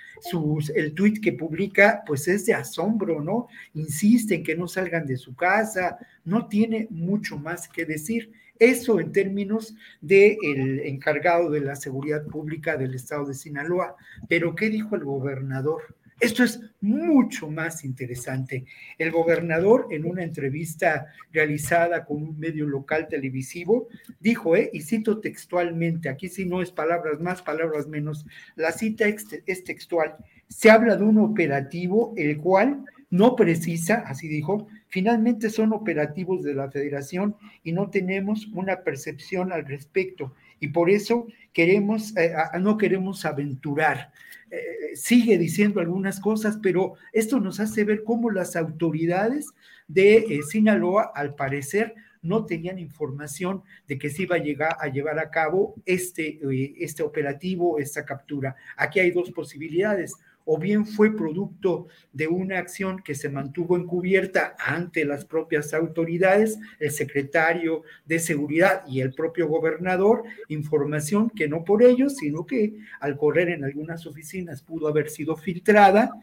el 0.74 0.94
tuit 0.94 1.22
que 1.22 1.34
publica, 1.34 2.04
pues 2.08 2.30
es 2.30 2.46
de 2.46 2.54
asombro, 2.54 3.22
¿no? 3.22 3.50
Insiste 3.74 4.36
en 4.36 4.44
que 4.44 4.56
no 4.56 4.66
salgan 4.66 5.06
de 5.06 5.18
su 5.18 5.36
casa, 5.36 5.98
no 6.24 6.48
tiene 6.48 6.88
mucho 6.90 7.38
más 7.38 7.68
que 7.68 7.84
decir. 7.84 8.32
Eso 8.60 9.00
en 9.02 9.12
términos 9.12 9.76
del 10.00 10.38
el 10.44 10.80
encargado 10.82 11.50
de 11.50 11.62
la 11.62 11.76
seguridad 11.76 12.26
pública 12.26 12.78
del 12.78 12.96
estado 12.96 13.26
de 13.26 13.34
Sinaloa. 13.34 13.98
Pero, 14.30 14.56
¿qué 14.56 14.70
dijo 14.70 14.96
el 14.96 15.04
gobernador? 15.04 15.96
Esto 16.20 16.44
es 16.44 16.60
mucho 16.82 17.50
más 17.50 17.86
interesante. 17.86 18.66
El 18.98 19.12
gobernador, 19.12 19.88
en 19.91 20.06
una 20.06 20.24
entrevista 20.24 21.08
realizada 21.32 22.06
con 22.06 22.24
un 22.24 22.40
medio 22.40 22.68
local 22.68 23.08
televisivo, 23.08 23.88
dijo, 24.20 24.56
eh, 24.56 24.70
y 24.74 24.82
cito 24.82 25.20
textualmente, 25.20 26.10
aquí 26.10 26.28
sí 26.28 26.46
no 26.46 26.62
es 26.62 26.72
palabras 26.72 27.20
más, 27.22 27.41
palabras 27.41 27.88
menos, 27.88 28.26
la 28.56 28.72
cita 28.72 29.06
es 29.08 29.64
textual, 29.64 30.16
se 30.48 30.70
habla 30.70 30.96
de 30.96 31.04
un 31.04 31.20
operativo 31.20 32.14
el 32.18 32.38
cual 32.38 32.84
no 33.10 33.36
precisa, 33.36 34.04
así 34.06 34.28
dijo, 34.28 34.68
finalmente 34.88 35.50
son 35.50 35.74
operativos 35.74 36.44
de 36.44 36.54
la 36.54 36.70
federación 36.70 37.36
y 37.64 37.72
no 37.72 37.90
tenemos 37.90 38.48
una 38.54 38.84
percepción 38.84 39.52
al 39.52 39.66
respecto 39.66 40.34
y 40.60 40.68
por 40.68 40.90
eso 40.90 41.28
queremos, 41.54 42.16
eh, 42.18 42.34
no 42.60 42.78
queremos 42.78 43.26
aventurar. 43.26 44.12
Eh, 44.51 44.95
sigue 44.95 45.38
diciendo 45.38 45.80
algunas 45.80 46.19
cosas, 46.19 46.59
pero 46.61 46.93
esto 47.13 47.39
nos 47.39 47.59
hace 47.59 47.84
ver 47.84 48.03
cómo 48.03 48.31
las 48.31 48.55
autoridades 48.55 49.47
de 49.88 50.17
eh, 50.17 50.43
Sinaloa, 50.43 51.11
al 51.13 51.35
parecer, 51.35 51.95
no 52.21 52.45
tenían 52.45 52.80
información 52.80 53.63
de 53.88 53.97
que 53.97 54.09
se 54.09 54.23
iba 54.23 54.35
a 54.35 54.39
llegar 54.39 54.76
a 54.80 54.88
llevar 54.88 55.19
a 55.19 55.30
cabo 55.30 55.76
este, 55.85 56.39
este 56.77 57.03
operativo, 57.03 57.80
esta 57.80 58.05
captura. 58.05 58.55
Aquí 58.76 58.99
hay 58.99 59.11
dos 59.11 59.31
posibilidades 59.31 60.15
o 60.51 60.57
bien 60.57 60.88
fue 60.88 61.15
producto 61.15 61.89
de 62.11 62.27
una 62.27 62.57
acción 62.57 63.03
que 63.05 63.13
se 63.13 63.30
mantuvo 63.30 63.77
encubierta 63.77 64.55
ante 64.57 65.05
las 65.05 65.23
propias 65.23 65.76
autoridades, 65.76 66.57
el 66.80 66.89
secretario 66.89 67.84
de 68.07 68.17
Seguridad 68.17 68.81
y 68.88 69.01
el 69.01 69.13
propio 69.13 69.47
gobernador, 69.47 70.23
información 70.47 71.30
que 71.30 71.47
no 71.47 71.63
por 71.63 71.84
ellos, 71.84 72.15
sino 72.15 72.47
que 72.47 72.73
al 72.99 73.15
correr 73.15 73.49
en 73.49 73.63
algunas 73.63 74.07
oficinas 74.07 74.63
pudo 74.63 74.88
haber 74.88 75.11
sido 75.11 75.35
filtrada, 75.35 76.13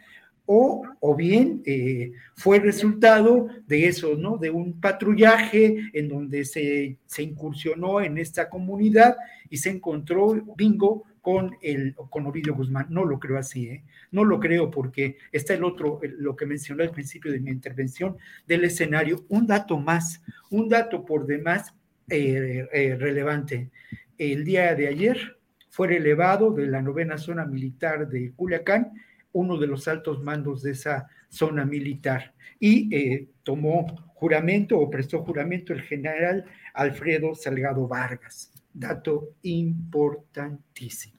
o, 0.45 0.83
o, 0.99 1.15
bien 1.15 1.63
eh, 1.65 2.13
fue 2.35 2.59
resultado 2.59 3.49
de 3.67 3.87
eso, 3.87 4.17
¿no? 4.17 4.39
De 4.39 4.51
un 4.51 4.81
patrullaje 4.81 5.89
en 5.93 6.09
donde 6.09 6.45
se, 6.45 6.99
se, 7.07 7.23
incursionó 7.25 8.01
en 8.01 8.17
esta 8.17 8.49
comunidad 8.49 9.17
y 9.51 9.57
se 9.57 9.71
encontró 9.71 10.35
bingo 10.57 11.05
con, 11.27 11.57
el, 11.61 11.97
con 12.09 12.25
Ovidio 12.25 12.55
Guzmán. 12.55 12.87
No 12.89 13.05
lo 13.05 13.19
creo 13.19 13.37
así, 13.37 13.67
¿eh? 13.69 13.85
No 14.13 14.23
lo 14.23 14.39
creo 14.39 14.71
porque 14.71 15.17
está 15.33 15.55
el 15.55 15.65
otro, 15.65 15.99
lo 16.21 16.37
que 16.37 16.47
mencioné 16.47 16.85
al 16.85 16.93
principio 16.93 17.33
de 17.33 17.41
mi 17.41 17.51
intervención, 17.51 18.17
del 18.47 18.63
escenario. 18.63 19.27
Un 19.29 19.45
dato 19.45 19.77
más, 19.77 20.23
un 20.53 20.69
dato 20.69 21.05
por 21.05 21.27
demás 21.27 21.75
eh, 22.09 22.69
eh, 22.73 22.95
relevante. 22.95 23.73
El 24.17 24.45
día 24.45 24.73
de 24.77 24.87
ayer 24.87 25.37
fue 25.69 25.89
relevado 25.89 26.53
de 26.53 26.69
la 26.69 26.81
novena 26.81 27.19
zona 27.19 27.45
militar 27.45 28.09
de 28.09 28.31
Culiacán 28.31 28.93
uno 29.33 29.59
de 29.59 29.67
los 29.67 29.89
altos 29.89 30.23
mandos 30.23 30.63
de 30.63 30.71
esa 30.71 31.09
zona 31.29 31.65
militar 31.65 32.35
y 32.61 32.95
eh, 32.95 33.31
tomó 33.43 33.85
juramento 34.15 34.79
o 34.79 34.89
prestó 34.89 35.25
juramento 35.25 35.73
el 35.73 35.83
general 35.83 36.45
Alfredo 36.73 37.35
Salgado 37.35 37.89
Vargas. 37.89 38.53
Dato 38.73 39.35
importantísimo. 39.43 41.16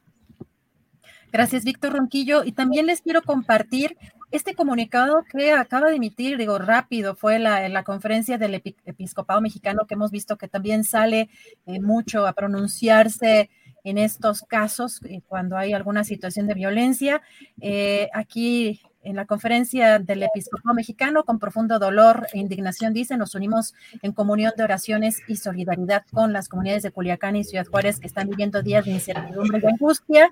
Gracias, 1.32 1.64
Víctor 1.64 1.94
Ronquillo. 1.94 2.44
Y 2.44 2.52
también 2.52 2.86
les 2.86 3.02
quiero 3.02 3.22
compartir 3.22 3.98
este 4.32 4.56
comunicado 4.56 5.24
que 5.32 5.54
acaba 5.54 5.90
de 5.90 5.96
emitir, 5.96 6.38
digo, 6.38 6.58
rápido, 6.60 7.16
fue 7.16 7.40
la, 7.40 7.68
la 7.70 7.84
conferencia 7.84 8.38
del 8.38 8.56
episcopado 8.56 9.40
mexicano 9.40 9.86
que 9.88 9.94
hemos 9.94 10.12
visto 10.12 10.38
que 10.38 10.48
también 10.48 10.84
sale 10.84 11.30
eh, 11.66 11.80
mucho 11.80 12.28
a 12.28 12.34
pronunciarse 12.34 13.50
en 13.86 13.98
estos 13.98 14.42
casos 14.42 15.02
eh, 15.06 15.22
cuando 15.28 15.56
hay 15.58 15.72
alguna 15.72 16.04
situación 16.04 16.46
de 16.48 16.56
violencia. 16.56 17.22
Eh, 17.62 18.10
aquí 18.14 18.82
en 19.02 19.16
la 19.16 19.26
conferencia 19.26 20.00
del 20.00 20.24
episcopado 20.24 20.76
mexicano, 20.76 21.24
con 21.24 21.40
profundo 21.40 21.80
dolor 21.80 22.28
e 22.34 22.40
indignación, 22.40 22.94
dice, 22.94 23.16
nos 23.16 23.34
unimos 23.34 23.74
en 24.02 24.12
comunión 24.12 24.52
de 24.58 24.64
oraciones 24.64 25.22
y 25.30 25.38
solidaridad 25.38 26.04
con 26.12 26.34
las 26.34 26.50
comunidades 26.50 26.84
de 26.84 26.92
Culiacán 26.92 27.38
y 27.38 27.46
Ciudad 27.46 27.66
Juárez 27.66 28.02
que 28.02 28.08
están 28.08 28.28
viviendo 28.28 28.62
días 28.62 28.84
de 28.84 28.92
incertidumbre 28.92 29.62
y 29.64 29.68
angustia 29.68 30.30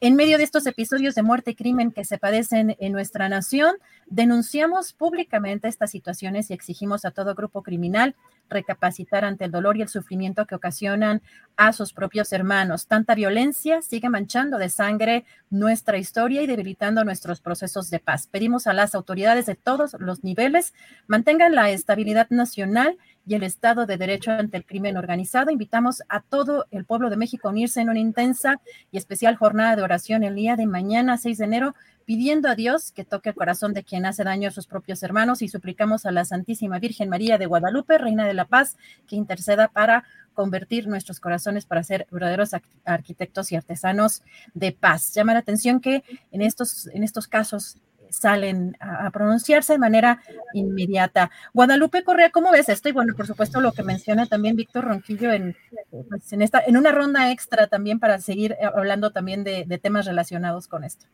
en 0.00 0.16
medio 0.16 0.38
de 0.38 0.44
estos 0.44 0.66
episodios 0.66 1.14
de 1.14 1.22
muerte 1.22 1.50
y 1.50 1.54
crimen 1.54 1.92
que 1.92 2.04
se 2.04 2.18
padecen 2.18 2.76
en 2.78 2.92
nuestra 2.92 3.28
nación, 3.28 3.76
denunciamos 4.06 4.94
públicamente 4.94 5.68
estas 5.68 5.90
situaciones 5.90 6.50
y 6.50 6.54
exigimos 6.54 7.04
a 7.04 7.10
todo 7.10 7.34
grupo 7.34 7.62
criminal 7.62 8.16
recapacitar 8.50 9.24
ante 9.24 9.44
el 9.44 9.50
dolor 9.50 9.76
y 9.76 9.82
el 9.82 9.88
sufrimiento 9.88 10.46
que 10.46 10.54
ocasionan 10.54 11.22
a 11.56 11.72
sus 11.72 11.92
propios 11.92 12.32
hermanos. 12.32 12.86
Tanta 12.86 13.14
violencia 13.14 13.80
sigue 13.82 14.08
manchando 14.08 14.58
de 14.58 14.68
sangre 14.68 15.24
nuestra 15.48 15.98
historia 15.98 16.42
y 16.42 16.46
debilitando 16.46 17.04
nuestros 17.04 17.40
procesos 17.40 17.90
de 17.90 18.00
paz. 18.00 18.26
Pedimos 18.26 18.66
a 18.66 18.72
las 18.72 18.94
autoridades 18.94 19.46
de 19.46 19.54
todos 19.54 19.96
los 19.98 20.24
niveles 20.24 20.74
mantengan 21.06 21.54
la 21.54 21.70
estabilidad 21.70 22.28
nacional 22.30 22.96
y 23.26 23.34
el 23.34 23.42
Estado 23.42 23.86
de 23.86 23.96
Derecho 23.96 24.32
ante 24.32 24.56
el 24.56 24.64
crimen 24.64 24.96
organizado. 24.96 25.50
Invitamos 25.50 26.02
a 26.08 26.20
todo 26.20 26.66
el 26.70 26.84
pueblo 26.84 27.10
de 27.10 27.16
México 27.16 27.48
a 27.48 27.50
unirse 27.50 27.80
en 27.80 27.90
una 27.90 27.98
intensa 27.98 28.60
y 28.90 28.98
especial 28.98 29.36
jornada 29.36 29.76
de 29.76 29.82
oración 29.82 30.24
el 30.24 30.34
día 30.34 30.56
de 30.56 30.66
mañana, 30.66 31.16
6 31.16 31.38
de 31.38 31.44
enero, 31.44 31.74
pidiendo 32.10 32.48
a 32.48 32.56
Dios 32.56 32.90
que 32.90 33.04
toque 33.04 33.28
el 33.28 33.36
corazón 33.36 33.72
de 33.72 33.84
quien 33.84 34.04
hace 34.04 34.24
daño 34.24 34.48
a 34.48 34.50
sus 34.50 34.66
propios 34.66 35.00
hermanos 35.04 35.42
y 35.42 35.48
suplicamos 35.48 36.06
a 36.06 36.10
la 36.10 36.24
Santísima 36.24 36.80
Virgen 36.80 37.08
María 37.08 37.38
de 37.38 37.46
Guadalupe, 37.46 37.98
Reina 37.98 38.26
de 38.26 38.34
la 38.34 38.46
Paz, 38.46 38.76
que 39.06 39.14
interceda 39.14 39.68
para 39.68 40.02
convertir 40.34 40.88
nuestros 40.88 41.20
corazones 41.20 41.66
para 41.66 41.84
ser 41.84 42.08
verdaderos 42.10 42.50
arquitectos 42.84 43.52
y 43.52 43.54
artesanos 43.54 44.24
de 44.54 44.72
paz. 44.72 45.14
Llama 45.14 45.34
la 45.34 45.38
atención 45.38 45.78
que 45.78 46.02
en 46.32 46.42
estos, 46.42 46.88
en 46.88 47.04
estos 47.04 47.28
casos 47.28 47.78
salen 48.10 48.76
a, 48.80 49.08
pronunciarse 49.12 49.74
de 49.74 49.78
manera 49.78 50.20
inmediata. 50.52 51.30
Guadalupe 51.54 52.02
Correa, 52.02 52.30
¿cómo 52.30 52.50
ves 52.50 52.68
esto? 52.68 52.88
Y 52.88 52.92
bueno, 52.92 53.14
por 53.16 53.28
supuesto, 53.28 53.60
lo 53.60 53.70
que 53.70 53.84
menciona 53.84 54.26
también 54.26 54.56
Víctor 54.56 54.84
Ronquillo 54.84 55.32
en, 55.32 55.56
pues, 56.08 56.32
en, 56.32 56.42
esta, 56.42 56.58
en 56.58 56.76
una 56.76 56.90
ronda 56.90 57.30
extra 57.30 57.68
también 57.68 58.00
para 58.00 58.18
seguir 58.18 58.56
hablando 58.74 59.12
también 59.12 59.44
de, 59.44 59.78
temas 59.80 60.06
relacionados 60.06 60.66
con 60.66 60.82
esto. 60.82 61.06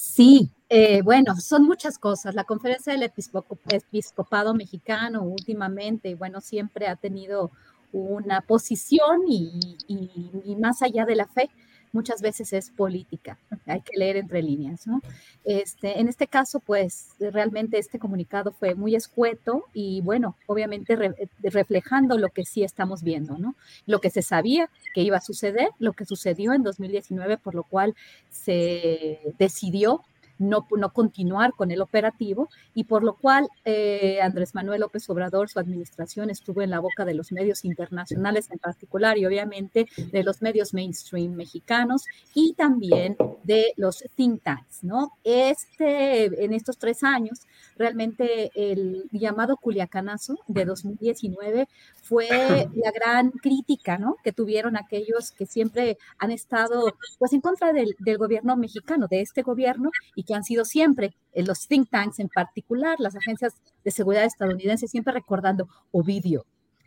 Sí, 0.00 0.52
eh, 0.68 1.02
bueno, 1.02 1.34
son 1.40 1.64
muchas 1.64 1.98
cosas. 1.98 2.36
La 2.36 2.44
conferencia 2.44 2.92
del 2.92 3.02
episcopado 3.02 4.54
mexicano 4.54 5.24
últimamente, 5.24 6.14
bueno, 6.14 6.40
siempre 6.40 6.86
ha 6.86 6.94
tenido 6.94 7.50
una 7.90 8.40
posición 8.42 9.22
y, 9.28 9.76
y 9.88 10.54
más 10.54 10.82
allá 10.82 11.04
de 11.04 11.16
la 11.16 11.26
fe, 11.26 11.50
muchas 11.92 12.20
veces 12.22 12.52
es 12.52 12.70
política, 12.70 13.38
hay 13.66 13.80
que 13.80 13.96
leer 13.96 14.16
entre 14.16 14.42
líneas, 14.42 14.86
¿no? 14.86 15.00
Este, 15.44 16.00
en 16.00 16.08
este 16.08 16.26
caso, 16.26 16.60
pues 16.60 17.10
realmente 17.18 17.78
este 17.78 17.98
comunicado 17.98 18.52
fue 18.52 18.74
muy 18.74 18.94
escueto 18.94 19.64
y 19.72 20.00
bueno, 20.02 20.36
obviamente 20.46 20.96
reflejando 21.42 22.18
lo 22.18 22.28
que 22.30 22.44
sí 22.44 22.62
estamos 22.62 23.02
viendo, 23.02 23.38
¿no? 23.38 23.54
Lo 23.86 24.00
que 24.00 24.10
se 24.10 24.22
sabía 24.22 24.68
que 24.94 25.02
iba 25.02 25.16
a 25.16 25.22
suceder, 25.22 25.70
lo 25.78 25.92
que 25.92 26.04
sucedió 26.04 26.52
en 26.52 26.62
2019, 26.62 27.38
por 27.38 27.54
lo 27.54 27.64
cual 27.64 27.94
se 28.30 29.20
decidió 29.38 30.02
no, 30.38 30.66
no 30.76 30.92
continuar 30.92 31.52
con 31.52 31.70
el 31.70 31.80
operativo 31.80 32.48
y 32.74 32.84
por 32.84 33.02
lo 33.02 33.14
cual 33.14 33.48
eh, 33.64 34.20
Andrés 34.22 34.54
Manuel 34.54 34.80
López 34.80 35.08
Obrador, 35.10 35.48
su 35.48 35.58
administración 35.58 36.30
estuvo 36.30 36.62
en 36.62 36.70
la 36.70 36.80
boca 36.80 37.04
de 37.04 37.14
los 37.14 37.32
medios 37.32 37.64
internacionales 37.64 38.48
en 38.50 38.58
particular 38.58 39.18
y 39.18 39.26
obviamente 39.26 39.88
de 40.12 40.22
los 40.22 40.42
medios 40.42 40.74
mainstream 40.74 41.32
mexicanos 41.32 42.04
y 42.34 42.54
también 42.54 43.16
de 43.44 43.72
los 43.76 44.04
think 44.14 44.42
tanks, 44.42 44.84
¿no? 44.84 45.12
Este, 45.24 46.44
en 46.44 46.52
estos 46.52 46.78
tres 46.78 47.02
años, 47.02 47.40
realmente 47.76 48.50
el 48.54 49.08
llamado 49.12 49.56
Culiacanazo 49.56 50.38
de 50.46 50.64
2019 50.64 51.68
fue 52.02 52.28
la 52.74 52.90
gran 52.92 53.30
crítica, 53.30 53.98
¿no? 53.98 54.16
Que 54.22 54.32
tuvieron 54.32 54.76
aquellos 54.76 55.30
que 55.30 55.46
siempre 55.46 55.98
han 56.18 56.30
estado, 56.30 56.96
pues, 57.18 57.32
en 57.32 57.40
contra 57.40 57.72
del, 57.72 57.96
del 57.98 58.18
gobierno 58.18 58.56
mexicano, 58.56 59.06
de 59.08 59.20
este 59.20 59.42
gobierno 59.42 59.90
y 60.14 60.24
que 60.28 60.34
han 60.34 60.44
sido 60.44 60.66
siempre 60.66 61.16
los 61.34 61.66
think 61.66 61.88
tanks 61.88 62.18
en 62.18 62.28
particular, 62.28 63.00
las 63.00 63.16
agencias 63.16 63.54
de 63.82 63.90
seguridad 63.90 64.24
estadounidenses, 64.24 64.90
siempre 64.90 65.14
recordando 65.14 65.68
Ovidio, 65.90 66.44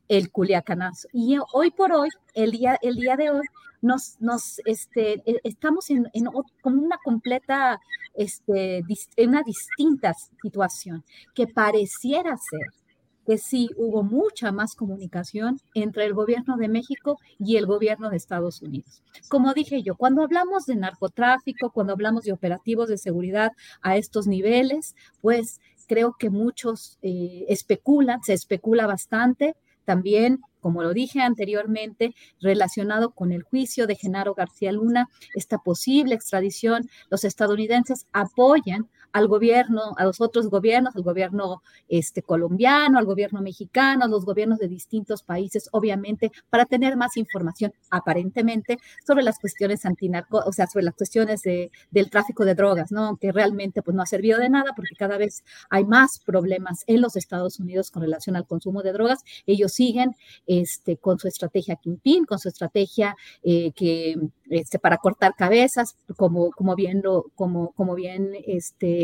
el 0.07 0.31
culiacanazo. 0.31 1.07
Y 1.11 1.37
hoy 1.53 1.71
por 1.71 1.91
hoy, 1.91 2.09
el 2.35 2.51
día, 2.51 2.77
el 2.83 2.97
día 2.97 3.17
de 3.17 3.31
hoy, 3.31 3.47
nos, 3.81 4.17
nos 4.19 4.61
este, 4.65 5.23
e, 5.25 5.39
estamos 5.43 5.89
en, 5.89 6.07
en 6.13 6.25
como 6.61 6.83
una 6.83 6.99
completa, 7.03 7.79
este, 8.13 8.83
en 9.15 9.29
una 9.29 9.41
distinta 9.41 10.13
situación 10.13 11.03
que 11.33 11.47
pareciera 11.47 12.37
ser 12.37 12.80
que 13.25 13.37
sí 13.37 13.69
hubo 13.77 14.03
mucha 14.03 14.51
más 14.51 14.75
comunicación 14.75 15.59
entre 15.73 16.05
el 16.05 16.13
gobierno 16.13 16.57
de 16.57 16.69
México 16.69 17.17
y 17.39 17.57
el 17.57 17.65
gobierno 17.65 18.09
de 18.09 18.17
Estados 18.17 18.61
Unidos. 18.61 19.03
Como 19.29 19.53
dije 19.53 19.83
yo, 19.83 19.95
cuando 19.95 20.23
hablamos 20.23 20.65
de 20.65 20.75
narcotráfico, 20.75 21.71
cuando 21.71 21.93
hablamos 21.93 22.23
de 22.23 22.33
operativos 22.33 22.89
de 22.89 22.97
seguridad 22.97 23.51
a 23.81 23.97
estos 23.97 24.27
niveles, 24.27 24.95
pues 25.21 25.59
creo 25.87 26.15
que 26.17 26.29
muchos 26.29 26.97
eh, 27.01 27.45
especulan, 27.49 28.23
se 28.23 28.33
especula 28.33 28.87
bastante. 28.87 29.55
También 29.85 30.39
como 30.61 30.83
lo 30.83 30.93
dije 30.93 31.21
anteriormente, 31.21 32.13
relacionado 32.39 33.11
con 33.11 33.31
el 33.31 33.43
juicio 33.43 33.87
de 33.87 33.95
Genaro 33.95 34.35
García 34.35 34.71
Luna, 34.71 35.09
esta 35.35 35.57
posible 35.57 36.15
extradición, 36.15 36.87
los 37.09 37.25
estadounidenses 37.25 38.05
apoyan 38.13 38.87
al 39.13 39.27
gobierno, 39.27 39.93
a 39.97 40.05
los 40.05 40.21
otros 40.21 40.49
gobiernos, 40.49 40.95
al 40.95 41.03
gobierno 41.03 41.61
este, 41.87 42.21
colombiano, 42.21 42.97
al 42.97 43.05
gobierno 43.05 43.41
mexicano, 43.41 44.05
a 44.05 44.07
los 44.07 44.25
gobiernos 44.25 44.59
de 44.59 44.67
distintos 44.67 45.23
países, 45.23 45.69
obviamente, 45.71 46.31
para 46.49 46.65
tener 46.65 46.97
más 46.97 47.17
información, 47.17 47.73
aparentemente, 47.89 48.77
sobre 49.05 49.23
las 49.23 49.39
cuestiones 49.39 49.85
antinarco, 49.85 50.41
o 50.45 50.53
sea, 50.53 50.67
sobre 50.67 50.85
las 50.85 50.95
cuestiones 50.95 51.41
de, 51.41 51.71
del 51.91 52.09
tráfico 52.09 52.45
de 52.45 52.55
drogas, 52.55 52.91
¿no? 52.91 53.17
Que 53.17 53.31
realmente 53.31 53.81
pues, 53.81 53.95
no 53.95 54.03
ha 54.03 54.05
servido 54.05 54.39
de 54.39 54.49
nada 54.49 54.71
porque 54.75 54.95
cada 54.97 55.17
vez 55.17 55.43
hay 55.69 55.85
más 55.85 56.19
problemas 56.25 56.83
en 56.87 57.01
los 57.01 57.15
Estados 57.15 57.59
Unidos 57.59 57.91
con 57.91 58.03
relación 58.03 58.35
al 58.35 58.47
consumo 58.47 58.83
de 58.83 58.93
drogas. 58.93 59.23
Ellos 59.45 59.73
siguen 59.73 60.15
este, 60.47 60.97
con 60.97 61.19
su 61.19 61.27
estrategia 61.27 61.75
Kingpin, 61.75 62.25
con 62.25 62.39
su 62.39 62.49
estrategia 62.49 63.15
eh, 63.43 63.71
que, 63.73 64.15
este, 64.49 64.79
para 64.79 64.97
cortar 64.97 65.35
cabezas, 65.35 65.95
como, 66.17 66.51
como 66.51 66.75
bien 66.75 67.01
lo, 67.03 67.25
como, 67.35 67.71
como 67.71 67.95
bien, 67.95 68.31
este, 68.45 69.00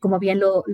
como 0.00 0.18
bien 0.18 0.40
lo, 0.40 0.64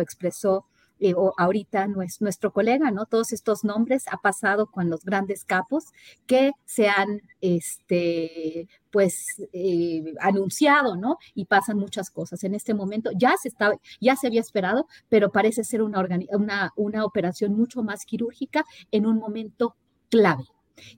expresó 0.00 0.66
eh, 0.98 1.14
ahorita 1.36 1.88
nuestro 1.88 2.52
colega, 2.52 2.90
¿no? 2.90 3.04
Todos 3.06 3.32
estos 3.32 3.64
nombres 3.64 4.04
ha 4.10 4.16
pasado 4.18 4.66
con 4.66 4.88
los 4.88 5.04
grandes 5.04 5.44
capos 5.44 5.84
que 6.26 6.52
se 6.64 6.88
han, 6.88 7.20
este, 7.40 8.68
pues, 8.90 9.42
eh, 9.52 10.14
anunciado, 10.20 10.96
¿no? 10.96 11.18
Y 11.34 11.44
pasan 11.44 11.78
muchas 11.78 12.10
cosas. 12.10 12.44
En 12.44 12.54
este 12.54 12.72
momento 12.72 13.10
ya 13.14 13.34
se 13.36 14.26
había 14.26 14.40
esperado, 14.40 14.86
pero 15.08 15.30
parece 15.30 15.64
ser 15.64 15.82
una, 15.82 16.72
una 16.76 17.04
operación 17.04 17.54
mucho 17.54 17.82
más 17.82 18.04
quirúrgica 18.06 18.64
en 18.90 19.06
un 19.06 19.18
momento 19.18 19.76
clave. 20.08 20.44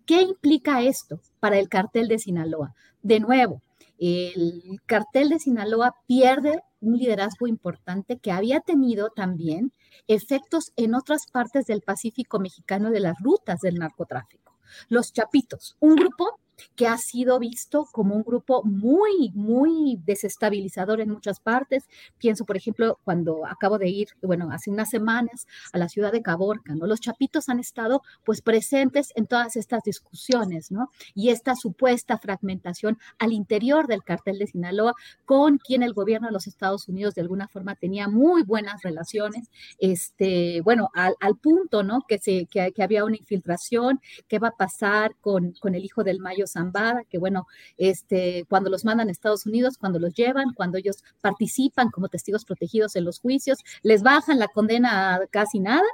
¿Qué 0.06 0.22
implica 0.22 0.82
esto 0.82 1.20
para 1.40 1.58
el 1.58 1.68
cartel 1.68 2.08
de 2.08 2.18
Sinaloa? 2.18 2.74
De 3.02 3.20
nuevo, 3.20 3.62
el 3.98 4.80
cartel 4.86 5.28
de 5.28 5.38
Sinaloa 5.38 5.94
pierde 6.06 6.62
un 6.80 6.96
liderazgo 6.96 7.46
importante 7.46 8.18
que 8.18 8.32
había 8.32 8.60
tenido 8.60 9.10
también 9.10 9.72
efectos 10.06 10.72
en 10.76 10.94
otras 10.94 11.26
partes 11.26 11.66
del 11.66 11.82
Pacífico 11.82 12.38
mexicano 12.38 12.90
de 12.90 13.00
las 13.00 13.16
rutas 13.20 13.60
del 13.60 13.76
narcotráfico. 13.76 14.56
Los 14.88 15.12
Chapitos, 15.12 15.76
un 15.80 15.96
grupo 15.96 16.38
que 16.76 16.86
ha 16.86 16.98
sido 16.98 17.38
visto 17.38 17.86
como 17.92 18.14
un 18.14 18.22
grupo 18.22 18.62
muy, 18.64 19.30
muy 19.34 20.00
desestabilizador 20.04 21.00
en 21.00 21.10
muchas 21.10 21.40
partes. 21.40 21.84
Pienso, 22.18 22.44
por 22.44 22.56
ejemplo, 22.56 22.98
cuando 23.04 23.46
acabo 23.46 23.78
de 23.78 23.88
ir, 23.88 24.08
bueno, 24.22 24.50
hace 24.52 24.70
unas 24.70 24.90
semanas 24.90 25.46
a 25.72 25.78
la 25.78 25.88
ciudad 25.88 26.12
de 26.12 26.22
Caborca, 26.22 26.74
¿no? 26.74 26.86
Los 26.86 27.00
chapitos 27.00 27.48
han 27.48 27.60
estado 27.60 28.02
pues 28.24 28.42
presentes 28.42 29.12
en 29.14 29.26
todas 29.26 29.56
estas 29.56 29.82
discusiones, 29.82 30.70
¿no? 30.70 30.90
Y 31.14 31.30
esta 31.30 31.54
supuesta 31.54 32.18
fragmentación 32.18 32.98
al 33.18 33.32
interior 33.32 33.86
del 33.86 34.02
cartel 34.02 34.38
de 34.38 34.46
Sinaloa 34.46 34.94
con 35.24 35.58
quien 35.58 35.82
el 35.82 35.92
gobierno 35.92 36.28
de 36.28 36.32
los 36.32 36.46
Estados 36.46 36.88
Unidos 36.88 37.14
de 37.14 37.22
alguna 37.22 37.48
forma 37.48 37.74
tenía 37.74 38.08
muy 38.08 38.42
buenas 38.42 38.82
relaciones, 38.82 39.48
este, 39.78 40.60
bueno, 40.62 40.88
al, 40.94 41.14
punto, 41.36 41.82
¿no? 41.82 42.02
Que, 42.08 42.18
se, 42.18 42.46
que, 42.46 42.72
había 42.82 43.04
una 43.04 43.16
infiltración, 43.16 44.00
qué 44.26 44.38
va 44.38 44.48
a 44.48 44.56
pasar 44.56 45.14
con, 45.20 45.52
con 45.60 45.74
el 45.74 45.84
hijo 45.84 46.02
del 46.02 46.18
Mayo 46.20 46.46
Zambada, 46.48 47.04
que 47.04 47.18
bueno, 47.18 47.46
este, 47.76 48.44
cuando 48.48 48.70
los 48.70 48.84
mandan 48.84 49.08
a 49.08 49.12
Estados 49.12 49.46
Unidos, 49.46 49.78
cuando 49.78 49.98
los 49.98 50.14
llevan, 50.14 50.54
cuando 50.54 50.78
ellos 50.78 51.04
participan 51.20 51.90
como 51.90 52.08
testigos 52.08 52.44
protegidos 52.44 52.96
en 52.96 53.04
los 53.04 53.20
juicios, 53.20 53.58
les 53.82 54.02
bajan 54.02 54.38
la 54.38 54.48
condena 54.48 55.14
a 55.14 55.26
casi 55.28 55.60
nada 55.60 55.84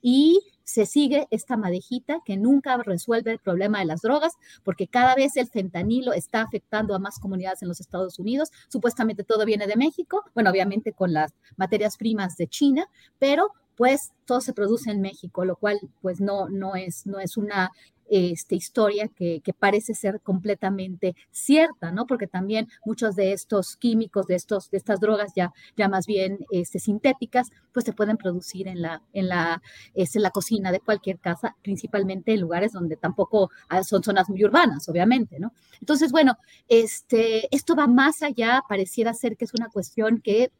y 0.00 0.40
se 0.64 0.86
sigue 0.86 1.26
esta 1.30 1.56
madejita 1.56 2.20
que 2.24 2.36
nunca 2.36 2.76
resuelve 2.78 3.32
el 3.32 3.38
problema 3.38 3.80
de 3.80 3.84
las 3.84 4.00
drogas, 4.00 4.32
porque 4.64 4.86
cada 4.86 5.14
vez 5.14 5.36
el 5.36 5.48
fentanilo 5.48 6.12
está 6.12 6.42
afectando 6.42 6.94
a 6.94 6.98
más 6.98 7.18
comunidades 7.18 7.62
en 7.62 7.68
los 7.68 7.80
Estados 7.80 8.18
Unidos. 8.18 8.50
Supuestamente 8.68 9.24
todo 9.24 9.44
viene 9.44 9.66
de 9.66 9.76
México, 9.76 10.24
bueno, 10.34 10.50
obviamente 10.50 10.92
con 10.92 11.12
las 11.12 11.32
materias 11.56 11.96
primas 11.96 12.36
de 12.36 12.46
China, 12.48 12.86
pero 13.18 13.50
pues 13.76 14.12
todo 14.26 14.40
se 14.40 14.52
produce 14.52 14.90
en 14.90 15.00
México, 15.00 15.44
lo 15.44 15.56
cual 15.56 15.80
pues 16.00 16.20
no, 16.20 16.48
no, 16.48 16.76
es, 16.76 17.06
no 17.06 17.18
es 17.18 17.36
una 17.36 17.70
este, 18.14 18.56
historia 18.56 19.08
que, 19.08 19.40
parece 19.58 19.94
ser 19.94 20.20
completamente 20.20 21.14
cierta, 21.30 21.92
¿no? 21.92 22.06
Porque 22.06 22.26
también 22.26 22.68
muchos 22.84 23.16
de 23.16 23.32
estos 23.32 23.76
químicos, 23.76 24.26
de, 24.26 24.34
estos, 24.34 24.70
de 24.70 24.76
estas 24.76 25.00
drogas 25.00 25.32
ya, 25.34 25.52
ya 25.78 25.88
más 25.88 26.06
bien 26.06 26.44
este, 26.50 26.78
sintéticas, 26.78 27.50
pues 27.72 27.86
se 27.86 27.94
pueden 27.94 28.18
producir 28.18 28.68
en 28.68 28.82
la, 28.82 29.02
en, 29.14 29.28
la, 29.28 29.62
este, 29.94 30.18
en 30.18 30.24
la 30.24 30.30
cocina 30.30 30.70
de 30.72 30.80
cualquier 30.80 31.20
casa, 31.20 31.56
principalmente 31.62 32.34
en 32.34 32.40
lugares 32.42 32.72
donde 32.72 32.96
tampoco 32.96 33.50
ah, 33.70 33.82
son 33.82 34.02
zonas 34.02 34.28
muy 34.28 34.44
urbanas, 34.44 34.86
obviamente, 34.90 35.40
¿no? 35.40 35.54
Entonces, 35.80 36.12
bueno, 36.12 36.36
este, 36.68 37.48
esto 37.54 37.74
va 37.74 37.86
más 37.86 38.22
allá, 38.22 38.62
pareciera 38.68 39.14
ser 39.14 39.38
que 39.38 39.46
es 39.46 39.54
una 39.54 39.68
cuestión 39.70 40.20
que 40.20 40.52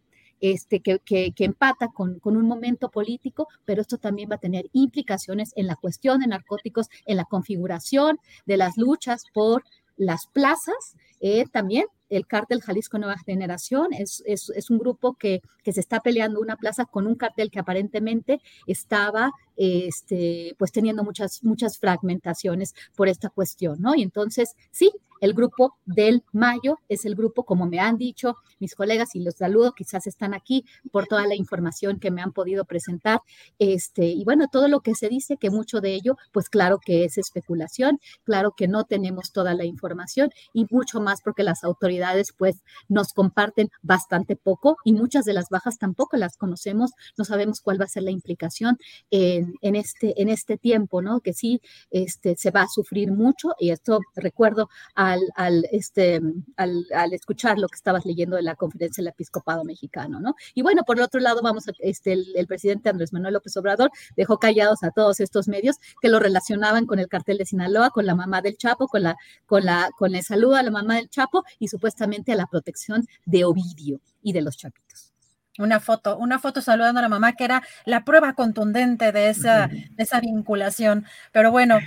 este, 0.42 0.80
que, 0.80 1.32
empata 1.38 1.88
con, 1.94 2.20
un 2.24 2.46
momento 2.46 2.90
político, 2.90 3.46
pero 3.64 3.80
esto 3.80 3.96
también 3.96 4.28
va 4.28 4.34
a 4.34 4.40
tener 4.40 4.68
implicaciones 4.72 5.52
en 5.54 5.68
la 5.68 5.76
cuestión 5.76 6.20
de 6.20 6.26
narcóticos, 6.26 6.88
en 7.06 7.16
la 7.16 7.24
configuración 7.24 8.18
de 8.44 8.56
las 8.56 8.76
luchas 8.76 9.22
por 9.32 9.62
las 9.96 10.26
plazas, 10.26 10.96
eh, 11.20 11.44
también 11.52 11.86
el 12.12 12.26
cártel 12.26 12.60
Jalisco 12.60 12.98
Nueva 12.98 13.16
Generación 13.18 13.92
es, 13.92 14.22
es, 14.26 14.70
un 14.70 14.78
grupo 14.78 15.14
que, 15.14 15.40
que, 15.62 15.72
se 15.72 15.80
está 15.80 16.00
peleando 16.00 16.40
una 16.40 16.56
plaza 16.56 16.84
con 16.84 17.06
un 17.06 17.14
cartel 17.14 17.50
que 17.50 17.58
aparentemente 17.58 18.40
estaba 18.66 19.32
este, 19.56 20.54
pues 20.58 20.72
teniendo 20.72 21.04
muchas, 21.04 21.42
muchas 21.42 21.78
fragmentaciones 21.78 22.74
por 22.96 23.08
esta 23.08 23.28
cuestión, 23.30 23.80
¿no? 23.80 23.94
Y 23.94 24.02
entonces, 24.02 24.54
sí, 24.70 24.90
el 25.20 25.34
grupo 25.34 25.76
del 25.84 26.24
Mayo 26.32 26.80
es 26.88 27.04
el 27.04 27.14
grupo, 27.14 27.44
como 27.44 27.66
me 27.66 27.78
han 27.78 27.96
dicho 27.96 28.38
mis 28.58 28.74
colegas, 28.74 29.14
y 29.14 29.20
los 29.20 29.36
saludo, 29.36 29.72
quizás 29.72 30.08
están 30.08 30.34
aquí 30.34 30.64
por 30.90 31.06
toda 31.06 31.28
la 31.28 31.36
información 31.36 32.00
que 32.00 32.10
me 32.10 32.22
han 32.22 32.32
podido 32.32 32.64
presentar. 32.64 33.20
Este, 33.60 34.06
y 34.06 34.24
bueno, 34.24 34.48
todo 34.50 34.66
lo 34.66 34.80
que 34.80 34.96
se 34.96 35.08
dice, 35.08 35.36
que 35.36 35.50
mucho 35.50 35.80
de 35.80 35.94
ello, 35.94 36.16
pues 36.32 36.48
claro 36.48 36.80
que 36.84 37.04
es 37.04 37.18
especulación, 37.18 38.00
claro 38.24 38.54
que 38.56 38.66
no 38.66 38.82
tenemos 38.82 39.30
toda 39.30 39.54
la 39.54 39.64
información 39.64 40.30
y 40.52 40.66
mucho 40.70 41.00
más 41.00 41.22
porque 41.22 41.44
las 41.44 41.62
autoridades 41.62 42.01
pues 42.36 42.62
nos 42.88 43.12
comparten 43.12 43.68
bastante 43.82 44.36
poco 44.36 44.76
y 44.84 44.92
muchas 44.92 45.24
de 45.24 45.34
las 45.34 45.48
bajas 45.48 45.78
tampoco 45.78 46.16
las 46.16 46.36
conocemos, 46.36 46.92
no 47.16 47.24
sabemos 47.24 47.60
cuál 47.60 47.80
va 47.80 47.84
a 47.84 47.88
ser 47.88 48.02
la 48.02 48.10
implicación 48.10 48.78
en, 49.10 49.54
en 49.60 49.76
este, 49.76 50.20
en 50.20 50.28
este 50.28 50.56
tiempo, 50.56 51.02
¿no? 51.02 51.20
Que 51.20 51.32
sí 51.32 51.60
este, 51.90 52.36
se 52.36 52.50
va 52.50 52.62
a 52.62 52.68
sufrir 52.68 53.12
mucho 53.12 53.54
y 53.58 53.70
esto 53.70 54.00
recuerdo 54.16 54.68
a 54.94 55.12
al, 55.36 55.66
este, 55.70 56.20
al, 56.56 57.12
escuchar 57.12 57.58
lo 57.58 57.68
que 57.68 57.76
estabas 57.76 58.04
leyendo 58.04 58.36
de 58.36 58.42
la 58.42 58.56
conferencia 58.56 59.02
del 59.02 59.08
episcopado 59.08 59.64
mexicano, 59.64 60.20
¿no? 60.20 60.34
Y 60.54 60.62
bueno, 60.62 60.82
por 60.84 60.98
el 60.98 61.04
otro 61.04 61.20
lado, 61.20 61.40
vamos 61.42 61.68
a, 61.68 61.72
este, 61.80 62.12
el, 62.12 62.46
presidente 62.46 62.88
Andrés 62.88 63.12
Manuel 63.12 63.34
López 63.34 63.56
Obrador 63.56 63.90
dejó 64.16 64.38
callados 64.38 64.82
a 64.82 64.90
todos 64.90 65.20
estos 65.20 65.48
medios 65.48 65.76
que 66.00 66.08
lo 66.08 66.18
relacionaban 66.18 66.86
con 66.86 66.98
el 66.98 67.08
cartel 67.08 67.38
de 67.38 67.46
Sinaloa, 67.46 67.90
con 67.90 68.06
la 68.06 68.14
mamá 68.14 68.42
del 68.42 68.56
Chapo, 68.56 68.88
con 68.88 69.02
la, 69.02 69.16
con 69.46 69.64
la, 69.64 69.90
con 69.96 70.14
el 70.14 70.22
saludo 70.22 70.56
a 70.56 70.62
la 70.62 70.70
mamá 70.70 70.96
del 70.96 71.08
Chapo 71.08 71.44
y 71.58 71.68
supuestamente 71.68 71.91
a 72.00 72.34
la 72.36 72.46
protección 72.46 73.06
de 73.24 73.44
Ovidio 73.44 74.00
y 74.22 74.32
de 74.32 74.42
los 74.42 74.56
chapitos. 74.56 75.12
Una 75.58 75.80
foto, 75.80 76.16
una 76.16 76.38
foto 76.38 76.62
saludando 76.62 77.00
a 77.00 77.02
la 77.02 77.08
mamá, 77.08 77.34
que 77.34 77.44
era 77.44 77.62
la 77.84 78.04
prueba 78.04 78.34
contundente 78.34 79.12
de 79.12 79.28
esa, 79.28 79.66
de 79.68 80.02
esa 80.02 80.20
vinculación. 80.20 81.04
Pero 81.30 81.50
bueno, 81.50 81.78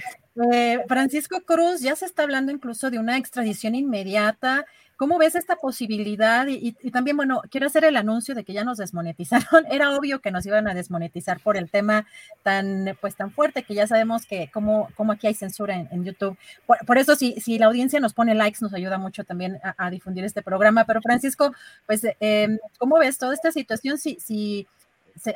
eh, 0.52 0.84
Francisco 0.88 1.42
Cruz, 1.42 1.82
ya 1.82 1.96
se 1.96 2.06
está 2.06 2.24
hablando 2.24 2.52
incluso 2.52 2.92
de 2.92 3.00
una 3.00 3.18
extradición 3.18 3.74
inmediata. 3.74 4.66
¿Cómo 4.98 5.18
ves 5.18 5.36
esta 5.36 5.58
posibilidad? 5.58 6.48
Y, 6.48 6.72
también, 6.92 7.18
bueno, 7.18 7.42
quiero 7.50 7.68
hacer 7.68 7.84
el 7.84 7.98
anuncio 7.98 8.34
de 8.34 8.44
que 8.44 8.54
ya 8.54 8.64
nos 8.64 8.78
desmonetizaron. 8.78 9.66
Era 9.72 9.96
obvio 9.96 10.22
que 10.22 10.32
nos 10.32 10.46
iban 10.46 10.68
a 10.68 10.74
desmonetizar 10.74 11.42
por 11.42 11.58
el 11.58 11.70
tema 11.70 12.06
tan, 12.44 12.98
pues, 13.02 13.16
tan 13.16 13.32
fuerte 13.32 13.64
que 13.64 13.74
ya 13.74 13.88
sabemos 13.88 14.26
que 14.26 14.50
como, 14.54 14.90
como 14.96 15.12
aquí 15.12 15.28
hay 15.28 15.34
censura 15.34 15.76
en, 15.76 16.06
YouTube. 16.06 16.38
Por, 16.66 16.98
eso, 16.98 17.16
si, 17.16 17.40
si 17.42 17.58
la 17.58 17.66
audiencia 17.66 18.00
nos 18.00 18.14
pone 18.14 18.36
likes, 18.36 18.60
nos 18.62 18.74
ayuda 18.74 18.98
mucho 18.98 19.24
también 19.24 19.60
a, 19.78 19.90
difundir 19.90 20.24
este 20.24 20.42
programa. 20.42 20.86
Pero, 20.86 21.02
Francisco, 21.02 21.54
pues, 21.86 22.02
eh, 22.20 22.58
¿cómo 22.78 22.98
ves 23.00 23.18
toda 23.18 23.34
esta 23.34 23.52
situación? 23.52 23.98
Si, 23.98 24.18
si 24.20 24.68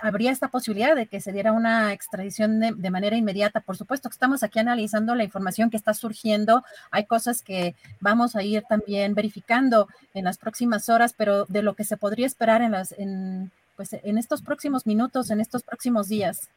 habría 0.02 0.32
esta 0.32 0.50
posibilidad 0.50 0.96
de 0.96 1.08
que 1.08 1.22
se 1.22 1.32
diera 1.32 1.52
una 1.52 1.94
extradición 1.94 2.60
de, 2.60 2.90
manera 2.90 3.18
inmediata. 3.18 3.62
Por 3.62 3.78
supuesto 3.78 4.10
que 4.10 4.14
estamos 4.14 4.44
aquí 4.44 4.60
analizando 4.60 5.16
la 5.16 5.24
información 5.24 5.70
que 5.70 5.78
está 5.78 5.94
surgiendo. 5.94 6.64
Hay 6.92 7.06
cosas 7.06 7.42
que 7.42 7.76
vamos 8.00 8.36
a 8.36 8.44
ir 8.44 8.64
también 8.64 9.14
verificando 9.16 9.88
en 10.14 10.26
las 10.26 10.38
próximas 10.38 10.90
horas, 10.90 11.14
pero 11.18 11.46
de 11.46 11.64
lo 11.64 11.74
que 11.74 11.84
se 11.84 11.98
podría 11.98 12.28
esperar 12.28 12.62
en, 12.62 12.72
las, 12.72 12.94
en, 12.98 13.52
pues, 13.76 13.94
en 13.94 14.18
estos 14.18 14.42
próximos 14.42 14.86
minutos, 14.86 15.32
en 15.32 15.40
estos 15.40 15.64
próximos 15.64 16.10
días. 16.10 16.50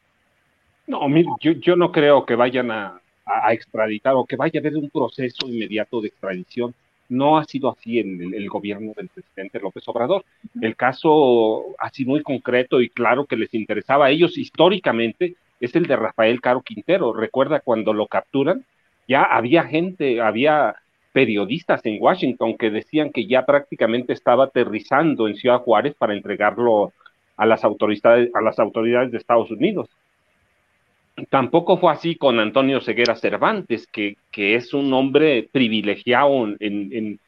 No, 0.85 1.07
mire, 1.07 1.29
yo, 1.39 1.53
yo 1.53 1.75
no 1.75 1.91
creo 1.91 2.25
que 2.25 2.35
vayan 2.35 2.71
a, 2.71 2.99
a 3.25 3.53
extraditar 3.53 4.13
o 4.15 4.25
que 4.25 4.35
vaya 4.35 4.59
a 4.59 4.61
haber 4.61 4.75
un 4.75 4.89
proceso 4.89 5.47
inmediato 5.47 6.01
de 6.01 6.09
extradición 6.09 6.73
no 7.09 7.37
ha 7.37 7.45
sido 7.45 7.69
así 7.71 7.99
en 7.99 8.33
el, 8.33 8.49
gobierno 8.49 8.93
del 8.95 9.09
presidente 9.09 9.59
López 9.59 9.87
Obrador. 9.87 10.23
El 10.61 10.75
caso 10.75 11.63
así 11.77 12.05
muy 12.05 12.23
concreto 12.23 12.81
y 12.81 12.89
claro 12.89 13.25
que 13.25 13.35
les 13.35 13.53
interesaba 13.53 14.07
a 14.07 14.09
ellos 14.09 14.37
históricamente 14.37 15.35
es 15.59 15.75
el 15.75 15.85
de 15.85 15.95
Rafael 15.95 16.41
Caro 16.41 16.61
Quintero. 16.61 17.13
Recuerda 17.13 17.59
cuando 17.59 17.93
lo 17.93 18.07
capturan, 18.07 18.65
ya 19.07 19.23
había 19.23 19.63
gente, 19.63 20.21
había 20.21 20.75
periodistas 21.11 21.85
en 21.85 22.01
Washington 22.01 22.57
que 22.57 22.71
decían 22.71 23.11
que 23.11 23.27
ya 23.27 23.45
prácticamente 23.45 24.13
estaba 24.13 24.45
aterrizando 24.45 25.27
en 25.27 25.35
Ciudad 25.35 25.59
Juárez 25.59 25.93
para 25.95 26.13
entregarlo 26.13 26.91
a 27.37 27.45
las 27.45 27.63
autoridades, 27.63 28.29
a 28.33 28.41
las 28.41 28.59
autoridades 28.59 29.11
de 29.11 29.17
Estados 29.17 29.51
Unidos. 29.51 29.89
Tampoco 31.29 31.77
fue 31.77 31.91
así 31.91 32.15
con 32.15 32.39
Antonio 32.39 32.81
Ceguera 32.81 33.15
Cervantes, 33.15 33.87
que, 33.87 34.17
es 34.33 34.73
un 34.73 34.91
hombre 34.93 35.47
privilegiado 35.51 36.47
en, 36.59 37.19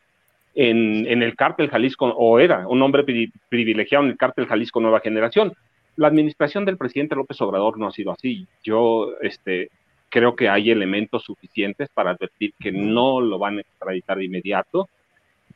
el 0.56 1.36
cártel 1.36 1.70
Jalisco, 1.70 2.08
o 2.08 2.40
era 2.40 2.68
un 2.68 2.82
hombre 2.82 3.04
privilegiado 3.48 4.04
en 4.04 4.12
el 4.12 4.18
cártel 4.18 4.48
Jalisco 4.48 4.80
Nueva 4.80 5.02
Generación. 5.02 5.54
La 5.98 6.08
administración 6.08 6.66
del 6.66 6.78
presidente 6.78 7.16
López 7.16 7.40
Obrador 7.42 7.78
no 7.78 7.88
ha 7.88 7.92
sido 7.92 8.12
así. 8.12 8.48
Yo 8.64 9.14
este, 9.22 9.70
creo 10.10 10.36
que 10.36 10.50
hay 10.50 10.72
elementos 10.72 11.24
suficientes 11.24 11.88
para 11.90 12.12
advertir 12.12 12.54
que 12.60 12.72
no 12.72 13.22
lo 13.22 13.38
van 13.38 13.60
a 13.60 13.62
extraditar 13.62 14.18
de 14.18 14.26
inmediato. 14.26 14.90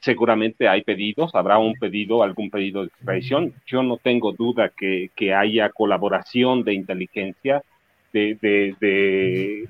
Seguramente 0.01 0.68
hay 0.68 0.84
pedidos, 0.84 1.34
habrá 1.34 1.57
un 1.57 1.73
pedido, 1.73 2.22
algún 2.22 2.51
pedido 2.51 2.81
de 2.81 2.88
extradición. 2.89 3.53
Yo 3.65 3.81
no 3.81 3.97
tengo 3.97 4.34
duda 4.34 4.69
que 4.69 5.34
haya 5.34 5.69
colaboración 5.69 6.64
de 6.64 6.76
inteligencia 6.76 7.64
de, 8.14 8.38
de, 8.41 9.68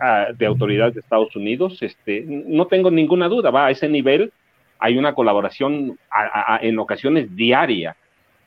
ah, 0.00 0.28
de, 0.36 0.90
de 0.92 1.00
Estados 1.00 1.34
Unidos, 1.36 1.82
este, 1.82 2.24
no 2.26 2.66
tengo 2.66 2.90
ninguna 2.90 3.28
duda, 3.28 3.50
va 3.50 3.66
a 3.66 3.70
ese 3.70 3.88
nivel, 3.88 4.32
hay 4.78 4.98
una 4.98 5.14
colaboración 5.14 5.98
en 6.60 6.78
ocasiones 6.78 7.34
diaria, 7.36 7.96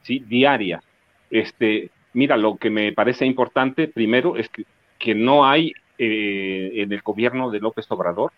¿sí? 0.02 0.20
Diaria. 0.20 0.82
Este, 1.30 1.90
mira, 2.14 2.38
lo 2.38 2.58
que 2.58 2.70
me 2.70 2.92
parece 2.92 3.26
importante 3.26 3.88
primero 3.88 4.36
es 4.36 4.50
que, 4.50 4.66
que 5.00 5.16
no 5.16 5.46
hay 5.46 5.74
eh, 5.98 6.72
en 6.76 6.92
el 6.92 7.02
gobierno 7.02 7.52
de 7.52 7.60
López 7.60 7.86
Obrador 7.90 8.32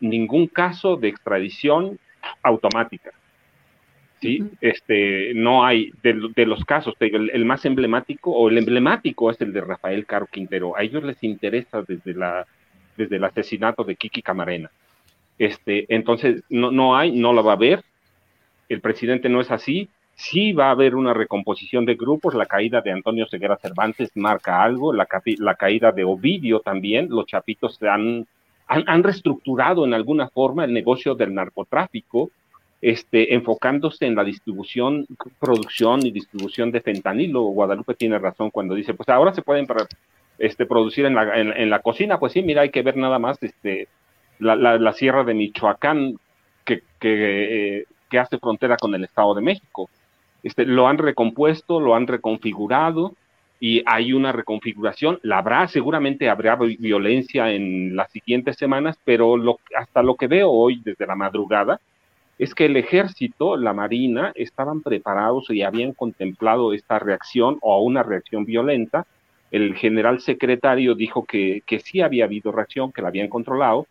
ningún 0.00 0.46
caso 0.46 0.96
de 0.96 1.08
extradición 1.08 1.98
automática. 2.42 3.12
¿Sí? 4.24 4.42
este, 4.60 5.34
no 5.34 5.64
hay, 5.64 5.92
de, 6.02 6.46
los 6.46 6.64
casos, 6.64 6.94
el, 7.00 7.44
más 7.44 7.64
emblemático 7.64 8.30
o 8.32 8.48
el 8.48 8.58
emblemático 8.58 9.30
es 9.30 9.40
el 9.40 9.52
de 9.52 9.60
Rafael 9.60 10.06
Caro 10.06 10.26
Quintero. 10.26 10.76
A 10.76 10.82
ellos 10.82 11.04
les 11.04 11.22
interesa 11.22 11.82
desde, 11.82 12.14
la, 12.14 12.46
desde 12.96 13.16
el 13.16 13.24
asesinato 13.24 13.84
de 13.84 13.96
Kiki 13.96 14.22
Camarena. 14.22 14.70
Este, 15.38 15.86
entonces, 15.94 16.42
no, 16.48 16.70
no 16.70 16.96
hay, 16.96 17.12
no 17.12 17.32
la 17.32 17.42
va 17.42 17.52
a 17.52 17.56
haber. 17.56 17.82
El 18.68 18.80
presidente 18.80 19.28
no 19.28 19.40
es 19.40 19.50
así. 19.50 19.88
Sí 20.16 20.52
va 20.52 20.68
a 20.68 20.70
haber 20.70 20.94
una 20.94 21.12
recomposición 21.12 21.84
de 21.84 21.96
grupos. 21.96 22.34
La 22.34 22.46
caída 22.46 22.80
de 22.80 22.92
Antonio 22.92 23.26
Ceguera 23.30 23.58
Cervantes 23.58 24.10
marca 24.14 24.62
algo. 24.62 24.92
La, 24.92 25.06
la 25.38 25.54
caída 25.56 25.92
de 25.92 26.04
Ovidio 26.04 26.60
también. 26.60 27.08
Los 27.10 27.26
chapitos 27.26 27.82
han, 27.82 28.26
han, 28.68 28.84
han 28.86 29.02
reestructurado 29.02 29.84
en 29.84 29.92
alguna 29.92 30.28
forma 30.28 30.64
el 30.64 30.72
negocio 30.72 31.14
del 31.14 31.34
narcotráfico 31.34 32.30
este, 32.84 33.32
enfocándose 33.32 34.04
en 34.04 34.14
la 34.14 34.24
distribución, 34.24 35.06
producción 35.40 36.04
y 36.04 36.10
distribución 36.10 36.70
de 36.70 36.82
fentanilo. 36.82 37.40
Guadalupe 37.40 37.94
tiene 37.94 38.18
razón 38.18 38.50
cuando 38.50 38.74
dice, 38.74 38.92
pues 38.92 39.08
ahora 39.08 39.32
se 39.32 39.40
pueden 39.40 39.66
este, 40.38 40.66
producir 40.66 41.06
en 41.06 41.14
la, 41.70 41.78
cocina, 41.78 42.18
pues 42.18 42.34
sí, 42.34 42.42
mira, 42.42 42.60
hay 42.60 42.68
que 42.68 42.82
ver 42.82 42.98
nada 42.98 43.18
más 43.18 43.42
este, 43.42 43.88
la, 44.38 44.92
sierra 44.92 45.24
de 45.24 45.32
Michoacán, 45.32 46.16
que, 46.66 46.82
que, 47.00 47.86
hace 48.18 48.38
frontera 48.38 48.76
con 48.76 48.94
el 48.94 49.04
Estado 49.04 49.34
de 49.34 49.40
México. 49.40 49.88
Este, 50.42 50.66
lo 50.66 50.86
han 50.86 50.98
recompuesto, 50.98 51.80
lo 51.80 51.94
han 51.94 52.06
reconfigurado 52.06 53.14
y 53.60 53.82
hay 53.86 54.12
una 54.12 54.30
reconfiguración. 54.30 55.20
La 55.22 55.38
habrá, 55.38 55.68
seguramente 55.68 56.28
habrá 56.28 56.56
violencia 56.56 57.50
en 57.50 57.96
las 57.96 58.12
siguientes 58.12 58.56
semanas, 58.56 58.98
pero 59.06 59.36
hasta 59.74 60.02
lo 60.02 60.16
que 60.16 60.26
veo 60.26 60.50
hoy 60.50 60.82
desde 60.84 61.06
la 61.06 61.16
madrugada 61.16 61.80
es 62.38 62.54
que 62.54 62.66
el 62.66 62.76
ejército, 62.76 63.56
la 63.56 63.72
marina, 63.72 64.32
estaban 64.34 64.80
preparados 64.82 65.50
y 65.50 65.62
habían 65.62 65.92
contemplado 65.92 66.72
esta 66.72 66.98
reacción 66.98 67.58
o 67.60 67.80
una 67.82 68.02
reacción 68.02 68.44
violenta. 68.44 69.06
El 69.50 69.76
general 69.76 70.20
secretario 70.20 70.94
dijo 70.94 71.24
que, 71.24 71.62
que 71.64 71.78
sí 71.78 72.00
había 72.00 72.24
habido 72.24 72.50
reacción, 72.50 72.92
que 72.92 73.02
la 73.02 73.08
habían 73.08 73.28
controlado. 73.28 73.86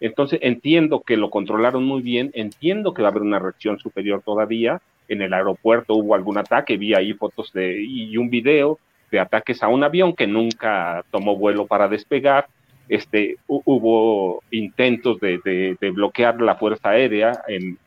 Entonces 0.00 0.40
entiendo 0.42 1.02
que 1.02 1.16
lo 1.16 1.30
controlaron 1.30 1.84
muy 1.84 2.02
bien, 2.02 2.30
entiendo 2.34 2.92
que 2.92 3.02
va 3.02 3.08
a 3.08 3.10
haber 3.12 3.22
una 3.22 3.38
reacción 3.38 3.78
superior 3.78 4.22
todavía. 4.24 4.80
En 5.06 5.22
el 5.22 5.32
aeropuerto 5.32 5.94
hubo 5.94 6.14
algún 6.14 6.38
ataque, 6.38 6.76
vi 6.76 6.94
ahí 6.94 7.12
fotos 7.12 7.52
de, 7.52 7.80
y 7.80 8.16
un 8.16 8.28
video 8.28 8.78
de 9.10 9.20
ataques 9.20 9.62
a 9.62 9.68
un 9.68 9.84
avión 9.84 10.14
que 10.14 10.26
nunca 10.26 11.04
tomó 11.12 11.36
vuelo 11.36 11.66
para 11.66 11.86
despegar. 11.86 12.48
Este, 12.88 13.36
hubo 13.46 14.42
intentos 14.50 15.18
de, 15.20 15.38
de, 15.80 15.90
bloquear 15.90 16.38
la 16.40 16.56
Fuerza 16.56 16.90
Aérea 16.90 17.42
en, 17.48 17.78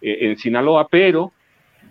en 0.00 0.36
Sinaloa, 0.36 0.88
pero 0.88 1.32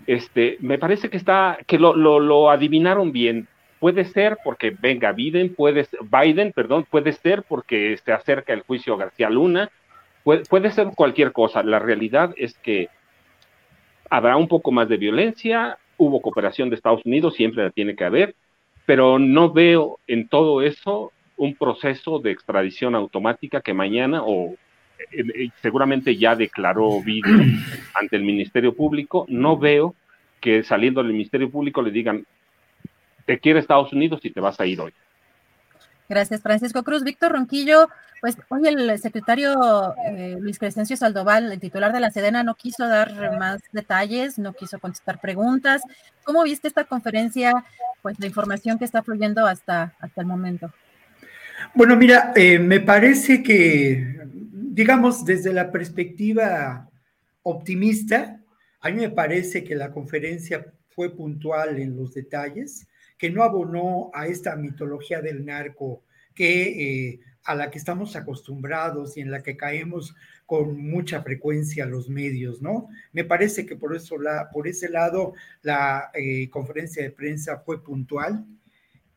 este, 0.07 0.57
me 0.59 0.77
parece 0.77 1.09
que 1.09 1.17
está, 1.17 1.59
que 1.67 1.77
lo, 1.77 1.93
lo, 1.93 2.49
adivinaron 2.49 3.11
bien. 3.11 3.47
Puede 3.79 4.05
ser 4.05 4.37
porque 4.43 4.71
venga 4.71 5.11
Biden, 5.11 5.53
puede, 5.55 5.87
Biden, 6.01 6.51
perdón, 6.51 6.85
puede 6.89 7.13
ser 7.13 7.43
porque 7.43 7.97
se 8.03 8.11
acerca 8.11 8.53
el 8.53 8.61
juicio 8.61 8.97
García 8.97 9.29
Luna, 9.29 9.69
puede, 10.23 10.43
puede 10.45 10.71
ser 10.71 10.87
cualquier 10.95 11.31
cosa. 11.31 11.63
La 11.63 11.79
realidad 11.79 12.33
es 12.37 12.57
que 12.57 12.89
habrá 14.09 14.35
un 14.35 14.47
poco 14.47 14.71
más 14.71 14.89
de 14.89 14.97
violencia, 14.97 15.77
hubo 15.97 16.21
cooperación 16.21 16.69
de 16.69 16.75
Estados 16.75 17.05
Unidos, 17.05 17.35
siempre 17.35 17.63
la 17.63 17.69
tiene 17.69 17.95
que 17.95 18.03
haber, 18.03 18.35
pero 18.85 19.19
no 19.19 19.51
veo 19.51 19.99
en 20.07 20.27
todo 20.27 20.61
eso 20.61 21.11
un 21.37 21.55
proceso 21.55 22.19
de 22.19 22.31
extradición 22.31 22.95
automática 22.95 23.61
que 23.61 23.73
mañana 23.73 24.23
o 24.23 24.47
eh, 24.47 24.55
eh, 24.55 24.68
seguramente 25.61 26.15
ya 26.15 26.35
declaró 26.35 27.01
Biden 27.01 27.63
ante 27.93 28.15
el 28.15 28.23
Ministerio 28.23 28.75
Público. 28.75 29.25
No 29.27 29.57
veo 29.57 29.95
que 30.39 30.63
saliendo 30.63 31.03
del 31.03 31.13
Ministerio 31.13 31.49
Público 31.49 31.81
le 31.81 31.91
digan, 31.91 32.25
te 33.25 33.39
quiere 33.39 33.59
Estados 33.59 33.93
Unidos 33.93 34.21
y 34.23 34.31
te 34.31 34.39
vas 34.39 34.59
a 34.59 34.65
ir 34.65 34.79
hoy. 34.79 34.93
Gracias, 36.07 36.41
Francisco 36.41 36.83
Cruz. 36.83 37.03
Víctor 37.03 37.33
Ronquillo, 37.33 37.87
pues 38.19 38.35
hoy 38.49 38.67
el 38.67 38.97
secretario 38.97 39.93
eh, 40.07 40.37
Luis 40.39 40.57
Crescencio 40.57 40.97
Saldoval, 40.97 41.51
el 41.51 41.59
titular 41.59 41.93
de 41.93 41.99
la 41.99 42.09
Sedena, 42.09 42.43
no 42.43 42.55
quiso 42.55 42.87
dar 42.87 43.37
más 43.37 43.61
detalles, 43.71 44.39
no 44.39 44.53
quiso 44.53 44.79
contestar 44.79 45.21
preguntas. 45.21 45.83
¿Cómo 46.23 46.43
viste 46.43 46.67
esta 46.67 46.85
conferencia? 46.85 47.53
Pues 48.01 48.19
la 48.19 48.25
información 48.25 48.79
que 48.79 48.85
está 48.85 49.03
fluyendo 49.03 49.45
hasta, 49.45 49.93
hasta 49.99 50.21
el 50.21 50.27
momento. 50.27 50.73
Bueno, 51.75 51.95
mira, 51.95 52.31
eh, 52.35 52.57
me 52.57 52.79
parece 52.79 53.43
que, 53.43 54.17
digamos, 54.71 55.25
desde 55.25 55.51
la 55.51 55.71
perspectiva 55.71 56.89
optimista, 57.43 58.41
a 58.81 58.89
mí 58.89 58.97
me 58.97 59.09
parece 59.09 59.63
que 59.63 59.75
la 59.75 59.91
conferencia 59.91 60.73
fue 60.89 61.15
puntual 61.15 61.79
en 61.79 61.95
los 61.95 62.13
detalles 62.13 62.87
que 63.17 63.29
no 63.29 63.43
abonó 63.43 64.11
a 64.13 64.27
esta 64.27 64.55
mitología 64.55 65.21
del 65.21 65.45
narco 65.45 66.03
que 66.33 67.09
eh, 67.09 67.19
a 67.43 67.55
la 67.55 67.69
que 67.69 67.77
estamos 67.77 68.15
acostumbrados 68.15 69.17
y 69.17 69.21
en 69.21 69.31
la 69.31 69.43
que 69.43 69.57
caemos 69.57 70.15
con 70.45 70.77
mucha 70.77 71.21
frecuencia 71.21 71.85
los 71.85 72.09
medios, 72.09 72.61
¿no? 72.61 72.87
Me 73.11 73.23
parece 73.25 73.65
que 73.65 73.75
por, 73.75 73.95
eso 73.95 74.17
la, 74.17 74.49
por 74.51 74.67
ese 74.67 74.89
lado 74.89 75.33
la 75.61 76.11
eh, 76.13 76.49
conferencia 76.49 77.03
de 77.03 77.11
prensa 77.11 77.59
fue 77.59 77.83
puntual. 77.83 78.45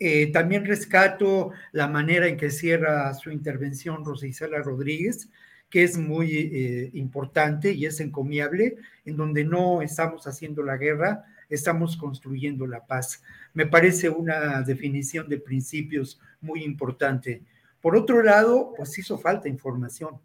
Eh, 0.04 0.32
también 0.32 0.64
rescato 0.64 1.52
la 1.70 1.86
manera 1.86 2.26
en 2.26 2.36
que 2.36 2.50
cierra 2.50 3.14
su 3.14 3.30
intervención 3.30 4.04
Rosicela 4.04 4.58
Rodríguez, 4.58 5.28
que 5.70 5.84
es 5.84 5.96
muy 5.96 6.90
importante 6.94 7.70
y 7.70 7.86
es 7.86 8.00
encomiable, 8.00 8.78
en 9.04 9.16
donde 9.16 9.44
no 9.44 9.80
estamos 9.80 10.26
haciendo 10.26 10.64
la 10.64 10.76
guerra, 10.76 11.24
estamos 11.48 11.96
construyendo 11.96 12.66
la 12.66 12.84
paz. 12.84 13.22
Me 13.54 13.64
parece 13.64 14.08
una 14.08 14.62
definición 14.62 15.28
de 15.28 15.38
principios 15.38 16.20
muy 16.40 16.64
importante. 16.64 17.44
Por 17.80 17.94
otro 17.94 18.24
lado, 18.24 18.74
pues 18.76 18.98
hizo 18.98 19.18
falta 19.18 19.48
información. 19.48 20.18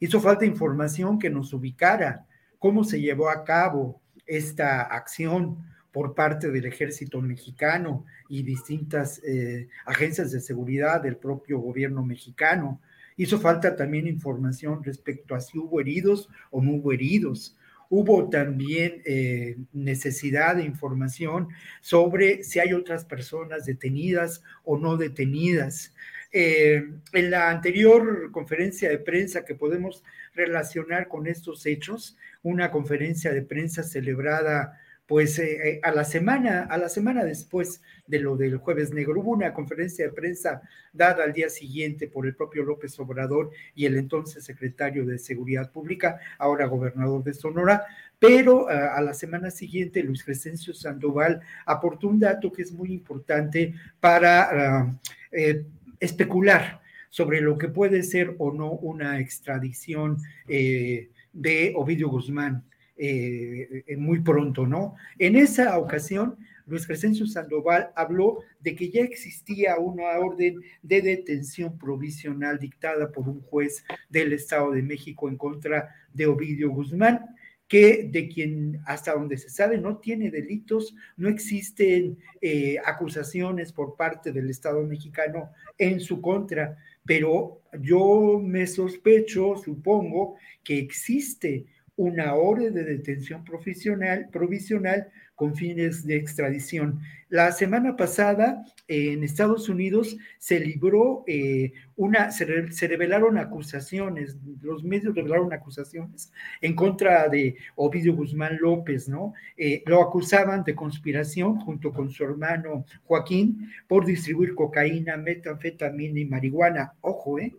Hizo 0.00 0.20
falta 0.20 0.44
información 0.44 1.20
que 1.20 1.30
nos 1.30 1.52
ubicara 1.52 2.26
cómo 2.58 2.82
se 2.82 3.00
llevó 3.00 3.30
a 3.30 3.44
cabo 3.44 4.02
esta 4.26 4.82
acción 4.82 5.58
por 5.92 6.14
parte 6.14 6.50
del 6.50 6.64
ejército 6.64 7.20
mexicano 7.20 8.04
y 8.28 8.42
distintas 8.42 9.20
eh, 9.24 9.68
agencias 9.84 10.32
de 10.32 10.40
seguridad 10.40 11.02
del 11.02 11.16
propio 11.16 11.58
gobierno 11.58 12.02
mexicano. 12.02 12.80
Hizo 13.16 13.38
falta 13.38 13.76
también 13.76 14.06
información 14.06 14.82
respecto 14.82 15.34
a 15.34 15.40
si 15.40 15.58
hubo 15.58 15.80
heridos 15.80 16.28
o 16.50 16.62
no 16.62 16.72
hubo 16.72 16.92
heridos, 16.92 17.56
Hubo 17.94 18.30
también 18.30 19.02
eh, 19.04 19.58
necesidad 19.74 20.56
de 20.56 20.64
información 20.64 21.48
sobre 21.82 22.42
si 22.42 22.58
hay 22.58 22.72
otras 22.72 23.04
personas 23.04 23.66
detenidas 23.66 24.42
o 24.64 24.78
no 24.78 24.96
detenidas. 24.96 25.92
Eh, 26.32 26.88
en 27.12 27.30
la 27.30 27.50
anterior 27.50 28.30
conferencia 28.32 28.88
de 28.88 28.96
prensa 28.96 29.44
que 29.44 29.54
podemos 29.54 30.02
relacionar 30.32 31.08
con 31.08 31.26
estos 31.26 31.66
hechos, 31.66 32.16
una 32.42 32.70
conferencia 32.70 33.30
de 33.34 33.42
prensa 33.42 33.82
celebrada 33.82 34.80
pues 35.06 35.38
eh, 35.38 35.80
a 35.82 35.90
la 35.90 36.04
semana, 36.04 36.62
a 36.70 36.78
la 36.78 36.88
semana 36.88 37.24
después 37.24 37.82
de 38.06 38.20
lo 38.20 38.36
del 38.36 38.58
jueves 38.58 38.92
negro, 38.92 39.20
hubo 39.20 39.32
una 39.32 39.52
conferencia 39.52 40.06
de 40.06 40.12
prensa 40.12 40.62
dada 40.92 41.24
al 41.24 41.32
día 41.32 41.48
siguiente 41.48 42.08
por 42.08 42.26
el 42.26 42.34
propio 42.34 42.62
López 42.62 42.98
Obrador 43.00 43.50
y 43.74 43.86
el 43.86 43.96
entonces 43.96 44.44
secretario 44.44 45.04
de 45.04 45.18
Seguridad 45.18 45.70
Pública, 45.72 46.20
ahora 46.38 46.66
gobernador 46.66 47.24
de 47.24 47.34
Sonora, 47.34 47.84
pero 48.18 48.70
eh, 48.70 48.74
a 48.74 49.00
la 49.00 49.12
semana 49.12 49.50
siguiente 49.50 50.02
Luis 50.02 50.24
Crescencio 50.24 50.72
Sandoval 50.72 51.40
aportó 51.66 52.08
un 52.08 52.20
dato 52.20 52.52
que 52.52 52.62
es 52.62 52.72
muy 52.72 52.92
importante 52.92 53.74
para 53.98 54.42
ah, 54.80 55.00
eh, 55.32 55.64
especular 55.98 56.80
sobre 57.10 57.40
lo 57.40 57.58
que 57.58 57.68
puede 57.68 58.02
ser 58.02 58.34
o 58.38 58.52
no 58.52 58.70
una 58.70 59.20
extradición 59.20 60.16
de 60.46 61.72
Ovidio 61.76 62.08
Guzmán 62.08 62.64
eh, 62.96 63.84
muy 63.96 64.20
pronto, 64.20 64.66
¿no? 64.66 64.94
En 65.18 65.36
esa 65.36 65.78
ocasión, 65.78 66.36
Luis 66.66 66.86
Crescencio 66.86 67.26
Sandoval 67.26 67.90
habló 67.96 68.38
de 68.60 68.74
que 68.74 68.90
ya 68.90 69.02
existía 69.02 69.78
una 69.78 70.18
orden 70.18 70.60
de 70.82 71.02
detención 71.02 71.78
provisional 71.78 72.58
dictada 72.58 73.10
por 73.10 73.28
un 73.28 73.40
juez 73.40 73.84
del 74.08 74.32
Estado 74.32 74.70
de 74.70 74.82
México 74.82 75.28
en 75.28 75.36
contra 75.36 75.94
de 76.12 76.26
Ovidio 76.26 76.70
Guzmán, 76.70 77.26
que 77.66 78.08
de 78.10 78.28
quien 78.28 78.82
hasta 78.84 79.14
donde 79.14 79.38
se 79.38 79.48
sabe 79.48 79.78
no 79.78 79.96
tiene 79.96 80.30
delitos, 80.30 80.94
no 81.16 81.28
existen 81.28 82.18
eh, 82.40 82.76
acusaciones 82.84 83.72
por 83.72 83.96
parte 83.96 84.30
del 84.30 84.50
Estado 84.50 84.82
mexicano 84.82 85.50
en 85.78 86.00
su 86.00 86.20
contra, 86.20 86.76
pero 87.04 87.62
yo 87.80 88.38
me 88.44 88.66
sospecho, 88.66 89.56
supongo, 89.56 90.36
que 90.62 90.78
existe 90.78 91.64
una 91.96 92.34
orden 92.34 92.74
de 92.74 92.84
detención 92.84 93.44
provisional, 93.44 94.28
provisional 94.30 95.08
con 95.34 95.54
fines 95.54 96.06
de 96.06 96.16
extradición. 96.16 97.00
La 97.28 97.50
semana 97.52 97.96
pasada 97.96 98.64
en 98.86 99.24
Estados 99.24 99.68
Unidos 99.68 100.16
se 100.38 100.60
libró 100.60 101.24
eh, 101.26 101.72
una, 101.96 102.30
se, 102.30 102.44
revelaron 102.44 103.38
acusaciones, 103.38 104.36
los 104.60 104.84
medios 104.84 105.14
revelaron 105.14 105.52
acusaciones 105.52 106.30
en 106.60 106.74
contra 106.74 107.28
de 107.28 107.56
Ovidio 107.74 108.14
Guzmán 108.14 108.58
López, 108.60 109.08
¿no? 109.08 109.32
Eh, 109.56 109.82
lo 109.86 110.02
acusaban 110.02 110.62
de 110.64 110.74
conspiración 110.74 111.58
junto 111.60 111.92
con 111.92 112.10
su 112.10 112.24
hermano 112.24 112.84
Joaquín 113.04 113.70
por 113.88 114.04
distribuir 114.04 114.54
cocaína, 114.54 115.16
metanfetamina 115.16 116.20
y 116.20 116.24
marihuana. 116.24 116.92
Ojo, 117.00 117.38
¿eh? 117.38 117.54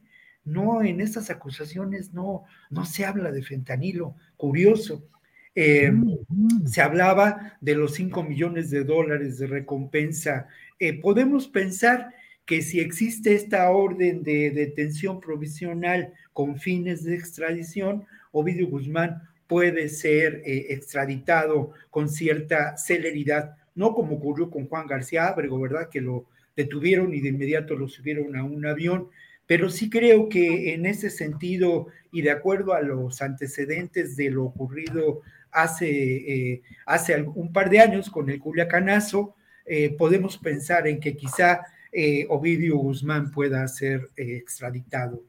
No 0.45 0.83
en 0.83 1.01
estas 1.01 1.29
acusaciones 1.29 2.13
no, 2.13 2.43
no 2.69 2.85
se 2.85 3.05
habla 3.05 3.31
de 3.31 3.43
fentanilo, 3.43 4.15
curioso. 4.37 5.07
Eh, 5.55 5.91
mm. 5.91 6.65
se 6.65 6.81
hablaba 6.81 7.57
de 7.61 7.75
los 7.75 7.93
5 7.93 8.23
millones 8.23 8.69
de 8.71 8.83
dólares 8.83 9.37
de 9.37 9.47
recompensa. 9.47 10.47
Eh, 10.79 10.99
podemos 10.99 11.47
pensar 11.47 12.13
que 12.45 12.61
si 12.61 12.79
existe 12.79 13.35
esta 13.35 13.69
orden 13.69 14.23
de 14.23 14.51
detención 14.51 15.19
provisional 15.19 16.13
con 16.33 16.59
fines 16.59 17.03
de 17.03 17.15
extradición, 17.15 18.05
Ovidio 18.31 18.67
Guzmán 18.67 19.21
puede 19.47 19.87
ser 19.89 20.41
eh, 20.45 20.67
extraditado 20.69 21.71
con 21.89 22.09
cierta 22.09 22.75
celeridad, 22.75 23.55
no 23.75 23.93
como 23.93 24.15
ocurrió 24.15 24.49
con 24.49 24.67
Juan 24.67 24.87
García 24.87 25.27
Abrego, 25.27 25.59
¿verdad? 25.59 25.89
Que 25.89 26.01
lo 26.01 26.25
detuvieron 26.55 27.13
y 27.13 27.21
de 27.21 27.29
inmediato 27.29 27.75
lo 27.75 27.87
subieron 27.87 28.35
a 28.35 28.43
un 28.43 28.65
avión, 28.65 29.09
pero 29.45 29.69
sí 29.69 29.89
creo 29.89 30.29
que 30.29 30.73
en 30.73 30.85
ese 30.85 31.09
sentido 31.09 31.87
y 32.11 32.21
de 32.21 32.31
acuerdo 32.31 32.73
a 32.73 32.81
los 32.81 33.21
antecedentes 33.21 34.15
de 34.15 34.29
lo 34.29 34.45
ocurrido 34.45 35.21
hace, 35.51 35.89
eh, 35.89 36.61
hace 36.85 37.21
un 37.21 37.51
par 37.51 37.69
de 37.69 37.79
años 37.79 38.09
con 38.09 38.29
el 38.29 38.39
Culiacanazo, 38.39 39.35
eh, 39.65 39.95
podemos 39.97 40.37
pensar 40.37 40.87
en 40.87 40.99
que 40.99 41.15
quizá 41.15 41.61
eh, 41.91 42.25
Ovidio 42.29 42.77
Guzmán 42.77 43.31
pueda 43.31 43.67
ser 43.67 44.09
extraditado. 44.15 45.23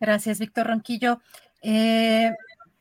Gracias, 0.00 0.38
Víctor 0.38 0.68
Ronquillo. 0.68 1.20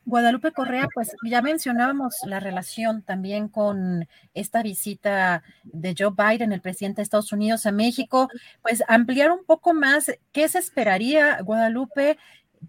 Guadalupe 0.06 0.52
Correa, 0.52 0.88
pues 0.94 1.16
ya 1.28 1.42
mencionábamos 1.42 2.16
la 2.26 2.40
relación 2.40 3.02
también 3.02 3.50
con 3.50 4.08
esta 4.34 4.62
visita 4.62 5.44
de 5.64 5.96
Joe 5.98 6.14
Biden, 6.16 6.52
el 6.52 6.62
presidente 6.62 6.98
de 6.98 7.04
Estados 7.04 7.32
Unidos 7.32 7.66
a 7.66 7.72
México, 7.72 8.30
pues 8.62 8.84
ampliar 8.88 9.32
un 9.32 9.44
poco 9.46 9.74
más 9.74 10.12
qué 10.32 10.48
se 10.48 10.60
esperaría, 10.60 11.42
Guadalupe, 11.42 12.18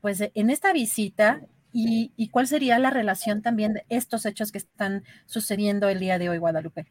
pues 0.00 0.22
en 0.34 0.50
esta 0.50 0.72
visita 0.72 1.42
y, 1.72 2.12
y 2.16 2.28
cuál 2.30 2.46
sería 2.46 2.78
la 2.78 2.90
relación 2.90 3.42
también 3.42 3.74
de 3.74 3.84
estos 3.90 4.24
hechos 4.24 4.50
que 4.50 4.58
están 4.58 5.04
sucediendo 5.26 5.88
el 5.90 6.00
día 6.00 6.18
de 6.18 6.30
hoy, 6.30 6.38
Guadalupe. 6.38 6.86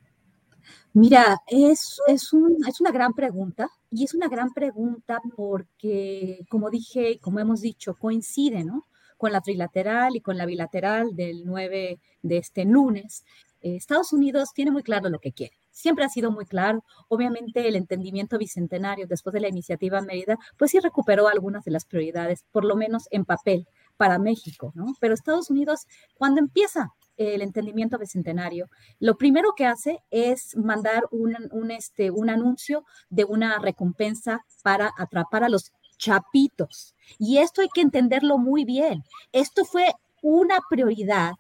Mira, 0.93 1.38
es, 1.47 1.99
es, 2.07 2.31
un, 2.31 2.57
es 2.67 2.80
una 2.80 2.91
gran 2.91 3.13
pregunta 3.13 3.69
y 3.91 4.03
es 4.03 4.13
una 4.13 4.27
gran 4.27 4.53
pregunta 4.53 5.19
porque, 5.35 6.45
como 6.49 6.69
dije, 6.69 7.19
como 7.19 7.39
hemos 7.39 7.61
dicho, 7.61 7.95
coincide, 7.95 8.63
¿no? 8.63 8.85
Con 9.18 9.32
la 9.32 9.42
trilateral 9.42 10.16
y 10.16 10.22
con 10.22 10.38
la 10.38 10.46
bilateral 10.46 11.16
del 11.16 11.46
9 11.46 12.00
de 12.22 12.38
este 12.38 12.66
lunes. 12.66 13.24
Eh, 13.62 13.76
Estados 13.76 14.14
Unidos 14.14 14.52
tiene 14.54 14.72
muy 14.72 14.84
claro 14.84 15.10
lo 15.10 15.20
que 15.20 15.32
quiere. 15.32 15.56
Siempre 15.72 16.06
ha 16.06 16.10
sido 16.10 16.32
muy 16.32 16.46
claro. 16.46 16.84
Obviamente 17.10 17.68
el 17.68 17.76
entendimiento 17.76 18.38
bicentenario 18.38 19.08
después 19.08 19.34
de 19.34 19.42
la 19.42 19.50
iniciativa 19.50 20.02
Mérida, 20.02 20.38
pues 20.58 20.72
sí 20.72 20.80
recuperó 20.80 21.28
algunas 21.28 21.66
de 21.66 21.72
las 21.72 21.86
prioridades, 21.86 22.46
por 22.52 22.64
lo 22.64 22.76
menos 22.76 23.08
en 23.12 23.26
papel, 23.26 23.68
para 23.98 24.20
México, 24.20 24.72
¿no? 24.76 24.94
Pero 25.00 25.14
Estados 25.14 25.50
Unidos, 25.50 25.88
cuando 26.16 26.40
empieza 26.40 26.94
el 27.18 27.42
entendimiento 27.42 27.98
bicentenario, 27.98 28.68
lo 29.00 29.18
primero 29.18 29.54
que 29.56 29.66
hace 29.66 30.04
es 30.12 30.56
mandar 30.58 31.06
un, 31.12 31.72
este, 31.72 32.12
un 32.12 32.30
anuncio 32.30 32.84
de 33.10 33.24
una 33.24 33.58
recompensa 33.60 34.46
para 34.64 34.92
atrapar 34.98 35.44
a 35.44 35.50
los 35.50 35.72
chapitos. 35.97 36.95
Y 37.19 37.38
esto 37.38 37.61
hay 37.61 37.69
que 37.73 37.81
entenderlo 37.81 38.38
muy 38.38 38.65
bien. 38.65 39.03
Esto 39.31 39.65
fue 39.65 39.93
una 40.22 40.57
prioridad 40.69 41.34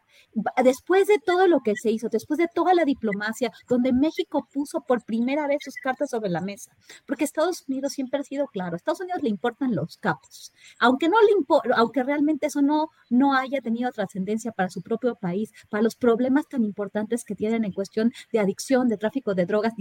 después 0.63 1.07
de 1.07 1.19
todo 1.19 1.47
lo 1.47 1.61
que 1.61 1.73
se 1.75 1.91
hizo, 1.91 2.09
después 2.09 2.37
de 2.37 2.47
toda 2.53 2.73
la 2.73 2.85
diplomacia, 2.85 3.51
donde 3.67 3.93
México 3.93 4.47
puso 4.51 4.81
por 4.81 5.03
primera 5.03 5.47
vez 5.47 5.59
sus 5.61 5.75
cartas 5.75 6.09
sobre 6.09 6.29
la 6.29 6.41
mesa, 6.41 6.71
porque 7.05 7.23
Estados 7.23 7.63
Unidos 7.67 7.93
siempre 7.93 8.19
ha 8.19 8.23
sido 8.23 8.47
claro, 8.47 8.73
a 8.73 8.77
Estados 8.77 9.01
Unidos 9.01 9.23
le 9.23 9.29
importan 9.29 9.75
los 9.75 9.97
capos, 9.97 10.53
aunque 10.79 11.09
no 11.09 11.15
le 11.21 11.35
aunque 11.75 12.03
realmente 12.03 12.47
eso 12.47 12.61
no, 12.61 12.89
no 13.09 13.35
haya 13.35 13.61
tenido 13.61 13.91
trascendencia 13.91 14.51
para 14.51 14.69
su 14.69 14.81
propio 14.81 15.15
país, 15.15 15.51
para 15.69 15.83
los 15.83 15.95
problemas 15.95 16.47
tan 16.47 16.63
importantes 16.63 17.23
que 17.23 17.35
tienen 17.35 17.65
en 17.65 17.71
cuestión 17.71 18.11
de 18.31 18.39
adicción, 18.39 18.87
de 18.87 18.97
tráfico 18.97 19.35
de 19.35 19.45
drogas, 19.45 19.73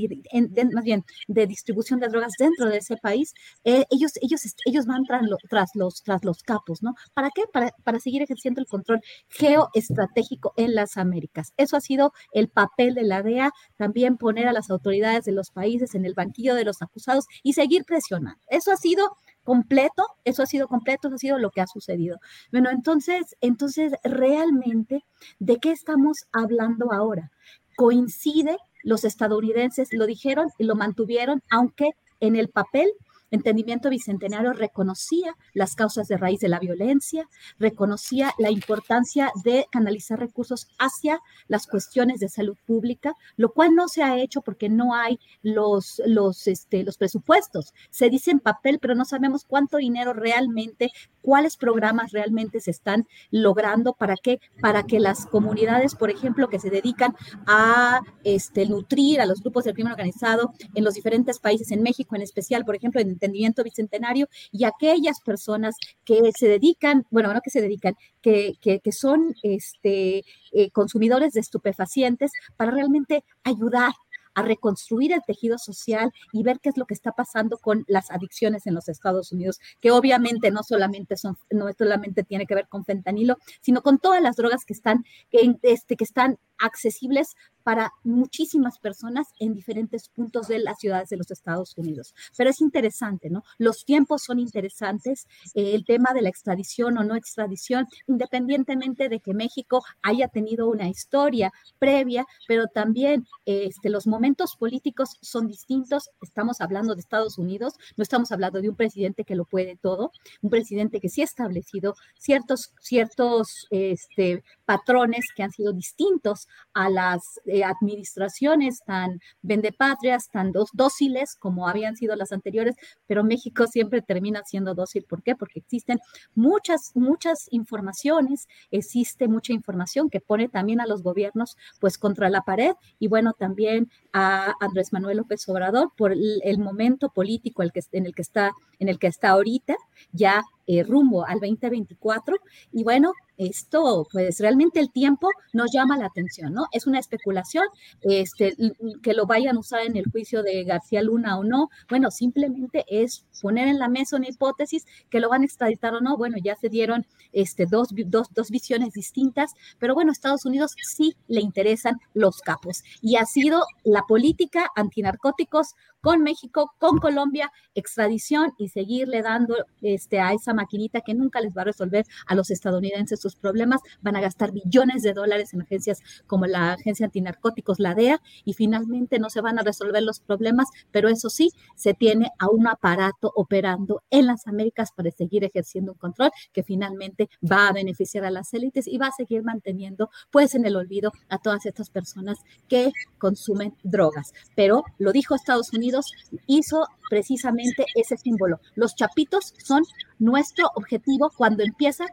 más 0.73 0.85
bien 0.85 1.05
de 1.29 1.47
distribución 1.47 2.01
de 2.01 2.09
drogas 2.09 2.33
dentro 2.39 2.67
de 2.69 2.79
ese 2.79 2.97
país, 2.97 3.33
eh, 3.65 3.85
ellos, 3.91 4.13
ellos, 4.21 4.43
ellos 4.67 4.87
van 4.87 5.05
tras, 5.05 5.23
tras, 5.49 5.71
los, 5.75 6.03
tras 6.03 6.25
los 6.25 6.43
capos, 6.43 6.83
¿no? 6.83 6.95
¿Para 7.15 7.31
qué? 7.35 7.43
Para, 7.53 7.71
para 7.85 8.01
seguir 8.01 8.23
ejerciendo 8.23 8.61
el 8.61 8.67
control 8.67 9.01
geoestratégico 9.29 10.24
en 10.57 10.75
las 10.75 10.97
Américas. 10.97 11.53
Eso 11.57 11.77
ha 11.77 11.81
sido 11.81 12.13
el 12.33 12.49
papel 12.49 12.95
de 12.95 13.05
la 13.05 13.23
DEA, 13.23 13.53
también 13.77 14.17
poner 14.17 14.49
a 14.49 14.53
las 14.53 14.71
autoridades 14.71 15.25
de 15.25 15.33
los 15.33 15.51
países 15.51 15.95
en 15.95 16.05
el 16.05 16.15
banquillo 16.15 16.55
de 16.55 16.65
los 16.65 16.83
acusados 16.83 17.27
y 17.43 17.55
seguir 17.55 17.85
presionando. 17.85 18.41
Eso 18.49 18.73
ha 18.73 18.77
sido 18.77 19.17
completo, 19.43 20.05
eso 20.25 20.43
ha 20.43 20.47
sido 20.47 20.69
completo, 20.69 21.09
eso 21.09 21.17
ha 21.17 21.19
sido 21.19 21.39
lo 21.39 21.51
que 21.51 21.61
ha 21.61 21.67
sucedido. 21.67 22.19
Bueno, 22.51 22.71
entonces, 22.71 23.37
entonces 23.41 23.93
realmente, 24.03 25.05
¿de 25.39 25.59
qué 25.59 25.71
estamos 25.71 26.25
hablando 26.33 26.93
ahora? 26.93 27.31
Coincide, 27.77 28.57
los 28.83 29.05
estadounidenses 29.05 29.93
lo 29.93 30.07
dijeron 30.07 30.49
y 30.59 30.65
lo 30.65 30.75
mantuvieron, 30.75 31.43
aunque 31.51 31.91
en 32.21 32.37
el 32.37 32.49
papel 32.49 32.93
entendimiento 33.35 33.91
bicentenario 33.91 34.53
reconocía 34.53 35.37
las 35.53 35.75
causas 35.75 36.09
de 36.09 36.17
raíz 36.17 36.41
de 36.41 36.49
la 36.49 36.59
violencia, 36.59 37.29
reconocía 37.59 38.33
la 38.39 38.51
importancia 38.51 39.33
de 39.45 39.67
canalizar 39.71 40.19
recursos 40.19 40.69
hacia 40.79 41.21
las 41.49 41.67
cuestiones 41.67 42.21
de 42.21 42.29
salud 42.29 42.57
pública, 42.67 43.15
lo 43.37 43.53
cual 43.53 43.75
no 43.75 43.89
se 43.89 44.03
ha 44.03 44.19
hecho 44.19 44.41
porque 44.43 44.69
no 44.69 44.95
hay 44.95 45.19
los, 45.43 46.01
los, 46.07 46.47
este, 46.47 46.83
los 46.85 46.97
presupuestos. 46.97 47.75
Se 47.91 48.11
dice 48.11 48.31
en 48.31 48.41
papel, 48.41 48.79
pero 48.81 48.95
no 48.95 49.05
sabemos 49.05 49.45
cuánto 49.45 49.79
dinero 49.79 50.13
realmente, 50.13 50.91
cuáles 51.23 51.57
programas 51.57 52.13
realmente 52.13 52.61
se 52.61 52.71
están 52.71 53.07
logrando, 53.31 53.95
para 53.95 54.17
qué, 54.17 54.41
para 54.61 54.83
que 54.83 55.01
las 55.01 55.27
comunidades, 55.27 55.95
por 55.95 56.11
ejemplo, 56.11 56.49
que 56.49 56.59
se 56.59 56.71
dedican 56.71 57.17
a 57.47 58.01
este, 58.25 58.67
nutrir 58.67 59.21
a 59.21 59.27
los 59.27 59.41
grupos 59.41 59.65
del 59.65 59.75
crimen 59.75 59.93
organizado 59.93 60.53
en 60.75 60.85
los 60.85 60.95
diferentes 60.95 61.39
países, 61.39 61.71
en 61.71 61.83
México 61.83 62.17
en 62.17 62.23
especial, 62.23 62.65
por 62.65 62.77
ejemplo, 62.77 63.01
en 63.01 63.19
entendimiento 63.25 63.65
bicentenario 63.65 64.29
y 64.53 64.65
aquellas 64.65 65.21
personas 65.21 65.77
que 66.05 66.31
se 66.37 66.47
dedican, 66.47 67.07
bueno, 67.11 67.33
no 67.33 67.41
que 67.41 67.51
se 67.51 67.61
dedican, 67.61 67.95
que, 68.21 68.55
que, 68.61 68.93
son 68.93 69.35
este, 69.43 70.25
eh, 70.53 70.71
consumidores 70.73 71.33
de 71.33 71.41
estupefacientes 71.41 72.33
para 72.57 72.71
realmente 72.71 73.25
ayudar 73.43 73.93
a 74.35 74.43
reconstruir 74.43 75.13
el 75.13 75.23
tejido 75.25 75.59
social 75.59 76.13
y 76.33 76.43
ver 76.43 76.59
qué 76.61 76.69
es 76.69 76.77
lo 76.77 76.87
que 76.87 76.95
está 76.95 77.13
pasando 77.13 77.59
con 77.59 77.85
las 77.87 78.11
adicciones 78.11 78.67
en 78.67 78.75
los 78.75 78.89
Estados 78.89 79.33
Unidos, 79.33 79.61
que 79.81 79.93
obviamente 79.93 80.51
no 80.51 80.63
solamente 80.65 81.17
son, 81.17 81.39
no 81.51 81.73
solamente 81.73 82.25
tiene 82.25 82.47
que 82.47 82.57
ver 82.57 82.67
con 82.69 82.85
fentanilo, 82.85 83.39
sino 83.61 83.83
con 83.83 83.99
todas 83.99 84.21
las 84.21 84.37
drogas 84.37 84.65
que 84.65 84.73
están, 84.73 85.05
este, 85.31 85.97
que 85.97 86.05
están 86.05 86.39
accesibles 86.59 87.35
para 87.65 87.93
muchísimas 88.05 88.79
personas 88.79 89.27
en 89.41 89.55
diferentes 89.55 90.09
puntos 90.11 90.47
de 90.47 90.61
las 90.61 90.79
ciudades 90.79 91.09
de 91.09 91.17
los 91.17 91.31
Estados 91.31 91.77
Unidos. 91.77 92.15
Pero 92.37 92.51
es 92.51 92.61
interesante, 92.61 93.31
¿no? 93.31 93.43
Los 93.59 93.85
tiempos 93.85 94.23
son 94.23 94.39
interesantes, 94.39 95.27
eh, 95.55 95.75
el 95.75 95.85
tema 95.85 96.13
de 96.13 96.23
la 96.23 96.29
extradición 96.29 96.99
o 96.99 97.05
no 97.05 97.17
extradición, 97.17 97.87
independientemente 98.07 99.09
de 99.09 99.19
que 99.19 99.33
México 99.33 99.83
haya 100.03 100.29
tenido 100.29 100.69
una 100.69 100.89
historia 100.89 101.53
previa, 101.79 102.27
pero 102.47 102.67
también 102.67 103.27
este, 103.47 103.89
los 103.89 104.07
momentos 104.07 104.57
políticos 104.57 105.17
son 105.23 105.49
distintos. 105.49 106.11
Estamos 106.21 106.61
hablando 106.61 106.95
de 106.95 107.01
Estados 107.01 107.39
Unidos, 107.39 107.75
no 107.97 108.03
estamos 108.03 108.31
hablando 108.31 108.61
de 108.61 108.69
un 108.69 108.77
presidente 108.77 109.25
que 109.25 109.37
lo 109.37 109.47
puede 109.47 109.77
todo, 109.77 110.13
un 110.43 110.51
presidente 110.51 111.01
que 111.01 111.09
sí 111.09 111.23
ha 111.23 111.25
establecido 111.25 111.95
ciertos, 112.19 112.75
ciertos 112.79 113.67
este, 113.71 114.45
patrones 114.67 115.25
que 115.35 115.43
han 115.43 115.51
sido 115.51 115.73
distintos 115.73 116.47
a 116.73 116.91
las 116.91 117.41
eh, 117.47 117.65
administraciones 117.65 118.81
tan 118.85 119.21
vendepatrias, 119.43 120.29
tan 120.31 120.53
dóciles 120.73 121.37
como 121.37 121.69
habían 121.69 121.97
sido 121.97 122.17
las 122.17 122.33
anteriores, 122.33 122.75
pero 123.07 123.25
México 123.25 123.67
siempre 123.67 124.03
termina 124.03 124.43
siendo 124.45 124.75
dócil. 124.75 125.05
¿Por 125.09 125.23
qué? 125.23 125.37
Porque 125.37 125.61
existen 125.61 125.99
muchas, 126.35 126.93
muchas 126.95 127.47
informaciones, 127.51 128.49
existe 128.71 129.29
mucha 129.29 129.53
información 129.53 130.11
que 130.11 130.21
pone 130.21 130.49
también 130.49 130.81
a 130.81 130.87
los 130.87 131.03
gobiernos 131.03 131.57
pues 131.81 131.99
contra 131.99 132.29
la 132.31 132.43
pared 132.43 132.73
y 132.99 133.09
bueno, 133.09 133.33
también 133.33 133.91
a 134.13 134.55
Andrés 134.61 134.93
Manuel 134.93 135.19
López 135.19 135.49
Obrador 135.49 135.93
por 135.97 136.13
el, 136.13 136.59
momento 136.59 137.11
político 137.11 137.63
el 137.63 137.73
que, 137.73 137.81
en, 137.93 138.07
el 138.07 138.15
que 138.15 138.23
está, 138.23 138.53
en 138.79 138.89
el 138.89 138.99
que 138.99 139.07
está 139.07 139.31
ahorita, 139.31 139.77
ya 140.13 140.43
eh, 140.67 140.83
rumbo 140.83 141.27
al 141.27 141.41
2024. 141.41 142.37
Y 142.73 142.85
bueno, 142.85 143.13
esto, 143.37 144.07
pues 144.11 144.39
realmente 144.41 144.81
el 144.81 144.91
tiempo 144.91 145.29
nos 145.53 145.73
llama 145.73 145.97
la 145.97 146.07
atención, 146.07 146.53
¿no? 146.53 146.67
Es 146.73 146.87
una 146.87 146.99
especulación, 146.99 147.65
este, 148.01 148.55
que 149.03 149.15
lo 149.15 149.27
vayan 149.27 149.57
a 149.57 149.61
usar 149.61 149.81
en 149.83 149.97
el 149.97 150.05
juicio 150.11 150.43
de 150.43 150.65
García 150.65 151.03
Luna 151.03 151.39
o 151.39 151.45
no. 151.45 151.69
Bueno, 151.89 152.11
simplemente 152.11 152.85
es 152.89 153.25
poner 153.41 153.69
en 153.69 153.79
la 153.79 153.89
mesa 153.89 154.17
una 154.17 154.29
hipótesis 154.29 154.87
que 155.11 155.21
lo 155.21 155.29
van 155.29 155.43
a 155.43 155.47
extraditar 155.47 155.95
o 155.95 156.01
no. 156.01 156.17
Bueno, 156.17 156.37
ya 156.43 156.57
se 156.57 156.69
dieron 156.69 157.07
este, 157.33 157.67
dos, 157.67 157.89
dos, 158.07 158.29
dos 158.33 158.51
visiones 158.51 158.93
distintas, 158.93 159.53
pero 159.79 159.95
bueno, 159.95 160.13
Estados 160.13 160.45
Unidos 160.45 160.75
sí 160.83 161.17
le 161.29 161.41
interesan 161.41 161.99
los 162.15 162.41
capos. 162.41 162.83
Y 163.01 163.17
ha 163.17 163.27
sido 163.27 163.65
la 163.83 164.03
política 164.03 164.69
antinarcóticos 164.77 165.75
con 166.01 166.23
México, 166.23 166.75
con 166.79 166.99
Colombia, 166.99 167.51
extradición 167.75 168.53
y 168.59 168.69
seguirle 168.69 169.23
dando 169.23 169.57
este, 169.81 170.21
a 170.21 170.35
esa 170.35 170.53
maquinita 170.53 171.01
que 171.01 171.15
nunca 171.15 171.41
les 171.41 171.57
va 171.57 171.63
a 171.63 171.65
resolver 171.65 172.05
a 172.27 172.35
los 172.35 172.51
estadounidenses 172.51 173.24
sus 173.25 173.37
problemas, 173.37 173.81
van 174.03 174.17
a 174.17 174.21
gastar 174.21 174.53
billones 174.53 175.03
de 175.03 175.15
dólares 175.15 175.55
en 175.55 175.63
agencias 175.63 176.01
como 176.27 176.47
la 176.47 176.75
Agencia 176.75 177.07
Antinarcóticos, 177.07 177.81
la 177.81 177.95
DEA, 177.95 178.21
y 178.45 178.53
finalmente 178.53 179.19
no 179.19 179.31
se 179.31 179.41
van 179.41 179.59
a 179.59 179.63
resolver 179.63 180.03
los 180.03 180.21
problemas, 180.21 180.69
pero 180.91 181.09
eso 181.09 181.31
sí, 181.31 181.51
se 181.75 181.95
tiene 181.95 182.31
a 182.39 182.49
un 182.49 182.67
aparato 182.69 183.33
operando 183.35 184.03
en 184.11 184.27
las 184.27 184.47
Américas 184.47 184.91
para 184.93 185.11
seguir 185.11 185.43
ejerciendo 185.45 185.93
un 185.93 185.99
control 185.99 186.31
que 186.53 186.63
finalmente 186.63 187.31
va 187.51 187.69
a 187.69 187.73
beneficiar 187.73 188.25
a 188.25 188.31
las 188.31 188.53
élites 188.53 188.87
y 188.87 188.99
va 188.99 189.07
a 189.07 189.13
seguir 189.13 189.43
manteniendo 189.43 190.11
pues 190.31 190.55
en 190.55 190.67
el 190.67 190.77
olvido 190.77 191.13
a 191.29 191.39
todas 191.39 191.65
estas 191.65 191.89
personas 191.91 192.39
que 192.69 192.93
consumen 193.19 193.75
drogas. 193.83 194.33
Pero 194.55 194.85
lo 194.99 195.13
dijo 195.13 195.35
Estados 195.35 195.73
Unidos, 195.73 196.13
hizo 196.47 196.87
precisamente 197.09 197.87
ese 197.95 198.17
símbolo. 198.17 198.61
Los 198.75 198.95
chapitos 198.95 199.55
son 199.59 199.83
nuestro 200.19 200.69
objetivo 200.75 201.31
cuando 201.37 201.63
empieza 201.63 202.07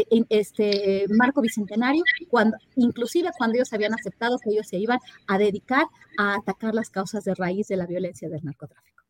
eh, 0.00 0.24
este 0.28 1.06
marco 1.08 1.40
bicentenario, 1.40 2.02
cuando, 2.28 2.56
inclusive 2.76 3.30
cuando 3.36 3.56
ellos 3.56 3.72
habían 3.72 3.94
aceptado 3.94 4.38
que 4.38 4.50
ellos 4.50 4.66
se 4.66 4.78
iban 4.78 4.98
a 5.26 5.38
dedicar 5.38 5.86
a 6.18 6.34
atacar 6.34 6.74
las 6.74 6.90
causas 6.90 7.24
de 7.24 7.34
raíz 7.34 7.68
de 7.68 7.76
la 7.76 7.86
violencia 7.86 8.28
del 8.28 8.44
narcotráfico. 8.44 9.02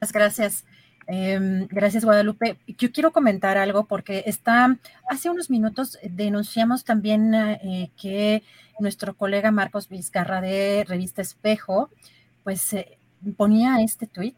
Muchas 0.00 0.12
gracias. 0.12 0.64
Em, 1.06 1.66
gracias, 1.68 2.04
Guadalupe. 2.04 2.58
Yo 2.78 2.92
quiero 2.92 3.12
comentar 3.12 3.58
algo 3.58 3.84
porque 3.84 4.22
está, 4.26 4.78
hace 5.08 5.30
unos 5.30 5.50
minutos 5.50 5.98
denunciamos 6.02 6.84
también 6.84 7.34
eh, 7.34 7.90
que 7.96 8.42
nuestro 8.80 9.14
colega 9.14 9.50
Marcos 9.50 9.88
Vizcarra 9.88 10.40
de 10.40 10.84
Revista 10.88 11.22
Espejo, 11.22 11.90
pues 12.42 12.72
eh, 12.72 12.98
ponía 13.36 13.80
este 13.82 14.06
tweet. 14.06 14.34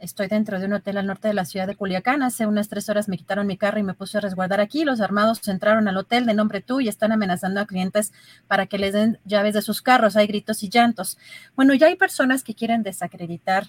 Estoy 0.00 0.28
dentro 0.28 0.58
de 0.58 0.66
un 0.66 0.72
hotel 0.72 0.96
al 0.96 1.06
norte 1.06 1.28
de 1.28 1.34
la 1.34 1.44
ciudad 1.44 1.66
de 1.66 1.76
Culiacán. 1.76 2.22
Hace 2.22 2.46
unas 2.46 2.68
tres 2.68 2.88
horas 2.88 3.08
me 3.08 3.18
quitaron 3.18 3.46
mi 3.46 3.56
carro 3.56 3.78
y 3.78 3.82
me 3.82 3.94
puse 3.94 4.18
a 4.18 4.20
resguardar 4.20 4.60
aquí. 4.60 4.84
Los 4.84 5.00
armados 5.00 5.46
entraron 5.46 5.86
al 5.88 5.96
hotel 5.96 6.26
de 6.26 6.34
nombre 6.34 6.60
tú 6.60 6.80
y 6.80 6.88
están 6.88 7.12
amenazando 7.12 7.60
a 7.60 7.66
clientes 7.66 8.12
para 8.48 8.66
que 8.66 8.78
les 8.78 8.94
den 8.94 9.18
llaves 9.24 9.54
de 9.54 9.62
sus 9.62 9.82
carros. 9.82 10.16
Hay 10.16 10.26
gritos 10.26 10.62
y 10.62 10.70
llantos. 10.70 11.18
Bueno, 11.54 11.74
ya 11.74 11.88
hay 11.88 11.96
personas 11.96 12.42
que 12.42 12.54
quieren 12.54 12.82
desacreditar 12.82 13.66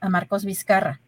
a 0.00 0.08
Marcos 0.08 0.44
Vizcarra 0.44 1.00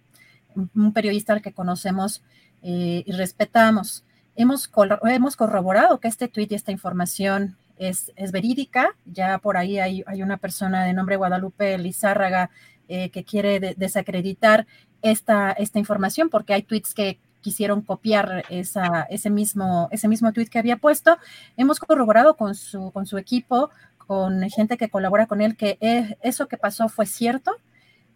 un 0.74 0.92
periodista 0.92 1.32
al 1.32 1.42
que 1.42 1.52
conocemos 1.52 2.22
eh, 2.62 3.02
y 3.06 3.12
respetamos. 3.12 4.04
Hemos, 4.34 4.70
hemos 5.04 5.36
corroborado 5.36 6.00
que 6.00 6.08
este 6.08 6.28
tuit 6.28 6.52
y 6.52 6.54
esta 6.54 6.72
información 6.72 7.56
es, 7.78 8.12
es 8.16 8.32
verídica. 8.32 8.96
Ya 9.04 9.38
por 9.38 9.56
ahí 9.56 9.78
hay, 9.78 10.02
hay, 10.06 10.22
una 10.22 10.36
persona 10.38 10.84
de 10.84 10.92
nombre 10.92 11.16
Guadalupe 11.16 11.76
Lizárraga 11.78 12.50
eh, 12.88 13.10
que 13.10 13.24
quiere 13.24 13.74
desacreditar 13.76 14.66
esta, 15.02 15.52
esta 15.52 15.78
información 15.78 16.28
porque 16.30 16.54
hay 16.54 16.62
tweets 16.62 16.94
que 16.94 17.18
quisieron 17.40 17.82
copiar 17.82 18.44
esa, 18.48 19.06
ese, 19.08 19.30
mismo, 19.30 19.88
ese 19.92 20.08
mismo 20.08 20.32
tweet 20.32 20.46
que 20.46 20.58
había 20.58 20.76
puesto. 20.78 21.18
Hemos 21.56 21.78
corroborado 21.78 22.36
con 22.36 22.54
su, 22.54 22.90
con 22.90 23.06
su 23.06 23.18
equipo, 23.18 23.70
con 23.98 24.48
gente 24.50 24.76
que 24.76 24.88
colabora 24.88 25.26
con 25.26 25.40
él, 25.40 25.56
que 25.56 25.78
eh, 25.80 26.16
eso 26.22 26.48
que 26.48 26.56
pasó 26.56 26.88
fue 26.88 27.06
cierto 27.06 27.56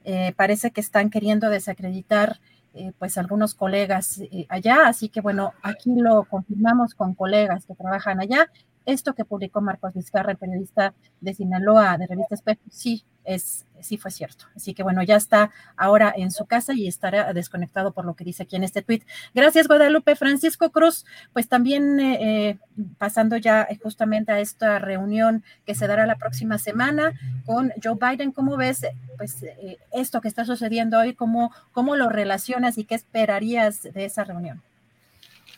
eh, 0.04 0.32
parece 0.36 0.70
que 0.70 0.80
están 0.80 1.10
queriendo 1.10 1.50
desacreditar 1.50 2.40
eh, 2.72 2.92
pues 2.98 3.18
algunos 3.18 3.54
colegas 3.54 4.18
eh, 4.20 4.46
allá, 4.48 4.86
así 4.86 5.08
que 5.08 5.20
bueno, 5.20 5.52
aquí 5.62 5.94
lo 5.94 6.24
confirmamos 6.24 6.94
con 6.94 7.14
colegas 7.14 7.66
que 7.66 7.74
trabajan 7.74 8.20
allá. 8.20 8.50
Esto 8.90 9.14
que 9.14 9.24
publicó 9.24 9.60
Marcos 9.60 9.94
Vizcarra, 9.94 10.32
el 10.32 10.38
periodista 10.38 10.94
de 11.20 11.34
Sinaloa 11.34 11.96
de 11.96 12.06
Revista 12.08 12.34
Espejo, 12.34 12.60
sí, 12.70 13.04
es, 13.24 13.66
sí 13.80 13.96
fue 13.98 14.10
cierto. 14.10 14.46
Así 14.56 14.74
que 14.74 14.82
bueno, 14.82 15.02
ya 15.02 15.16
está 15.16 15.50
ahora 15.76 16.12
en 16.16 16.30
su 16.30 16.46
casa 16.46 16.72
y 16.74 16.88
estará 16.88 17.32
desconectado 17.32 17.92
por 17.92 18.04
lo 18.04 18.14
que 18.14 18.24
dice 18.24 18.42
aquí 18.42 18.56
en 18.56 18.64
este 18.64 18.82
tweet. 18.82 19.02
Gracias, 19.34 19.68
Guadalupe. 19.68 20.16
Francisco 20.16 20.70
Cruz, 20.70 21.06
pues 21.32 21.48
también 21.48 22.00
eh, 22.00 22.58
pasando 22.98 23.36
ya 23.36 23.68
justamente 23.82 24.32
a 24.32 24.40
esta 24.40 24.78
reunión 24.78 25.44
que 25.64 25.74
se 25.74 25.86
dará 25.86 26.06
la 26.06 26.16
próxima 26.16 26.58
semana 26.58 27.12
con 27.46 27.72
Joe 27.82 27.96
Biden, 28.00 28.32
¿cómo 28.32 28.56
ves 28.56 28.84
pues 29.16 29.42
eh, 29.42 29.78
esto 29.92 30.20
que 30.20 30.28
está 30.28 30.44
sucediendo 30.44 30.98
hoy? 30.98 31.14
¿Cómo, 31.14 31.52
¿Cómo 31.72 31.94
lo 31.94 32.08
relacionas 32.08 32.78
y 32.78 32.84
qué 32.84 32.96
esperarías 32.96 33.82
de 33.82 34.04
esa 34.04 34.24
reunión? 34.24 34.62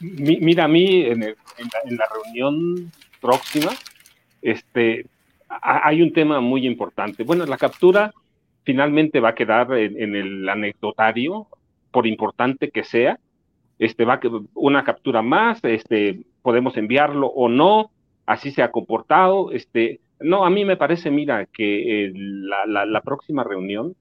Mira, 0.00 0.64
a 0.64 0.68
mí 0.68 1.04
en 1.04 1.20
la 1.20 2.04
reunión 2.12 2.90
próxima, 3.22 3.70
este, 4.42 5.06
hay 5.48 6.02
un 6.02 6.12
tema 6.12 6.40
muy 6.40 6.66
importante. 6.66 7.24
Bueno, 7.24 7.46
la 7.46 7.56
captura 7.56 8.12
finalmente 8.64 9.20
va 9.20 9.30
a 9.30 9.34
quedar 9.34 9.72
en, 9.74 10.14
el 10.14 10.48
anecdotario, 10.48 11.46
por 11.90 12.06
importante 12.06 12.70
que 12.70 12.84
sea. 12.84 13.18
Este 13.78 14.04
va 14.04 14.14
a 14.14 14.20
una 14.54 14.84
captura 14.84 15.22
más, 15.22 15.60
este 15.64 16.20
podemos 16.42 16.76
enviarlo 16.76 17.28
o 17.28 17.48
no, 17.48 17.90
así 18.26 18.50
se 18.50 18.62
ha 18.62 18.70
comportado. 18.70 19.52
Este, 19.52 20.00
no, 20.20 20.44
a 20.44 20.50
mí 20.50 20.64
me 20.64 20.76
parece, 20.76 21.10
mira, 21.10 21.46
que 21.46 22.06
eh, 22.06 22.12
la, 22.14 23.00
próxima 23.02 23.44
reunión 23.44 23.94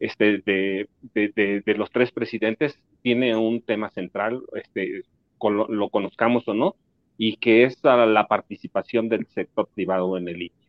este, 0.00 0.38
de, 0.38 0.88
de, 1.14 1.74
los 1.76 1.90
tres 1.90 2.10
presidentes 2.12 2.78
tiene 3.02 3.36
un 3.36 3.62
tema 3.62 3.90
central, 3.90 4.42
este, 4.54 5.02
lo, 5.40 5.88
conozcamos 5.88 6.46
o 6.48 6.54
no, 6.54 6.76
y 7.24 7.36
que 7.36 7.62
es 7.62 7.78
la 7.84 8.26
participación 8.26 9.08
del 9.08 9.26
sector 9.28 9.68
privado 9.72 10.18
en 10.18 10.26
el 10.26 10.38
litio. 10.40 10.66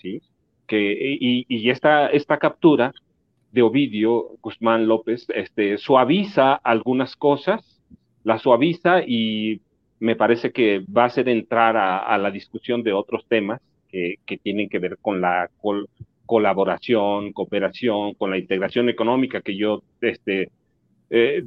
¿sí? 0.00 0.22
Que, 0.66 1.18
y, 1.20 1.68
esta, 1.68 2.06
esta 2.06 2.38
captura 2.38 2.94
de 3.52 3.60
Ovidio 3.60 4.38
Guzmán 4.40 4.86
López 4.86 5.26
este, 5.34 5.76
suaviza 5.76 6.54
algunas 6.54 7.14
cosas, 7.14 7.78
la 8.22 8.38
suaviza 8.38 9.02
y 9.06 9.60
me 10.00 10.16
parece 10.16 10.50
que 10.50 10.82
va 10.90 11.02
a 11.02 11.08
hacer 11.08 11.28
entrar 11.28 11.76
a, 11.76 12.16
la 12.16 12.30
discusión 12.30 12.82
de 12.82 12.94
otros 12.94 13.26
temas 13.28 13.60
que, 13.90 14.14
que 14.24 14.38
tienen 14.38 14.70
que 14.70 14.78
ver 14.78 14.96
con 14.96 15.20
la 15.20 15.50
colaboración, 16.24 17.34
cooperación, 17.34 18.14
con 18.14 18.30
la 18.30 18.38
integración 18.38 18.88
económica 18.88 19.42
que 19.42 19.58
yo 19.58 19.82
este, 20.00 20.48
eh, 21.10 21.44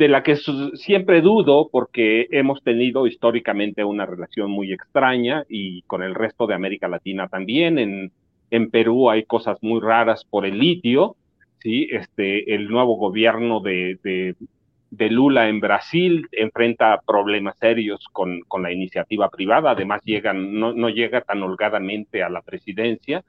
de 0.00 0.08
la 0.08 0.22
que 0.22 0.36
siempre 0.76 1.20
dudo 1.20 1.68
porque 1.70 2.26
hemos 2.30 2.62
tenido 2.62 3.06
históricamente 3.06 3.84
una 3.84 4.06
relación 4.06 4.50
muy 4.50 4.72
extraña 4.72 5.44
y 5.46 5.82
con 5.82 6.02
el 6.02 6.14
resto 6.14 6.46
de 6.46 6.54
América 6.54 6.88
Latina 6.88 7.28
también. 7.28 7.78
En, 7.78 8.10
en 8.50 8.70
Perú 8.70 9.10
hay 9.10 9.24
cosas 9.24 9.58
muy 9.60 9.78
raras 9.78 10.24
por 10.24 10.46
el 10.46 10.58
litio, 10.58 11.16
¿sí? 11.58 11.86
Este, 11.92 12.54
el 12.54 12.70
nuevo 12.70 12.96
gobierno 12.96 13.60
de, 13.60 13.98
de, 14.02 15.10
Lula 15.10 15.50
en 15.50 15.60
Brasil 15.60 16.26
enfrenta 16.32 17.02
problemas 17.06 17.58
serios 17.58 18.02
con, 18.10 18.40
con 18.48 18.62
la 18.62 18.72
iniciativa 18.72 19.28
privada, 19.28 19.72
además 19.72 20.00
llegan, 20.02 20.58
no, 20.58 20.72
no, 20.72 20.88
llega 20.88 21.20
tan 21.20 21.42
holgadamente 21.42 22.22
a 22.22 22.30
la 22.30 22.40
presidencia. 22.40 23.22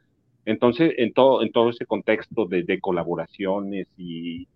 Entonces, 0.45 0.93
en 0.97 1.11
todo, 1.11 1.43
en 1.43 1.51
todo 1.51 1.71
ese 1.71 1.85
contexto 1.85 2.45
de, 2.45 2.63
de 2.63 2.79
colaboraciones 2.79 3.87
y 3.97 4.47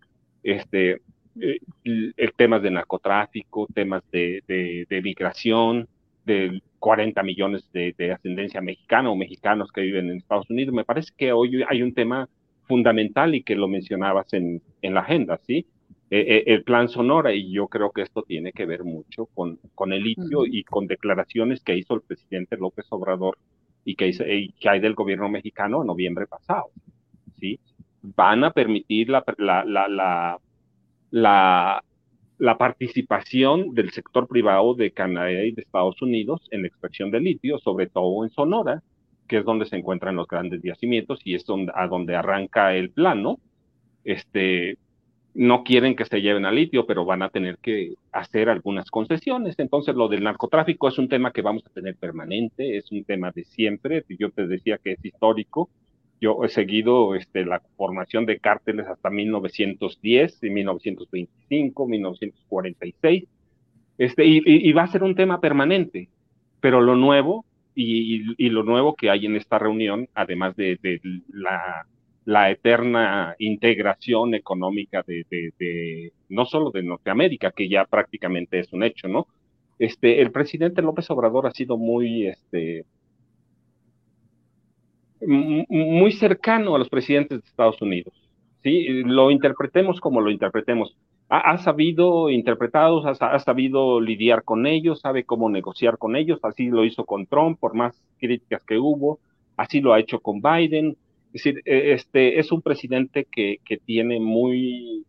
este, 0.44 1.02
eh, 1.40 1.60
el, 1.84 2.14
temas 2.36 2.62
de 2.62 2.72
narcotráfico, 2.72 3.68
temas 3.74 4.04
de, 4.12 4.44
de, 4.48 5.02
migración, 5.02 5.88
de 6.26 6.62
40 6.80 7.22
millones 7.24 7.70
de, 7.74 8.12
ascendencia 8.12 8.62
mexicana 8.62 9.10
o 9.10 9.16
mexicanos 9.16 9.72
que 9.72 9.82
viven 9.82 10.10
en 10.10 10.18
Estados 10.18 10.50
Unidos. 10.50 10.74
Me 10.74 10.86
parece 10.86 11.12
que 11.18 11.34
hoy 11.34 11.64
hay 11.68 11.82
un 11.82 11.94
tema 11.94 12.30
fundamental 12.68 13.36
y 13.36 13.44
que 13.44 13.56
lo 13.56 13.68
mencionabas 13.68 14.34
en, 14.34 14.62
en 14.82 14.94
la 14.94 15.02
agenda, 15.02 15.38
¿sí? 15.46 15.66
Eh, 16.12 16.20
eh, 16.20 16.44
el 16.48 16.64
plan 16.64 16.88
Sonora, 16.88 17.34
y 17.34 17.52
yo 17.52 17.68
creo 17.68 17.92
que 17.92 18.04
esto 18.04 18.22
tiene 18.22 18.52
que 18.52 18.66
ver 18.66 18.84
mucho 18.84 19.26
con, 19.28 19.60
con 19.74 19.92
el 19.92 20.04
litio 20.04 20.46
y 20.46 20.64
con 20.64 20.88
declaraciones 20.88 21.62
que 21.64 21.76
hizo 21.76 21.96
el 21.96 22.02
presidente 22.02 22.58
López 22.58 22.86
Obrador 22.92 23.38
y 23.84 23.96
que, 23.96 24.08
hizo, 24.08 24.24
que 24.24 24.70
hay 24.70 24.80
del 24.80 24.94
gobierno 24.94 25.30
mexicano 25.30 25.82
en 25.82 25.88
noviembre 25.88 26.28
pasado, 26.28 26.66
¿sí? 27.40 27.60
Van 28.02 28.44
a 28.44 28.52
permitir 28.52 29.10
la, 29.10 29.24
la, 29.38 29.66
la 29.66 29.88
la, 29.88 30.40
la 31.20 32.58
participación 32.58 33.74
del 33.74 33.92
sector 33.92 34.28
privado 34.28 34.74
de 34.76 34.92
Canadá 34.92 35.32
y 35.32 35.52
de 35.52 35.62
Estados 35.62 36.02
Unidos 36.02 36.48
en 36.52 36.62
la 36.62 36.68
extracción 36.68 37.12
de 37.12 37.22
litio, 37.22 37.58
sobre 37.60 37.88
todo 37.88 38.24
en 38.24 38.32
Sonora, 38.32 38.84
que 39.28 39.38
es 39.38 39.46
donde 39.46 39.66
se 39.66 39.78
encuentran 39.78 40.16
los 40.16 40.28
grandes 40.28 40.62
yacimientos 40.62 41.20
y 41.24 41.36
es 41.36 41.46
donde, 41.46 41.72
a 41.76 41.88
donde 41.88 42.16
arranca 42.16 42.76
el 42.76 42.92
plano. 42.92 43.40
Este, 44.04 44.78
no 45.34 45.64
quieren 45.64 45.96
que 45.96 46.06
se 46.06 46.22
lleven 46.22 46.46
a 46.46 46.52
litio, 46.52 46.86
pero 46.86 47.06
van 47.06 47.22
a 47.22 47.30
tener 47.30 47.58
que 47.58 47.96
hacer 48.12 48.50
algunas 48.50 48.90
concesiones. 48.92 49.56
Entonces, 49.58 49.96
lo 49.96 50.08
del 50.08 50.24
narcotráfico 50.24 50.88
es 50.88 50.98
un 50.98 51.10
tema 51.10 51.32
que 51.32 51.42
vamos 51.42 51.64
a 51.66 51.74
tener 51.74 51.96
permanente, 51.96 52.78
es 52.78 52.92
un 52.92 53.04
tema 53.04 53.32
de 53.32 53.44
siempre. 53.46 54.06
Yo 54.20 54.30
te 54.32 54.48
decía 54.48 54.78
que 54.78 54.94
es 54.94 55.04
histórico, 55.04 55.70
yo 56.22 56.44
he 56.44 56.50
seguido 56.50 57.16
este, 57.16 57.46
la 57.46 57.62
formación 57.78 58.26
de 58.26 58.40
cárteles 58.40 58.88
hasta 58.88 59.10
1910, 59.10 60.44
y 60.44 60.50
1925, 60.50 61.88
1946, 61.88 63.24
este, 63.98 64.26
y, 64.26 64.74
va 64.74 64.84
a 64.84 64.88
ser 64.88 65.04
un 65.04 65.16
tema 65.16 65.40
permanente. 65.40 66.10
Pero 66.60 66.82
lo 66.82 66.96
nuevo, 66.96 67.46
y, 67.76 68.50
lo 68.50 68.64
nuevo 68.64 68.96
que 68.96 69.10
hay 69.10 69.26
en 69.26 69.36
esta 69.36 69.60
reunión, 69.60 70.10
además 70.14 70.56
de, 70.56 70.80
la, 72.26 72.52
eterna 72.52 73.36
integración 73.38 74.34
económica 74.34 75.04
de, 75.06 75.26
de, 75.30 76.12
no 76.30 76.46
solo 76.46 76.72
de 76.72 76.84
Norteamérica, 76.84 77.52
que 77.52 77.70
ya 77.70 77.86
prácticamente 77.86 78.60
es 78.60 78.74
un 78.74 78.84
hecho, 78.84 79.08
¿no? 79.08 79.28
este, 79.80 80.22
el 80.22 80.32
presidente 80.32 80.82
López 80.82 81.10
Obrador 81.10 81.48
ha 81.48 81.52
sido 81.52 81.78
muy, 81.78 82.28
este, 82.28 82.86
muy 85.28 86.12
cercano 86.12 86.76
a 86.76 86.80
los 86.80 86.90
presidentes 86.90 87.42
de 87.42 87.48
Estados 87.48 87.82
Unidos. 87.82 88.14
¿sí? 88.64 89.04
Lo 89.04 89.32
interpretemos 89.32 90.00
como 90.00 90.22
lo 90.22 90.32
interpretemos. 90.32 90.96
Ha, 91.28 91.58
sabido 91.58 92.30
interpretarlos, 92.30 93.20
ha, 93.20 93.40
sabido 93.40 94.00
lidiar 94.00 94.44
con 94.44 94.68
ellos, 94.68 95.02
sabe 95.02 95.24
cómo 95.24 95.50
negociar 95.50 95.98
con 95.98 96.16
ellos, 96.16 96.40
así 96.44 96.68
lo 96.68 96.86
hizo 96.86 97.04
con 97.04 97.26
Trump, 97.26 97.60
por 97.60 97.74
más 97.74 98.00
críticas 98.20 98.64
que 98.64 98.78
hubo, 98.78 99.20
así 99.58 99.82
lo 99.82 99.94
ha 99.94 100.00
hecho 100.00 100.20
con 100.20 100.40
Biden. 100.40 100.96
Es 101.34 101.44
decir, 101.44 101.62
e, 101.66 101.94
este, 101.94 102.40
es 102.40 102.52
un 102.52 102.62
presidente 102.62 103.26
que, 103.26 103.58
que 103.66 103.78
tiene 103.78 104.20
muy, 104.20 105.04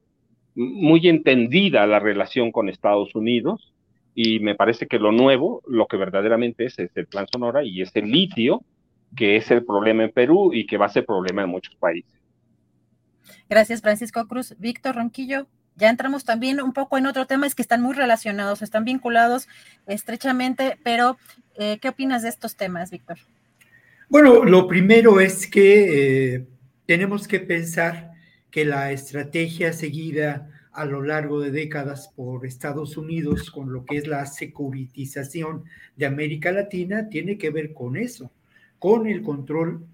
muy 0.54 1.06
entendida 1.06 1.86
la 1.86 1.98
relación 1.98 2.50
con 2.50 2.70
Estados 2.70 3.14
Unidos 3.14 3.74
y 4.14 4.40
me 4.40 4.54
parece 4.54 4.86
que 4.86 4.98
lo 4.98 5.12
nuevo, 5.12 5.62
lo 5.66 5.86
que 5.86 5.98
verdaderamente 5.98 6.64
es, 6.64 6.78
es 6.78 6.96
el 6.96 7.06
plan 7.06 7.26
Sonora 7.30 7.62
y 7.62 7.82
es 7.82 7.94
el 7.94 8.10
litio, 8.10 8.62
que 9.16 9.36
es 9.36 9.50
el 9.50 9.64
problema 9.64 10.04
en 10.04 10.12
Perú 10.12 10.52
y 10.52 10.66
que 10.66 10.76
va 10.76 10.86
a 10.86 10.90
ser 10.90 11.06
problema 11.06 11.42
en 11.42 11.48
muchos 11.48 11.74
países. 11.76 12.10
Gracias, 13.48 13.80
Francisco 13.80 14.26
Cruz. 14.28 14.54
Víctor 14.58 14.96
Ronquillo, 14.96 15.46
ya 15.76 15.90
entramos 15.90 16.24
también 16.24 16.60
un 16.60 16.72
poco 16.72 16.98
en 16.98 17.06
otro 17.06 17.26
tema, 17.26 17.46
es 17.46 17.54
que 17.54 17.62
están 17.62 17.82
muy 17.82 17.94
relacionados, 17.94 18.62
están 18.62 18.84
vinculados 18.84 19.48
estrechamente, 19.86 20.78
pero 20.84 21.16
eh, 21.56 21.78
¿qué 21.80 21.88
opinas 21.88 22.22
de 22.22 22.28
estos 22.28 22.56
temas, 22.56 22.90
Víctor? 22.90 23.18
Bueno, 24.08 24.44
lo 24.44 24.68
primero 24.68 25.20
es 25.20 25.46
que 25.46 26.34
eh, 26.34 26.46
tenemos 26.86 27.26
que 27.26 27.40
pensar 27.40 28.12
que 28.50 28.64
la 28.64 28.92
estrategia 28.92 29.72
seguida 29.72 30.50
a 30.72 30.84
lo 30.84 31.02
largo 31.02 31.40
de 31.40 31.50
décadas 31.50 32.12
por 32.14 32.46
Estados 32.46 32.96
Unidos 32.96 33.50
con 33.50 33.72
lo 33.72 33.84
que 33.84 33.96
es 33.96 34.06
la 34.06 34.26
securitización 34.26 35.64
de 35.96 36.06
América 36.06 36.52
Latina 36.52 37.08
tiene 37.08 37.38
que 37.38 37.50
ver 37.50 37.72
con 37.72 37.96
eso 37.96 38.30
con 38.86 39.08
el 39.08 39.20
control 39.20 39.84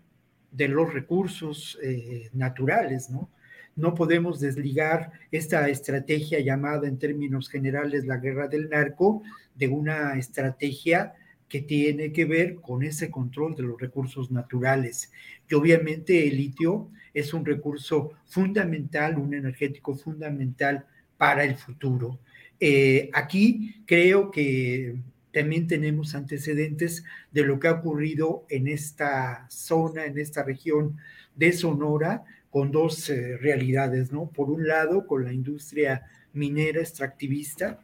de 0.51 0.69
los 0.69 0.93
recursos 0.93 1.79
eh, 1.83 2.29
naturales, 2.35 3.09
¿no? 3.09 3.31
No 3.75 3.95
podemos 3.95 4.39
desligar 4.39 5.13
esta 5.31 5.67
estrategia 5.71 6.41
llamada 6.41 6.87
en 6.87 6.99
términos 6.99 7.49
generales 7.49 8.05
la 8.05 8.19
guerra 8.19 8.49
del 8.49 8.69
narco 8.69 9.23
de 9.55 9.69
una 9.69 10.19
estrategia 10.19 11.15
que 11.49 11.63
tiene 11.63 12.13
que 12.13 12.27
ver 12.27 12.57
con 12.57 12.83
ese 12.83 13.11
control 13.11 13.55
de 13.55 13.63
los 13.63 13.81
recursos 13.81 14.31
naturales. 14.31 15.11
Y 15.49 15.55
obviamente 15.55 16.29
el 16.29 16.37
litio 16.37 16.91
es 17.15 17.33
un 17.33 17.47
recurso 17.47 18.13
fundamental, 18.27 19.17
un 19.17 19.33
energético 19.33 19.95
fundamental 19.95 20.85
para 21.17 21.45
el 21.45 21.57
futuro. 21.57 22.19
Eh, 22.61 23.09
aquí 23.15 23.83
creo 23.87 24.31
que 24.31 24.97
también 25.33 25.67
tenemos 25.67 26.15
antecedentes 26.15 27.05
de 27.31 27.45
lo 27.45 27.59
que 27.59 27.69
ha 27.69 27.73
ocurrido 27.73 28.45
en 28.49 28.69
esta 28.69 29.47
zona, 29.49 30.05
en 30.05 30.19
esta 30.19 30.43
región 30.43 30.99
de 31.35 31.53
Sonora, 31.53 32.25
con 32.51 32.71
dos 32.71 33.09
eh, 33.09 33.39
realidades, 33.39 34.13
¿no? 34.13 34.27
Por 34.29 34.51
un 34.51 34.67
lado, 34.67 35.07
con 35.07 35.25
la 35.25 35.33
industria 35.33 36.03
minera 36.35 36.81
extractivista, 36.81 37.81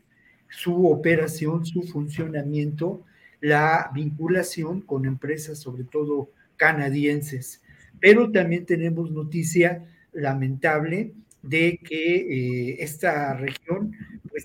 su 0.51 0.87
operación, 0.87 1.65
su 1.65 1.83
funcionamiento, 1.83 3.05
la 3.41 3.91
vinculación 3.95 4.83
con 4.83 5.07
empresas, 5.07 5.59
sobre 5.59 5.85
todo 5.85 6.31
canadienses. 6.57 7.63
Pero 8.01 8.31
también 8.31 8.67
tenemos 8.67 9.11
noticia 9.11 9.87
lamentable 10.13 11.15
de 11.43 11.79
que 11.83 12.17
eh, 12.17 12.77
esta 12.81 13.35
región, 13.35 13.93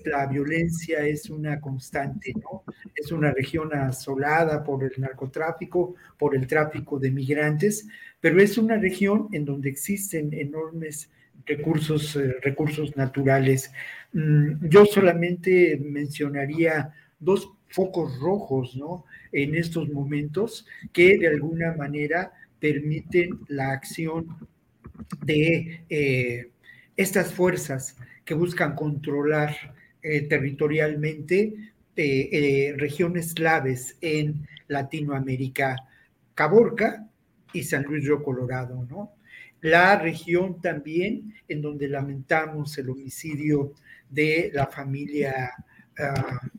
la 0.04 0.26
violencia 0.26 1.06
es 1.06 1.30
una 1.30 1.60
constante, 1.60 2.32
¿no? 2.34 2.64
Es 2.94 3.12
una 3.12 3.32
región 3.32 3.74
asolada 3.74 4.64
por 4.64 4.84
el 4.84 4.92
narcotráfico, 4.98 5.94
por 6.18 6.34
el 6.34 6.46
tráfico 6.46 6.98
de 6.98 7.10
migrantes, 7.10 7.86
pero 8.20 8.40
es 8.40 8.58
una 8.58 8.76
región 8.76 9.28
en 9.32 9.44
donde 9.44 9.68
existen 9.68 10.32
enormes 10.32 11.10
recursos, 11.46 12.16
eh, 12.16 12.36
recursos 12.42 12.96
naturales. 12.96 13.72
Mm, 14.12 14.68
yo 14.68 14.86
solamente 14.86 15.78
mencionaría 15.82 16.92
dos 17.18 17.50
focos 17.68 18.18
rojos, 18.20 18.76
¿no? 18.76 19.04
En 19.32 19.54
estos 19.54 19.88
momentos 19.90 20.66
que 20.92 21.18
de 21.18 21.28
alguna 21.28 21.74
manera 21.74 22.32
permiten 22.60 23.40
la 23.48 23.72
acción 23.72 24.26
de 25.24 25.84
eh, 25.88 26.50
estas 26.96 27.32
fuerzas 27.32 27.96
que 28.24 28.34
buscan 28.34 28.74
controlar 28.74 29.74
eh, 30.06 30.28
territorialmente 30.28 31.54
eh, 31.96 32.28
eh, 32.30 32.74
regiones 32.76 33.32
claves 33.32 33.96
en 34.02 34.46
Latinoamérica, 34.68 35.76
Caborca 36.34 37.08
y 37.54 37.62
San 37.62 37.84
Luis 37.84 38.04
Río 38.04 38.22
Colorado, 38.22 38.86
¿no? 38.90 39.14
La 39.62 39.98
región 39.98 40.60
también 40.60 41.32
en 41.48 41.62
donde 41.62 41.88
lamentamos 41.88 42.76
el 42.76 42.90
homicidio 42.90 43.72
de 44.10 44.50
la 44.52 44.66
familia 44.66 45.52
ah, 45.98 46.50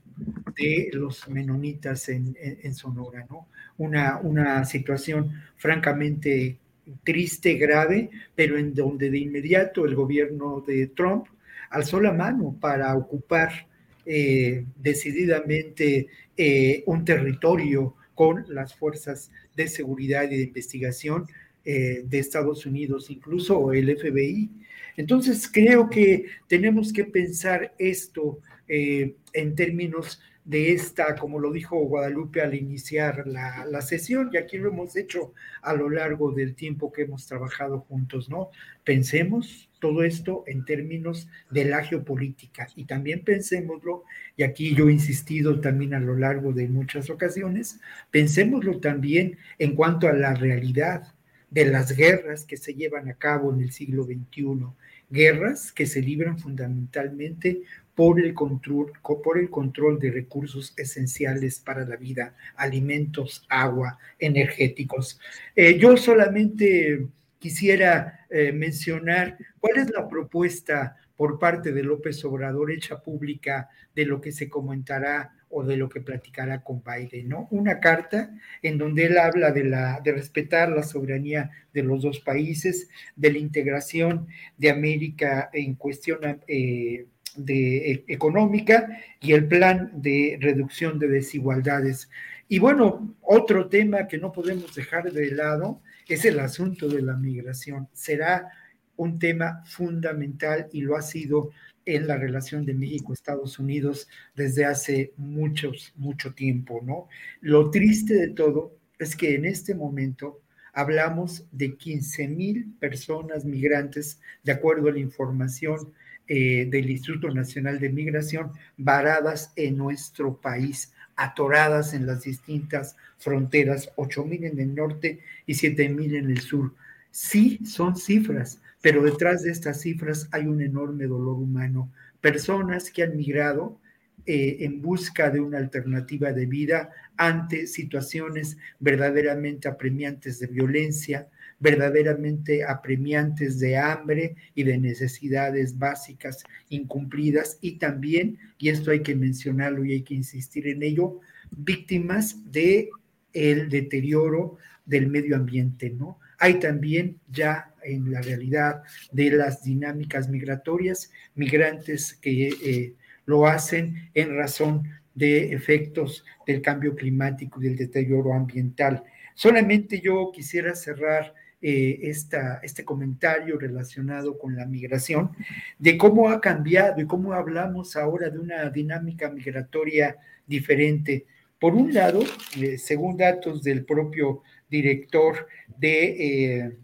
de 0.57 0.89
los 0.93 1.30
menonitas 1.30 2.09
en, 2.09 2.73
Sonora, 2.73 3.27
¿no? 3.30 3.49
Una, 3.77 4.17
una 4.17 4.65
situación 4.65 5.39
francamente 5.55 6.57
triste, 7.03 7.53
grave, 7.57 8.09
pero 8.34 8.57
en 8.57 8.73
donde 8.73 9.11
de 9.11 9.19
inmediato 9.19 9.85
el 9.85 9.93
gobierno 9.93 10.61
de 10.61 10.88
Trump 10.88 11.27
alzó 11.69 11.99
la 11.99 12.13
mano 12.13 12.57
para 12.59 12.95
ocupar 12.95 13.67
eh, 14.05 14.65
decididamente 14.77 16.07
eh, 16.37 16.83
un 16.85 17.03
territorio 17.03 17.95
con 18.13 18.45
las 18.49 18.75
fuerzas 18.75 19.31
de 19.55 19.67
seguridad 19.67 20.23
y 20.23 20.37
de 20.37 20.43
investigación 20.43 21.25
eh, 21.63 22.03
de 22.05 22.19
Estados 22.19 22.65
Unidos, 22.65 23.09
incluso 23.09 23.73
el 23.73 23.97
FBI. 23.97 24.49
Entonces 24.97 25.49
creo 25.51 25.89
que 25.89 26.25
tenemos 26.47 26.93
que 26.93 27.05
pensar 27.05 27.73
esto 27.77 28.39
en 28.67 29.55
términos 29.55 30.19
de 30.45 30.73
esta, 30.73 31.15
como 31.15 31.39
lo 31.39 31.51
dijo 31.51 31.75
Guadalupe 31.77 32.41
al 32.41 32.53
iniciar 32.53 33.25
la, 33.25 33.81
sesión, 33.81 34.29
y 34.31 34.37
aquí 34.37 34.57
lo 34.57 34.69
hemos 34.69 34.95
hecho 34.95 35.33
a 35.61 35.73
lo 35.73 35.89
largo 35.89 36.31
del 36.31 36.55
tiempo 36.55 36.91
que 36.91 37.01
hemos 37.01 37.25
trabajado 37.25 37.79
juntos, 37.81 38.29
¿no? 38.29 38.51
Pensemos 38.83 39.69
todo 39.85 40.01
esto 40.01 40.43
en 40.47 40.65
términos 40.65 41.27
de 41.51 41.63
la 41.63 41.83
geopolítica 41.83 42.67
y 42.75 42.85
también 42.85 43.23
pensémoslo, 43.23 44.03
y 44.35 44.41
aquí 44.41 44.73
yo 44.73 44.89
he 44.89 44.93
insistido 44.93 45.61
también 45.61 45.93
a 45.93 45.99
lo 45.99 46.15
largo 46.15 46.53
de 46.53 46.67
muchas 46.67 47.11
ocasiones, 47.11 47.79
pensémoslo 48.09 48.79
también 48.79 49.37
en 49.59 49.75
cuanto 49.75 50.07
a 50.07 50.13
la 50.13 50.33
realidad 50.33 51.13
de 51.51 51.65
las 51.65 51.95
guerras 51.95 52.45
que 52.45 52.57
se 52.57 52.73
llevan 52.73 53.09
a 53.09 53.13
cabo 53.13 53.53
en 53.53 53.61
el 53.61 53.71
siglo 53.71 54.05
XXI, 54.05 54.65
guerras 55.11 55.71
que 55.71 55.85
se 55.85 56.01
libran 56.01 56.39
fundamentalmente 56.39 57.61
por 57.93 58.19
el 58.19 58.33
control, 58.33 58.91
por 59.23 59.37
el 59.37 59.51
control 59.51 59.99
de 59.99 60.09
recursos 60.09 60.73
esenciales 60.77 61.59
para 61.59 61.85
la 61.85 61.95
vida, 61.95 62.35
alimentos, 62.55 63.45
agua, 63.49 63.99
energéticos. 64.17 65.19
Eh, 65.55 65.77
yo 65.77 65.95
solamente 65.95 67.07
quisiera 67.39 68.25
eh, 68.29 68.51
mencionar 68.51 69.37
cuál 69.59 69.77
es 69.77 69.91
la 69.91 70.07
propuesta 70.07 70.95
por 71.15 71.39
parte 71.39 71.71
de 71.71 71.83
López 71.83 72.23
Obrador 72.25 72.71
hecha 72.71 73.01
pública 73.01 73.69
de 73.95 74.05
lo 74.05 74.19
que 74.19 74.31
se 74.31 74.49
comentará 74.49 75.31
o 75.49 75.63
de 75.63 75.77
lo 75.77 75.87
que 75.87 76.01
platicará 76.01 76.61
con 76.61 76.83
Biden, 76.83 77.29
¿no? 77.29 77.47
Una 77.51 77.79
carta 77.79 78.35
en 78.61 78.77
donde 78.77 79.05
él 79.05 79.17
habla 79.17 79.51
de, 79.51 79.63
la, 79.63 80.01
de 80.03 80.11
respetar 80.11 80.69
la 80.69 80.83
soberanía 80.83 81.51
de 81.73 81.83
los 81.83 82.01
dos 82.01 82.19
países, 82.19 82.89
de 83.15 83.31
la 83.31 83.37
integración 83.37 84.27
de 84.57 84.69
América 84.69 85.49
en 85.53 85.75
cuestión 85.75 86.41
eh, 86.47 87.05
de, 87.37 87.91
e, 87.91 88.03
económica 88.07 88.99
y 89.21 89.31
el 89.31 89.47
plan 89.47 89.91
de 89.93 90.37
reducción 90.41 90.99
de 90.99 91.07
desigualdades. 91.07 92.09
Y 92.49 92.59
bueno, 92.59 93.15
otro 93.21 93.69
tema 93.69 94.07
que 94.07 94.17
no 94.17 94.31
podemos 94.31 94.75
dejar 94.75 95.11
de 95.11 95.31
lado 95.31 95.81
es 96.07 96.26
el 96.26 96.40
asunto 96.40 96.88
de 96.88 97.02
la 97.02 97.15
migración. 97.15 97.88
Será 97.94 98.49
un 98.98 99.19
tema 99.19 99.64
fundamental 99.65 100.68
y 100.72 100.82
lo 100.82 100.95
ha 100.95 101.02
sido 101.02 101.52
en 101.86 102.07
la 102.07 102.18
relación 102.18 102.65
de 102.65 102.73
México-Estados 102.73 103.60
Unidos 103.60 104.07
desde 104.36 104.65
hace 104.65 105.14
muchos, 105.18 105.94
mucho 105.95 106.34
tiempo, 106.34 106.82
¿no? 106.84 107.07
Lo 107.41 107.69
triste 107.69 108.15
de 108.15 108.30
todo 108.30 108.77
es 108.98 109.15
que 109.15 109.36
en 109.36 109.45
este 109.45 109.76
momento 109.76 110.41
hablamos 110.73 111.45
de 111.52 111.76
15 111.76 112.27
mil 112.27 112.73
personas 112.80 113.45
migrantes, 113.45 114.19
de 114.44 114.52
acuerdo 114.52 114.90
a 114.90 114.94
la 114.94 114.99
información 114.99 115.94
eh, 116.27 116.65
del 116.69 116.90
Instituto 116.90 117.30
Nacional 117.30 117.80
de 117.80 117.90
Migración 117.90 118.52
varadas 118.77 119.53
en 119.56 119.77
nuestro 119.77 120.41
país, 120.41 120.91
atoradas 121.15 121.93
en 121.93 122.05
las 122.05 122.23
distintas 122.23 122.95
fronteras, 123.17 123.89
8 123.95 124.25
mil 124.25 124.43
en 124.43 124.59
el 124.59 124.75
norte 124.75 125.19
y 125.45 125.53
7 125.55 125.89
mil 125.89 126.15
en 126.15 126.29
el 126.29 126.41
sur. 126.41 126.73
Sí, 127.11 127.59
son 127.65 127.95
cifras, 127.95 128.61
pero 128.81 129.01
detrás 129.03 129.43
de 129.43 129.51
estas 129.51 129.81
cifras 129.81 130.27
hay 130.31 130.47
un 130.47 130.61
enorme 130.61 131.05
dolor 131.05 131.35
humano. 131.35 131.89
Personas 132.21 132.91
que 132.91 133.03
han 133.03 133.15
migrado 133.15 133.79
eh, 134.25 134.57
en 134.61 134.81
busca 134.81 135.29
de 135.29 135.39
una 135.39 135.59
alternativa 135.59 136.33
de 136.33 136.45
vida 136.45 136.89
ante 137.15 137.67
situaciones 137.67 138.57
verdaderamente 138.79 139.67
apremiantes 139.67 140.39
de 140.39 140.47
violencia, 140.47 141.27
verdaderamente 141.65 142.63
apremiantes 142.63 143.59
de 143.59 143.75
hambre 143.75 144.35
y 144.53 144.61
de 144.61 144.77
necesidades 144.77 145.79
básicas 145.79 146.43
incumplidas 146.69 147.57
y 147.59 147.79
también, 147.79 148.37
y 148.59 148.69
esto 148.69 148.91
hay 148.91 149.01
que 149.01 149.15
mencionarlo 149.15 149.83
y 149.83 149.93
hay 149.93 150.03
que 150.03 150.13
insistir 150.13 150.67
en 150.67 150.83
ello, 150.83 151.21
víctimas 151.57 152.51
de 152.51 152.91
el 153.33 153.67
deterioro 153.69 154.57
del 154.85 155.07
medio 155.07 155.35
ambiente, 155.35 155.89
¿no? 155.89 156.19
Hay 156.37 156.59
también 156.59 157.17
ya 157.31 157.73
en 157.83 158.11
la 158.11 158.21
realidad 158.21 158.83
de 159.11 159.31
las 159.31 159.63
dinámicas 159.63 160.29
migratorias, 160.29 161.09
migrantes 161.33 162.13
que 162.13 162.49
eh, 162.49 162.93
lo 163.25 163.47
hacen 163.47 164.11
en 164.13 164.37
razón 164.37 164.83
de 165.15 165.51
efectos 165.51 166.23
del 166.45 166.61
cambio 166.61 166.95
climático 166.95 167.59
y 167.59 167.65
del 167.65 167.77
deterioro 167.77 168.33
ambiental. 168.33 169.03
Solamente 169.33 169.99
yo 169.99 170.31
quisiera 170.31 170.75
cerrar 170.75 171.33
eh, 171.67 172.11
esta, 172.11 172.59
este 172.61 172.85
comentario 172.85 173.57
relacionado 173.57 174.37
con 174.37 174.55
la 174.55 174.67
migración, 174.67 175.31
de 175.79 175.97
cómo 175.97 176.29
ha 176.29 176.39
cambiado 176.39 177.01
y 177.01 177.07
cómo 177.07 177.33
hablamos 177.33 177.95
ahora 177.95 178.29
de 178.29 178.37
una 178.37 178.69
dinámica 178.69 179.31
migratoria 179.31 180.15
diferente. 180.45 181.25
Por 181.57 181.73
un 181.73 181.91
lado, 181.91 182.21
eh, 182.61 182.77
según 182.77 183.17
datos 183.17 183.63
del 183.63 183.83
propio 183.83 184.43
director 184.69 185.47
de, 185.75 186.03
eh, 186.03 186.77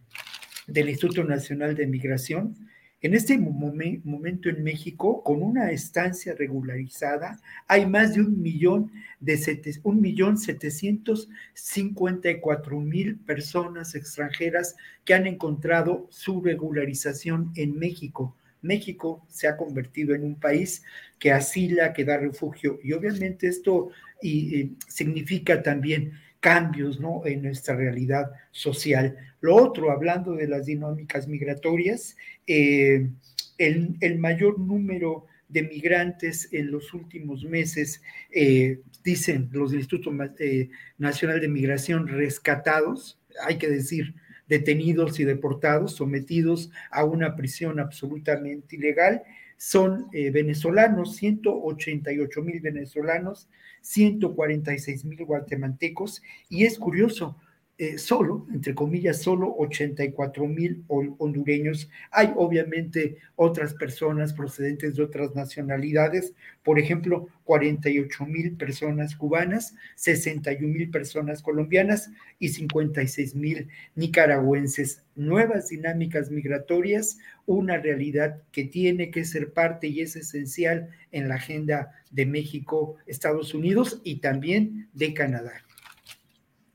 del 0.66 0.90
Instituto 0.90 1.24
Nacional 1.26 1.76
de 1.76 1.86
Migración, 1.86 2.56
en 3.02 3.16
este 3.16 3.38
momento 3.38 4.50
en 4.50 4.64
México, 4.64 5.24
con 5.24 5.42
una 5.42 5.72
estancia 5.72 6.36
regularizada, 6.36 7.40
hay 7.68 7.88
más 7.88 8.14
de 8.14 8.22
un 8.22 8.42
millón 8.42 8.92
de 9.20 9.40
un 9.84 10.02
millón 10.02 10.38
setecientos 10.38 11.28
cincuenta 11.54 12.30
y 12.30 12.40
cuatro 12.40 12.80
mil 12.80 13.18
personas 13.18 13.96
extranjeras 13.96 14.76
que 15.04 15.16
han 15.16 15.26
encontrado 15.26 16.08
su 16.10 16.42
regularización 16.42 17.52
en 17.56 17.78
México. 17.78 18.36
México 18.62 19.26
se 19.28 19.48
ha 19.48 19.58
convertido 19.58 20.14
en 20.14 20.24
un 20.24 20.36
país 20.36 20.84
que 21.18 21.32
asila, 21.32 21.94
que 21.94 22.06
da 22.06 22.18
refugio, 22.18 22.80
y 22.84 22.94
obviamente 22.94 23.48
esto 23.48 23.90
y, 24.22 24.74
significa 24.88 25.64
también 25.64 26.14
cambios 26.42 27.00
¿no? 27.00 27.22
en 27.26 27.44
nuestra 27.44 27.76
realidad 27.76 28.32
social. 28.52 29.16
Lo 29.40 29.56
otro, 29.56 29.92
hablando 29.92 30.34
de 30.34 30.48
las 30.48 30.66
dinámicas 30.66 31.28
migratorias, 31.28 32.18
eh, 32.48 33.10
el, 33.58 34.20
mayor 34.20 34.60
número 34.60 35.28
de 35.48 35.62
migrantes 35.64 36.50
en 36.52 36.72
los 36.72 36.94
últimos 36.94 37.46
meses, 37.46 38.02
eh, 38.32 38.80
dicen 39.04 39.50
los 39.52 39.72
del 39.72 39.82
Instituto 39.82 40.12
eh, 40.40 40.70
Nacional 40.98 41.40
de 41.40 41.48
Migración, 41.48 42.08
rescatados, 42.08 43.20
hay 43.46 43.58
que 43.58 43.70
decir, 43.70 44.16
detenidos 44.48 45.20
y 45.20 45.24
deportados, 45.24 45.96
sometidos 45.96 46.72
a 46.90 47.06
una 47.06 47.36
prisión 47.36 47.80
absolutamente 47.80 48.76
ilegal, 48.76 49.22
son 49.58 50.10
venezolanos, 50.12 51.16
188 51.18 52.42
mil 52.42 52.60
venezolanos, 52.62 53.48
146 53.82 55.06
mil 55.06 55.26
guatemaltecos, 55.26 56.22
y 56.50 56.66
es 56.66 56.78
curioso, 56.78 57.36
eh, 57.82 57.98
solo, 57.98 58.46
entre 58.54 58.76
comillas, 58.76 59.24
solo 59.24 59.56
84 59.58 60.46
mil 60.46 60.84
hondureños. 60.88 61.90
Hay 62.12 62.32
obviamente 62.36 63.18
otras 63.36 63.74
personas 63.74 64.34
procedentes 64.34 64.96
de 64.96 65.02
otras 65.02 65.34
nacionalidades, 65.34 66.36
por 66.62 66.78
ejemplo, 66.78 67.28
48 67.46 68.24
mil 68.28 68.56
personas 68.56 69.16
cubanas, 69.16 69.74
61 69.96 70.72
mil 70.72 70.92
personas 70.92 71.42
colombianas 71.42 72.12
y 72.38 72.50
56 72.50 73.34
mil 73.34 73.68
nicaragüenses. 73.96 75.02
Nuevas 75.16 75.70
dinámicas 75.70 76.30
migratorias, 76.30 77.18
una 77.48 77.78
realidad 77.78 78.44
que 78.52 78.66
tiene 78.66 79.10
que 79.10 79.26
ser 79.26 79.54
parte 79.54 79.88
y 79.88 80.02
es 80.02 80.16
esencial 80.16 80.92
en 81.12 81.30
la 81.30 81.36
agenda 81.36 81.92
de 82.12 82.28
México, 82.28 82.98
Estados 83.08 83.56
Unidos 83.56 84.02
y 84.04 84.18
también 84.18 84.88
de 84.94 85.16
Canadá. 85.16 85.64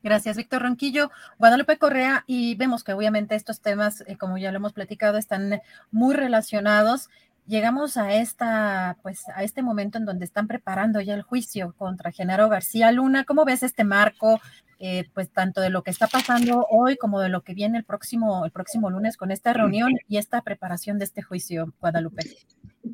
Gracias, 0.07 0.37
Víctor 0.37 0.63
Ronquillo. 0.63 1.11
Guadalupe 1.37 1.79
Correa, 1.79 2.23
y 2.29 2.55
vemos 2.55 2.85
que 2.85 2.93
obviamente 2.93 3.35
estos 3.35 3.61
temas, 3.61 4.05
eh, 4.07 4.17
como 4.17 4.39
ya 4.39 4.53
lo 4.53 4.59
hemos 4.59 4.73
platicado, 4.73 5.19
están 5.19 5.61
muy 5.91 6.15
relacionados. 6.15 7.11
Llegamos 7.47 7.97
a 7.97 8.15
esta, 8.15 8.99
pues, 9.03 9.23
a 9.35 9.45
este 9.45 9.63
momento 9.63 9.99
en 9.99 10.05
donde 10.05 10.25
están 10.25 10.49
preparando 10.49 11.01
ya 11.01 11.15
el 11.15 11.23
juicio 11.23 11.75
contra 11.79 12.11
Genaro 12.11 12.49
García 12.49 12.91
Luna. 12.91 13.25
¿Cómo 13.25 13.45
ves 13.45 13.63
este 13.63 13.85
marco? 13.85 14.41
Eh, 14.79 15.09
pues 15.15 15.31
tanto 15.31 15.63
de 15.63 15.71
lo 15.71 15.83
que 15.83 15.91
está 15.91 16.07
pasando 16.07 16.67
hoy 16.71 16.99
como 16.99 17.21
de 17.21 17.31
lo 17.31 17.41
que 17.41 17.55
viene 17.55 17.79
el 17.79 17.85
próximo, 17.85 18.45
el 18.45 18.51
próximo 18.51 18.91
lunes 18.91 19.17
con 19.17 19.31
esta 19.31 19.55
reunión 19.55 19.93
y 20.07 20.19
esta 20.19 20.43
preparación 20.43 20.99
de 20.99 21.07
este 21.07 21.23
juicio, 21.23 21.73
Guadalupe. 21.81 22.25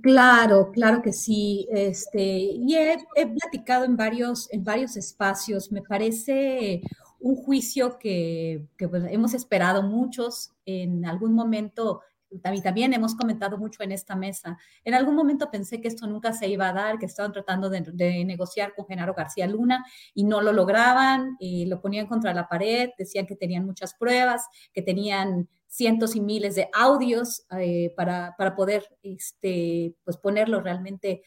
Claro, 0.00 0.70
claro 0.70 1.02
que 1.02 1.12
sí. 1.12 1.66
Este, 1.72 2.22
y 2.22 2.76
he, 2.76 2.98
platicado 3.16 3.84
en 3.84 3.96
varios, 3.96 4.48
en 4.52 4.62
varios 4.62 4.96
espacios. 4.96 5.72
Me 5.72 5.82
parece 5.82 6.82
un 7.18 7.34
juicio 7.36 7.98
que, 7.98 8.68
pues, 8.78 9.04
hemos 9.10 9.34
esperado 9.34 9.82
muchos. 9.82 10.52
En 10.64 11.04
algún 11.04 11.34
momento 11.34 12.02
también, 12.40 12.94
hemos 12.94 13.14
comentado 13.14 13.58
mucho 13.58 13.82
en 13.82 13.92
esta 13.92 14.16
mesa. 14.16 14.58
En 14.84 14.94
algún 14.94 15.14
momento 15.14 15.50
pensé 15.50 15.80
que 15.80 15.88
esto 15.88 16.06
nunca 16.06 16.32
se 16.32 16.48
iba 16.48 16.68
a 16.68 16.72
dar, 16.72 16.98
que 16.98 17.06
estaban 17.06 17.32
tratando 17.32 17.68
de, 17.68 18.24
negociar 18.24 18.74
con 18.74 18.86
Genaro 18.86 19.14
García 19.14 19.46
Luna 19.46 19.84
y 20.14 20.24
no 20.24 20.40
lo 20.40 20.52
lograban, 20.52 21.36
y 21.38 21.66
lo 21.66 21.80
ponían 21.80 22.06
contra 22.06 22.34
la 22.34 22.48
pared, 22.48 22.90
decían 22.98 23.26
que 23.26 23.36
tenían 23.36 23.64
muchas 23.66 23.94
pruebas, 23.94 24.46
que 24.72 24.82
tenían 24.82 25.48
cientos 25.66 26.16
y 26.16 26.20
miles 26.20 26.54
de 26.54 26.68
audios 26.74 27.46
eh, 27.58 27.94
para, 27.96 28.34
para, 28.36 28.54
poder 28.54 28.86
este, 29.02 29.94
pues 30.04 30.18
ponerlo 30.18 30.60
realmente 30.60 31.22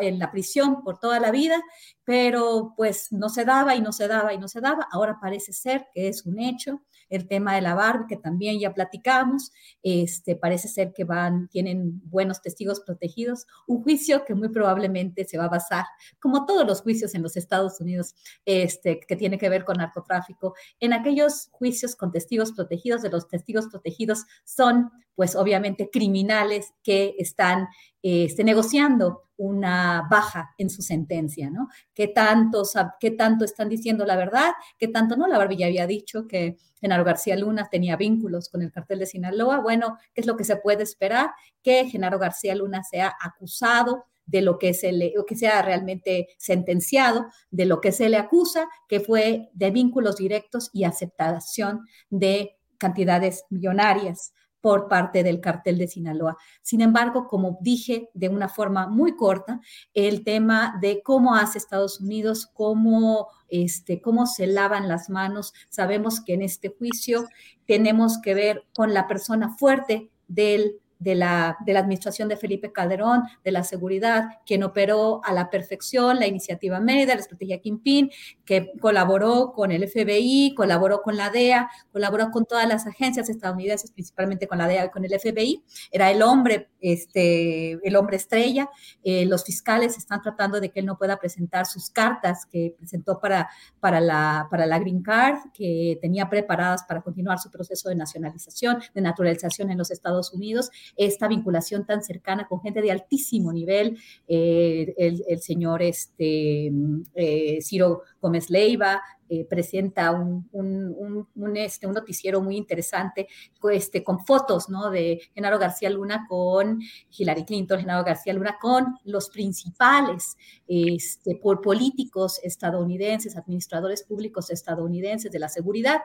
en 0.00 0.18
la 0.18 0.30
prisión 0.30 0.82
por 0.82 0.98
toda 0.98 1.20
la 1.20 1.30
vida, 1.30 1.62
pero 2.04 2.74
pues 2.76 3.12
no 3.12 3.28
se 3.28 3.44
daba 3.44 3.74
y 3.74 3.80
no 3.80 3.92
se 3.92 4.08
daba 4.08 4.32
y 4.34 4.38
no 4.38 4.48
se 4.48 4.60
daba. 4.60 4.88
Ahora 4.90 5.18
parece 5.20 5.52
ser 5.52 5.86
que 5.94 6.08
es 6.08 6.26
un 6.26 6.38
hecho 6.38 6.82
el 7.08 7.28
tema 7.28 7.54
de 7.54 7.60
la 7.60 7.74
Barbie, 7.74 8.06
que 8.08 8.16
también 8.16 8.58
ya 8.58 8.74
platicamos, 8.74 9.52
este, 9.82 10.36
parece 10.36 10.68
ser 10.68 10.92
que 10.92 11.04
van, 11.04 11.48
tienen 11.48 12.00
buenos 12.04 12.42
testigos 12.42 12.80
protegidos, 12.80 13.46
un 13.66 13.82
juicio 13.82 14.24
que 14.24 14.34
muy 14.34 14.48
probablemente 14.48 15.24
se 15.24 15.38
va 15.38 15.44
a 15.44 15.48
basar, 15.48 15.84
como 16.20 16.46
todos 16.46 16.66
los 16.66 16.82
juicios 16.82 17.14
en 17.14 17.22
los 17.22 17.36
Estados 17.36 17.80
Unidos, 17.80 18.14
este, 18.44 19.00
que 19.00 19.16
tiene 19.16 19.38
que 19.38 19.48
ver 19.48 19.64
con 19.64 19.76
narcotráfico, 19.76 20.54
en 20.80 20.92
aquellos 20.92 21.48
juicios 21.52 21.96
con 21.96 22.12
testigos 22.12 22.52
protegidos, 22.52 23.02
de 23.02 23.10
los 23.10 23.28
testigos 23.28 23.66
protegidos 23.68 24.24
son, 24.44 24.90
pues 25.14 25.36
obviamente, 25.36 25.90
criminales 25.90 26.72
que 26.82 27.14
están 27.18 27.68
este, 28.08 28.44
negociando 28.44 29.30
una 29.36 30.06
baja 30.08 30.54
en 30.58 30.70
su 30.70 30.80
sentencia, 30.80 31.50
¿no? 31.50 31.68
¿Qué 31.92 32.06
tanto, 32.06 32.62
¿Qué 33.00 33.10
tanto 33.10 33.44
están 33.44 33.68
diciendo 33.68 34.06
la 34.06 34.14
verdad? 34.14 34.52
¿Qué 34.78 34.86
tanto 34.86 35.16
no? 35.16 35.26
La 35.26 35.38
Barbilla 35.38 35.66
había 35.66 35.88
dicho 35.88 36.28
que 36.28 36.56
Genaro 36.80 37.02
García 37.02 37.34
Luna 37.34 37.68
tenía 37.68 37.96
vínculos 37.96 38.48
con 38.48 38.62
el 38.62 38.70
cartel 38.70 39.00
de 39.00 39.06
Sinaloa. 39.06 39.58
Bueno, 39.58 39.98
¿qué 40.14 40.20
es 40.20 40.26
lo 40.28 40.36
que 40.36 40.44
se 40.44 40.54
puede 40.54 40.84
esperar? 40.84 41.30
Que 41.64 41.86
Genaro 41.90 42.20
García 42.20 42.54
Luna 42.54 42.84
sea 42.84 43.12
acusado 43.20 44.04
de 44.24 44.40
lo 44.40 44.56
que 44.56 44.72
se 44.72 44.92
le, 44.92 45.14
o 45.18 45.26
que 45.26 45.34
sea 45.34 45.60
realmente 45.62 46.28
sentenciado, 46.38 47.26
de 47.50 47.64
lo 47.64 47.80
que 47.80 47.90
se 47.90 48.08
le 48.08 48.18
acusa, 48.18 48.68
que 48.86 49.00
fue 49.00 49.50
de 49.52 49.72
vínculos 49.72 50.14
directos 50.16 50.70
y 50.72 50.84
aceptación 50.84 51.80
de 52.08 52.56
cantidades 52.78 53.44
millonarias 53.50 54.32
por 54.66 54.88
parte 54.88 55.22
del 55.22 55.40
cartel 55.40 55.78
de 55.78 55.86
Sinaloa. 55.86 56.36
Sin 56.60 56.80
embargo, 56.80 57.28
como 57.28 57.56
dije 57.60 58.10
de 58.14 58.28
una 58.28 58.48
forma 58.48 58.88
muy 58.88 59.14
corta, 59.14 59.60
el 59.94 60.24
tema 60.24 60.76
de 60.80 61.02
cómo 61.04 61.36
hace 61.36 61.58
Estados 61.58 62.00
Unidos, 62.00 62.50
cómo, 62.52 63.28
este, 63.46 64.00
cómo 64.00 64.26
se 64.26 64.48
lavan 64.48 64.88
las 64.88 65.08
manos, 65.08 65.54
sabemos 65.68 66.20
que 66.20 66.34
en 66.34 66.42
este 66.42 66.74
juicio 66.76 67.28
tenemos 67.64 68.18
que 68.20 68.34
ver 68.34 68.64
con 68.74 68.92
la 68.92 69.06
persona 69.06 69.54
fuerte 69.56 70.10
del 70.26 70.80
de 70.98 71.14
la, 71.14 71.56
de 71.64 71.72
la 71.72 71.80
administración 71.80 72.28
de 72.28 72.36
Felipe 72.36 72.72
Calderón, 72.72 73.22
de 73.44 73.50
la 73.50 73.64
seguridad, 73.64 74.24
quien 74.46 74.62
operó 74.62 75.20
a 75.24 75.32
la 75.32 75.50
perfección 75.50 76.18
la 76.18 76.26
iniciativa 76.26 76.80
Mérida, 76.80 77.14
la 77.14 77.20
estrategia 77.20 77.60
Kimpin, 77.60 78.10
que 78.44 78.72
colaboró 78.80 79.52
con 79.52 79.72
el 79.72 79.86
FBI, 79.88 80.54
colaboró 80.54 81.02
con 81.02 81.16
la 81.16 81.30
DEA, 81.30 81.68
colaboró 81.92 82.30
con 82.30 82.46
todas 82.46 82.66
las 82.66 82.86
agencias 82.86 83.28
estadounidenses, 83.28 83.90
principalmente 83.90 84.46
con 84.46 84.58
la 84.58 84.68
DEA 84.68 84.86
y 84.86 84.90
con 84.90 85.04
el 85.04 85.18
FBI. 85.18 85.62
Era 85.90 86.10
el 86.10 86.22
hombre, 86.22 86.70
este, 86.80 87.72
el 87.86 87.96
hombre 87.96 88.16
estrella. 88.16 88.70
Eh, 89.02 89.26
los 89.26 89.44
fiscales 89.44 89.98
están 89.98 90.22
tratando 90.22 90.60
de 90.60 90.70
que 90.70 90.80
él 90.80 90.86
no 90.86 90.96
pueda 90.96 91.18
presentar 91.18 91.66
sus 91.66 91.90
cartas 91.90 92.46
que 92.46 92.74
presentó 92.76 93.18
para, 93.20 93.48
para, 93.80 94.00
la, 94.00 94.48
para 94.50 94.66
la 94.66 94.78
Green 94.78 95.02
Card, 95.02 95.50
que 95.52 95.98
tenía 96.00 96.28
preparadas 96.28 96.84
para 96.84 97.02
continuar 97.02 97.38
su 97.38 97.50
proceso 97.50 97.88
de 97.88 97.96
nacionalización, 97.96 98.78
de 98.94 99.00
naturalización 99.00 99.70
en 99.70 99.78
los 99.78 99.90
Estados 99.90 100.32
Unidos 100.32 100.70
esta 100.96 101.28
vinculación 101.28 101.86
tan 101.86 102.02
cercana 102.02 102.46
con 102.48 102.60
gente 102.60 102.82
de 102.82 102.90
altísimo 102.90 103.52
nivel, 103.52 103.98
eh, 104.28 104.94
el, 104.96 105.40
señor 105.40 105.82
este, 105.82 106.72
eh, 107.14 107.58
Ciro 107.62 108.02
Gómez 108.20 108.50
Leiva, 108.50 109.02
eh, 109.28 109.44
presenta 109.44 110.10
un, 110.12 110.48
un, 110.52 111.56
este, 111.56 111.86
un 111.86 111.94
noticiero 111.94 112.40
muy 112.40 112.56
interesante 112.56 113.28
este, 113.72 114.04
con 114.04 114.24
fotos 114.24 114.68
¿no? 114.68 114.90
de 114.90 115.20
Genaro 115.34 115.58
García 115.58 115.90
Luna 115.90 116.26
con 116.28 116.80
Hillary 117.16 117.44
Clinton, 117.44 117.80
Genaro 117.80 118.04
García 118.04 118.32
Luna 118.32 118.56
con 118.60 118.96
los 119.04 119.28
principales 119.30 120.36
este, 120.66 121.36
por 121.36 121.60
políticos 121.60 122.40
estadounidenses, 122.42 123.36
administradores 123.36 124.02
públicos 124.02 124.50
estadounidenses 124.50 125.30
de 125.30 125.38
la 125.38 125.48
seguridad. 125.48 126.00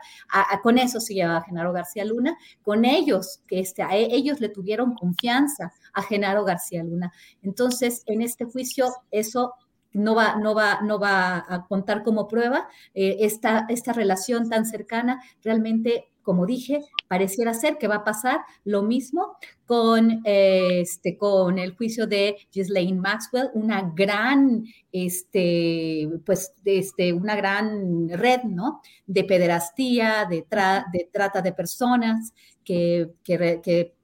con 0.64 0.78
eso 0.78 1.00
se 1.00 1.14
lleva 1.14 1.42
Genaro 1.42 1.74
García 1.74 2.06
Luna, 2.06 2.38
con 2.62 2.86
ellos, 2.86 3.42
que 3.48 3.60
este, 3.60 3.84
a 3.84 3.96
ellos 3.96 4.40
le 4.40 4.50
tuvieron 4.50 4.96
confianza 4.96 5.72
a 5.94 6.04
Genaro 6.04 6.44
García 6.44 6.84
Luna. 6.84 7.12
Entonces, 7.42 8.04
en 8.06 8.22
este 8.22 8.46
juicio, 8.46 8.92
eso 9.12 9.54
no 9.94 10.16
va, 10.16 10.36
no 10.36 10.56
va, 10.56 10.82
no 10.82 11.00
va 11.00 11.46
a 11.48 11.66
contar 11.68 12.04
como 12.04 12.28
prueba 12.28 12.68
eh, 12.94 13.18
esta, 13.22 13.66
esta 13.70 13.94
relación 13.94 14.50
tan 14.50 14.66
cercana. 14.66 15.22
Realmente, 15.44 16.12
como 16.22 16.46
dije, 16.46 16.82
pareciera 17.08 17.54
ser 17.54 17.78
que 17.78 17.88
va 17.88 17.96
a 17.96 18.04
pasar 18.04 18.42
lo 18.64 18.84
mismo 18.84 19.38
con, 19.66 20.22
este, 20.24 21.18
con 21.18 21.58
el 21.60 21.76
juicio 21.76 22.08
de 22.08 22.38
Ghislaine 22.54 23.00
Maxwell, 23.00 23.50
una 23.54 23.92
gran, 23.96 24.66
este, 24.92 26.10
pues, 26.26 26.54
este, 26.64 27.14
una 27.14 27.36
gran 27.36 28.10
red, 28.10 28.44
¿no? 28.44 28.82
De 29.08 29.24
pederastía, 29.24 30.26
de, 30.30 30.46
de 30.94 31.10
trata 31.12 31.42
de 31.42 31.54
personas 31.54 32.34
que, 32.64 33.12
que 33.24 33.62
que 33.64 34.01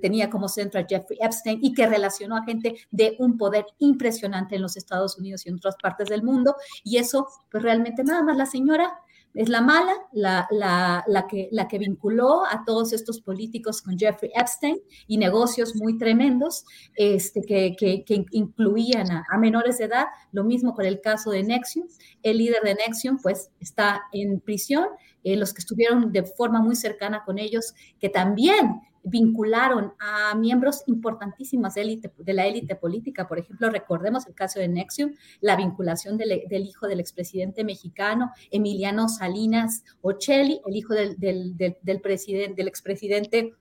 tenía 0.00 0.30
como 0.30 0.48
centro 0.48 0.80
a 0.80 0.86
Jeffrey 0.88 1.18
Epstein 1.20 1.58
y 1.62 1.72
que 1.72 1.86
relacionó 1.86 2.36
a 2.36 2.44
gente 2.44 2.76
de 2.90 3.16
un 3.18 3.36
poder 3.36 3.66
impresionante 3.78 4.56
en 4.56 4.62
los 4.62 4.76
Estados 4.76 5.18
Unidos 5.18 5.46
y 5.46 5.50
en 5.50 5.56
otras 5.56 5.76
partes 5.80 6.08
del 6.08 6.22
mundo. 6.22 6.56
Y 6.84 6.98
eso, 6.98 7.28
pues 7.50 7.62
realmente 7.62 8.04
nada 8.04 8.22
más 8.22 8.36
la 8.36 8.46
señora 8.46 8.92
es 9.34 9.48
la 9.48 9.60
mala, 9.60 9.94
la, 10.12 10.48
la, 10.50 11.04
la, 11.06 11.26
que, 11.28 11.48
la 11.52 11.68
que 11.68 11.78
vinculó 11.78 12.44
a 12.44 12.64
todos 12.64 12.92
estos 12.92 13.20
políticos 13.20 13.80
con 13.80 13.96
Jeffrey 13.96 14.30
Epstein 14.34 14.78
y 15.06 15.18
negocios 15.18 15.76
muy 15.76 15.96
tremendos 15.98 16.64
este, 16.96 17.42
que, 17.42 17.76
que, 17.78 18.04
que 18.04 18.24
incluían 18.32 19.10
a, 19.10 19.24
a, 19.30 19.38
menores 19.38 19.78
de 19.78 19.84
edad. 19.84 20.06
Lo 20.32 20.42
mismo 20.42 20.74
con 20.74 20.84
el 20.84 21.00
caso 21.00 21.30
de 21.30 21.44
Nexium. 21.44 21.86
El 22.22 22.38
líder 22.38 22.62
de 22.64 22.74
Nexium, 22.74 23.18
pues, 23.22 23.50
está 23.60 24.02
en 24.12 24.40
prisión. 24.40 24.86
Eh, 25.22 25.36
los 25.36 25.52
que 25.52 25.60
estuvieron 25.60 26.12
de 26.12 26.24
forma 26.24 26.60
muy 26.60 26.74
cercana 26.74 27.22
con 27.24 27.38
ellos, 27.38 27.74
que 28.00 28.08
también 28.08 28.80
vincularon 29.02 29.92
a 29.98 30.34
miembros 30.34 30.82
importantísimos 30.86 31.74
de, 31.74 32.34
la 32.34 32.46
élite 32.46 32.74
política. 32.76 33.26
Por 33.26 33.38
ejemplo, 33.38 33.70
recordemos 33.70 34.26
el 34.26 34.34
caso 34.34 34.60
de 34.60 34.68
Nexium, 34.68 35.14
la 35.40 35.56
vinculación 35.56 36.16
del, 36.18 36.32
hijo 36.50 36.86
del 36.86 37.00
expresidente 37.00 37.64
mexicano 37.64 38.32
Emiliano 38.50 39.08
Salinas 39.08 39.84
Ocelli, 40.02 40.60
el 40.66 40.76
hijo 40.76 40.94
del, 40.94 41.16
del, 41.18 42.00
presidente, 42.00 42.54
del 42.54 42.68
expresidente 42.68 43.54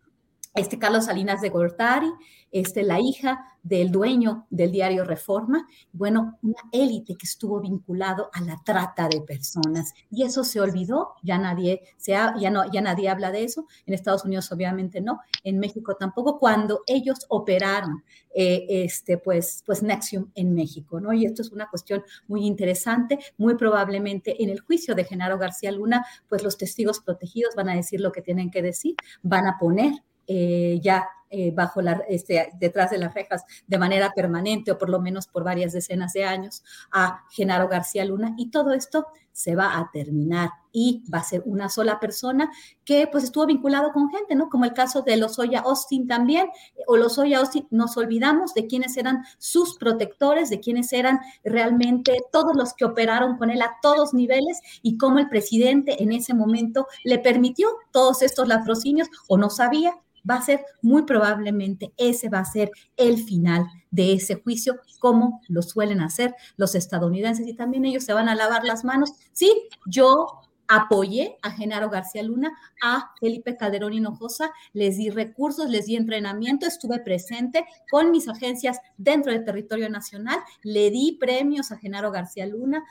este 0.54 0.80
Carlos 0.80 1.06
Salinas 1.06 1.42
de 1.42 1.50
Gortari, 1.50 2.12
este, 2.52 2.84
la 2.84 3.00
hija 3.00 3.46
del 3.62 3.92
dueño 3.92 4.48
del 4.50 4.72
diario 4.72 5.04
Reforma, 5.04 5.68
bueno, 5.92 6.40
una 6.42 6.62
élite 6.72 7.16
que 7.16 7.26
estuvo 7.26 7.60
vinculado 7.60 8.30
a 8.34 8.42
la 8.42 8.60
trata 8.64 9.08
de 9.08 9.22
personas. 9.22 9.94
Y 10.10 10.24
eso 10.24 10.44
se 10.44 10.62
olvidó, 10.62 11.14
ya 11.22 11.38
nadie, 11.38 11.82
se 11.98 12.12
ya, 12.14 12.50
no, 12.50 12.72
ya 12.72 12.82
nadie 12.82 13.10
habla 13.10 13.32
de 13.32 13.44
eso, 13.44 13.68
en 13.86 13.94
Estados 13.94 14.26
Unidos 14.26 14.52
obviamente 14.52 15.02
no, 15.02 15.20
en 15.44 15.60
México 15.60 15.96
tampoco, 15.96 16.40
cuando 16.40 16.82
ellos 16.88 17.26
operaron 17.30 18.04
eh, 18.34 18.66
este, 18.70 19.18
pues, 19.18 19.64
pues 19.66 19.84
Nexium 19.84 20.32
en 20.36 20.54
México, 20.56 21.00
¿no? 21.00 21.14
Y 21.14 21.26
esto 21.26 21.42
es 21.42 21.52
una 21.52 21.70
cuestión 21.70 22.04
muy 22.28 22.46
interesante, 22.46 23.20
muy 23.38 23.56
probablemente 23.56 24.42
en 24.42 24.50
el 24.50 24.62
juicio 24.62 24.96
de 24.96 25.04
Genaro 25.04 25.38
García 25.38 25.72
Luna, 25.72 26.06
pues 26.28 26.44
los 26.44 26.58
testigos 26.58 27.02
protegidos 27.02 27.56
van 27.56 27.70
a 27.70 27.76
decir 27.76 28.00
lo 28.00 28.12
que 28.12 28.22
tienen 28.22 28.50
que 28.50 28.62
decir, 28.62 28.96
van 29.22 29.46
a 29.46 29.58
poner 29.60 29.94
eh, 30.30 30.80
ya 30.86 30.98
eh, 31.30 31.52
bajo 31.52 31.82
la, 31.82 32.02
este, 32.08 32.52
detrás 32.60 32.90
de 32.92 32.98
las 32.98 33.14
rejas 33.14 33.44
de 33.68 33.78
manera 33.78 34.12
permanente 34.16 34.72
o 34.72 34.78
por 34.78 34.90
lo 34.90 35.00
menos 35.00 35.28
por 35.28 35.44
varias 35.44 35.74
decenas 35.74 36.14
de 36.14 36.24
años 36.24 36.64
a 36.92 37.24
Genaro 37.32 37.68
García 37.68 38.04
Luna 38.06 38.34
y 38.38 38.50
todo 38.50 38.74
esto 38.74 39.08
se 39.32 39.56
va 39.56 39.78
a 39.78 39.90
terminar 39.94 40.50
y 40.74 41.04
va 41.12 41.20
a 41.20 41.24
ser 41.24 41.44
una 41.46 41.70
sola 41.70 42.00
persona 42.00 42.52
que 42.84 43.08
pues 43.08 43.24
estuvo 43.24 43.46
vinculado 43.46 43.94
con 43.94 44.10
gente, 44.10 44.36
¿no? 44.36 44.50
Como 44.50 44.66
el 44.66 44.74
caso 44.74 45.02
de 45.02 45.16
Lozoya 45.16 45.62
Austin 45.62 46.08
también, 46.08 46.50
o 46.88 46.98
Lozoya 46.98 47.40
Austin, 47.40 47.66
nos 47.72 47.96
olvidamos 47.96 48.54
de 48.54 48.68
quiénes 48.68 48.98
eran 48.98 49.24
sus 49.38 49.78
protectores, 49.78 50.50
de 50.50 50.60
quiénes 50.60 50.92
eran 50.92 51.20
realmente 51.44 52.18
todos 52.34 52.56
los 52.56 52.74
que 52.74 52.86
operaron 52.86 53.38
con 53.38 53.50
él 53.50 53.62
a 53.62 53.78
todos 53.82 54.14
niveles 54.14 54.60
y 54.82 54.98
cómo 54.98 55.20
el 55.20 55.30
presidente 55.30 56.04
en 56.04 56.12
ese 56.12 56.34
momento 56.34 56.88
le 57.06 57.20
permitió 57.20 57.70
todos 57.92 58.22
estos 58.22 58.48
latrocinios 58.48 59.08
o 59.28 59.38
no 59.38 59.50
sabía 59.50 59.96
va 60.30 60.36
a 60.36 60.42
ser 60.42 60.66
muy 60.82 61.04
probablemente 61.20 61.92
ese 61.98 62.30
va 62.30 62.40
a 62.40 62.46
ser 62.46 62.72
el 62.96 63.22
final 63.24 63.66
de 63.92 64.14
ese 64.14 64.36
juicio, 64.36 64.78
como 65.00 65.42
lo 65.50 65.62
suelen 65.62 66.00
hacer 66.00 66.34
los 66.56 66.76
estadounidenses 66.76 67.46
y 67.48 67.56
también 67.56 67.86
ellos 67.86 68.06
se 68.06 68.14
van 68.14 68.30
a 68.30 68.36
lavar 68.36 68.64
las 68.64 68.86
manos. 68.86 69.12
Sí, 69.34 69.68
yo 69.86 70.28
apoyé 70.70 71.38
a 71.42 71.52
Genaro 71.52 71.90
García 71.90 72.22
Luna, 72.22 72.54
a 72.82 73.12
Felipe 73.20 73.58
Calderón 73.58 73.94
Hinojosa, 73.94 74.54
les 74.72 74.98
di 74.98 75.10
recursos, 75.10 75.68
les 75.70 75.88
di 75.88 75.96
entrenamiento, 75.96 76.68
estuve 76.68 77.00
presente 77.00 77.66
con 77.90 78.12
mis 78.12 78.28
agencias 78.28 78.80
dentro 78.96 79.34
del 79.34 79.44
territorio 79.44 79.90
nacional, 79.90 80.38
le 80.64 80.92
di 80.92 81.18
premios 81.20 81.72
a 81.72 81.78
Genaro 81.78 82.12
García 82.12 82.46
Luna, 82.46 82.84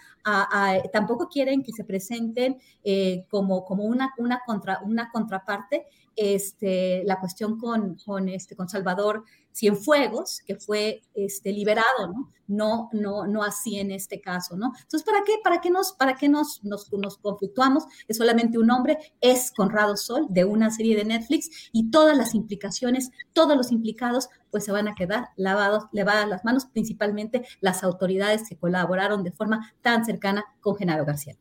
tampoco 0.93 1.29
quieren 1.29 1.63
que 1.63 1.73
se 1.73 1.85
presenten 1.85 2.59
eh, 2.83 3.25
como, 3.31 3.65
como 3.65 3.85
una, 3.85 4.13
una, 4.19 4.43
contra, 4.45 4.81
una 4.83 5.11
contraparte 5.13 5.87
este, 6.17 7.05
la 7.05 7.21
cuestión 7.21 7.59
con, 7.59 7.95
con, 8.05 8.29
este, 8.29 8.57
con 8.57 8.69
Salvador 8.69 9.25
Cienfuegos, 9.59 10.41
que 10.47 10.55
fue 10.55 11.03
este, 11.15 11.51
liberado, 11.51 12.13
¿no? 12.13 12.33
No, 12.47 12.89
no, 12.93 13.27
no 13.27 13.43
así 13.43 13.77
en 13.79 13.91
este 13.91 14.21
caso, 14.21 14.57
¿no? 14.57 14.73
Entonces, 14.75 15.03
¿para 15.03 15.25
qué, 15.25 15.35
para 15.43 15.61
qué, 15.61 15.69
nos, 15.69 15.93
para 15.95 16.15
qué 16.15 16.29
nos, 16.29 16.63
nos, 16.63 17.19
conflictuamos? 17.19 17.85
Es 18.07 18.19
solamente 18.19 18.57
un 18.57 18.69
nombre, 18.69 18.99
es 19.21 19.51
Conrado 19.51 19.97
Sol, 19.97 20.27
de 20.31 20.45
una 20.45 20.71
serie 20.71 20.97
de 20.97 21.05
Netflix, 21.05 21.71
y 21.73 21.91
todas 21.91 22.17
las 22.17 22.37
implicaciones, 22.37 23.11
todos 23.33 23.57
los 23.57 23.73
implicados, 23.73 24.29
pues 24.53 24.65
se 24.65 24.71
van 24.71 24.87
a 24.87 24.95
quedar 24.95 25.31
lavados, 25.37 25.87
levadas 25.91 26.29
las 26.29 26.45
manos, 26.45 26.67
principalmente 26.67 27.45
las 27.61 27.83
autoridades 27.83 28.49
que 28.49 28.57
colaboraron 28.57 29.25
de 29.25 29.33
forma 29.33 29.75
tan 29.83 30.05
cercana 30.05 30.45
con 30.61 30.77
Genaro 30.77 31.05
García. 31.05 31.37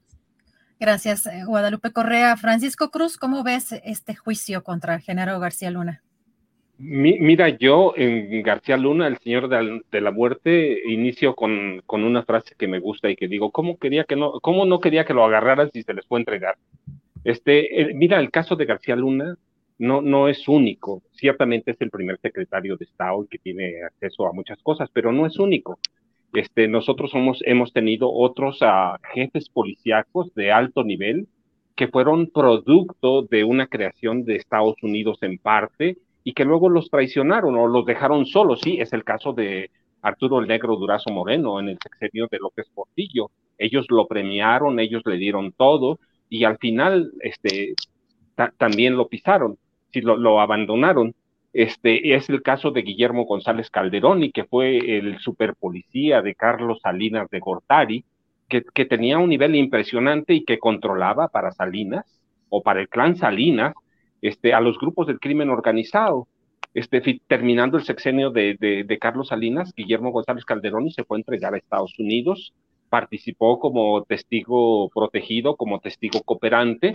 Gracias, 0.80 1.27
eh, 1.27 1.44
Guadalupe 1.45 1.94
Correa. 1.94 2.35
Francisco 2.35 2.89
Cruz, 2.89 3.18
¿cómo 3.18 3.44
ves 3.44 3.73
este 3.84 4.15
juicio 4.15 4.64
contra 4.64 4.99
Genaro 4.99 5.39
García 5.39 5.69
Luna? 5.69 6.03
Mira, 6.78 7.49
yo 7.49 7.94
en 7.95 8.41
García 8.44 8.78
Luna, 8.78 9.08
el 9.08 9.18
señor 9.18 9.49
de, 9.49 10.02
la 10.02 10.12
muerte, 10.12 10.80
inicio 10.91 11.36
con, 11.36 11.82
con, 11.86 12.04
una 12.04 12.24
frase 12.24 12.56
que 12.58 12.68
me 12.68 12.80
gusta 12.80 13.10
y 13.10 13.16
que 13.16 13.28
digo, 13.28 13.52
¿cómo, 13.52 13.78
quería 13.78 14.04
que 14.04 14.16
no, 14.16 14.40
¿cómo 14.41 14.66
no 14.66 14.80
quería 14.80 15.06
que 15.06 15.14
lo 15.14 15.26
agarraran 15.26 15.72
si 15.72 15.84
se 15.84 15.94
les 15.94 16.06
puede 16.06 16.22
entregar? 16.22 16.56
Este, 17.24 17.91
mira, 17.94 18.20
el 18.20 18.32
caso 18.32 18.56
de 18.56 18.66
García 18.66 18.95
Luna 18.95 19.38
no, 19.80 20.02
no 20.02 20.28
es 20.28 20.48
único. 20.48 21.02
Ciertamente 21.14 21.72
es 21.72 21.82
el 21.82 21.90
primer 21.90 22.20
secretario 22.20 22.78
de 22.78 22.86
Estado 22.86 23.28
que 23.30 23.38
tiene 23.38 23.84
acceso 23.84 24.28
a 24.28 24.34
muchas 24.34 24.62
cosas, 24.62 24.90
pero 24.94 25.12
no 25.12 25.26
es 25.26 25.38
único. 25.38 25.80
Este, 26.34 26.68
nosotros 26.68 27.12
somos, 27.12 27.40
hemos 27.45 27.74
tenido 27.74 28.12
otros 28.12 28.62
uh, 28.62 28.98
jefes 29.14 29.49
policíacos 29.49 30.34
de 30.36 30.52
alto 30.52 30.84
nivel 30.84 31.28
que 31.76 31.88
fueron 31.88 32.28
producto 32.28 33.22
de 33.24 33.44
una 33.44 33.68
creación 33.68 34.26
de 34.26 34.36
Estados 34.36 34.76
Unidos 34.82 35.20
en 35.22 35.38
parte 35.38 35.98
y 36.28 36.34
que 36.34 36.44
luego 36.44 36.68
los 36.68 36.90
traicionaron 36.90 37.56
o 37.56 37.68
los 37.68 37.86
dejaron 37.86 38.26
solos. 38.26 38.60
Sí, 38.62 38.82
es 38.82 38.91
el 38.91 39.06
caso 39.06 39.32
de 39.32 39.72
Arturo 40.02 40.40
el 40.40 40.48
Negro 40.49 40.76
Durazo 40.76 41.10
Moreno 41.10 41.58
en 41.62 41.70
el 41.70 41.78
sexenio 41.82 42.28
de 42.30 42.38
López 42.40 42.68
Portillo. 42.76 43.32
Ellos 43.58 43.86
lo 43.88 44.08
premiaron, 44.08 44.78
ellos 44.78 45.04
le 45.06 45.16
dieron 45.16 45.54
todo 45.54 45.99
y 46.28 46.44
al 46.44 46.58
final 46.58 47.14
este, 47.22 47.76
también 48.58 48.98
lo 48.98 49.08
pisaron, 49.08 49.58
sí, 49.94 50.02
lo, 50.02 50.18
lo 50.18 50.41
abandonaron. 50.41 51.16
Este 51.54 52.14
es 52.14 52.28
el 52.30 52.41
caso 52.41 52.72
de 52.72 52.82
Guillermo 52.82 53.24
González 53.24 53.70
Calderón 53.70 54.22
y 54.22 54.34
que 54.34 54.44
fue 54.44 54.80
el 54.98 55.20
superpolicía 55.20 56.22
de 56.22 56.36
Carlos 56.36 56.82
Salinas 56.84 57.30
de 57.30 57.40
Gortari, 57.40 58.04
que, 58.49 58.66
que, 58.74 58.84
tenía 58.84 59.18
un 59.18 59.30
nivel 59.30 59.56
impresionante 59.56 60.34
y 60.34 60.44
que 60.44 60.60
controlaba 60.60 61.30
para 61.30 61.54
Salinas 61.54 62.20
o 62.49 62.62
para 62.62 62.82
el 62.82 62.90
clan 62.90 63.16
Salinas 63.16 63.74
este, 64.22 64.53
a 64.53 64.61
los 64.61 64.77
grupos 64.77 65.07
del 65.07 65.19
crimen 65.19 65.49
organizado. 65.49 66.27
Este, 66.73 67.02
terminando 67.27 67.77
el 67.77 67.84
sexenio 67.84 68.30
de, 68.30 68.98
Carlos 69.02 69.30
Salinas, 69.30 69.73
Guillermo 69.76 70.11
González 70.11 70.45
Calderón 70.45 70.91
se 70.91 71.03
fue 71.03 71.18
a 71.18 71.19
entregar 71.19 71.53
a 71.53 71.57
Estados 71.57 71.98
Unidos, 71.98 72.53
participó 72.89 73.60
como 73.60 74.03
testigo 74.03 74.89
protegido, 74.89 75.56
como 75.56 75.80
testigo 75.80 76.22
cooperante, 76.22 76.94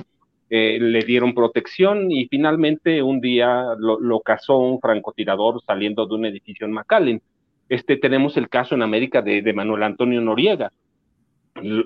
eh, 0.51 0.79
le 0.81 1.01
dieron 1.01 1.35
protección 1.35 2.13
y 2.13 2.29
finalmente 2.29 3.03
un 3.03 3.21
día 3.21 3.75
lo, 3.79 3.99
lo 3.99 4.21
cazó 4.21 4.59
un 4.59 4.81
francotirador 4.81 5.61
saliendo 5.67 6.07
de 6.07 6.15
un 6.15 6.27
edificio 6.27 6.67
en 6.67 6.73
McAllen. 6.73 7.23
Este, 7.69 7.97
tenemos 7.97 8.37
el 8.37 8.49
caso 8.49 8.75
en 8.75 8.83
América 8.83 9.23
de 9.23 9.53
Manuel 9.53 9.83
Antonio 9.83 10.21
Noriega. 10.21 10.71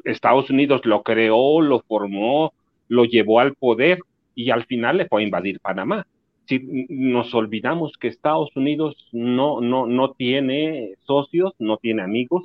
Estados 0.04 0.50
Unidos 0.50 0.84
lo 0.84 1.02
creó, 1.02 1.60
lo 1.60 1.80
formó, 1.80 2.52
lo 2.88 3.04
llevó 3.04 3.40
al 3.40 3.54
poder 3.54 4.00
y 4.36 4.50
al 4.50 4.64
final 4.66 4.98
le 4.98 5.08
fue 5.08 5.22
a 5.22 5.24
invadir 5.24 5.58
Panamá. 5.58 6.06
Si 6.44 6.86
nos 6.88 7.34
olvidamos 7.34 7.98
que 7.98 8.06
Estados 8.06 8.54
Unidos 8.54 9.08
no, 9.10 9.60
no, 9.60 9.88
no 9.88 10.12
tiene 10.12 10.92
socios, 11.04 11.54
no 11.58 11.78
tiene 11.78 12.02
amigos, 12.02 12.44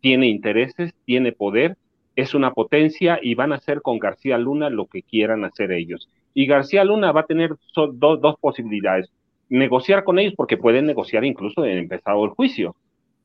tiene 0.00 0.28
intereses, 0.28 0.94
tiene 1.04 1.32
poder 1.32 1.76
es 2.16 2.34
una 2.34 2.52
potencia 2.52 3.18
y 3.22 3.34
van 3.34 3.52
a 3.52 3.56
hacer 3.56 3.82
con 3.82 3.98
García 3.98 4.38
Luna 4.38 4.70
lo 4.70 4.86
que 4.86 5.02
quieran 5.02 5.44
hacer 5.44 5.72
ellos. 5.72 6.08
Y 6.34 6.46
García 6.46 6.84
Luna 6.84 7.12
va 7.12 7.22
a 7.22 7.26
tener 7.26 7.56
dos 7.74 8.36
posibilidades. 8.40 9.10
Negociar 9.48 10.04
con 10.04 10.18
ellos 10.18 10.34
porque 10.36 10.56
pueden 10.56 10.86
negociar 10.86 11.24
incluso 11.24 11.64
en 11.64 11.78
empezado 11.78 12.24
el 12.24 12.30
juicio 12.30 12.74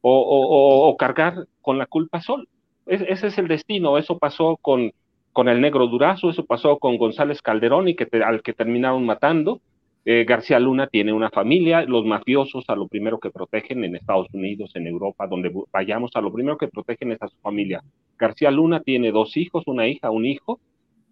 o, 0.01 0.95
cargar 0.97 1.47
con 1.61 1.77
la 1.77 1.85
culpa 1.85 2.21
sol. 2.21 2.47
ese 2.85 3.27
es 3.27 3.37
el 3.37 3.47
destino. 3.47 3.97
Eso 3.97 4.17
pasó 4.17 4.57
con, 4.61 4.91
con 5.37 5.49
el 5.49 5.61
negro 5.61 5.85
Durazo, 5.85 6.31
eso 6.31 6.47
pasó 6.47 6.79
con 6.79 6.97
González 6.97 7.43
Calderón 7.43 7.87
y 7.87 7.95
que 7.95 8.07
al 8.23 8.41
que 8.41 8.53
terminaron 8.53 9.05
matando. 9.05 9.61
Eh, 10.03 10.25
García 10.27 10.59
Luna 10.59 10.87
tiene 10.87 11.13
una 11.13 11.29
familia, 11.29 11.83
los 11.83 12.05
mafiosos 12.05 12.65
a 12.69 12.75
lo 12.75 12.87
primero 12.87 13.19
que 13.19 13.29
protegen 13.29 13.83
en 13.83 13.95
Estados 13.95 14.29
Unidos, 14.33 14.71
en 14.73 14.87
Europa, 14.87 15.27
donde 15.27 15.51
vayamos, 15.71 16.09
a 16.15 16.21
lo 16.21 16.33
primero 16.33 16.57
que 16.57 16.67
protegen 16.67 17.11
es 17.11 17.21
a 17.21 17.27
su 17.27 17.37
familia. 17.37 17.83
García 18.17 18.49
Luna 18.49 18.79
tiene 18.79 19.11
dos 19.11 19.37
hijos, 19.37 19.61
una 19.67 19.87
hija, 19.87 20.09
un 20.09 20.25
hijo, 20.25 20.59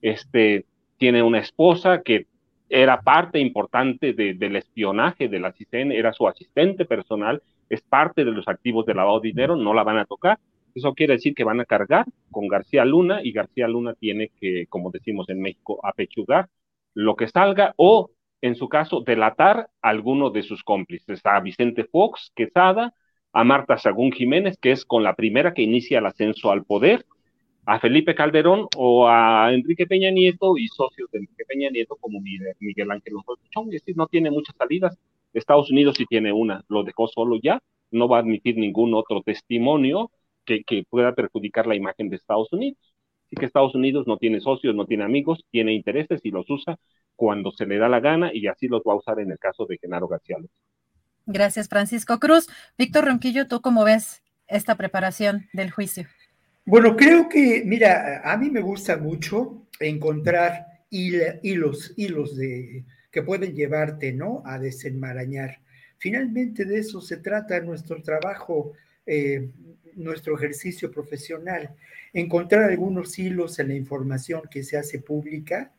este, 0.02 0.66
tiene 0.98 1.22
una 1.22 1.38
esposa 1.38 2.02
que 2.02 2.26
era 2.68 3.02
parte 3.02 3.38
importante 3.38 4.14
del 4.14 4.56
espionaje 4.56 5.28
de 5.28 5.40
la 5.40 5.52
CICEN, 5.52 5.92
era 5.92 6.14
su 6.14 6.28
asistente 6.28 6.86
personal, 6.86 7.44
es 7.70 7.82
parte 7.84 8.26
de 8.26 8.32
los 8.32 8.48
activos 8.48 8.88
de 8.88 8.96
lavado 8.96 9.20
de 9.20 9.28
dinero, 9.28 9.56
no 9.56 9.76
la 9.76 9.84
van 9.84 10.00
a 10.00 10.06
tocar. 10.06 10.40
Eso 10.76 10.94
quiere 10.94 11.14
decir 11.14 11.34
que 11.34 11.46
van 11.46 11.62
a 11.62 11.66
cargar 11.66 12.06
con 12.30 12.48
García 12.48 12.86
Luna 12.86 13.22
y 13.24 13.32
García 13.32 13.68
Luna 13.68 13.94
tiene 13.94 14.30
que, 14.40 14.68
como 14.68 14.92
decimos 14.92 15.30
en 15.30 15.42
México, 15.42 15.80
apechugar 15.84 16.50
lo 16.94 17.16
que 17.16 17.28
salga 17.28 17.74
o 17.78 18.12
en 18.42 18.56
su 18.56 18.70
caso, 18.70 19.02
delatar 19.02 19.70
a 19.82 19.90
alguno 19.90 20.30
de 20.30 20.44
sus 20.44 20.64
cómplices, 20.64 21.22
a 21.24 21.40
Vicente 21.40 21.86
Fox 21.86 22.32
Quesada, 22.36 22.94
a 23.34 23.44
Marta 23.44 23.78
Sagún 23.78 24.12
Jiménez, 24.12 24.58
que 24.62 24.72
es 24.72 24.86
con 24.86 25.02
la 25.02 25.16
primera 25.16 25.54
que 25.54 25.64
inicia 25.64 25.98
el 26.00 26.06
ascenso 26.06 26.52
al 26.52 26.64
poder, 26.64 27.06
a 27.66 27.80
Felipe 27.80 28.14
Calderón 28.14 28.68
o 28.78 29.08
a 29.08 29.52
Enrique 29.52 29.88
Peña 29.88 30.12
Nieto 30.12 30.58
y 30.58 30.68
socios 30.68 31.10
de 31.12 31.20
Enrique 31.20 31.44
Peña 31.48 31.70
Nieto 31.72 31.96
como 31.96 32.22
Miguel 32.22 32.92
Ángel 32.92 33.16
Chong, 33.50 33.68
es 33.74 33.82
decir, 33.82 33.98
no 33.98 34.08
tiene 34.08 34.30
muchas 34.30 34.56
salidas. 34.58 34.96
Estados 35.34 35.72
Unidos 35.72 35.96
sí 35.98 36.06
tiene 36.06 36.32
una, 36.32 36.64
lo 36.70 36.84
dejó 36.84 37.08
solo 37.08 37.40
ya, 37.42 37.60
no 37.92 38.08
va 38.08 38.18
a 38.18 38.20
admitir 38.20 38.58
ningún 38.58 38.94
otro 38.94 39.22
testimonio 39.24 40.12
que, 40.46 40.64
que 40.64 40.84
pueda 40.90 41.14
perjudicar 41.14 41.68
la 41.68 41.76
imagen 41.76 42.10
de 42.10 42.18
Estados 42.18 42.52
Unidos. 42.54 42.78
Así 43.26 43.36
que 43.36 43.46
Estados 43.46 43.76
Unidos 43.76 44.06
no 44.08 44.18
tiene 44.18 44.40
socios, 44.40 44.76
no 44.76 44.86
tiene 44.86 45.04
amigos, 45.04 45.44
tiene 45.52 45.74
intereses 45.74 46.22
y 46.24 46.32
los 46.32 46.50
usa 46.50 46.78
cuando 47.16 47.52
se 47.52 47.66
le 47.66 47.78
da 47.78 47.90
la 47.90 48.00
gana 48.00 48.32
y 48.34 48.48
así 48.48 48.68
los 48.68 48.82
va 48.88 48.94
a 48.94 48.98
usar 48.98 49.20
en 49.20 49.32
el 49.32 49.40
caso 49.40 49.66
de 49.66 49.78
Genaro 49.78 50.08
García 50.08 50.38
López. 50.38 50.52
Gracias, 51.26 51.68
Francisco 51.70 52.20
Cruz. 52.20 52.48
Víctor 52.78 53.06
Ronquillo, 53.06 53.48
¿tú 53.48 53.62
cómo 53.62 53.84
ves 53.84 54.22
esta 54.48 54.76
preparación 54.76 55.48
del 55.54 55.72
juicio? 55.72 56.06
Bueno, 56.66 56.96
creo 56.96 57.30
que, 57.30 57.64
mira, 57.66 58.22
a 58.24 58.38
mí 58.38 58.50
me 58.50 58.62
gusta 58.62 58.98
mucho 58.98 59.68
encontrar 59.80 60.66
hilos, 60.90 61.94
hilos 61.98 62.36
de, 62.36 62.86
que 63.12 63.22
pueden 63.22 63.56
llevarte, 63.56 64.14
¿no? 64.14 64.44
A 64.46 64.60
desenmarañar. 64.60 65.60
Finalmente 65.98 66.66
de 66.66 66.80
eso 66.80 67.02
se 67.02 67.18
trata 67.18 67.60
nuestro 67.60 68.02
trabajo, 68.02 68.74
eh, 69.06 69.50
nuestro 69.96 70.36
ejercicio 70.36 70.92
profesional, 70.92 71.76
encontrar 72.14 72.70
algunos 72.70 73.18
hilos 73.18 73.60
en 73.60 73.70
la 73.70 73.76
información 73.76 74.44
que 74.50 74.64
se 74.64 74.78
hace 74.78 75.00
pública 75.00 75.72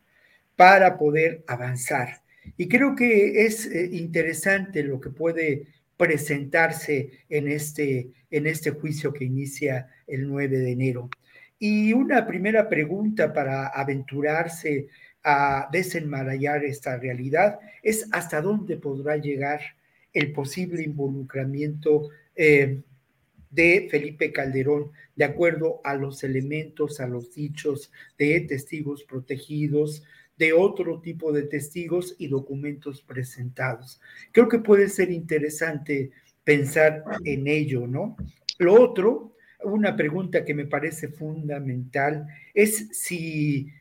para 0.55 0.97
poder 0.97 1.43
avanzar. 1.47 2.21
Y 2.55 2.67
creo 2.67 2.95
que 2.95 3.45
es 3.45 3.65
eh, 3.65 3.89
interesante 3.93 4.83
lo 4.83 4.99
que 4.99 5.09
puede 5.09 5.67
presentarse 5.97 7.11
en 7.29 7.47
este, 7.47 8.09
en 8.31 8.47
este 8.47 8.71
juicio 8.71 9.13
que 9.13 9.25
inicia 9.25 9.89
el 10.05 10.27
9 10.27 10.57
de 10.59 10.71
enero. 10.71 11.09
Y 11.59 11.93
una 11.93 12.25
primera 12.25 12.69
pregunta 12.69 13.33
para 13.33 13.67
aventurarse 13.67 14.87
a 15.23 15.67
desenmarañar 15.71 16.63
esta 16.63 16.97
realidad 16.97 17.59
es 17.81 18.07
hasta 18.11 18.41
dónde 18.41 18.77
podrá 18.77 19.17
llegar 19.17 19.59
el 20.13 20.31
posible 20.31 20.83
involucramiento 20.83 22.09
eh, 22.35 22.81
de 23.49 23.87
Felipe 23.89 24.31
Calderón, 24.31 24.91
de 25.15 25.25
acuerdo 25.25 25.81
a 25.83 25.95
los 25.95 26.23
elementos, 26.23 26.99
a 26.99 27.07
los 27.07 27.33
dichos 27.33 27.91
de 28.17 28.41
testigos 28.41 29.03
protegidos, 29.03 30.03
de 30.37 30.53
otro 30.53 31.01
tipo 31.01 31.31
de 31.31 31.43
testigos 31.43 32.15
y 32.17 32.27
documentos 32.27 33.01
presentados. 33.01 33.99
Creo 34.31 34.47
que 34.47 34.59
puede 34.59 34.89
ser 34.89 35.11
interesante 35.11 36.11
pensar 36.43 37.03
en 37.23 37.47
ello, 37.47 37.87
¿no? 37.87 38.15
Lo 38.59 38.81
otro, 38.81 39.33
una 39.63 39.95
pregunta 39.95 40.45
que 40.45 40.53
me 40.53 40.65
parece 40.65 41.07
fundamental, 41.07 42.27
es 42.53 42.89
si, 42.91 43.71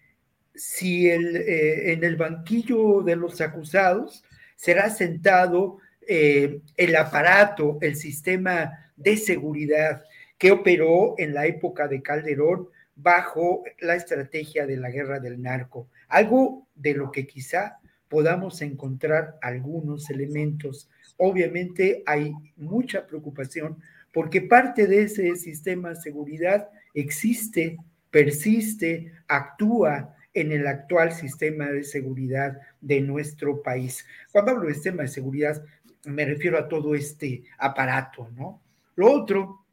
si 0.54 1.08
el, 1.08 1.36
eh, 1.36 1.92
en 1.92 2.04
el 2.04 2.16
banquillo 2.16 3.02
de 3.02 3.16
los 3.16 3.40
acusados 3.40 4.24
será 4.56 4.88
sentado 4.90 5.78
eh, 6.08 6.60
el 6.76 6.96
aparato, 6.96 7.78
el 7.82 7.96
sistema 7.96 8.85
de 8.96 9.16
seguridad 9.16 10.02
que 10.38 10.50
operó 10.50 11.14
en 11.18 11.34
la 11.34 11.46
época 11.46 11.88
de 11.88 12.02
Calderón 12.02 12.68
bajo 12.94 13.62
la 13.80 13.94
estrategia 13.94 14.66
de 14.66 14.76
la 14.76 14.90
guerra 14.90 15.20
del 15.20 15.40
narco. 15.40 15.88
Algo 16.08 16.66
de 16.74 16.94
lo 16.94 17.10
que 17.10 17.26
quizá 17.26 17.78
podamos 18.08 18.62
encontrar 18.62 19.38
algunos 19.42 20.10
elementos. 20.10 20.88
Obviamente 21.16 22.02
hay 22.06 22.32
mucha 22.56 23.06
preocupación 23.06 23.78
porque 24.12 24.40
parte 24.40 24.86
de 24.86 25.02
ese 25.02 25.36
sistema 25.36 25.90
de 25.90 25.96
seguridad 25.96 26.70
existe, 26.94 27.76
persiste, 28.10 29.12
actúa 29.28 30.14
en 30.32 30.52
el 30.52 30.66
actual 30.66 31.12
sistema 31.12 31.66
de 31.66 31.84
seguridad 31.84 32.58
de 32.80 33.00
nuestro 33.00 33.62
país. 33.62 34.06
Cuando 34.32 34.52
hablo 34.52 34.68
de 34.68 34.74
sistema 34.74 35.02
de 35.02 35.08
seguridad, 35.08 35.62
me 36.04 36.24
refiero 36.24 36.58
a 36.58 36.68
todo 36.68 36.94
este 36.94 37.42
aparato, 37.58 38.30
¿no? 38.36 38.62
Lo 38.96 39.12
otro, 39.12 39.64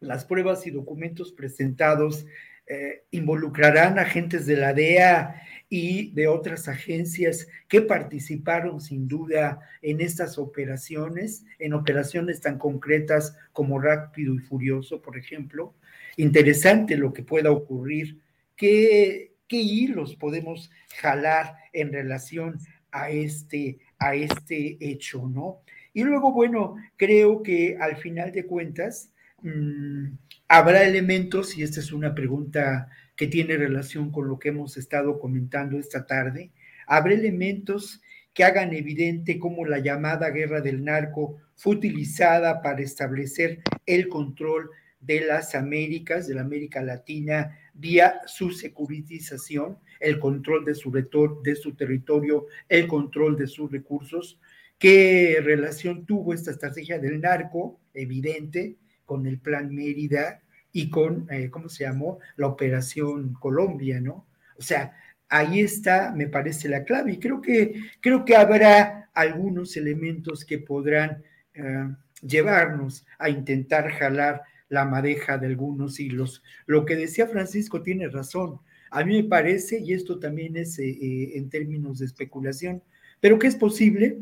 las 0.00 0.24
pruebas 0.24 0.66
y 0.66 0.70
documentos 0.70 1.32
presentados 1.32 2.26
eh, 2.68 3.04
involucrarán 3.10 3.98
agentes 3.98 4.46
de 4.46 4.56
la 4.56 4.72
DEA 4.72 5.42
y 5.68 6.10
de 6.12 6.28
otras 6.28 6.68
agencias 6.68 7.46
que 7.68 7.80
participaron 7.80 8.80
sin 8.80 9.08
duda 9.08 9.60
en 9.82 10.00
estas 10.00 10.38
operaciones, 10.38 11.44
en 11.58 11.74
operaciones 11.74 12.40
tan 12.40 12.58
concretas 12.58 13.36
como 13.52 13.80
Rápido 13.80 14.34
y 14.34 14.38
Furioso, 14.38 15.00
por 15.00 15.16
ejemplo. 15.16 15.74
Interesante 16.16 16.96
lo 16.96 17.12
que 17.12 17.22
pueda 17.22 17.50
ocurrir. 17.50 18.20
¿Qué, 18.56 19.32
hilos 19.48 20.16
podemos 20.16 20.70
jalar 21.00 21.56
en 21.72 21.92
relación 21.92 22.58
a 22.90 23.10
este, 23.10 23.78
a 23.98 24.14
este 24.14 24.76
hecho, 24.80 25.28
no? 25.28 25.62
Y 25.96 26.04
luego, 26.04 26.30
bueno, 26.30 26.76
creo 26.96 27.42
que 27.42 27.76
al 27.80 27.96
final 27.96 28.30
de 28.30 28.44
cuentas, 28.46 29.14
mm, 29.40 30.08
Habrá 30.48 30.84
elementos, 30.84 31.58
y 31.58 31.64
esta 31.64 31.80
es 31.80 31.90
una 31.90 32.14
pregunta 32.14 32.88
que 33.16 33.26
tiene 33.26 33.56
relación 33.56 34.12
con 34.12 34.28
lo 34.28 34.38
que 34.38 34.50
hemos 34.50 34.76
estado 34.76 35.18
comentando 35.18 35.76
esta 35.76 36.06
tarde, 36.06 36.52
habrá 36.86 37.14
elementos 37.14 38.00
que 38.32 38.44
hagan 38.44 38.72
evidente 38.72 39.40
cómo 39.40 39.66
la 39.66 39.80
llamada 39.80 40.30
guerra 40.30 40.60
del 40.60 40.84
narco 40.84 41.38
fue 41.56 41.74
utilizada 41.74 42.62
para 42.62 42.82
establecer 42.82 43.60
el 43.86 44.08
control 44.08 44.70
de 45.00 45.22
las 45.22 45.56
Américas, 45.56 46.28
de 46.28 46.34
la 46.34 46.42
América 46.42 46.80
Latina, 46.80 47.58
vía 47.74 48.20
su 48.26 48.52
securitización, 48.52 49.78
el 49.98 50.20
control 50.20 50.64
de 50.64 50.76
su, 50.76 50.92
de 50.92 51.56
su 51.56 51.74
territorio, 51.74 52.46
el 52.68 52.86
control 52.86 53.36
de 53.36 53.48
sus 53.48 53.72
recursos. 53.72 54.38
¿Qué 54.78 55.38
relación 55.42 56.04
tuvo 56.04 56.34
esta 56.34 56.50
estrategia 56.50 56.98
del 56.98 57.20
narco? 57.20 57.80
Evidente, 57.94 58.76
con 59.06 59.26
el 59.26 59.38
Plan 59.38 59.74
Mérida 59.74 60.42
y 60.72 60.90
con, 60.90 61.26
eh, 61.30 61.48
¿cómo 61.50 61.68
se 61.70 61.84
llamó? 61.84 62.18
La 62.36 62.48
Operación 62.48 63.32
Colombia, 63.34 64.00
¿no? 64.00 64.26
O 64.58 64.62
sea, 64.62 64.94
ahí 65.28 65.60
está, 65.60 66.12
me 66.14 66.26
parece, 66.26 66.68
la 66.68 66.84
clave. 66.84 67.12
Y 67.12 67.18
creo 67.18 67.40
que, 67.40 67.74
creo 68.00 68.24
que 68.24 68.36
habrá 68.36 69.10
algunos 69.14 69.76
elementos 69.78 70.44
que 70.44 70.58
podrán 70.58 71.22
eh, 71.54 71.88
llevarnos 72.20 73.06
a 73.18 73.30
intentar 73.30 73.90
jalar 73.92 74.42
la 74.68 74.84
madeja 74.84 75.38
de 75.38 75.46
algunos 75.46 75.98
hilos. 76.00 76.42
Lo 76.66 76.84
que 76.84 76.96
decía 76.96 77.26
Francisco 77.26 77.82
tiene 77.82 78.08
razón. 78.08 78.60
A 78.90 79.04
mí 79.04 79.22
me 79.22 79.28
parece, 79.28 79.80
y 79.80 79.94
esto 79.94 80.18
también 80.18 80.56
es 80.56 80.78
eh, 80.78 81.36
en 81.36 81.48
términos 81.48 81.98
de 81.98 82.06
especulación, 82.06 82.82
pero 83.20 83.38
que 83.38 83.46
es 83.46 83.56
posible 83.56 84.18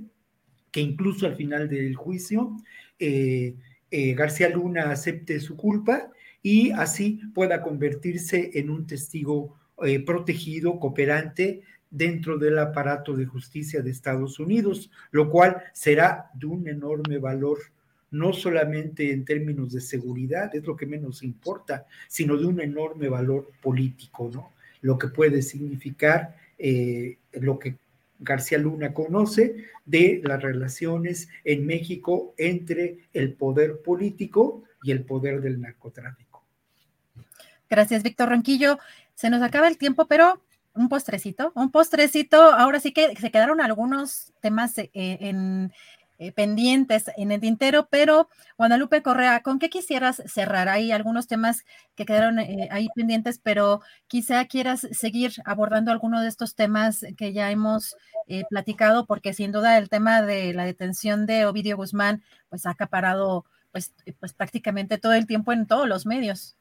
que 0.74 0.80
incluso 0.80 1.26
al 1.26 1.36
final 1.36 1.68
del 1.68 1.94
juicio 1.94 2.56
eh, 2.98 3.54
García 3.90 4.48
Luna 4.48 4.90
acepte 4.90 5.38
su 5.38 5.56
culpa 5.56 6.10
y 6.42 6.72
así 6.72 7.20
pueda 7.32 7.62
convertirse 7.62 8.50
en 8.54 8.70
un 8.70 8.84
testigo 8.84 9.56
protegido, 10.04 10.80
cooperante 10.80 11.62
dentro 11.90 12.38
del 12.38 12.58
aparato 12.58 13.14
de 13.14 13.24
justicia 13.24 13.82
de 13.82 13.92
Estados 13.92 14.40
Unidos, 14.40 14.90
lo 15.12 15.30
cual 15.30 15.62
será 15.72 16.28
de 16.34 16.46
un 16.46 16.66
enorme 16.66 17.18
valor 17.18 17.58
no 18.10 18.32
solamente 18.32 19.12
en 19.12 19.24
términos 19.24 19.72
de 19.72 19.80
seguridad, 19.80 20.52
es 20.56 20.64
lo 20.64 20.76
que 20.76 20.86
menos 20.86 21.22
importa, 21.22 21.86
sino 22.08 22.36
de 22.36 22.46
un 22.46 22.60
enorme 22.60 23.08
valor 23.08 23.52
político, 23.62 24.28
¿no? 24.32 24.52
Lo 24.80 24.98
que 24.98 25.06
puede 25.06 25.40
significar 25.40 26.36
eh, 26.58 27.18
lo 27.32 27.58
que 27.58 27.76
García 28.24 28.58
Luna 28.58 28.92
conoce 28.92 29.66
de 29.84 30.20
las 30.24 30.42
relaciones 30.42 31.28
en 31.44 31.66
México 31.66 32.34
entre 32.38 33.08
el 33.12 33.34
poder 33.34 33.82
político 33.82 34.64
y 34.82 34.90
el 34.90 35.04
poder 35.04 35.40
del 35.40 35.60
narcotráfico. 35.60 36.42
Gracias, 37.68 38.02
Víctor 38.02 38.30
Ronquillo. 38.30 38.78
Se 39.14 39.30
nos 39.30 39.42
acaba 39.42 39.68
el 39.68 39.78
tiempo, 39.78 40.06
pero 40.06 40.42
un 40.74 40.88
postrecito, 40.88 41.52
un 41.54 41.70
postrecito. 41.70 42.36
Ahora 42.36 42.80
sí 42.80 42.92
que 42.92 43.14
se 43.16 43.30
quedaron 43.30 43.60
algunos 43.60 44.32
temas 44.40 44.76
eh, 44.78 44.90
en, 44.92 45.72
eh, 46.18 46.30
pendientes 46.30 47.10
en 47.16 47.32
el 47.32 47.40
tintero, 47.40 47.88
pero 47.90 48.28
Guadalupe 48.56 49.02
Correa, 49.02 49.42
¿con 49.42 49.58
qué 49.58 49.68
quisieras 49.68 50.22
cerrar? 50.26 50.68
Hay 50.68 50.92
algunos 50.92 51.26
temas 51.26 51.64
que 51.96 52.06
quedaron 52.06 52.38
eh, 52.38 52.68
ahí 52.70 52.88
pendientes, 52.94 53.40
pero 53.42 53.80
quizá 54.06 54.44
quieras 54.44 54.86
seguir 54.92 55.32
abordando 55.44 55.90
alguno 55.90 56.20
de 56.20 56.28
estos 56.28 56.54
temas 56.54 57.04
que 57.16 57.32
ya 57.32 57.50
hemos 57.50 57.96
eh, 58.28 58.44
platicado, 58.48 59.06
porque 59.06 59.34
sin 59.34 59.50
duda 59.50 59.76
el 59.76 59.88
tema 59.88 60.22
de 60.22 60.54
la 60.54 60.64
detención 60.64 61.26
de 61.26 61.46
Ovidio 61.46 61.76
Guzmán, 61.76 62.22
pues 62.48 62.64
ha 62.66 62.70
acaparado 62.70 63.44
pues, 63.72 63.92
pues 64.20 64.32
prácticamente 64.32 64.98
todo 64.98 65.14
el 65.14 65.26
tiempo 65.26 65.52
en 65.52 65.66
todos 65.66 65.88
los 65.88 66.06
medios. 66.06 66.56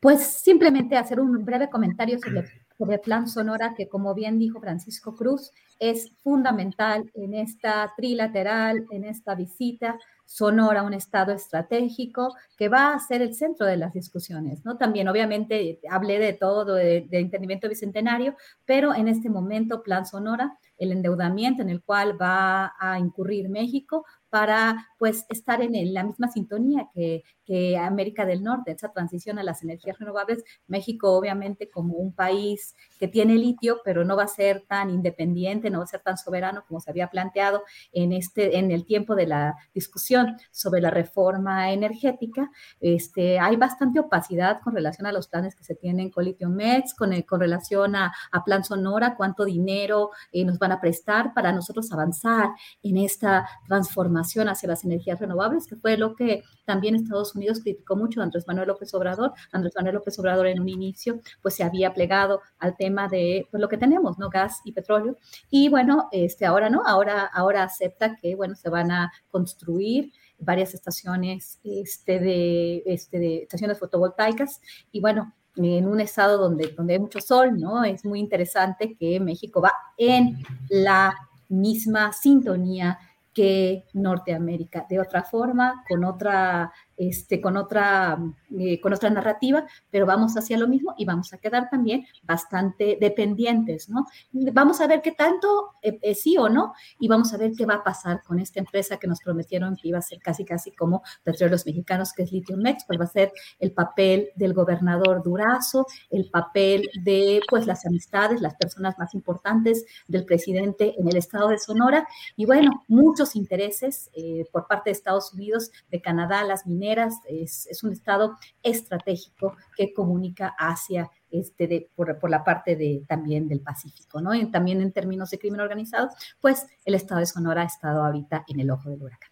Pues 0.00 0.26
simplemente 0.26 0.96
hacer 0.96 1.20
un 1.20 1.44
breve 1.44 1.68
comentario 1.68 2.18
sobre 2.18 2.48
sobre 2.78 2.98
Plan 2.98 3.28
Sonora, 3.28 3.74
que 3.76 3.88
como 3.88 4.14
bien 4.14 4.38
dijo 4.38 4.60
Francisco 4.60 5.16
Cruz, 5.16 5.50
es 5.80 6.12
fundamental 6.22 7.10
en 7.14 7.34
esta 7.34 7.92
trilateral, 7.96 8.86
en 8.90 9.04
esta 9.04 9.34
visita. 9.34 9.98
Sonora, 10.24 10.82
un 10.82 10.92
estado 10.92 11.32
estratégico 11.32 12.34
que 12.58 12.68
va 12.68 12.92
a 12.92 12.98
ser 12.98 13.22
el 13.22 13.34
centro 13.34 13.64
de 13.66 13.78
las 13.78 13.94
discusiones, 13.94 14.62
¿no? 14.62 14.76
También, 14.76 15.08
obviamente, 15.08 15.80
hablé 15.90 16.18
de 16.18 16.34
todo, 16.34 16.74
de, 16.74 17.06
de 17.08 17.18
entendimiento 17.18 17.66
bicentenario, 17.66 18.36
pero 18.66 18.94
en 18.94 19.08
este 19.08 19.30
momento, 19.30 19.82
Plan 19.82 20.04
Sonora, 20.04 20.58
el 20.76 20.92
endeudamiento 20.92 21.62
en 21.62 21.70
el 21.70 21.82
cual 21.82 22.20
va 22.20 22.74
a 22.78 22.98
incurrir 22.98 23.48
México 23.48 24.04
para 24.30 24.88
pues 24.98 25.24
estar 25.28 25.62
en 25.62 25.94
la 25.94 26.04
misma 26.04 26.28
sintonía 26.28 26.88
que, 26.92 27.22
que, 27.44 27.78
América 27.78 28.26
del 28.26 28.42
Norte, 28.42 28.72
esa 28.72 28.92
transición 28.92 29.38
a 29.38 29.42
las 29.42 29.62
energías 29.62 29.98
renovables. 29.98 30.44
México 30.66 31.12
obviamente 31.12 31.70
como 31.70 31.94
un 31.94 32.12
país 32.12 32.74
que 32.98 33.08
tiene 33.08 33.34
litio, 33.34 33.80
pero 33.84 34.04
no 34.04 34.16
va 34.16 34.24
a 34.24 34.28
ser 34.28 34.64
tan 34.68 34.90
independiente, 34.90 35.70
no 35.70 35.78
va 35.78 35.84
a 35.84 35.88
ser 35.88 36.00
tan 36.00 36.18
soberano 36.18 36.64
como 36.66 36.80
se 36.80 36.90
había 36.90 37.08
planteado 37.08 37.62
en, 37.92 38.12
este, 38.12 38.58
en 38.58 38.70
el 38.70 38.84
tiempo 38.84 39.14
de 39.14 39.26
la 39.26 39.54
discusión 39.72 40.36
sobre 40.50 40.80
la 40.80 40.90
reforma 40.90 41.72
energética. 41.72 42.50
Este, 42.80 43.38
hay 43.38 43.56
bastante 43.56 44.00
opacidad 44.00 44.60
con 44.60 44.74
relación 44.74 45.06
a 45.06 45.12
los 45.12 45.28
planes 45.28 45.54
que 45.54 45.64
se 45.64 45.74
tienen 45.74 46.10
con 46.10 46.24
Litio 46.24 46.50
Mex, 46.50 46.94
con, 46.94 47.18
con 47.22 47.40
relación 47.40 47.94
a, 47.96 48.12
a, 48.32 48.44
Plan 48.44 48.64
Sonora, 48.64 49.14
cuánto 49.16 49.44
dinero 49.44 50.10
eh, 50.32 50.44
nos 50.44 50.58
van 50.58 50.72
a 50.72 50.80
prestar 50.80 51.34
para 51.34 51.52
nosotros 51.52 51.92
avanzar 51.92 52.50
en 52.82 52.96
esta 52.98 53.48
transformación 53.66 54.17
hacia 54.18 54.68
las 54.68 54.84
energías 54.84 55.20
renovables, 55.20 55.66
que 55.66 55.76
fue 55.76 55.96
lo 55.96 56.14
que 56.14 56.42
también 56.64 56.94
Estados 56.94 57.34
Unidos 57.34 57.60
criticó 57.62 57.96
mucho 57.96 58.20
a 58.20 58.24
Andrés 58.24 58.46
Manuel 58.46 58.68
López 58.68 58.92
Obrador. 58.94 59.32
Andrés 59.52 59.74
Manuel 59.76 59.96
López 59.96 60.18
Obrador 60.18 60.46
en 60.46 60.60
un 60.60 60.68
inicio 60.68 61.20
pues 61.42 61.54
se 61.54 61.64
había 61.64 61.94
plegado 61.94 62.40
al 62.58 62.76
tema 62.76 63.08
de 63.08 63.46
pues, 63.50 63.60
lo 63.60 63.68
que 63.68 63.78
tenemos, 63.78 64.18
¿no? 64.18 64.28
Gas 64.28 64.60
y 64.64 64.72
petróleo. 64.72 65.16
Y 65.50 65.68
bueno, 65.68 66.08
este, 66.12 66.46
ahora 66.46 66.70
no, 66.70 66.82
ahora, 66.84 67.24
ahora 67.26 67.62
acepta 67.62 68.16
que, 68.16 68.34
bueno, 68.34 68.54
se 68.54 68.68
van 68.68 68.90
a 68.90 69.12
construir 69.30 70.12
varias 70.38 70.74
estaciones 70.74 71.58
este, 71.64 72.20
de, 72.20 72.82
este, 72.86 73.18
de 73.18 73.42
estaciones 73.42 73.78
fotovoltaicas 73.78 74.60
y 74.92 75.00
bueno, 75.00 75.34
en 75.56 75.86
un 75.86 76.00
estado 76.00 76.38
donde, 76.38 76.72
donde 76.76 76.94
hay 76.94 76.98
mucho 77.00 77.20
sol, 77.20 77.58
¿no? 77.58 77.84
Es 77.84 78.04
muy 78.04 78.20
interesante 78.20 78.96
que 78.98 79.18
México 79.18 79.60
va 79.60 79.72
en 79.96 80.38
la 80.68 81.14
misma 81.48 82.12
sintonía 82.12 82.98
que 83.32 83.84
Norteamérica. 83.94 84.86
De 84.88 85.00
otra 85.00 85.22
forma, 85.22 85.84
con 85.88 86.04
otra 86.04 86.72
este, 86.98 87.40
con, 87.40 87.56
otra, 87.56 88.18
eh, 88.58 88.80
con 88.80 88.92
otra 88.92 89.08
narrativa, 89.08 89.64
pero 89.90 90.04
vamos 90.04 90.36
hacia 90.36 90.58
lo 90.58 90.66
mismo 90.66 90.94
y 90.98 91.04
vamos 91.04 91.32
a 91.32 91.38
quedar 91.38 91.70
también 91.70 92.04
bastante 92.24 92.98
dependientes, 93.00 93.88
¿no? 93.88 94.04
Vamos 94.32 94.80
a 94.80 94.88
ver 94.88 95.00
qué 95.00 95.12
tanto 95.12 95.74
eh, 95.80 95.98
eh, 96.02 96.14
sí 96.16 96.36
o 96.36 96.48
no 96.48 96.74
y 96.98 97.06
vamos 97.06 97.32
a 97.32 97.36
ver 97.36 97.52
qué 97.56 97.66
va 97.66 97.74
a 97.74 97.84
pasar 97.84 98.22
con 98.24 98.40
esta 98.40 98.58
empresa 98.58 98.96
que 98.96 99.06
nos 99.06 99.20
prometieron 99.20 99.76
que 99.76 99.88
iba 99.88 99.98
a 99.98 100.02
ser 100.02 100.18
casi, 100.18 100.44
casi 100.44 100.72
como 100.72 101.02
Petróleos 101.22 101.64
Mexicanos, 101.66 102.12
que 102.12 102.24
es 102.24 102.32
Lithium 102.32 102.60
Mex, 102.60 102.84
cuál 102.84 103.00
va 103.00 103.04
a 103.04 103.08
ser 103.08 103.32
el 103.60 103.70
papel 103.70 104.30
del 104.34 104.52
gobernador 104.52 105.22
Durazo, 105.22 105.86
el 106.10 106.28
papel 106.30 106.90
de, 107.04 107.40
pues, 107.48 107.66
las 107.66 107.86
amistades, 107.86 108.40
las 108.40 108.56
personas 108.56 108.98
más 108.98 109.14
importantes 109.14 109.84
del 110.08 110.24
presidente 110.24 110.94
en 110.98 111.06
el 111.06 111.16
estado 111.16 111.48
de 111.50 111.58
Sonora 111.58 112.08
y, 112.34 112.44
bueno, 112.44 112.82
muchos 112.88 113.36
intereses 113.36 114.10
por 114.52 114.66
parte 114.66 114.90
de 114.90 114.94
Estados 114.94 115.32
Unidos, 115.32 115.70
de 115.90 116.00
Canadá, 116.00 116.42
las 116.42 116.66
mineras, 116.66 116.87
es, 116.92 117.82
un 117.82 117.92
estado 117.92 118.36
estratégico 118.62 119.56
que 119.76 119.92
comunica 119.92 120.54
hacia 120.58 121.10
este 121.30 121.66
de, 121.66 121.90
por, 121.94 122.30
la 122.30 122.44
parte 122.44 122.76
de, 122.76 123.02
también 123.06 123.48
del 123.48 123.60
Pacífico, 123.60 124.20
¿no? 124.20 124.34
Y 124.34 124.50
también 124.50 124.80
en 124.80 124.92
términos 124.92 125.30
de 125.30 125.38
crimen 125.38 125.60
organizado, 125.60 126.08
pues 126.40 126.66
el 126.84 126.94
estado 126.94 127.20
de 127.20 127.26
Sonora 127.26 127.62
ha 127.62 127.66
estado 127.66 128.04
ahorita 128.04 128.44
en 128.48 128.60
el 128.60 128.70
ojo 128.70 128.90
del 128.90 129.02
huracán. 129.02 129.30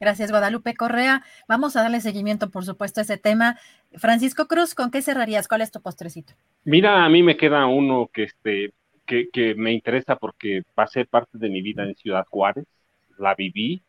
Gracias, 0.00 0.30
Guadalupe 0.30 0.74
Correa. 0.74 1.24
Vamos 1.48 1.74
a 1.76 1.82
darle 1.82 2.00
seguimiento, 2.00 2.50
por 2.50 2.64
supuesto, 2.64 3.00
a 3.00 3.02
ese 3.02 3.18
tema. 3.18 3.58
Francisco 3.94 4.46
Cruz, 4.46 4.74
¿con 4.74 4.90
qué 4.90 5.02
cerrarías? 5.02 5.48
¿Cuál 5.48 5.62
es 5.62 5.72
tu 5.72 5.82
postrecito? 5.82 6.34
Mira, 6.64 7.04
a 7.04 7.08
mí 7.08 7.22
me 7.22 7.36
queda 7.36 7.66
uno 7.66 8.08
que, 8.12 8.24
este, 8.24 8.72
que, 9.04 9.28
que 9.32 9.56
me 9.56 9.72
interesa 9.72 10.16
porque 10.16 10.62
pasé 10.74 11.04
parte 11.04 11.36
de 11.36 11.50
mi 11.50 11.62
vida 11.62 11.82
en 11.82 11.96
Ciudad 11.96 12.24
Juárez, 12.30 12.66
la 13.18 13.34
viví, 13.34 13.82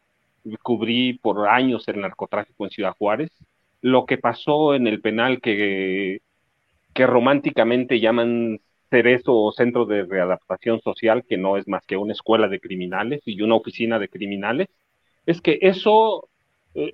cubrí 0.61 1.13
por 1.13 1.47
años 1.47 1.87
el 1.87 2.01
narcotráfico 2.01 2.65
en 2.65 2.71
Ciudad 2.71 2.95
Juárez, 2.97 3.31
lo 3.81 4.05
que 4.05 4.17
pasó 4.17 4.75
en 4.75 4.87
el 4.87 5.01
penal 5.01 5.41
que, 5.41 6.21
que 6.93 7.07
románticamente 7.07 7.99
llaman 7.99 8.59
Cerezo 8.89 9.35
o 9.35 9.51
Centro 9.51 9.85
de 9.85 10.03
Readaptación 10.03 10.81
Social, 10.81 11.23
que 11.27 11.37
no 11.37 11.57
es 11.57 11.67
más 11.67 11.85
que 11.85 11.97
una 11.97 12.13
escuela 12.13 12.47
de 12.47 12.59
criminales 12.59 13.21
y 13.25 13.41
una 13.41 13.55
oficina 13.55 13.99
de 13.99 14.09
criminales, 14.09 14.67
es 15.25 15.41
que 15.41 15.59
eso 15.61 16.27
eh, 16.73 16.91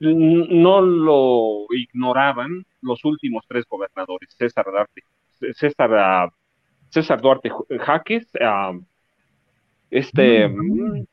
no 0.00 0.80
lo 0.80 1.66
ignoraban 1.70 2.64
los 2.80 3.04
últimos 3.04 3.44
tres 3.48 3.64
gobernadores, 3.68 4.30
César 4.36 4.66
Duarte, 4.66 5.02
César, 5.54 6.30
César 6.90 7.20
Duarte 7.20 7.50
Jaques, 7.78 8.26
ah, 8.40 8.72
este, 9.90 10.48
mm, 10.48 11.04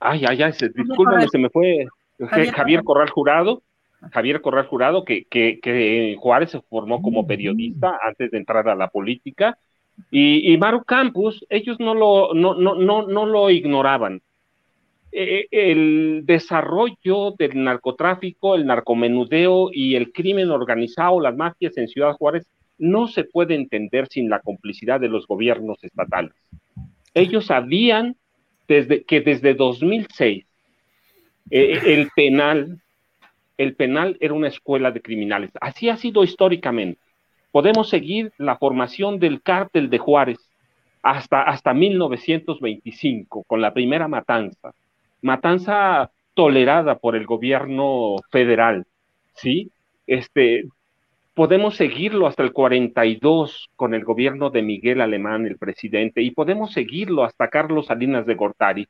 Ay, 0.00 0.24
ay, 0.26 0.42
ay, 0.42 0.52
discúlpame, 0.74 1.28
se 1.28 1.38
me 1.38 1.50
fue 1.50 1.86
Javier, 2.52 2.82
Corral 2.82 3.10
Jurado. 3.10 3.62
Javier 4.12 4.40
Corral 4.40 4.66
Jurado, 4.66 5.04
que, 5.04 5.26
que, 5.26 6.16
Juárez 6.18 6.50
se 6.52 6.60
formó 6.62 7.02
como 7.02 7.26
periodista 7.26 7.98
antes 8.02 8.30
de 8.30 8.38
entrar 8.38 8.66
a 8.66 8.74
la 8.74 8.88
política, 8.88 9.58
y, 10.10 10.50
y 10.50 10.56
Maru 10.56 10.84
Campos, 10.84 11.44
ellos 11.50 11.78
no 11.78 11.94
lo, 11.94 12.32
no, 12.32 12.54
no, 12.54 12.74
no, 12.76 13.06
no 13.06 13.26
lo 13.26 13.50
ignoraban. 13.50 14.22
E, 15.12 15.48
e, 15.50 15.72
el 15.72 16.22
desarrollo 16.24 17.32
del 17.36 17.62
narcotráfico, 17.62 18.54
el 18.54 18.64
narcomenudeo 18.64 19.70
y 19.72 19.96
el 19.96 20.12
crimen 20.12 20.50
organizado, 20.50 21.20
las 21.20 21.36
mafias 21.36 21.76
en 21.76 21.88
Ciudad 21.88 22.14
Juárez, 22.14 22.46
no 22.78 23.08
se 23.08 23.24
puede 23.24 23.54
entender 23.54 24.08
sin 24.08 24.30
la 24.30 24.40
complicidad 24.40 24.98
de 24.98 25.08
los 25.08 25.26
gobiernos 25.26 25.82
estatales. 25.84 26.32
Ellos 27.12 27.46
sabían 27.46 28.16
desde, 28.70 29.02
que 29.02 29.20
desde 29.20 29.54
2006 29.54 30.46
eh, 31.50 31.80
el 31.84 32.08
penal, 32.14 32.80
el 33.58 33.74
penal 33.74 34.16
era 34.20 34.32
una 34.32 34.46
escuela 34.46 34.92
de 34.92 35.02
criminales. 35.02 35.50
Así 35.60 35.88
ha 35.88 35.96
sido 35.96 36.22
históricamente. 36.22 37.00
Podemos 37.50 37.88
seguir 37.88 38.32
la 38.38 38.56
formación 38.58 39.18
del 39.18 39.42
cártel 39.42 39.90
de 39.90 39.98
Juárez 39.98 40.38
hasta, 41.02 41.42
hasta 41.42 41.74
1925, 41.74 43.42
con 43.42 43.60
la 43.60 43.74
primera 43.74 44.06
matanza. 44.06 44.72
Matanza 45.20 46.12
tolerada 46.34 46.96
por 46.98 47.16
el 47.16 47.26
gobierno 47.26 48.16
federal. 48.30 48.86
¿sí? 49.34 49.72
Este, 50.06 50.66
podemos 51.40 51.74
seguirlo 51.76 52.26
hasta 52.26 52.42
el 52.42 52.52
42 52.52 53.70
con 53.74 53.94
el 53.94 54.04
gobierno 54.04 54.50
de 54.50 54.60
Miguel 54.60 55.00
Alemán, 55.00 55.46
el 55.46 55.56
presidente, 55.56 56.20
y 56.20 56.32
podemos 56.32 56.74
seguirlo 56.74 57.24
hasta 57.24 57.48
Carlos 57.48 57.86
Salinas 57.86 58.26
de 58.26 58.34
Gortari. 58.34 58.86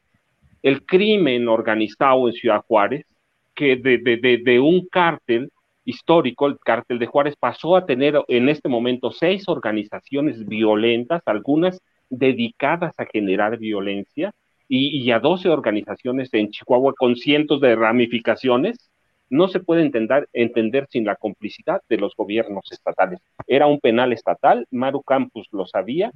El 0.60 0.84
crimen 0.84 1.46
organizado 1.46 2.26
en 2.26 2.34
Ciudad 2.34 2.64
Juárez, 2.66 3.06
que 3.54 3.76
de, 3.76 4.58
un 4.58 4.88
cártel 4.88 5.52
histórico, 5.84 6.48
el 6.48 6.58
cártel 6.58 6.98
de 6.98 7.06
Juárez, 7.06 7.36
pasó 7.38 7.76
a 7.76 7.86
tener 7.86 8.20
en 8.26 8.48
este 8.48 8.68
momento 8.68 9.12
seis 9.12 9.48
organizaciones 9.48 10.44
violentas, 10.44 11.22
algunas 11.26 11.80
dedicadas 12.08 12.98
a 12.98 13.06
generar 13.06 13.58
violencia, 13.58 14.32
y, 14.66 15.08
a 15.12 15.20
12 15.20 15.50
organizaciones 15.50 16.30
en 16.32 16.50
Chihuahua 16.50 16.94
con 16.98 17.14
cientos 17.14 17.60
de 17.60 17.76
ramificaciones, 17.76 18.89
no 19.30 19.48
se 19.48 19.60
puede 19.60 19.82
entender, 19.82 20.28
entender 20.32 20.86
sin 20.90 21.04
la 21.04 21.16
complicidad 21.16 21.80
de 21.88 21.96
los 21.96 22.14
gobiernos 22.14 22.70
estatales. 22.70 23.20
Era 23.46 23.66
un 23.66 23.80
penal 23.80 24.12
estatal, 24.12 24.66
Maru 24.70 25.02
Campus 25.02 25.48
lo 25.52 25.66
sabía, 25.66 26.12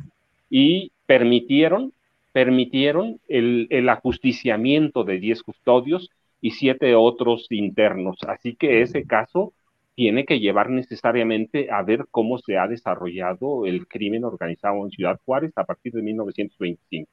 y 0.50 0.92
permitieron, 1.06 1.92
permitieron 2.32 3.20
el, 3.28 3.68
el 3.70 3.88
ajusticiamiento 3.88 5.04
de 5.04 5.18
10 5.18 5.42
custodios 5.42 6.10
y 6.40 6.50
siete 6.50 6.94
otros 6.94 7.46
internos. 7.50 8.18
Así 8.28 8.54
que 8.54 8.82
ese 8.82 9.06
caso 9.06 9.54
tiene 9.94 10.24
que 10.24 10.40
llevar 10.40 10.70
necesariamente 10.70 11.70
a 11.70 11.82
ver 11.82 12.06
cómo 12.10 12.38
se 12.38 12.58
ha 12.58 12.66
desarrollado 12.66 13.64
el 13.64 13.86
crimen 13.86 14.24
organizado 14.24 14.84
en 14.84 14.90
Ciudad 14.90 15.18
Juárez 15.24 15.52
a 15.56 15.64
partir 15.64 15.92
de 15.92 16.02
1925. 16.02 17.10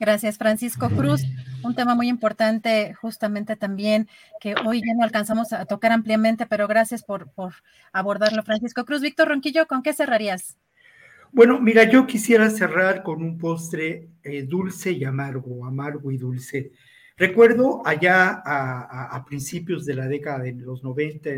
Gracias, 0.00 0.38
Francisco 0.38 0.90
Cruz. 0.90 1.22
Un 1.62 1.74
tema 1.74 1.94
muy 1.94 2.08
importante 2.08 2.94
justamente 2.94 3.56
también 3.56 4.08
que 4.40 4.54
hoy 4.66 4.80
ya 4.80 4.94
no 4.96 5.04
alcanzamos 5.04 5.52
a 5.52 5.64
tocar 5.66 5.92
ampliamente, 5.92 6.46
pero 6.46 6.66
gracias 6.66 7.04
por, 7.04 7.30
por 7.30 7.54
abordarlo, 7.92 8.42
Francisco 8.42 8.84
Cruz. 8.84 9.00
Víctor 9.00 9.28
Ronquillo, 9.28 9.66
¿con 9.66 9.82
qué 9.82 9.92
cerrarías? 9.92 10.58
Bueno, 11.32 11.60
mira, 11.60 11.84
yo 11.84 12.06
quisiera 12.06 12.48
cerrar 12.50 13.02
con 13.02 13.22
un 13.22 13.38
postre 13.38 14.08
eh, 14.22 14.42
dulce 14.42 14.92
y 14.92 15.04
amargo, 15.04 15.66
amargo 15.66 16.12
y 16.12 16.18
dulce. 16.18 16.70
Recuerdo 17.16 17.82
allá 17.84 18.42
a, 18.44 19.24
principios 19.24 19.84
de 19.84 19.94
la 19.94 20.06
década 20.06 20.40
de 20.40 20.52
los 20.52 20.82
90, 20.82 21.30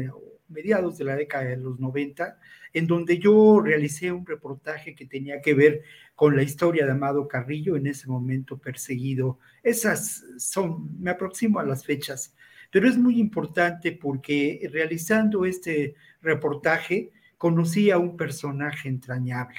mediados 0.49 0.99
de 0.99 1.05
la 1.05 1.17
década 1.17 1.45
de 1.45 1.57
los 1.57 1.79
90, 1.79 2.39
en 2.73 2.87
donde 2.87 3.19
yo 3.19 3.61
realicé 3.61 4.13
un 4.13 4.27
reportaje 4.27 4.95
que 4.95 5.07
tenía 5.07 5.41
que 5.41 5.55
ver 5.55 5.83
con 6.15 6.37
la 6.37 6.43
historia 6.43 6.87
de 6.87 6.93
Amado 6.93 7.27
Carrillo, 7.29 7.77
en 7.77 7.87
ese 7.87 8.09
momento 8.09 8.59
perseguido. 8.59 9.39
Esas 9.63 10.25
son, 10.39 11.01
me 11.01 11.11
aproximo 11.11 11.59
a 11.59 11.65
las 11.65 11.85
fechas, 11.85 12.35
pero 12.71 12.89
es 12.89 12.97
muy 12.97 13.19
importante 13.19 13.93
porque 13.93 14.69
realizando 14.73 15.45
este 15.45 15.95
reportaje 16.21 17.13
conocí 17.39 17.91
a 17.91 17.99
un 17.99 18.17
personaje 18.17 18.89
entrañable, 18.89 19.59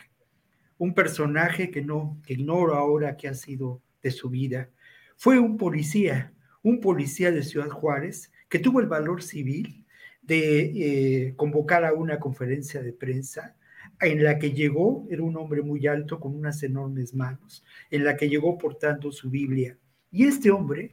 un 0.77 0.93
personaje 0.93 1.71
que 1.71 1.81
no, 1.81 2.19
que 2.25 2.33
ignoro 2.33 2.75
ahora 2.75 3.17
qué 3.17 3.27
ha 3.27 3.33
sido 3.33 3.81
de 4.01 4.11
su 4.11 4.29
vida 4.29 4.69
fue 5.17 5.39
un 5.39 5.57
policía, 5.57 6.31
un 6.61 6.79
policía 6.79 7.31
de 7.31 7.41
Ciudad 7.41 7.69
Juárez, 7.69 8.31
que 8.49 8.59
tuvo 8.59 8.79
el 8.79 8.85
valor 8.85 9.23
civil 9.23 9.83
de 10.27 11.27
eh, 11.29 11.33
convocar 11.35 11.85
a 11.85 11.93
una 11.93 12.19
conferencia 12.19 12.81
de 12.83 12.93
prensa 12.93 13.55
en 13.99 14.23
la 14.23 14.37
que 14.37 14.51
llegó, 14.51 15.07
era 15.09 15.23
un 15.23 15.37
hombre 15.37 15.61
muy 15.61 15.87
alto 15.87 16.19
con 16.19 16.35
unas 16.35 16.61
enormes 16.63 17.13
manos, 17.15 17.63
en 17.89 18.03
la 18.03 18.15
que 18.15 18.29
llegó 18.29 18.57
portando 18.57 19.11
su 19.11 19.29
Biblia. 19.29 19.77
Y 20.11 20.25
este 20.25 20.51
hombre 20.51 20.91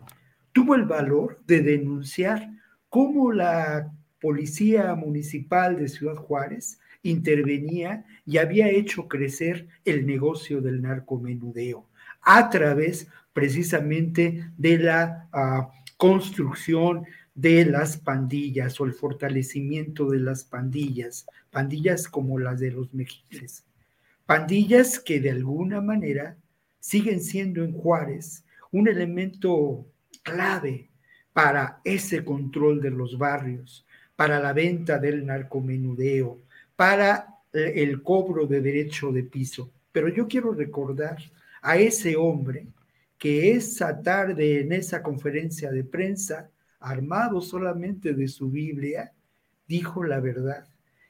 tuvo 0.52 0.74
el 0.74 0.84
valor 0.84 1.40
de 1.46 1.60
denunciar 1.60 2.48
cómo 2.88 3.32
la 3.32 3.92
policía 4.20 4.94
municipal 4.94 5.76
de 5.76 5.88
Ciudad 5.88 6.16
Juárez 6.16 6.78
intervenía 7.02 8.06
y 8.24 8.38
había 8.38 8.68
hecho 8.68 9.08
crecer 9.08 9.66
el 9.84 10.06
negocio 10.06 10.62
del 10.62 10.80
narcomenudeo 10.80 11.86
a 12.22 12.48
través 12.48 13.08
precisamente 13.34 14.48
de 14.56 14.78
la 14.78 15.28
ah, 15.32 15.70
construcción 15.98 17.04
de 17.34 17.64
las 17.64 17.96
pandillas 17.96 18.80
o 18.80 18.84
el 18.84 18.92
fortalecimiento 18.92 20.08
de 20.10 20.20
las 20.20 20.44
pandillas, 20.44 21.26
pandillas 21.50 22.08
como 22.08 22.38
las 22.38 22.60
de 22.60 22.70
los 22.70 22.94
mexiles, 22.94 23.64
pandillas 24.26 25.00
que 25.00 25.20
de 25.20 25.30
alguna 25.30 25.80
manera 25.80 26.36
siguen 26.78 27.20
siendo 27.20 27.64
en 27.64 27.72
Juárez 27.72 28.44
un 28.70 28.88
elemento 28.88 29.86
clave 30.22 30.90
para 31.32 31.80
ese 31.84 32.24
control 32.24 32.80
de 32.80 32.90
los 32.90 33.18
barrios, 33.18 33.84
para 34.16 34.38
la 34.38 34.52
venta 34.52 34.98
del 34.98 35.26
narcomenudeo, 35.26 36.40
para 36.76 37.34
el 37.52 38.02
cobro 38.02 38.46
de 38.46 38.60
derecho 38.60 39.12
de 39.12 39.24
piso. 39.24 39.72
Pero 39.92 40.08
yo 40.08 40.26
quiero 40.28 40.52
recordar 40.52 41.18
a 41.62 41.76
ese 41.76 42.16
hombre 42.16 42.66
que 43.18 43.52
esa 43.52 44.02
tarde 44.02 44.60
en 44.60 44.72
esa 44.72 45.02
conferencia 45.02 45.70
de 45.70 45.84
prensa, 45.84 46.50
armado 46.84 47.40
solamente 47.40 48.14
de 48.14 48.28
su 48.28 48.50
Biblia, 48.50 49.12
dijo 49.66 50.04
la 50.04 50.20
verdad 50.20 50.66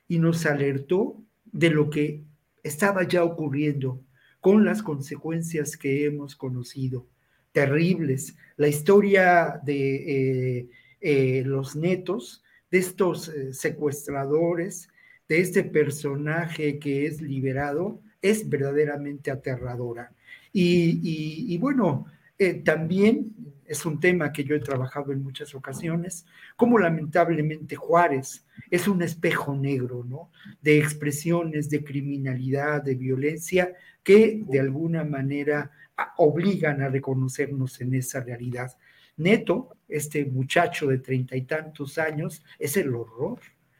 y 0.08 0.18
nos 0.18 0.46
alertó 0.46 1.22
de 1.44 1.70
lo 1.70 1.90
que 1.90 2.22
estaba 2.62 3.06
ya 3.06 3.24
ocurriendo 3.24 4.00
con 4.40 4.64
las 4.64 4.82
consecuencias 4.82 5.76
que 5.76 6.04
hemos 6.04 6.36
conocido, 6.36 7.06
terribles. 7.52 8.36
La 8.56 8.68
historia 8.68 9.60
de 9.64 10.58
eh, 10.58 10.68
eh, 11.00 11.42
los 11.44 11.76
netos, 11.76 12.42
de 12.70 12.78
estos 12.78 13.28
eh, 13.28 13.52
secuestradores, 13.52 14.88
de 15.28 15.40
este 15.40 15.64
personaje 15.64 16.78
que 16.78 17.06
es 17.06 17.20
liberado, 17.20 18.00
es 18.20 18.48
verdaderamente 18.48 19.30
aterradora. 19.30 20.12
Y, 20.52 21.58
bueno, 21.58 22.06
eh, 22.38 22.54
también 22.54 23.34
es 23.64 23.86
un 23.86 24.00
tema 24.00 24.32
que 24.32 24.44
yo 24.44 24.54
he 24.54 24.60
trabajado 24.60 25.12
en 25.12 25.22
muchas 25.22 25.54
ocasiones, 25.54 26.26
como 26.56 26.78
lamentablemente 26.78 27.76
Juárez 27.76 28.44
es 28.70 28.88
un 28.88 29.02
espejo 29.02 29.54
negro, 29.54 30.04
¿no? 30.04 30.30
De 30.60 30.78
expresiones 30.78 31.70
de 31.70 31.82
criminalidad, 31.82 32.82
de 32.82 32.94
violencia, 32.94 33.72
que 34.02 34.42
de 34.46 34.60
alguna 34.60 35.04
manera 35.04 35.70
obligan 36.16 36.82
a 36.82 36.88
reconocernos 36.88 37.80
en 37.80 37.94
esa 37.94 38.20
realidad. 38.20 38.76
Neto, 39.16 39.76
este 39.88 40.24
muchacho 40.24 40.88
de 40.88 40.98
treinta 40.98 41.36
y 41.36 41.42
tantos 41.42 41.98
años, 41.98 42.44
es 42.58 42.76
el 42.76 42.94
horror, 42.94 43.38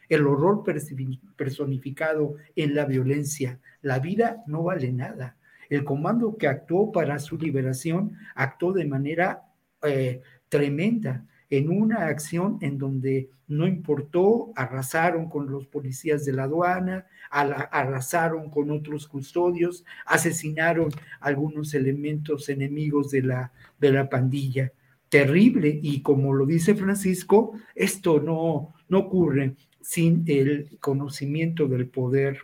el 0.09 0.27
horror 0.27 0.63
personificado 1.37 2.37
en 2.55 2.75
la 2.75 2.85
violencia. 2.85 3.59
La 3.83 3.99
vida 3.99 4.45
no 4.47 4.63
vale 4.63 4.93
nada 4.93 5.37
el 5.71 5.85
comando 5.85 6.37
que 6.37 6.49
actuó 6.49 6.93
para 6.93 7.19
su 7.19 7.39
liberación 7.39 8.17
actuó 8.35 8.73
de 8.73 8.85
manera 8.85 9.43
eh, 9.83 10.21
tremenda 10.49 11.25
en 11.51 11.71
una 11.71 12.07
acción 12.07 12.59
en 12.61 12.79
donde 12.79 13.31
no 13.47 13.67
importó, 13.67 14.53
arrasaron 14.57 15.29
con 15.29 15.51
los 15.51 15.67
policías 15.67 16.25
de 16.25 16.33
la 16.33 16.45
aduana, 16.45 17.07
arrasaron 17.31 18.51
con 18.51 18.71
otros 18.71 19.07
custodios, 19.07 19.85
asesinaron 20.07 20.91
algunos 21.21 21.75
elementos 21.75 22.49
enemigos 22.49 23.11
de 23.11 23.23
la, 23.23 23.53
de 23.79 23.93
la 23.93 24.09
pandilla. 24.09 24.73
Terrible, 25.09 25.79
y 25.81 26.01
como 26.01 26.33
lo 26.33 26.47
dice 26.47 26.75
Francisco, 26.75 27.53
esto 27.75 28.21
no, 28.21 28.75
no 28.89 28.99
ocurre 28.99 29.55
sin 29.81 30.25
el 30.27 30.79
conocimiento 30.81 31.69
del 31.69 31.89
poder 31.89 32.39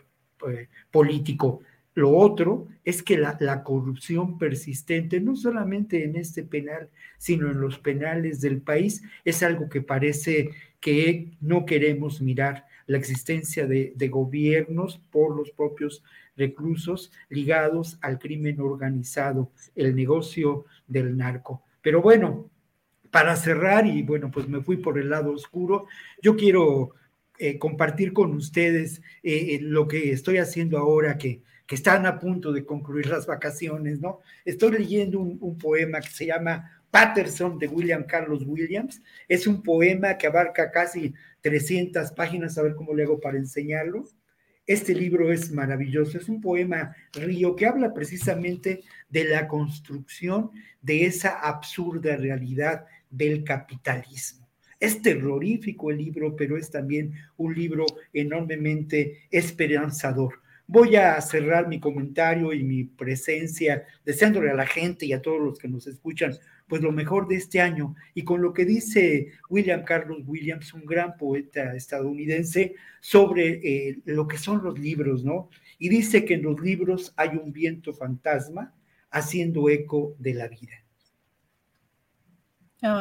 eh, 0.47 0.69
político. 0.91 1.61
Lo 2.01 2.17
otro 2.17 2.67
es 2.83 3.03
que 3.03 3.15
la, 3.15 3.63
corrupción 3.63 4.39
persistente, 4.39 5.21
no 5.21 5.35
solamente 5.35 6.03
en 6.03 6.15
este 6.15 6.41
penal, 6.41 6.89
sino 7.19 7.51
en 7.51 7.61
los 7.61 7.77
penales 7.77 8.41
del 8.41 8.59
país, 8.59 9.03
es 9.23 9.43
algo 9.43 9.69
que 9.69 9.81
parece 9.81 10.49
que 10.79 11.29
no 11.41 11.63
queremos 11.63 12.19
mirar. 12.19 12.65
La 12.87 12.97
existencia 12.97 13.67
de, 13.67 13.93
de 13.95 14.07
gobiernos 14.07 14.97
por 15.11 15.35
los 15.37 15.51
propios 15.51 16.03
reclusos 16.35 17.11
ligados 17.29 17.99
al 18.01 18.17
crimen 18.17 18.59
organizado, 18.61 19.51
el 19.75 19.95
negocio 19.95 20.65
del 20.87 21.15
narco. 21.15 21.63
Pero 21.83 22.01
bueno, 22.01 22.49
para 23.11 23.35
cerrar, 23.35 23.85
y 23.85 24.01
bueno, 24.01 24.31
pues 24.31 24.49
me 24.49 24.61
fui 24.61 24.77
por 24.77 24.97
el 24.97 25.11
lado 25.11 25.33
oscuro, 25.33 25.85
yo 26.19 26.35
quiero 26.35 26.95
eh, 27.37 27.59
compartir 27.59 28.11
con 28.11 28.33
ustedes 28.33 29.03
eh, 29.21 29.55
eh, 29.55 29.59
lo 29.61 29.87
que 29.87 30.11
estoy 30.11 30.37
haciendo 30.37 30.79
ahora 30.79 31.19
que 31.19 31.43
que 31.71 31.75
están 31.75 32.05
a 32.05 32.19
punto 32.19 32.51
de 32.51 32.65
concluir 32.65 33.05
las 33.05 33.25
vacaciones, 33.25 34.01
¿no? 34.01 34.19
Estoy 34.43 34.73
leyendo 34.73 35.21
un, 35.21 35.57
poema 35.57 36.01
que 36.01 36.09
se 36.09 36.25
llama 36.25 36.69
Patterson 36.91 37.57
de 37.57 37.69
William 37.69 38.03
Carlos 38.03 38.43
Williams. 38.45 39.01
Es 39.29 39.47
un 39.47 39.63
poema 39.63 40.17
que 40.17 40.27
abarca 40.27 40.69
casi 40.69 41.13
300 41.39 42.11
páginas, 42.11 42.57
a 42.57 42.63
ver 42.63 42.75
cómo 42.75 42.93
le 42.93 43.03
hago 43.03 43.21
para 43.21 43.37
enseñarlo. 43.37 44.03
Este 44.67 44.93
libro 44.93 45.31
es 45.31 45.49
maravilloso, 45.49 46.17
es 46.17 46.27
un 46.27 46.41
poema 46.41 46.93
río 47.13 47.55
que 47.55 47.67
habla 47.67 47.93
precisamente 47.93 48.81
de 49.07 49.23
la 49.23 49.47
construcción 49.47 50.51
de 50.81 51.05
esa 51.05 51.39
absurda 51.39 52.17
realidad 52.17 52.83
del 53.09 53.45
capitalismo. 53.45 54.45
Es 54.77 55.01
terrorífico 55.01 55.89
el 55.89 55.99
libro, 55.99 56.35
pero 56.35 56.57
es 56.57 56.69
también 56.69 57.13
un 57.37 57.55
libro 57.55 57.85
enormemente 58.11 59.19
esperanzador. 59.31 60.40
Voy 60.73 60.95
a 60.95 61.19
cerrar 61.19 61.67
mi 61.67 61.81
comentario 61.81 62.53
y 62.53 62.63
mi 62.63 62.85
presencia 62.85 63.83
deseándole 64.05 64.51
a 64.51 64.55
la 64.55 64.65
gente 64.65 65.05
y 65.05 65.11
a 65.11 65.21
todos 65.21 65.41
los 65.41 65.59
que 65.59 65.67
nos 65.67 65.85
escuchan 65.85 66.31
pues 66.65 66.81
lo 66.81 66.93
mejor 66.93 67.27
de 67.27 67.35
este 67.35 67.59
año. 67.59 67.93
Y 68.13 68.23
con 68.23 68.41
lo 68.41 68.53
que 68.53 68.63
dice 68.63 69.33
William 69.49 69.83
Carlos 69.83 70.19
Williams, 70.25 70.73
un 70.73 70.85
gran 70.85 71.17
poeta 71.17 71.75
estadounidense, 71.75 72.75
sobre 73.01 73.59
eh, 73.89 73.99
lo 74.05 74.29
que 74.29 74.37
son 74.37 74.63
los 74.63 74.79
libros, 74.79 75.25
¿no? 75.25 75.49
Y 75.77 75.89
dice 75.89 76.23
que 76.23 76.35
en 76.35 76.43
los 76.43 76.61
libros 76.61 77.13
hay 77.17 77.31
un 77.35 77.51
viento 77.51 77.93
fantasma 77.93 78.73
haciendo 79.09 79.69
eco 79.69 80.15
de 80.19 80.33
la 80.35 80.47
vida. 80.47 80.85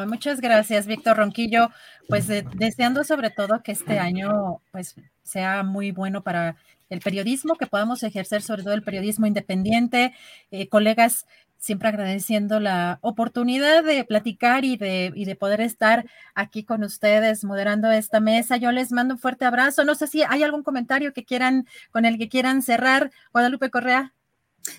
muchas 0.09 0.41
gracias, 0.41 0.89
Víctor 0.89 1.19
Ronquillo. 1.19 1.69
Pues 2.09 2.27
deseando 2.27 3.05
sobre 3.05 3.31
todo 3.31 3.63
que 3.63 3.71
este 3.71 4.01
año 4.01 4.61
pues 4.73 4.97
sea 5.23 5.63
muy 5.63 5.93
bueno 5.93 6.25
para 6.25 6.57
el 6.91 7.01
periodismo, 7.01 7.55
que 7.55 7.67
podamos 7.67 8.03
ejercer 8.03 8.43
sobre 8.43 8.63
todo 8.63 8.75
el 8.75 8.83
periodismo 8.83 9.27
independiente. 9.27 10.15
Eh, 10.51 10.69
colegas, 10.69 11.27
siempre 11.57 11.89
agradeciendo 11.89 12.59
la 12.61 12.99
oportunidad 13.03 13.85
de 13.85 14.05
platicar 14.05 14.65
y 14.65 14.77
de, 14.77 15.13
y 15.15 15.25
de 15.25 15.37
poder 15.37 15.61
estar 15.61 16.07
aquí 16.35 16.65
con 16.65 16.83
ustedes 16.85 17.45
moderando 17.45 17.91
esta 17.91 18.21
mesa. 18.21 18.57
Yo 18.57 18.73
les 18.73 18.93
mando 18.93 19.15
un 19.15 19.21
fuerte 19.21 19.45
abrazo. 19.45 19.85
No 19.85 19.95
sé 19.95 20.07
si 20.07 20.23
hay 20.23 20.43
algún 20.43 20.63
comentario 20.63 21.13
que 21.13 21.25
quieran, 21.25 21.67
con 21.91 22.05
el 22.05 22.19
que 22.19 22.29
quieran 22.29 22.63
cerrar. 22.63 23.11
Guadalupe 23.33 23.71
Correa. 23.71 24.15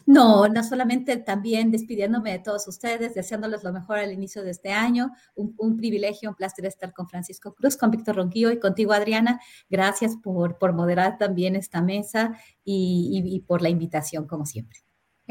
No, 0.06 0.48
no 0.48 0.64
solamente 0.64 1.18
también 1.18 1.72
despidiéndome 1.72 2.32
de 2.32 2.40
todos 2.40 2.68
ustedes, 2.68 3.14
deseándoles 3.16 3.64
lo 3.64 3.74
mejor 3.74 3.98
al 3.98 4.12
inicio 4.12 4.44
de 4.44 4.52
este 4.52 4.72
año. 4.72 5.12
Un, 5.36 5.78
privilegio, 5.78 6.30
un 6.30 6.36
placer 6.36 6.66
estar 6.66 6.94
con 6.94 7.08
Francisco 7.08 7.54
Cruz, 7.54 7.78
con 7.78 7.92
Víctor 7.92 8.16
Ronquillo 8.18 8.52
y 8.52 8.60
contigo, 8.60 8.94
Adriana. 8.94 9.40
Gracias 9.70 10.18
por, 10.18 10.58
por 10.58 10.74
moderar 10.74 11.18
también 11.18 11.56
esta 11.56 11.82
mesa 11.82 12.38
y 12.64 13.44
por 13.48 13.62
la 13.62 13.70
invitación, 13.70 14.28
como 14.28 14.46
siempre. 14.46 14.80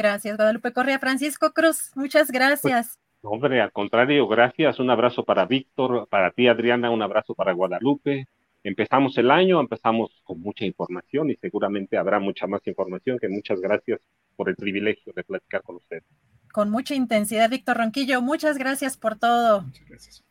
Gracias, 0.00 0.36
Guadalupe 0.36 0.72
Correa. 0.72 0.98
Francisco 0.98 1.52
Cruz, 1.52 1.90
muchas 1.94 2.30
gracias. 2.30 2.98
Pues, 3.20 3.32
hombre, 3.32 3.60
al 3.60 3.70
contrario, 3.70 4.26
gracias. 4.26 4.78
Un 4.78 4.88
abrazo 4.88 5.24
para 5.24 5.44
Víctor, 5.44 6.08
para 6.08 6.30
ti, 6.30 6.48
Adriana, 6.48 6.90
un 6.90 7.02
abrazo 7.02 7.34
para 7.34 7.52
Guadalupe. 7.52 8.26
Empezamos 8.62 9.16
el 9.18 9.30
año, 9.30 9.60
empezamos 9.60 10.10
con 10.24 10.40
mucha 10.40 10.64
información 10.64 11.30
y 11.30 11.36
seguramente 11.36 11.98
habrá 11.98 12.18
mucha 12.18 12.46
más 12.46 12.66
información 12.66 13.18
que 13.18 13.28
muchas 13.28 13.60
gracias 13.60 14.00
por 14.40 14.48
el 14.48 14.56
privilegio 14.56 15.12
de 15.14 15.22
platicar 15.22 15.62
con 15.62 15.76
ustedes. 15.76 16.02
Con 16.50 16.70
mucha 16.70 16.94
intensidad, 16.94 17.50
Víctor 17.50 17.76
Ronquillo, 17.76 18.22
muchas 18.22 18.56
gracias 18.56 18.96
por 18.96 19.18
todo. 19.18 19.60
Muchas 19.60 19.86
gracias. 19.86 20.24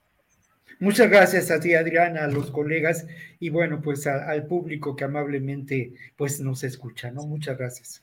Muchas 0.80 1.10
gracias 1.12 1.52
a 1.52 1.60
ti, 1.60 1.76
Adriana, 1.76 2.24
a 2.24 2.28
los 2.28 2.50
colegas 2.50 3.06
y 3.40 3.50
bueno, 3.50 3.82
pues 3.84 4.08
al 4.08 4.48
público 4.48 4.96
que 4.96 5.04
amablemente 5.04 5.94
pues 6.16 6.40
nos 6.40 6.64
escucha, 6.64 7.12
¿no? 7.12 7.22
Muchas 7.22 7.56
gracias. 7.56 8.02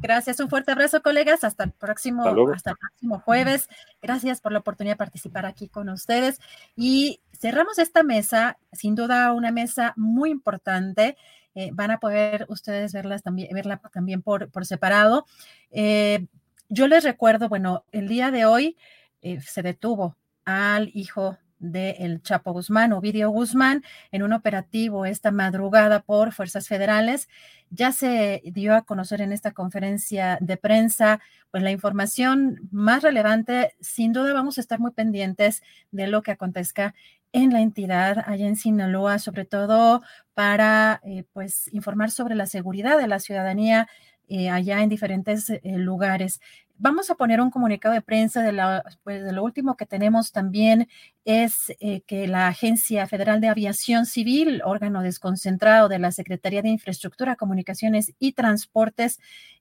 Gracias, 0.00 0.40
un 0.40 0.48
fuerte 0.48 0.72
abrazo, 0.72 1.02
colegas. 1.02 1.44
Hasta 1.44 1.64
el 1.64 1.72
próximo, 1.72 2.24
hasta, 2.54 2.70
el 2.70 2.76
próximo 2.78 3.20
jueves. 3.20 3.68
Gracias 4.00 4.40
por 4.40 4.52
la 4.52 4.60
oportunidad 4.60 4.94
de 4.94 4.98
participar 4.98 5.44
aquí 5.44 5.68
con 5.68 5.90
ustedes. 5.90 6.40
Y 6.76 7.20
cerramos 7.38 7.78
esta 7.78 8.02
mesa, 8.02 8.56
sin 8.72 8.94
duda 8.94 9.34
una 9.34 9.50
mesa 9.50 9.92
muy 9.96 10.30
importante. 10.30 11.18
Eh, 11.56 11.70
van 11.72 11.90
a 11.90 11.98
poder 11.98 12.44
ustedes 12.50 12.92
verlas 12.92 13.22
también, 13.22 13.48
verla 13.54 13.80
también 13.90 14.20
por, 14.20 14.50
por 14.50 14.66
separado. 14.66 15.24
Eh, 15.70 16.26
yo 16.68 16.86
les 16.86 17.02
recuerdo, 17.02 17.48
bueno, 17.48 17.86
el 17.92 18.08
día 18.08 18.30
de 18.30 18.44
hoy 18.44 18.76
eh, 19.22 19.40
se 19.40 19.62
detuvo 19.62 20.16
al 20.44 20.90
hijo 20.92 21.38
de 21.58 21.92
El 22.00 22.20
Chapo 22.20 22.52
Guzmán, 22.52 22.92
Ovidio 22.92 23.30
Guzmán, 23.30 23.82
en 24.12 24.22
un 24.22 24.34
operativo 24.34 25.06
esta 25.06 25.30
madrugada 25.30 26.02
por 26.02 26.32
fuerzas 26.32 26.68
federales. 26.68 27.26
Ya 27.70 27.90
se 27.90 28.42
dio 28.44 28.74
a 28.74 28.82
conocer 28.82 29.22
en 29.22 29.32
esta 29.32 29.52
conferencia 29.52 30.36
de 30.42 30.58
prensa, 30.58 31.20
pues 31.50 31.62
la 31.62 31.70
información 31.70 32.68
más 32.70 33.02
relevante. 33.02 33.74
Sin 33.80 34.12
duda 34.12 34.34
vamos 34.34 34.58
a 34.58 34.60
estar 34.60 34.78
muy 34.78 34.90
pendientes 34.90 35.62
de 35.90 36.06
lo 36.06 36.20
que 36.20 36.32
acontezca 36.32 36.94
en 37.36 37.52
la 37.52 37.60
entidad 37.60 38.24
allá 38.26 38.46
en 38.46 38.56
Sinaloa, 38.56 39.18
sobre 39.18 39.44
todo 39.44 40.02
para 40.32 41.00
eh, 41.04 41.24
pues 41.34 41.68
informar 41.72 42.10
sobre 42.10 42.34
la 42.34 42.46
seguridad 42.46 42.98
de 42.98 43.08
la 43.08 43.20
ciudadanía 43.20 43.88
eh, 44.28 44.48
allá 44.48 44.82
en 44.82 44.88
diferentes 44.88 45.50
eh, 45.50 45.60
lugares. 45.64 46.40
Vamos 46.78 47.10
a 47.10 47.14
poner 47.14 47.42
un 47.42 47.50
comunicado 47.50 47.94
de 47.94 48.00
prensa 48.00 48.42
de, 48.42 48.52
la, 48.52 48.82
pues, 49.04 49.22
de 49.22 49.32
lo 49.32 49.44
último 49.44 49.76
que 49.76 49.84
tenemos 49.84 50.32
también 50.32 50.88
es 51.26 51.74
eh, 51.80 52.02
que 52.06 52.28
la 52.28 52.46
Agencia 52.46 53.06
Federal 53.08 53.40
de 53.40 53.48
Aviación 53.48 54.06
Civil, 54.06 54.62
órgano 54.64 55.02
desconcentrado 55.02 55.88
de 55.88 55.98
la 55.98 56.12
Secretaría 56.12 56.62
de 56.62 56.68
Infraestructura, 56.68 57.34
Comunicaciones 57.34 58.14
y 58.20 58.32
Transportes, 58.32 59.18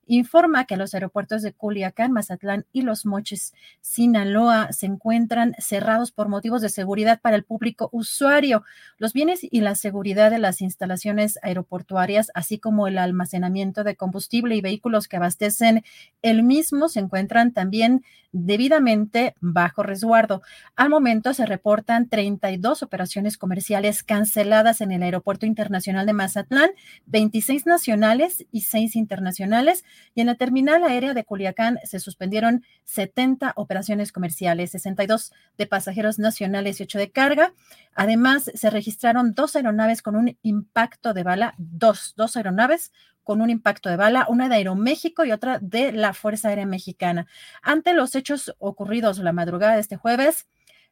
informa 0.08 0.66
que 0.66 0.78
los 0.78 0.94
aeropuertos 0.94 1.42
de 1.42 1.54
Culiacán, 1.54 2.12
Mazatlán 2.12 2.66
y 2.72 2.84
Los 2.84 3.06
Moches, 3.06 3.54
Sinaloa, 3.82 4.72
se 4.72 4.86
encuentran 4.86 5.56
cerrados 5.58 6.12
por 6.12 6.30
motivos 6.30 6.62
de 6.62 6.70
seguridad 6.70 7.20
para 7.22 7.36
el 7.36 7.44
público 7.44 7.90
usuario. 7.92 8.64
Los 8.98 9.14
bienes 9.14 9.40
y 9.44 9.62
la 9.62 9.76
seguridad 9.76 10.32
de 10.32 10.40
las 10.40 10.62
instalaciones 10.62 11.40
aeroportuarias, 11.42 12.32
así 12.36 12.60
como 12.60 12.88
el 12.88 12.98
almacenamiento 12.98 13.84
de 13.84 13.96
combustible 13.96 14.56
y 14.56 14.62
vehículos 14.62 15.08
que 15.08 15.18
abastecen 15.18 15.84
el 16.22 16.44
mismo, 16.44 16.90
se 16.90 17.00
encuentran 17.00 17.52
también 17.52 18.04
debidamente 18.32 19.34
bajo 19.40 19.82
resguardo. 19.82 20.42
Al 20.76 20.90
momento 20.90 21.34
se 21.34 21.46
reportan 21.56 22.10
32 22.10 22.84
operaciones 22.84 23.38
comerciales 23.38 24.04
canceladas 24.04 24.82
en 24.82 24.92
el 24.92 25.04
Aeropuerto 25.04 25.46
Internacional 25.46 26.06
de 26.06 26.12
Mazatlán, 26.12 26.72
26 27.06 27.66
nacionales 27.66 28.46
y 28.52 28.62
6 28.62 28.98
internacionales, 28.98 29.86
y 30.14 30.20
en 30.20 30.28
la 30.28 30.36
terminal 30.36 30.84
aérea 30.84 31.14
de 31.14 31.24
Culiacán 31.24 31.80
se 31.86 32.02
suspendieron 32.02 32.66
70 32.84 33.54
operaciones 33.56 34.12
comerciales, 34.12 34.72
62 34.72 35.32
de 35.58 35.66
pasajeros 35.66 36.20
nacionales 36.20 36.82
y 36.82 36.84
8 36.84 37.00
de 37.00 37.12
carga. 37.12 37.54
Además, 37.94 38.52
se 38.54 38.70
registraron 38.70 39.34
dos 39.34 39.56
aeronaves 39.56 40.02
con 40.02 40.18
un 40.18 40.38
impacto 40.42 41.14
de 41.14 41.24
bala, 41.24 41.56
dos, 41.58 42.16
dos 42.18 42.36
aeronaves 42.36 42.92
con 43.24 43.42
un 43.42 43.50
impacto 43.50 43.90
de 43.90 43.96
bala, 43.96 44.28
una 44.30 44.50
de 44.50 44.56
Aeroméxico 44.56 45.26
y 45.26 45.32
otra 45.32 45.58
de 45.60 45.92
la 45.92 46.14
Fuerza 46.14 46.50
Aérea 46.50 46.66
Mexicana. 46.66 47.28
Ante 47.64 47.94
los 47.94 48.14
hechos 48.14 48.54
ocurridos 48.60 49.18
la 49.18 49.34
madrugada 49.34 49.74
de 49.74 49.82
este 49.82 49.96
jueves, 49.96 50.48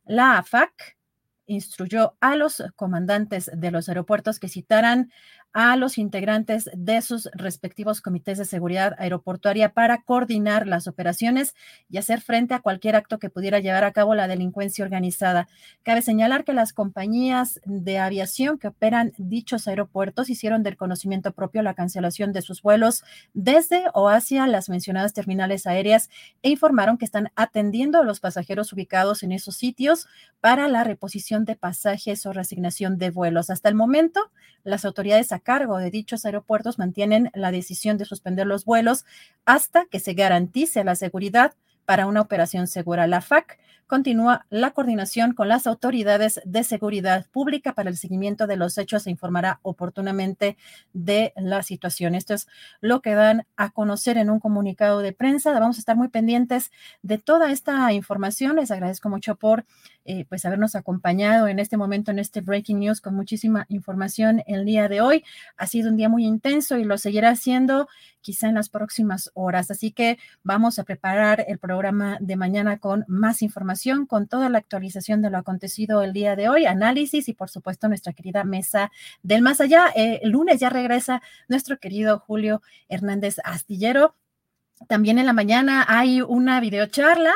la 0.05 0.37
AFAC 0.37 0.97
instruyó 1.45 2.15
a 2.19 2.35
los 2.35 2.63
comandantes 2.75 3.51
de 3.53 3.71
los 3.71 3.89
aeropuertos 3.89 4.39
que 4.39 4.47
citaran 4.47 5.11
a 5.53 5.75
los 5.75 5.97
integrantes 5.97 6.69
de 6.73 7.01
sus 7.01 7.29
respectivos 7.33 8.01
comités 8.01 8.37
de 8.37 8.45
seguridad 8.45 8.95
aeroportuaria 8.97 9.73
para 9.73 10.01
coordinar 10.01 10.67
las 10.67 10.87
operaciones 10.87 11.53
y 11.89 11.97
hacer 11.97 12.21
frente 12.21 12.53
a 12.55 12.59
cualquier 12.59 12.95
acto 12.95 13.19
que 13.19 13.29
pudiera 13.29 13.59
llevar 13.59 13.83
a 13.83 13.91
cabo 13.91 14.15
la 14.15 14.27
delincuencia 14.27 14.83
organizada. 14.83 15.47
Cabe 15.83 16.01
señalar 16.01 16.43
que 16.43 16.53
las 16.53 16.73
compañías 16.73 17.61
de 17.65 17.99
aviación 17.99 18.57
que 18.57 18.67
operan 18.67 19.13
dichos 19.17 19.67
aeropuertos 19.67 20.29
hicieron 20.29 20.63
del 20.63 20.77
conocimiento 20.77 21.31
propio 21.31 21.61
la 21.61 21.75
cancelación 21.75 22.33
de 22.33 22.41
sus 22.41 22.61
vuelos 22.61 23.03
desde 23.33 23.83
o 23.93 24.09
hacia 24.09 24.47
las 24.47 24.69
mencionadas 24.69 25.13
terminales 25.13 25.67
aéreas 25.67 26.09
e 26.41 26.49
informaron 26.49 26.97
que 26.97 27.05
están 27.05 27.31
atendiendo 27.35 27.99
a 27.99 28.03
los 28.03 28.19
pasajeros 28.19 28.73
ubicados 28.73 29.23
en 29.23 29.31
esos 29.31 29.55
sitios 29.55 30.07
para 30.41 30.67
la 30.67 30.83
reposición 30.83 31.45
de 31.45 31.55
pasajes 31.55 32.25
o 32.25 32.33
resignación 32.33 32.97
de 32.97 33.11
vuelos. 33.11 33.49
Hasta 33.49 33.69
el 33.69 33.75
momento, 33.75 34.31
las 34.63 34.85
autoridades 34.85 35.31
cargo 35.43 35.77
de 35.77 35.91
dichos 35.91 36.25
aeropuertos 36.25 36.79
mantienen 36.79 37.29
la 37.33 37.51
decisión 37.51 37.97
de 37.97 38.05
suspender 38.05 38.47
los 38.47 38.65
vuelos 38.65 39.05
hasta 39.45 39.85
que 39.85 39.99
se 39.99 40.13
garantice 40.13 40.83
la 40.83 40.95
seguridad 40.95 41.53
para 41.85 42.07
una 42.07 42.21
operación 42.21 42.67
segura. 42.67 43.07
La 43.07 43.21
FAC 43.21 43.59
continúa 43.87 44.45
la 44.49 44.71
coordinación 44.71 45.33
con 45.33 45.49
las 45.49 45.67
autoridades 45.67 46.41
de 46.45 46.63
seguridad 46.63 47.27
pública 47.31 47.73
para 47.73 47.89
el 47.89 47.97
seguimiento 47.97 48.47
de 48.47 48.55
los 48.55 48.77
hechos 48.77 49.05
e 49.05 49.11
informará 49.11 49.59
oportunamente 49.61 50.57
de 50.93 51.33
la 51.35 51.61
situación. 51.61 52.15
Esto 52.15 52.33
es 52.33 52.47
lo 52.79 53.01
que 53.01 53.13
dan 53.13 53.45
a 53.57 53.71
conocer 53.71 54.17
en 54.17 54.29
un 54.29 54.39
comunicado 54.39 54.99
de 54.99 55.11
prensa. 55.11 55.51
Vamos 55.51 55.77
a 55.77 55.79
estar 55.79 55.97
muy 55.97 56.07
pendientes 56.07 56.71
de 57.01 57.17
toda 57.17 57.51
esta 57.51 57.91
información. 57.91 58.55
Les 58.55 58.71
agradezco 58.71 59.09
mucho 59.09 59.35
por 59.35 59.65
eh, 60.05 60.25
pues 60.27 60.45
habernos 60.45 60.75
acompañado 60.75 61.47
en 61.47 61.59
este 61.59 61.77
momento, 61.77 62.11
en 62.11 62.19
este 62.19 62.41
Breaking 62.41 62.79
News, 62.79 63.01
con 63.01 63.15
muchísima 63.15 63.65
información 63.69 64.43
el 64.47 64.65
día 64.65 64.87
de 64.87 65.01
hoy. 65.01 65.23
Ha 65.57 65.67
sido 65.67 65.89
un 65.89 65.97
día 65.97 66.09
muy 66.09 66.25
intenso 66.25 66.77
y 66.77 66.83
lo 66.83 66.97
seguirá 66.97 67.29
haciendo 67.29 67.87
quizá 68.23 68.47
en 68.47 68.55
las 68.55 68.69
próximas 68.69 69.29
horas. 69.35 69.69
Así 69.69 69.91
que 69.91 70.17
vamos 70.43 70.79
a 70.79 70.83
preparar 70.83 71.45
el 71.47 71.59
programa 71.59 72.17
de 72.19 72.35
mañana 72.35 72.79
con 72.79 73.05
más 73.07 73.41
información, 73.43 74.07
con 74.07 74.27
toda 74.27 74.49
la 74.49 74.57
actualización 74.57 75.21
de 75.21 75.29
lo 75.29 75.37
acontecido 75.37 76.01
el 76.01 76.13
día 76.13 76.35
de 76.35 76.49
hoy, 76.49 76.65
análisis 76.65 77.29
y 77.29 77.33
por 77.33 77.49
supuesto 77.49 77.87
nuestra 77.87 78.13
querida 78.13 78.43
mesa 78.43 78.91
del 79.21 79.41
más 79.41 79.61
allá. 79.61 79.91
Eh, 79.95 80.21
el 80.23 80.31
lunes 80.31 80.59
ya 80.59 80.69
regresa 80.69 81.21
nuestro 81.47 81.77
querido 81.77 82.19
Julio 82.19 82.61
Hernández 82.89 83.37
Astillero. 83.43 84.15
También 84.87 85.19
en 85.19 85.25
la 85.25 85.33
mañana 85.33 85.85
hay 85.87 86.21
una 86.21 86.59
videocharla 86.59 87.33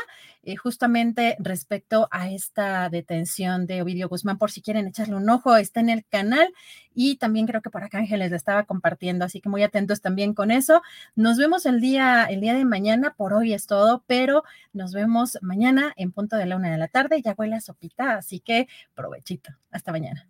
eh, 0.47 0.55
justamente 0.55 1.35
respecto 1.39 2.07
a 2.09 2.29
esta 2.29 2.87
detención 2.89 3.65
de 3.65 3.81
Ovidio 3.81 4.07
Guzmán, 4.07 4.37
por 4.37 4.49
si 4.49 4.61
quieren 4.61 4.87
echarle 4.87 5.15
un 5.15 5.29
ojo, 5.29 5.57
está 5.57 5.81
en 5.81 5.89
el 5.89 6.05
canal 6.05 6.53
y 6.95 7.17
también 7.17 7.47
creo 7.47 7.61
que 7.61 7.69
por 7.69 7.83
acá 7.83 7.97
Ángeles 7.97 8.31
le 8.31 8.37
estaba 8.37 8.63
compartiendo, 8.63 9.25
así 9.25 9.41
que 9.41 9.49
muy 9.49 9.61
atentos 9.63 9.99
también 9.99 10.33
con 10.33 10.49
eso. 10.49 10.81
Nos 11.17 11.37
vemos 11.37 11.65
el 11.65 11.81
día, 11.81 12.23
el 12.29 12.39
día 12.39 12.53
de 12.53 12.63
mañana, 12.63 13.13
por 13.17 13.33
hoy 13.33 13.53
es 13.53 13.67
todo, 13.67 14.05
pero 14.07 14.45
nos 14.71 14.93
vemos 14.93 15.37
mañana 15.41 15.91
en 15.97 16.13
punto 16.13 16.37
de 16.37 16.45
la 16.45 16.55
una 16.55 16.71
de 16.71 16.77
la 16.77 16.87
tarde, 16.87 17.21
ya 17.21 17.35
huele 17.37 17.55
a 17.55 17.59
sopita, 17.59 18.15
así 18.15 18.39
que 18.39 18.69
provechito. 18.95 19.51
Hasta 19.69 19.91
mañana. 19.91 20.29